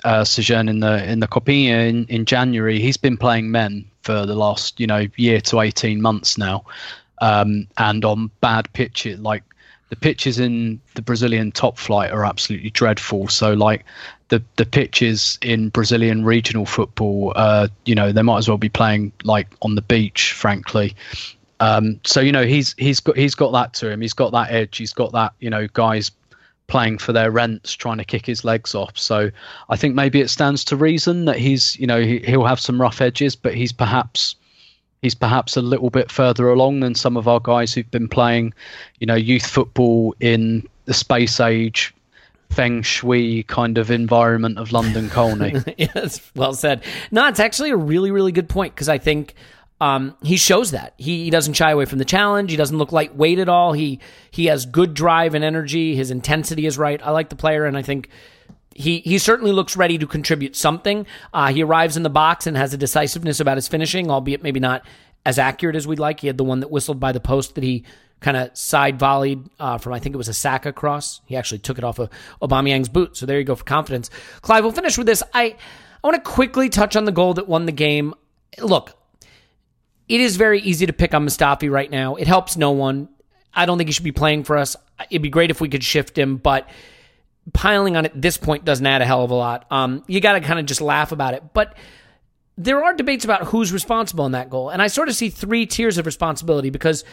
uh, 0.05 0.25
sojourn 0.25 0.69
in 0.69 0.81
the 0.81 1.05
in 1.11 1.21
the 1.21 1.29
Copinha 1.29 1.89
in, 1.89 2.07
in 2.07 2.25
January, 2.25 2.81
he's 2.81 2.97
been 2.97 3.17
playing 3.17 3.51
men 3.51 3.85
for 4.03 4.27
the 4.27 4.35
last, 4.35 4.81
you 4.81 4.87
know, 4.87 5.07
year 5.17 5.41
to 5.43 5.61
eighteen 5.61 6.01
months 6.01 6.39
now, 6.39 6.65
um, 7.21 7.67
and 7.79 8.05
on 8.05 8.31
bad 8.41 8.73
pitches. 8.73 9.21
Like 9.21 9.45
the 9.91 9.97
pitches 9.97 10.39
in 10.39 10.81
the 10.95 11.03
Brazilian 11.03 11.53
top 11.53 11.77
flight 11.77 12.11
are 12.11 12.25
absolutely 12.25 12.71
dreadful. 12.71 13.29
So 13.29 13.53
like 13.53 13.85
the 14.29 14.43
the 14.57 14.65
pitches 14.65 15.39
in 15.43 15.69
Brazilian 15.69 16.25
regional 16.25 16.65
football, 16.65 17.33
uh, 17.37 17.69
you 17.85 17.95
know, 17.95 18.13
they 18.13 18.23
might 18.23 18.39
as 18.39 18.49
well 18.49 18.59
be 18.59 18.69
playing 18.69 19.13
like 19.25 19.49
on 19.63 19.75
the 19.75 19.83
beach, 19.83 20.33
frankly. 20.33 20.97
Um, 21.61 22.01
so 22.05 22.21
you 22.21 22.33
know 22.33 22.47
he's 22.47 22.75
he's 22.79 23.01
got 23.01 23.17
he's 23.17 23.35
got 23.35 23.53
that 23.53 23.75
to 23.75 23.91
him. 23.91 24.01
He's 24.01 24.15
got 24.15 24.33
that 24.33 24.51
edge. 24.51 24.79
He's 24.79 24.95
got 24.95 25.13
that 25.13 25.35
you 25.41 25.51
know 25.51 25.69
guys 25.69 26.11
playing 26.71 26.97
for 26.97 27.13
their 27.13 27.31
rents, 27.31 27.75
trying 27.75 27.99
to 27.99 28.05
kick 28.05 28.25
his 28.25 28.45
legs 28.45 28.75
off. 28.75 28.97
So 28.97 29.31
I 29.69 29.77
think 29.77 29.95
maybe 29.95 30.21
it 30.21 30.31
stands 30.31 30.65
to 30.67 30.77
reason 30.77 31.27
that 31.27 31.37
he's 31.37 31.79
you 31.79 31.87
know 31.87 32.01
he, 32.01 32.21
he'll 32.21 32.47
have 32.47 32.61
some 32.61 32.81
rough 32.81 33.03
edges, 33.03 33.37
but 33.37 33.55
he's 33.55 33.73
perhaps 33.73 34.37
he's 35.03 35.15
perhaps 35.15 35.57
a 35.57 35.63
little 35.63 35.91
bit 35.91 36.11
further 36.11 36.49
along 36.49 36.81
than 36.81 36.95
some 36.95 37.17
of 37.17 37.29
our 37.29 37.41
guys 37.41 37.75
who've 37.75 37.91
been 37.91 38.09
playing 38.09 38.55
you 39.01 39.07
know 39.07 39.15
youth 39.15 39.47
football 39.47 40.15
in 40.21 40.67
the 40.87 40.95
space 40.95 41.41
age 41.41 41.95
feng 42.51 42.83
shui 42.83 43.45
kind 43.45 43.79
of 43.79 43.91
environment 43.91 44.59
of 44.59 44.73
London 44.73 45.09
Colney. 45.11 45.55
yes, 45.77 46.31
well 46.35 46.53
said. 46.53 46.83
No, 47.11 47.27
it's 47.29 47.41
actually 47.41 47.71
a 47.71 47.77
really, 47.77 48.11
really 48.11 48.33
good 48.33 48.49
point 48.49 48.75
because 48.75 48.89
I 48.89 48.99
think 48.99 49.35
um, 49.81 50.15
he 50.23 50.37
shows 50.37 50.73
that 50.73 50.95
he, 50.99 51.25
he 51.25 51.31
doesn't 51.31 51.55
shy 51.55 51.71
away 51.71 51.87
from 51.87 51.99
the 51.99 52.05
challenge. 52.05 52.51
He 52.51 52.57
doesn't 52.57 52.77
look 52.77 52.93
lightweight 52.93 53.39
at 53.39 53.49
all. 53.49 53.73
He 53.73 54.01
he 54.31 54.47
has 54.47 54.67
good 54.67 54.95
drive 54.95 55.35
and 55.35 55.43
energy. 55.43 55.97
His 55.97 56.11
intensity 56.11 56.67
is 56.67 56.77
right. 56.77 57.01
I 57.03 57.11
like 57.11 57.31
the 57.31 57.37
player, 57.37 57.65
and 57.65 57.77
I 57.77 57.83
think 57.83 58.11
he 58.75 58.99
he 59.01 59.19
certainly 59.19 59.53
looks 59.53 59.77
ready 59.77 59.97
to 59.99 60.07
contribute 60.07 60.55
something. 60.55 61.07
Uh, 61.33 61.53
he 61.53 61.63
arrives 61.63 61.97
in 61.97 62.03
the 62.03 62.11
box 62.11 62.47
and 62.47 62.57
has 62.57 62.75
a 62.75 62.77
decisiveness 62.77 63.41
about 63.41 63.57
his 63.57 63.69
finishing, 63.69 64.11
albeit 64.11 64.43
maybe 64.43 64.61
not 64.61 64.85
as 65.25 65.39
accurate 65.39 65.77
as 65.77 65.87
we'd 65.87 65.99
like. 65.99 66.21
He 66.21 66.27
had 66.27 66.37
the 66.37 66.45
one 66.45 66.61
that 66.61 66.71
whistled 66.71 67.01
by 67.01 67.13
the 67.13 67.21
post 67.21 67.55
that 67.55 67.65
he 67.65 67.85
kind 68.21 68.37
of 68.37 68.55
side 68.55 68.99
volleyed 68.99 69.49
uh, 69.59 69.79
from 69.79 69.95
I 69.95 69.99
think 69.99 70.15
it 70.15 70.19
was 70.19 70.29
a 70.29 70.35
Saka 70.35 70.75
cross. 70.75 71.23
He 71.25 71.37
actually 71.37 71.61
took 71.61 71.79
it 71.79 71.85
off 71.85 71.99
of 71.99 72.11
Aubameyang's 72.43 72.91
boot. 72.91 73.17
So 73.17 73.25
there 73.25 73.39
you 73.39 73.45
go 73.45 73.55
for 73.55 73.65
confidence. 73.65 74.11
Clive, 74.43 74.63
we'll 74.63 74.73
finish 74.73 74.99
with 74.99 75.07
this. 75.07 75.23
I 75.33 75.57
I 76.03 76.07
want 76.07 76.23
to 76.23 76.31
quickly 76.31 76.69
touch 76.69 76.97
on 76.97 77.07
the 77.07 77.13
goal 77.13 77.35
that 77.35 77.49
won 77.49 77.67
the 77.67 77.73
game. 77.73 78.15
Look, 78.59 78.95
it 80.11 80.21
is 80.21 80.37
very 80.37 80.61
easy 80.61 80.87
to 80.87 80.93
pick 80.93 81.15
on 81.15 81.25
Mustafi 81.25 81.71
right 81.71 81.89
now. 81.89 82.17
It 82.17 82.27
helps 82.27 82.57
no 82.57 82.73
one. 82.73 83.09
I 83.55 83.65
don't 83.65 83.79
think 83.79 83.89
he 83.89 83.93
should 83.93 84.05
be 84.05 84.11
playing 84.11 84.43
for 84.43 84.57
us. 84.59 84.75
It'd 85.09 85.23
be 85.23 85.31
great 85.31 85.53
if 85.53 85.61
we 85.61 85.69
could 85.69 85.85
shift 85.85 86.19
him, 86.19 86.37
but 86.37 86.69
piling 87.53 87.97
on 87.97 88.05
at 88.05 88.21
this 88.21 88.37
point 88.37 88.65
doesn't 88.65 88.85
add 88.85 89.03
a 89.03 89.07
hell 89.07 89.23
of 89.23 89.31
a 89.31 89.35
lot. 89.35 89.67
Um, 89.71 90.03
you 90.09 90.21
got 90.21 90.33
to 90.33 90.41
kind 90.41 90.59
of 90.59 90.67
just 90.67 90.81
laugh 90.81 91.13
about 91.13 91.35
it. 91.35 91.45
But 91.55 91.77
there 92.59 92.83
are 92.85 92.93
debates 92.93 93.25
about 93.25 93.45
who's 93.45 93.73
responsible 93.73 94.27
in 94.27 94.33
that 94.33 94.51
goal. 94.51 94.71
And 94.71 94.83
I 94.83 94.89
sort 94.89 95.09
of 95.09 95.15
see 95.15 95.31
three 95.31 95.65
tiers 95.65 95.97
of 95.97 96.07
responsibility 96.07 96.71
because 96.71 97.05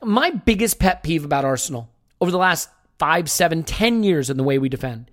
my 0.00 0.30
biggest 0.30 0.78
pet 0.78 1.02
peeve 1.02 1.24
about 1.24 1.44
Arsenal 1.44 1.90
over 2.20 2.30
the 2.30 2.38
last 2.38 2.68
five, 3.00 3.28
seven, 3.28 3.64
ten 3.64 4.04
years 4.04 4.30
in 4.30 4.36
the 4.36 4.44
way 4.44 4.58
we 4.58 4.68
defend 4.68 5.10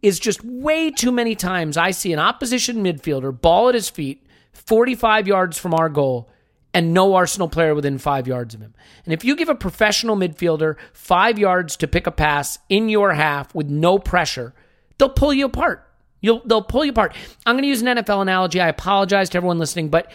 is 0.00 0.20
just 0.20 0.44
way 0.44 0.92
too 0.92 1.10
many 1.10 1.34
times 1.34 1.76
I 1.76 1.90
see 1.90 2.12
an 2.12 2.20
opposition 2.20 2.84
midfielder 2.84 3.38
ball 3.38 3.68
at 3.68 3.74
his 3.74 3.90
feet, 3.90 4.24
45 4.52 5.26
yards 5.26 5.58
from 5.58 5.74
our 5.74 5.88
goal, 5.88 6.30
and 6.74 6.92
no 6.92 7.14
Arsenal 7.14 7.48
player 7.48 7.74
within 7.74 7.98
five 7.98 8.26
yards 8.26 8.54
of 8.54 8.60
him. 8.60 8.74
And 9.04 9.14
if 9.14 9.24
you 9.24 9.36
give 9.36 9.48
a 9.48 9.54
professional 9.54 10.16
midfielder 10.16 10.76
five 10.92 11.38
yards 11.38 11.76
to 11.78 11.88
pick 11.88 12.06
a 12.06 12.10
pass 12.10 12.58
in 12.68 12.88
your 12.88 13.14
half 13.14 13.54
with 13.54 13.68
no 13.68 13.98
pressure, 13.98 14.54
they'll 14.98 15.08
pull 15.08 15.32
you 15.32 15.46
apart. 15.46 15.84
You'll, 16.20 16.42
they'll 16.44 16.62
pull 16.62 16.84
you 16.84 16.90
apart. 16.90 17.14
I'm 17.46 17.54
going 17.54 17.62
to 17.62 17.68
use 17.68 17.82
an 17.82 17.96
NFL 17.96 18.22
analogy. 18.22 18.60
I 18.60 18.68
apologize 18.68 19.30
to 19.30 19.38
everyone 19.38 19.58
listening, 19.58 19.88
but 19.88 20.10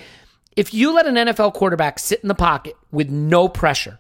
if 0.56 0.74
you 0.74 0.94
let 0.94 1.08
an 1.08 1.16
NFL 1.16 1.54
quarterback 1.54 1.98
sit 1.98 2.20
in 2.22 2.28
the 2.28 2.36
pocket 2.36 2.76
with 2.92 3.10
no 3.10 3.48
pressure, 3.48 4.00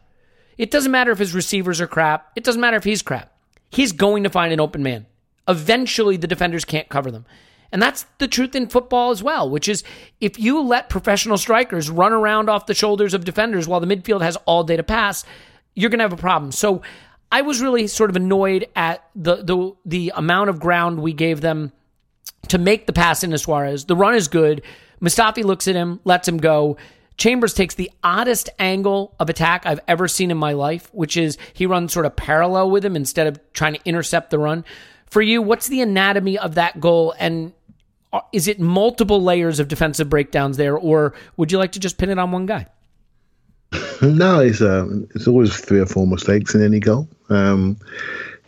it 0.58 0.70
doesn't 0.70 0.92
matter 0.92 1.12
if 1.12 1.20
his 1.20 1.34
receivers 1.34 1.82
are 1.82 1.88
crap. 1.88 2.32
It 2.36 2.44
doesn't 2.44 2.62
matter 2.62 2.78
if 2.78 2.84
he's 2.84 3.02
crap. 3.02 3.36
He's 3.72 3.92
going 3.92 4.24
to 4.24 4.30
find 4.30 4.54
an 4.54 4.60
open 4.60 4.84
man. 4.84 5.08
Eventually, 5.48 6.18
the 6.18 6.28
defenders 6.28 6.64
can't 6.64 6.90
cover 6.90 7.10
them. 7.10 7.26
And 7.74 7.82
that's 7.82 8.06
the 8.20 8.28
truth 8.28 8.56
in 8.56 8.68
football 8.68 9.10
as 9.10 9.24
well, 9.24 9.50
which 9.50 9.68
is 9.68 9.84
if 10.22 10.40
you 10.40 10.62
let 10.62 10.90
professional 10.90 11.38
strikers 11.38 11.90
run 11.90 12.14
around 12.14 12.48
off 12.48 12.68
the 12.68 12.76
shoulders 12.76 13.16
of 13.16 13.26
defenders 13.26 13.68
while 13.68 13.80
the 13.80 13.88
midfield 13.88 14.22
has 14.22 14.38
all 14.46 14.64
day 14.64 14.78
to 14.78 14.84
pass, 14.84 15.26
you're 15.74 15.90
going 15.90 15.98
to 15.98 16.04
have 16.04 16.14
a 16.14 16.18
problem. 16.18 16.52
So 16.52 16.84
I 17.32 17.42
was 17.42 17.62
really 17.62 17.88
sort 17.88 18.12
of 18.12 18.16
annoyed 18.16 18.68
at 18.76 19.04
the 19.16 19.38
the 19.38 19.72
the 19.86 20.14
amount 20.16 20.52
of 20.52 20.60
ground 20.60 21.02
we 21.02 21.14
gave 21.14 21.42
them 21.42 21.72
to 22.50 22.60
make 22.60 22.86
the 22.86 22.94
pass 22.94 23.24
into 23.24 23.40
Suarez. 23.40 23.86
The 23.86 23.96
run 23.96 24.14
is 24.14 24.28
good. 24.28 24.62
Mustafi 25.02 25.44
looks 25.44 25.68
at 25.68 25.76
him, 25.76 26.00
lets 26.04 26.28
him 26.28 26.38
go. 26.38 26.78
Chambers 27.18 27.56
takes 27.56 27.74
the 27.74 27.92
oddest 28.04 28.50
angle 28.60 29.16
of 29.20 29.32
attack 29.32 29.66
I've 29.66 29.80
ever 29.88 30.08
seen 30.08 30.30
in 30.30 30.38
my 30.38 30.54
life, 30.54 30.90
which 30.94 31.18
is 31.18 31.40
he 31.54 31.66
runs 31.66 31.92
sort 31.92 32.06
of 32.06 32.16
parallel 32.16 32.70
with 32.70 32.86
him 32.86 32.96
instead 32.96 33.26
of 33.26 33.40
trying 33.54 33.74
to 33.74 33.82
intercept 33.84 34.30
the 34.30 34.38
run. 34.38 34.64
For 35.14 35.22
you, 35.22 35.42
what's 35.42 35.68
the 35.68 35.82
anatomy 35.82 36.38
of 36.38 36.56
that 36.56 36.80
goal? 36.80 37.14
And 37.20 37.54
is 38.32 38.48
it 38.48 38.60
multiple 38.60 39.22
layers 39.22 39.60
of 39.60 39.68
defensive 39.68 40.10
breakdowns 40.10 40.58
there, 40.58 40.78
or 40.78 41.14
would 41.38 41.52
you 41.52 41.58
like 41.58 41.72
to 41.74 41.80
just 41.80 41.98
pin 41.98 42.10
it 42.10 42.20
on 42.20 42.32
one 42.32 42.46
guy? 42.46 42.68
No, 44.02 44.40
it's 44.40 44.62
um, 44.62 45.08
it's 45.16 45.28
always 45.28 45.58
three 45.58 45.80
or 45.80 45.86
four 45.86 46.06
mistakes 46.06 46.54
in 46.54 46.64
any 46.64 46.80
goal. 46.80 47.08
Um, 47.30 47.78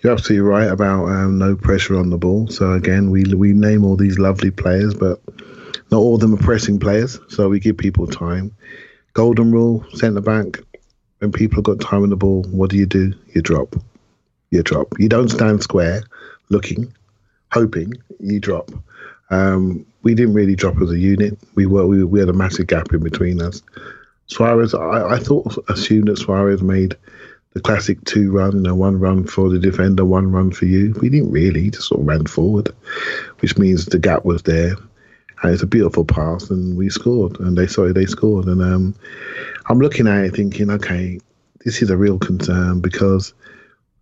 you're 0.01 0.13
absolutely 0.13 0.47
right 0.47 0.67
about 0.69 1.05
um, 1.05 1.39
no 1.39 1.55
pressure 1.55 1.97
on 1.97 2.09
the 2.09 2.17
ball. 2.17 2.47
So 2.47 2.73
again, 2.73 3.09
we 3.09 3.23
we 3.23 3.53
name 3.53 3.83
all 3.83 3.95
these 3.95 4.19
lovely 4.19 4.51
players, 4.51 4.93
but 4.93 5.19
not 5.91 5.97
all 5.97 6.15
of 6.15 6.21
them 6.21 6.33
are 6.33 6.37
pressing 6.37 6.79
players. 6.79 7.19
So 7.29 7.49
we 7.49 7.59
give 7.59 7.77
people 7.77 8.05
time. 8.05 8.55
Golden 9.13 9.51
rule, 9.51 9.85
centre 9.93 10.21
back. 10.21 10.59
When 11.19 11.31
people 11.31 11.57
have 11.57 11.63
got 11.63 11.79
time 11.79 12.03
on 12.03 12.09
the 12.09 12.17
ball, 12.17 12.43
what 12.51 12.69
do 12.69 12.77
you 12.77 12.85
do? 12.85 13.13
You 13.33 13.41
drop. 13.41 13.75
You 14.51 14.61
drop. 14.61 14.93
You 14.99 15.09
don't 15.09 15.29
stand 15.29 15.63
square, 15.63 16.03
looking, 16.49 16.93
hoping. 17.51 17.93
You 18.19 18.39
drop. 18.39 18.71
Um, 19.29 19.85
we 20.03 20.13
didn't 20.13 20.33
really 20.33 20.55
drop 20.55 20.79
as 20.81 20.91
a 20.91 20.99
unit. 20.99 21.37
We 21.55 21.65
were 21.65 21.87
we, 21.87 22.03
we 22.03 22.19
had 22.19 22.29
a 22.29 22.33
massive 22.33 22.67
gap 22.67 22.93
in 22.93 23.03
between 23.03 23.41
us. 23.41 23.61
Suarez, 24.27 24.73
I, 24.73 25.15
I 25.15 25.19
thought 25.19 25.57
assumed 25.69 26.07
that 26.07 26.17
Suarez 26.17 26.61
made 26.61 26.95
the 27.53 27.61
classic 27.61 28.03
two 28.05 28.31
run, 28.31 28.53
you 28.53 28.61
know, 28.61 28.75
one 28.75 28.99
run 28.99 29.25
for 29.25 29.49
the 29.49 29.59
defender, 29.59 30.03
one 30.03 30.31
run 30.31 30.51
for 30.51 30.65
you. 30.65 30.93
We 31.01 31.09
didn't 31.09 31.31
really, 31.31 31.61
he 31.61 31.71
just 31.71 31.87
sort 31.87 32.01
of 32.01 32.07
ran 32.07 32.25
forward, 32.25 32.69
which 33.39 33.57
means 33.57 33.85
the 33.85 33.99
gap 33.99 34.25
was 34.25 34.43
there. 34.43 34.75
And 35.41 35.53
it's 35.53 35.63
a 35.63 35.67
beautiful 35.67 36.05
pass, 36.05 36.49
and 36.49 36.77
we 36.77 36.89
scored. 36.89 37.39
And 37.39 37.57
they 37.57 37.67
sorry 37.67 37.93
they 37.93 38.05
scored. 38.05 38.45
And 38.45 38.61
um, 38.61 38.95
I'm 39.67 39.79
looking 39.79 40.07
at 40.07 40.25
it 40.25 40.35
thinking, 40.35 40.69
okay, 40.69 41.19
this 41.63 41.81
is 41.81 41.89
a 41.89 41.97
real 41.97 42.19
concern 42.19 42.81
because 42.81 43.33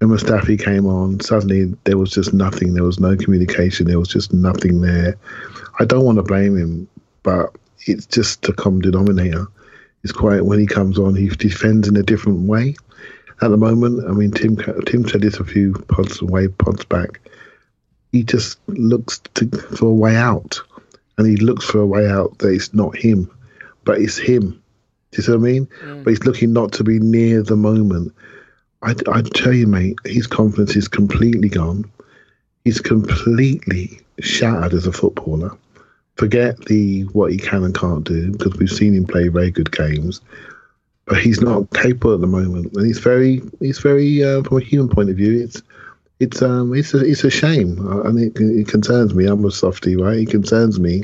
when 0.04 0.18
Mustafi 0.18 0.62
came 0.62 0.86
on, 0.86 1.20
suddenly 1.20 1.66
there 1.86 1.98
was 1.98 2.12
just 2.12 2.34
nothing. 2.34 2.74
There 2.74 2.84
was 2.84 3.00
no 3.00 3.16
communication. 3.16 3.88
There 3.88 4.00
was 4.00 4.10
just 4.10 4.34
nothing 4.34 4.82
there. 4.82 5.18
I 5.80 5.86
don't 5.86 6.06
want 6.06 6.18
to 6.18 6.24
blame 6.24 6.58
him, 6.58 6.88
but 7.24 7.56
it's 7.86 8.06
just 8.06 8.48
a 8.48 8.54
common 8.54 8.82
denominator. 8.82 9.48
It's 10.04 10.12
quite 10.12 10.46
when 10.46 10.60
he 10.60 10.68
comes 10.68 11.00
on, 11.00 11.16
he 11.16 11.30
defends 11.30 11.88
in 11.88 11.96
a 11.96 12.04
different 12.04 12.48
way. 12.48 12.76
At 13.42 13.50
the 13.50 13.58
moment, 13.58 14.08
I 14.08 14.12
mean, 14.12 14.32
Tim 14.32 14.58
Tim 14.86 15.08
said 15.08 15.22
this 15.22 15.40
a 15.40 15.46
few 15.46 15.74
pods 15.88 16.22
away, 16.22 16.48
pods 16.48 16.86
back. 16.86 17.20
He 18.12 18.24
just 18.24 18.60
looks 18.68 19.20
to, 19.36 19.50
for 19.76 19.88
a 19.88 19.94
way 19.94 20.16
out, 20.16 20.60
and 21.18 21.28
he 21.28 21.38
looks 21.38 21.66
for 21.66 21.80
a 21.80 21.86
way 21.86 22.08
out 22.08 22.38
that 22.40 22.50
it's 22.50 22.74
not 22.74 22.96
him, 22.96 23.30
but 23.86 24.00
it's 24.00 24.18
him. 24.18 24.62
Do 25.12 25.18
you 25.18 25.24
see 25.24 25.32
what 25.32 25.38
I 25.38 25.42
mean? 25.42 25.66
Mm. 25.84 26.04
But 26.04 26.10
he's 26.12 26.26
looking 26.26 26.54
not 26.54 26.74
to 26.74 26.84
be 26.84 27.00
near 27.00 27.42
the 27.42 27.56
moment. 27.56 28.14
I, 28.84 28.96
I 29.12 29.22
tell 29.22 29.54
you, 29.54 29.68
mate, 29.68 29.98
his 30.06 30.28
confidence 30.28 30.76
is 30.76 30.88
completely 30.88 31.50
gone. 31.50 31.90
He's 32.66 32.82
completely 32.82 34.00
shattered 34.20 34.74
as 34.74 34.88
a 34.88 34.92
footballer. 34.92 35.58
Forget 36.16 36.58
the 36.66 37.04
what 37.14 37.32
he 37.32 37.38
can 37.38 37.64
and 37.64 37.74
can't 37.74 38.04
do 38.04 38.32
because 38.32 38.56
we've 38.58 38.70
seen 38.70 38.94
him 38.94 39.06
play 39.06 39.30
very 39.30 39.50
good 39.52 39.72
games, 39.72 40.22
but 41.06 41.18
he's 41.18 41.42
not 41.42 41.72
capable 41.72 42.14
at 42.14 42.22
the 42.22 42.28
moment, 42.28 42.74
and 42.74 42.86
he's 42.86 43.00
very, 43.00 43.42
he's 43.60 43.80
very 43.80 44.24
uh, 44.24 44.44
from 44.44 44.58
a 44.58 44.62
human 44.62 44.90
point 44.90 45.10
of 45.10 45.18
view, 45.18 45.42
it's 45.44 45.62
it's 46.20 46.42
um 46.42 46.74
it's 46.74 46.94
a 46.94 47.00
it's 47.00 47.24
a 47.24 47.30
shame, 47.30 47.78
and 48.06 48.20
it, 48.20 48.40
it 48.40 48.68
concerns 48.68 49.14
me. 49.14 49.26
I'm 49.26 49.44
a 49.46 49.52
softy, 49.52 49.96
right? 49.96 50.20
It 50.20 50.30
concerns 50.30 50.80
me 50.80 51.04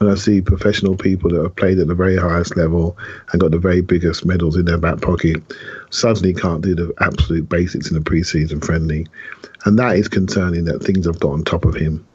when 0.00 0.10
I 0.10 0.14
see 0.14 0.40
professional 0.40 0.96
people 0.96 1.28
that 1.30 1.42
have 1.42 1.56
played 1.56 1.78
at 1.78 1.86
the 1.86 1.94
very 1.94 2.16
highest 2.16 2.56
level 2.56 2.96
and 3.30 3.40
got 3.40 3.50
the 3.50 3.58
very 3.58 3.82
biggest 3.82 4.24
medals 4.24 4.56
in 4.56 4.64
their 4.64 4.78
back 4.78 5.02
pocket 5.02 5.42
suddenly 5.90 6.32
can't 6.32 6.62
do 6.62 6.74
the 6.74 6.90
absolute 7.00 7.46
basics 7.50 7.90
in 7.90 7.94
the 7.94 8.10
preseason 8.10 8.64
friendly, 8.64 9.06
and 9.66 9.78
that 9.78 9.96
is 9.96 10.08
concerning. 10.08 10.64
That 10.64 10.82
things 10.82 11.04
have 11.04 11.20
got 11.20 11.32
on 11.32 11.44
top 11.44 11.66
of 11.66 11.74
him, 11.74 12.06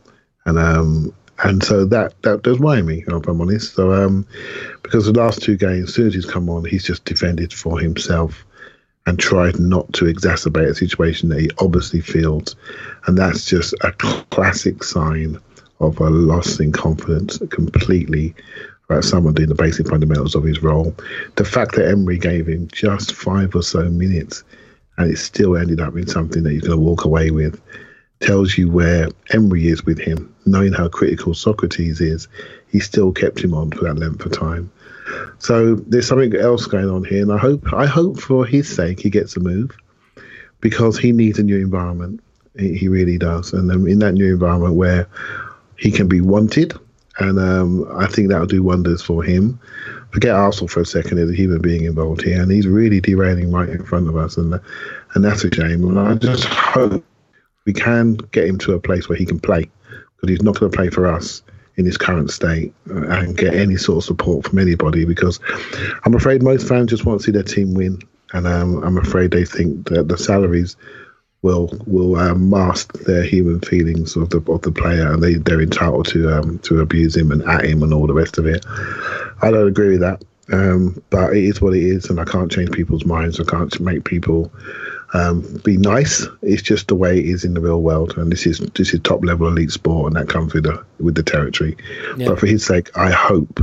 and 0.47 0.57
um 0.57 1.13
and 1.43 1.63
so 1.63 1.85
that 1.85 2.19
that 2.23 2.41
does 2.41 2.57
worry 2.57 2.81
me, 2.81 3.03
if 3.07 3.27
I'm 3.27 3.39
honest. 3.39 3.75
So 3.75 3.93
um 3.93 4.25
because 4.81 5.05
the 5.05 5.13
last 5.13 5.43
two 5.43 5.55
games, 5.55 5.89
as 5.89 5.93
soon 5.93 6.07
as 6.07 6.15
he's 6.15 6.25
come 6.25 6.49
on, 6.49 6.65
he's 6.65 6.83
just 6.83 7.05
defended 7.05 7.53
for 7.53 7.79
himself 7.79 8.45
and 9.05 9.19
tried 9.19 9.59
not 9.59 9.93
to 9.93 10.05
exacerbate 10.05 10.69
a 10.69 10.73
situation 10.73 11.29
that 11.29 11.39
he 11.39 11.51
obviously 11.59 12.01
feels, 12.01 12.55
and 13.05 13.15
that's 13.15 13.45
just 13.45 13.75
a 13.81 13.91
classic 13.91 14.83
sign 14.83 15.39
of 15.85 15.99
a 15.99 16.09
loss 16.09 16.59
in 16.59 16.71
confidence 16.71 17.37
completely 17.49 18.33
about 18.89 19.03
someone 19.03 19.33
doing 19.33 19.49
the 19.49 19.55
basic 19.55 19.87
fundamentals 19.87 20.35
of 20.35 20.43
his 20.43 20.61
role. 20.61 20.95
The 21.35 21.45
fact 21.45 21.75
that 21.75 21.87
Emery 21.87 22.17
gave 22.17 22.47
him 22.47 22.67
just 22.71 23.13
five 23.13 23.55
or 23.55 23.63
so 23.63 23.89
minutes 23.89 24.43
and 24.97 25.11
it 25.11 25.17
still 25.17 25.57
ended 25.57 25.81
up 25.81 25.95
in 25.95 26.07
something 26.07 26.43
that 26.43 26.51
he's 26.51 26.61
going 26.61 26.77
to 26.77 26.83
walk 26.83 27.05
away 27.05 27.31
with 27.31 27.59
tells 28.21 28.57
you 28.57 28.69
where 28.69 29.09
Emery 29.31 29.67
is 29.67 29.85
with 29.85 29.99
him. 29.99 30.33
Knowing 30.45 30.73
how 30.73 30.87
critical 30.87 31.33
Sokratis 31.33 31.99
is, 31.99 32.27
he 32.69 32.79
still 32.79 33.11
kept 33.11 33.39
him 33.43 33.53
on 33.53 33.71
for 33.71 33.85
that 33.85 33.97
length 33.97 34.25
of 34.25 34.31
time. 34.31 34.71
So 35.39 35.75
there's 35.75 36.07
something 36.07 36.35
else 36.35 36.65
going 36.65 36.89
on 36.89 37.03
here, 37.03 37.21
and 37.21 37.31
I 37.31 37.37
hope 37.37 37.73
I 37.73 37.85
hope 37.85 38.19
for 38.19 38.45
his 38.45 38.73
sake 38.73 38.99
he 38.99 39.09
gets 39.09 39.35
a 39.35 39.39
move 39.39 39.71
because 40.61 40.97
he 40.97 41.11
needs 41.11 41.37
a 41.37 41.43
new 41.43 41.57
environment. 41.57 42.21
He, 42.57 42.75
he 42.75 42.87
really 42.87 43.17
does, 43.17 43.53
and 43.53 43.69
in 43.87 43.99
that 43.99 44.13
new 44.13 44.33
environment 44.33 44.75
where 44.75 45.07
he 45.77 45.91
can 45.91 46.07
be 46.07 46.21
wanted, 46.21 46.73
and 47.19 47.39
um, 47.39 47.87
I 47.97 48.07
think 48.07 48.29
that'll 48.29 48.47
do 48.47 48.63
wonders 48.63 49.01
for 49.01 49.23
him. 49.23 49.59
Forget 50.11 50.35
Arsenal 50.35 50.67
for 50.67 50.81
a 50.81 50.85
second; 50.85 51.17
there's 51.17 51.31
a 51.31 51.35
human 51.35 51.61
being 51.61 51.85
involved 51.85 52.21
here, 52.23 52.41
and 52.41 52.51
he's 52.51 52.67
really 52.67 53.01
derailing 53.01 53.51
right 53.51 53.69
in 53.69 53.83
front 53.83 54.07
of 54.07 54.15
us, 54.15 54.37
and 54.37 54.59
and 55.13 55.23
that's 55.23 55.43
a 55.43 55.53
shame. 55.53 55.83
And 55.83 55.99
I 55.99 56.15
just 56.15 56.45
hope 56.45 57.03
we 57.65 57.73
can 57.73 58.15
get 58.31 58.47
him 58.47 58.57
to 58.59 58.73
a 58.73 58.79
place 58.79 59.09
where 59.09 59.17
he 59.17 59.25
can 59.25 59.39
play. 59.39 59.69
Because 60.15 60.29
he's 60.29 60.43
not 60.43 60.57
going 60.59 60.71
to 60.71 60.77
play 60.77 60.89
for 60.89 61.07
us 61.07 61.41
in 61.77 61.85
his 61.85 61.97
current 61.97 62.31
state 62.31 62.73
uh, 62.89 63.07
and 63.07 63.35
get 63.35 63.53
any 63.53 63.75
sort 63.75 63.97
of 63.97 64.03
support 64.05 64.47
from 64.47 64.59
anybody. 64.59 65.03
Because 65.03 65.39
I'm 66.05 66.13
afraid 66.13 66.41
most 66.41 66.67
fans 66.67 66.89
just 66.89 67.05
want 67.05 67.19
to 67.19 67.25
see 67.25 67.31
their 67.31 67.43
team 67.43 67.73
win. 67.73 67.99
And 68.33 68.47
um, 68.47 68.83
I'm 68.83 68.97
afraid 68.97 69.31
they 69.31 69.45
think 69.45 69.89
that 69.89 70.07
the 70.07 70.17
salaries 70.17 70.77
will 71.45 71.69
will 71.85 72.15
um, 72.15 72.49
mask 72.49 72.93
their 73.03 73.23
human 73.23 73.59
feelings 73.61 74.15
of 74.15 74.31
the 74.31 74.43
of 74.51 74.63
the 74.63 74.71
player 74.71 75.13
and 75.13 75.21
they 75.21 75.35
they're 75.35 75.61
entitled 75.61 76.07
to 76.07 76.35
um, 76.35 76.57
to 76.59 76.81
abuse 76.81 77.15
him 77.15 77.31
and 77.31 77.43
at 77.43 77.63
him 77.63 77.83
and 77.83 77.93
all 77.93 78.07
the 78.07 78.13
rest 78.13 78.39
of 78.39 78.47
it. 78.47 78.65
I 79.41 79.51
don't 79.51 79.67
agree 79.67 79.91
with 79.91 80.01
that. 80.01 80.23
Um, 80.51 81.01
but 81.09 81.35
it 81.35 81.43
is 81.43 81.59
what 81.59 81.75
it 81.75 81.83
is, 81.83 82.09
and 82.09 82.19
I 82.19 82.25
can't 82.25 82.51
change 82.51 82.71
people's 82.71 83.05
minds. 83.05 83.39
I 83.39 83.45
can't 83.45 83.79
make 83.79 84.05
people 84.05 84.51
um, 85.13 85.41
be 85.63 85.75
nice. 85.77 86.27
It's 86.43 86.61
just 86.61 86.87
the 86.87 86.95
way 86.95 87.17
it 87.17 87.25
is 87.25 87.43
in 87.43 87.55
the 87.55 87.61
real 87.61 87.81
world, 87.81 88.15
and 88.17 88.31
this 88.31 88.45
is 88.45 88.59
this 88.75 88.93
is 88.93 88.99
top 88.99 89.23
level 89.23 89.47
elite 89.47 89.71
sport, 89.71 90.07
and 90.07 90.15
that 90.15 90.29
comes 90.29 90.53
with 90.53 90.63
the 90.63 90.83
with 90.99 91.15
the 91.15 91.23
territory. 91.23 91.77
Yeah. 92.17 92.29
But 92.29 92.39
for 92.39 92.47
his 92.47 92.65
sake, 92.65 92.95
I 92.95 93.11
hope 93.11 93.59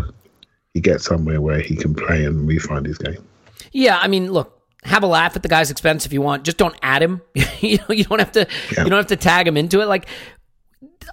he 0.74 0.80
gets 0.80 1.04
somewhere 1.04 1.40
where 1.40 1.60
he 1.60 1.76
can 1.76 1.94
play 1.94 2.24
and 2.24 2.48
refine 2.48 2.84
his 2.84 2.98
game. 2.98 3.24
Yeah, 3.70 3.98
I 3.98 4.08
mean, 4.08 4.32
look, 4.32 4.51
have 4.82 5.02
a 5.02 5.06
laugh 5.06 5.36
at 5.36 5.42
the 5.42 5.48
guy's 5.48 5.70
expense 5.70 6.06
if 6.06 6.12
you 6.12 6.20
want. 6.22 6.44
Just 6.44 6.56
don't 6.56 6.76
add 6.82 7.02
him. 7.02 7.22
you 7.60 7.78
know, 7.78 7.94
you 7.94 8.04
don't 8.04 8.18
have 8.18 8.32
to. 8.32 8.46
Yeah. 8.72 8.84
You 8.84 8.90
don't 8.90 8.98
have 8.98 9.06
to 9.08 9.16
tag 9.16 9.46
him 9.46 9.56
into 9.56 9.80
it. 9.80 9.86
Like, 9.86 10.06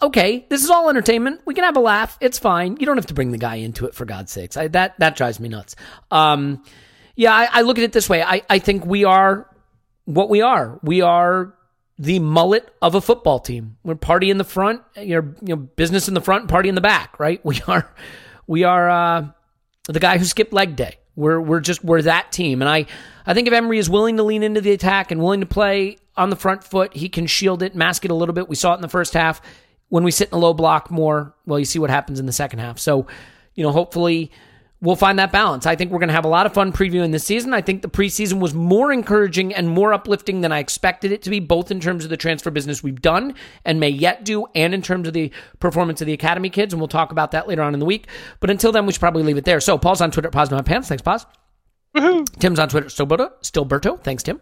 okay, 0.02 0.46
this 0.50 0.64
is 0.64 0.70
all 0.70 0.90
entertainment. 0.90 1.41
We 1.46 1.54
can 1.54 1.64
have 1.64 1.78
a 1.78 1.82
laugh. 1.82 2.18
It's 2.22 2.40
fine. 2.40 2.78
You 2.80 2.86
don't 2.86 2.98
have 2.98 3.08
to 3.08 3.14
bring 3.14 3.32
the 3.32 3.38
guy 3.38 3.56
into 3.56 3.86
it 3.86 3.94
for 3.94 4.06
God's 4.06 4.32
sakes. 4.32 4.58
I, 4.58 4.68
that 4.70 5.00
that 5.00 5.16
drives 5.16 5.40
me 5.40 5.50
nuts. 5.50 5.76
Um, 6.12 6.64
yeah, 7.16 7.34
I, 7.34 7.50
I 7.52 7.62
look 7.62 7.78
at 7.78 7.84
it 7.84 7.91
this 7.91 8.10
way. 8.10 8.24
I 8.24 8.41
I 8.50 8.60
think 8.60 8.86
we 8.86 9.04
are 9.06 9.50
what 10.06 10.30
we 10.30 10.41
are. 10.41 10.80
We 10.82 11.02
are 11.02 11.54
the 12.00 12.20
mullet 12.20 12.74
of 12.82 12.96
a 12.96 13.02
football 13.02 13.40
team. 13.40 13.78
We're 13.84 13.96
party 13.96 14.30
in 14.32 14.38
the 14.38 14.46
front, 14.46 14.82
you 14.96 15.22
know, 15.22 15.34
you 15.41 15.56
know, 15.56 15.58
business 15.58 16.08
in 16.08 16.14
the 16.14 16.22
front, 16.22 16.48
party 16.48 16.70
in 16.70 16.76
the 16.76 16.82
back, 16.82 17.20
right? 17.20 17.44
We 17.50 17.62
are, 17.68 17.94
we 18.48 18.64
are 18.64 18.90
uh, 18.90 19.28
the 19.88 20.00
guy 20.00 20.18
who 20.18 20.26
skipped 20.26 20.54
leg 20.54 20.76
day. 20.78 20.98
We're 21.20 21.41
we're 21.41 21.60
just 21.60 21.84
we're 21.84 22.02
that 22.04 22.32
team, 22.32 22.62
and 22.62 22.70
I 22.70 22.86
I 23.26 23.34
think 23.34 23.48
if 23.48 23.54
Emery 23.54 23.78
is 23.78 23.90
willing 23.90 24.18
to 24.18 24.24
lean 24.24 24.41
into 24.41 24.62
the 24.62 24.72
attack 24.72 25.12
and 25.12 25.22
willing 25.22 25.41
to 25.41 25.46
play 25.46 25.98
on 26.16 26.30
the 26.30 26.38
front 26.38 26.64
foot, 26.64 26.96
he 26.96 27.10
can 27.10 27.28
shield 27.28 27.62
it, 27.62 27.76
mask 27.76 28.06
it 28.06 28.12
a 28.12 28.16
little 28.16 28.34
bit. 28.34 28.48
We 28.48 28.56
saw 28.56 28.72
it 28.72 28.78
in 28.78 28.82
the 28.82 28.88
first 28.88 29.14
half. 29.14 29.41
When 29.90 30.04
we 30.04 30.12
sit 30.12 30.30
in 30.30 30.36
a 30.36 30.38
low 30.38 30.54
block 30.54 30.90
more, 30.90 31.36
well, 31.46 31.60
you 31.60 31.66
see 31.66 31.78
what 31.78 31.90
happens 31.90 32.20
in 32.20 32.26
the 32.26 32.32
second 32.32 32.60
half. 32.60 32.80
So, 32.80 33.06
you 33.54 33.64
know, 33.64 33.72
hopefully 33.72 34.32
we'll 34.82 34.96
find 34.96 35.20
that 35.20 35.32
balance. 35.32 35.66
I 35.66 35.76
think 35.76 35.92
we're 35.92 36.00
going 36.00 36.10
to 36.10 36.14
have 36.14 36.26
a 36.26 36.30
lot 36.30 36.46
of 36.46 36.54
fun 36.54 36.72
previewing 36.72 37.12
this 37.12 37.24
season. 37.24 37.54
I 37.54 37.62
think 37.62 37.82
the 37.82 37.90
preseason 37.90 38.40
was 38.40 38.54
more 38.54 38.92
encouraging 38.92 39.54
and 39.54 39.70
more 39.70 39.94
uplifting 39.94 40.42
than 40.42 40.52
I 40.52 40.60
expected 40.60 41.12
it 41.12 41.22
to 41.24 41.30
be, 41.30 41.40
both 41.40 41.72
in 41.72 41.80
terms 41.80 42.04
of 42.04 42.10
the 42.10 42.18
transfer 42.18 42.52
business 42.52 42.82
we've 42.84 43.02
done 43.02 43.36
and 43.66 43.80
may 43.80 43.90
yet 43.90 44.24
do, 44.24 44.48
and 44.56 44.74
in 44.74 44.82
terms 44.82 45.08
of 45.08 45.14
the 45.14 45.32
performance 45.60 46.02
of 46.02 46.08
the 46.08 46.14
academy 46.14 46.50
kids. 46.50 46.74
And 46.74 46.80
we'll 46.80 46.88
talk 46.88 47.12
about 47.12 47.32
that 47.32 47.48
later 47.48 47.62
on 47.62 47.74
in 47.74 47.80
the 47.80 47.86
week. 47.86 48.08
But 48.40 48.50
until 48.50 48.72
then, 48.72 48.86
we 48.86 48.94
should 48.94 49.02
probably 49.02 49.24
leave 49.24 49.38
it 49.38 49.46
there. 49.46 49.60
So, 49.60 49.78
Paul's 49.78 50.02
on 50.02 50.12
Twitter 50.12 50.28
at 50.28 50.34
Pause 50.34 50.52
No 50.52 50.58
My 50.58 50.64
Pants. 50.64 50.88
Thanks, 50.88 51.02
Poz. 51.02 51.26
Tim's 52.40 52.60
on 52.60 52.70
Twitter 52.70 52.86
at 52.86 52.92
Stillberto. 52.92 53.32
Stillberto. 53.42 54.02
Thanks, 54.04 54.24
Tim. 54.24 54.40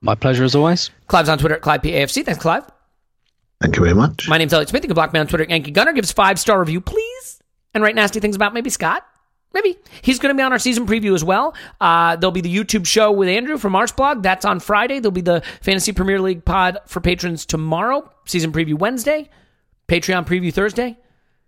My 0.00 0.14
pleasure 0.14 0.44
as 0.44 0.54
always. 0.54 0.90
Clive's 1.08 1.28
on 1.28 1.38
Twitter 1.38 1.56
at 1.56 1.60
ClivePAFC. 1.60 2.24
Thanks, 2.24 2.40
Clive. 2.40 2.64
Thank 3.60 3.76
you 3.76 3.82
very 3.82 3.94
much. 3.94 4.26
My 4.28 4.38
name's 4.38 4.54
Elliot 4.54 4.70
Smith. 4.70 4.82
You 4.82 4.88
can 4.88 4.94
block 4.94 5.12
me 5.12 5.20
on 5.20 5.26
Twitter 5.26 5.44
at 5.44 5.50
Yankee 5.50 5.70
Gunner. 5.70 5.92
Give 5.92 6.04
us 6.04 6.12
five 6.12 6.38
star 6.38 6.58
review, 6.58 6.80
please. 6.80 7.42
And 7.74 7.84
write 7.84 7.94
nasty 7.94 8.18
things 8.18 8.34
about 8.34 8.54
maybe 8.54 8.70
Scott. 8.70 9.04
Maybe. 9.52 9.78
He's 10.02 10.18
going 10.18 10.34
to 10.34 10.38
be 10.38 10.44
on 10.44 10.52
our 10.52 10.58
season 10.58 10.86
preview 10.86 11.14
as 11.14 11.24
well. 11.24 11.54
Uh, 11.80 12.16
there'll 12.16 12.30
be 12.30 12.40
the 12.40 12.54
YouTube 12.54 12.86
show 12.86 13.10
with 13.10 13.28
Andrew 13.28 13.58
from 13.58 13.72
Arseblog. 13.72 14.22
That's 14.22 14.44
on 14.44 14.60
Friday. 14.60 15.00
There'll 15.00 15.10
be 15.10 15.20
the 15.20 15.42
Fantasy 15.60 15.92
Premier 15.92 16.20
League 16.20 16.44
pod 16.44 16.78
for 16.86 17.00
patrons 17.00 17.44
tomorrow. 17.44 18.10
Season 18.26 18.52
preview 18.52 18.74
Wednesday. 18.74 19.28
Patreon 19.88 20.24
preview 20.24 20.52
Thursday. 20.54 20.96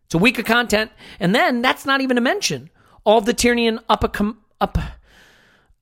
It's 0.07 0.15
a 0.15 0.19
week 0.19 0.39
of 0.39 0.45
content. 0.45 0.91
And 1.21 1.35
then 1.35 1.63
that's 1.63 1.87
not 1.87 2.01
even 2.01 2.19
a 2.19 2.21
mention. 2.21 2.71
All 3.05 3.21
the 3.21 3.37
and 3.49 3.79
up, 3.89 4.05
up, 4.05 4.79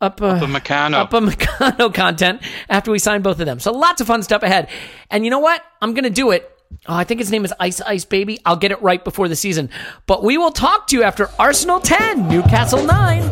up, 0.01 0.21
Upamecano. 0.21 0.95
up 0.95 1.13
a 1.13 1.21
Meccano 1.21 1.93
content 1.95 2.43
after 2.69 2.91
we 2.91 2.99
sign 2.99 3.23
both 3.23 3.41
of 3.41 3.47
them. 3.47 3.61
So 3.61 3.73
lots 3.73 4.01
of 4.01 4.07
fun 4.07 4.23
stuff 4.23 4.43
ahead. 4.43 4.69
And 5.11 5.25
you 5.25 5.31
know 5.31 5.39
what? 5.39 5.63
I'm 5.83 5.95
going 5.95 6.05
to 6.05 6.11
do 6.11 6.31
it. 6.31 6.51
Oh, 6.87 6.95
I 6.97 7.05
think 7.05 7.21
his 7.21 7.31
name 7.31 7.45
is 7.45 7.53
Ice 7.61 7.81
Ice 7.83 8.05
Baby. 8.05 8.41
I'll 8.45 8.57
get 8.57 8.73
it 8.73 8.81
right 8.83 9.05
before 9.05 9.29
the 9.29 9.37
season. 9.37 9.71
But 10.07 10.25
we 10.25 10.39
will 10.39 10.51
talk 10.51 10.87
to 10.89 10.97
you 10.97 11.03
after 11.03 11.29
Arsenal 11.39 11.79
10, 11.79 12.29
Newcastle 12.29 12.85
9. 12.85 13.31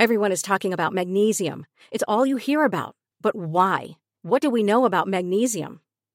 Everyone 0.00 0.32
is 0.32 0.42
talking 0.42 0.72
about 0.72 0.92
magnesium. 0.92 1.64
It's 1.92 2.02
all 2.08 2.26
you 2.26 2.36
hear 2.36 2.64
about. 2.64 2.96
But 3.20 3.36
why? 3.36 3.98
What 4.22 4.42
do 4.42 4.50
we 4.50 4.64
know 4.64 4.84
about 4.84 5.06
magnesium? 5.06 5.80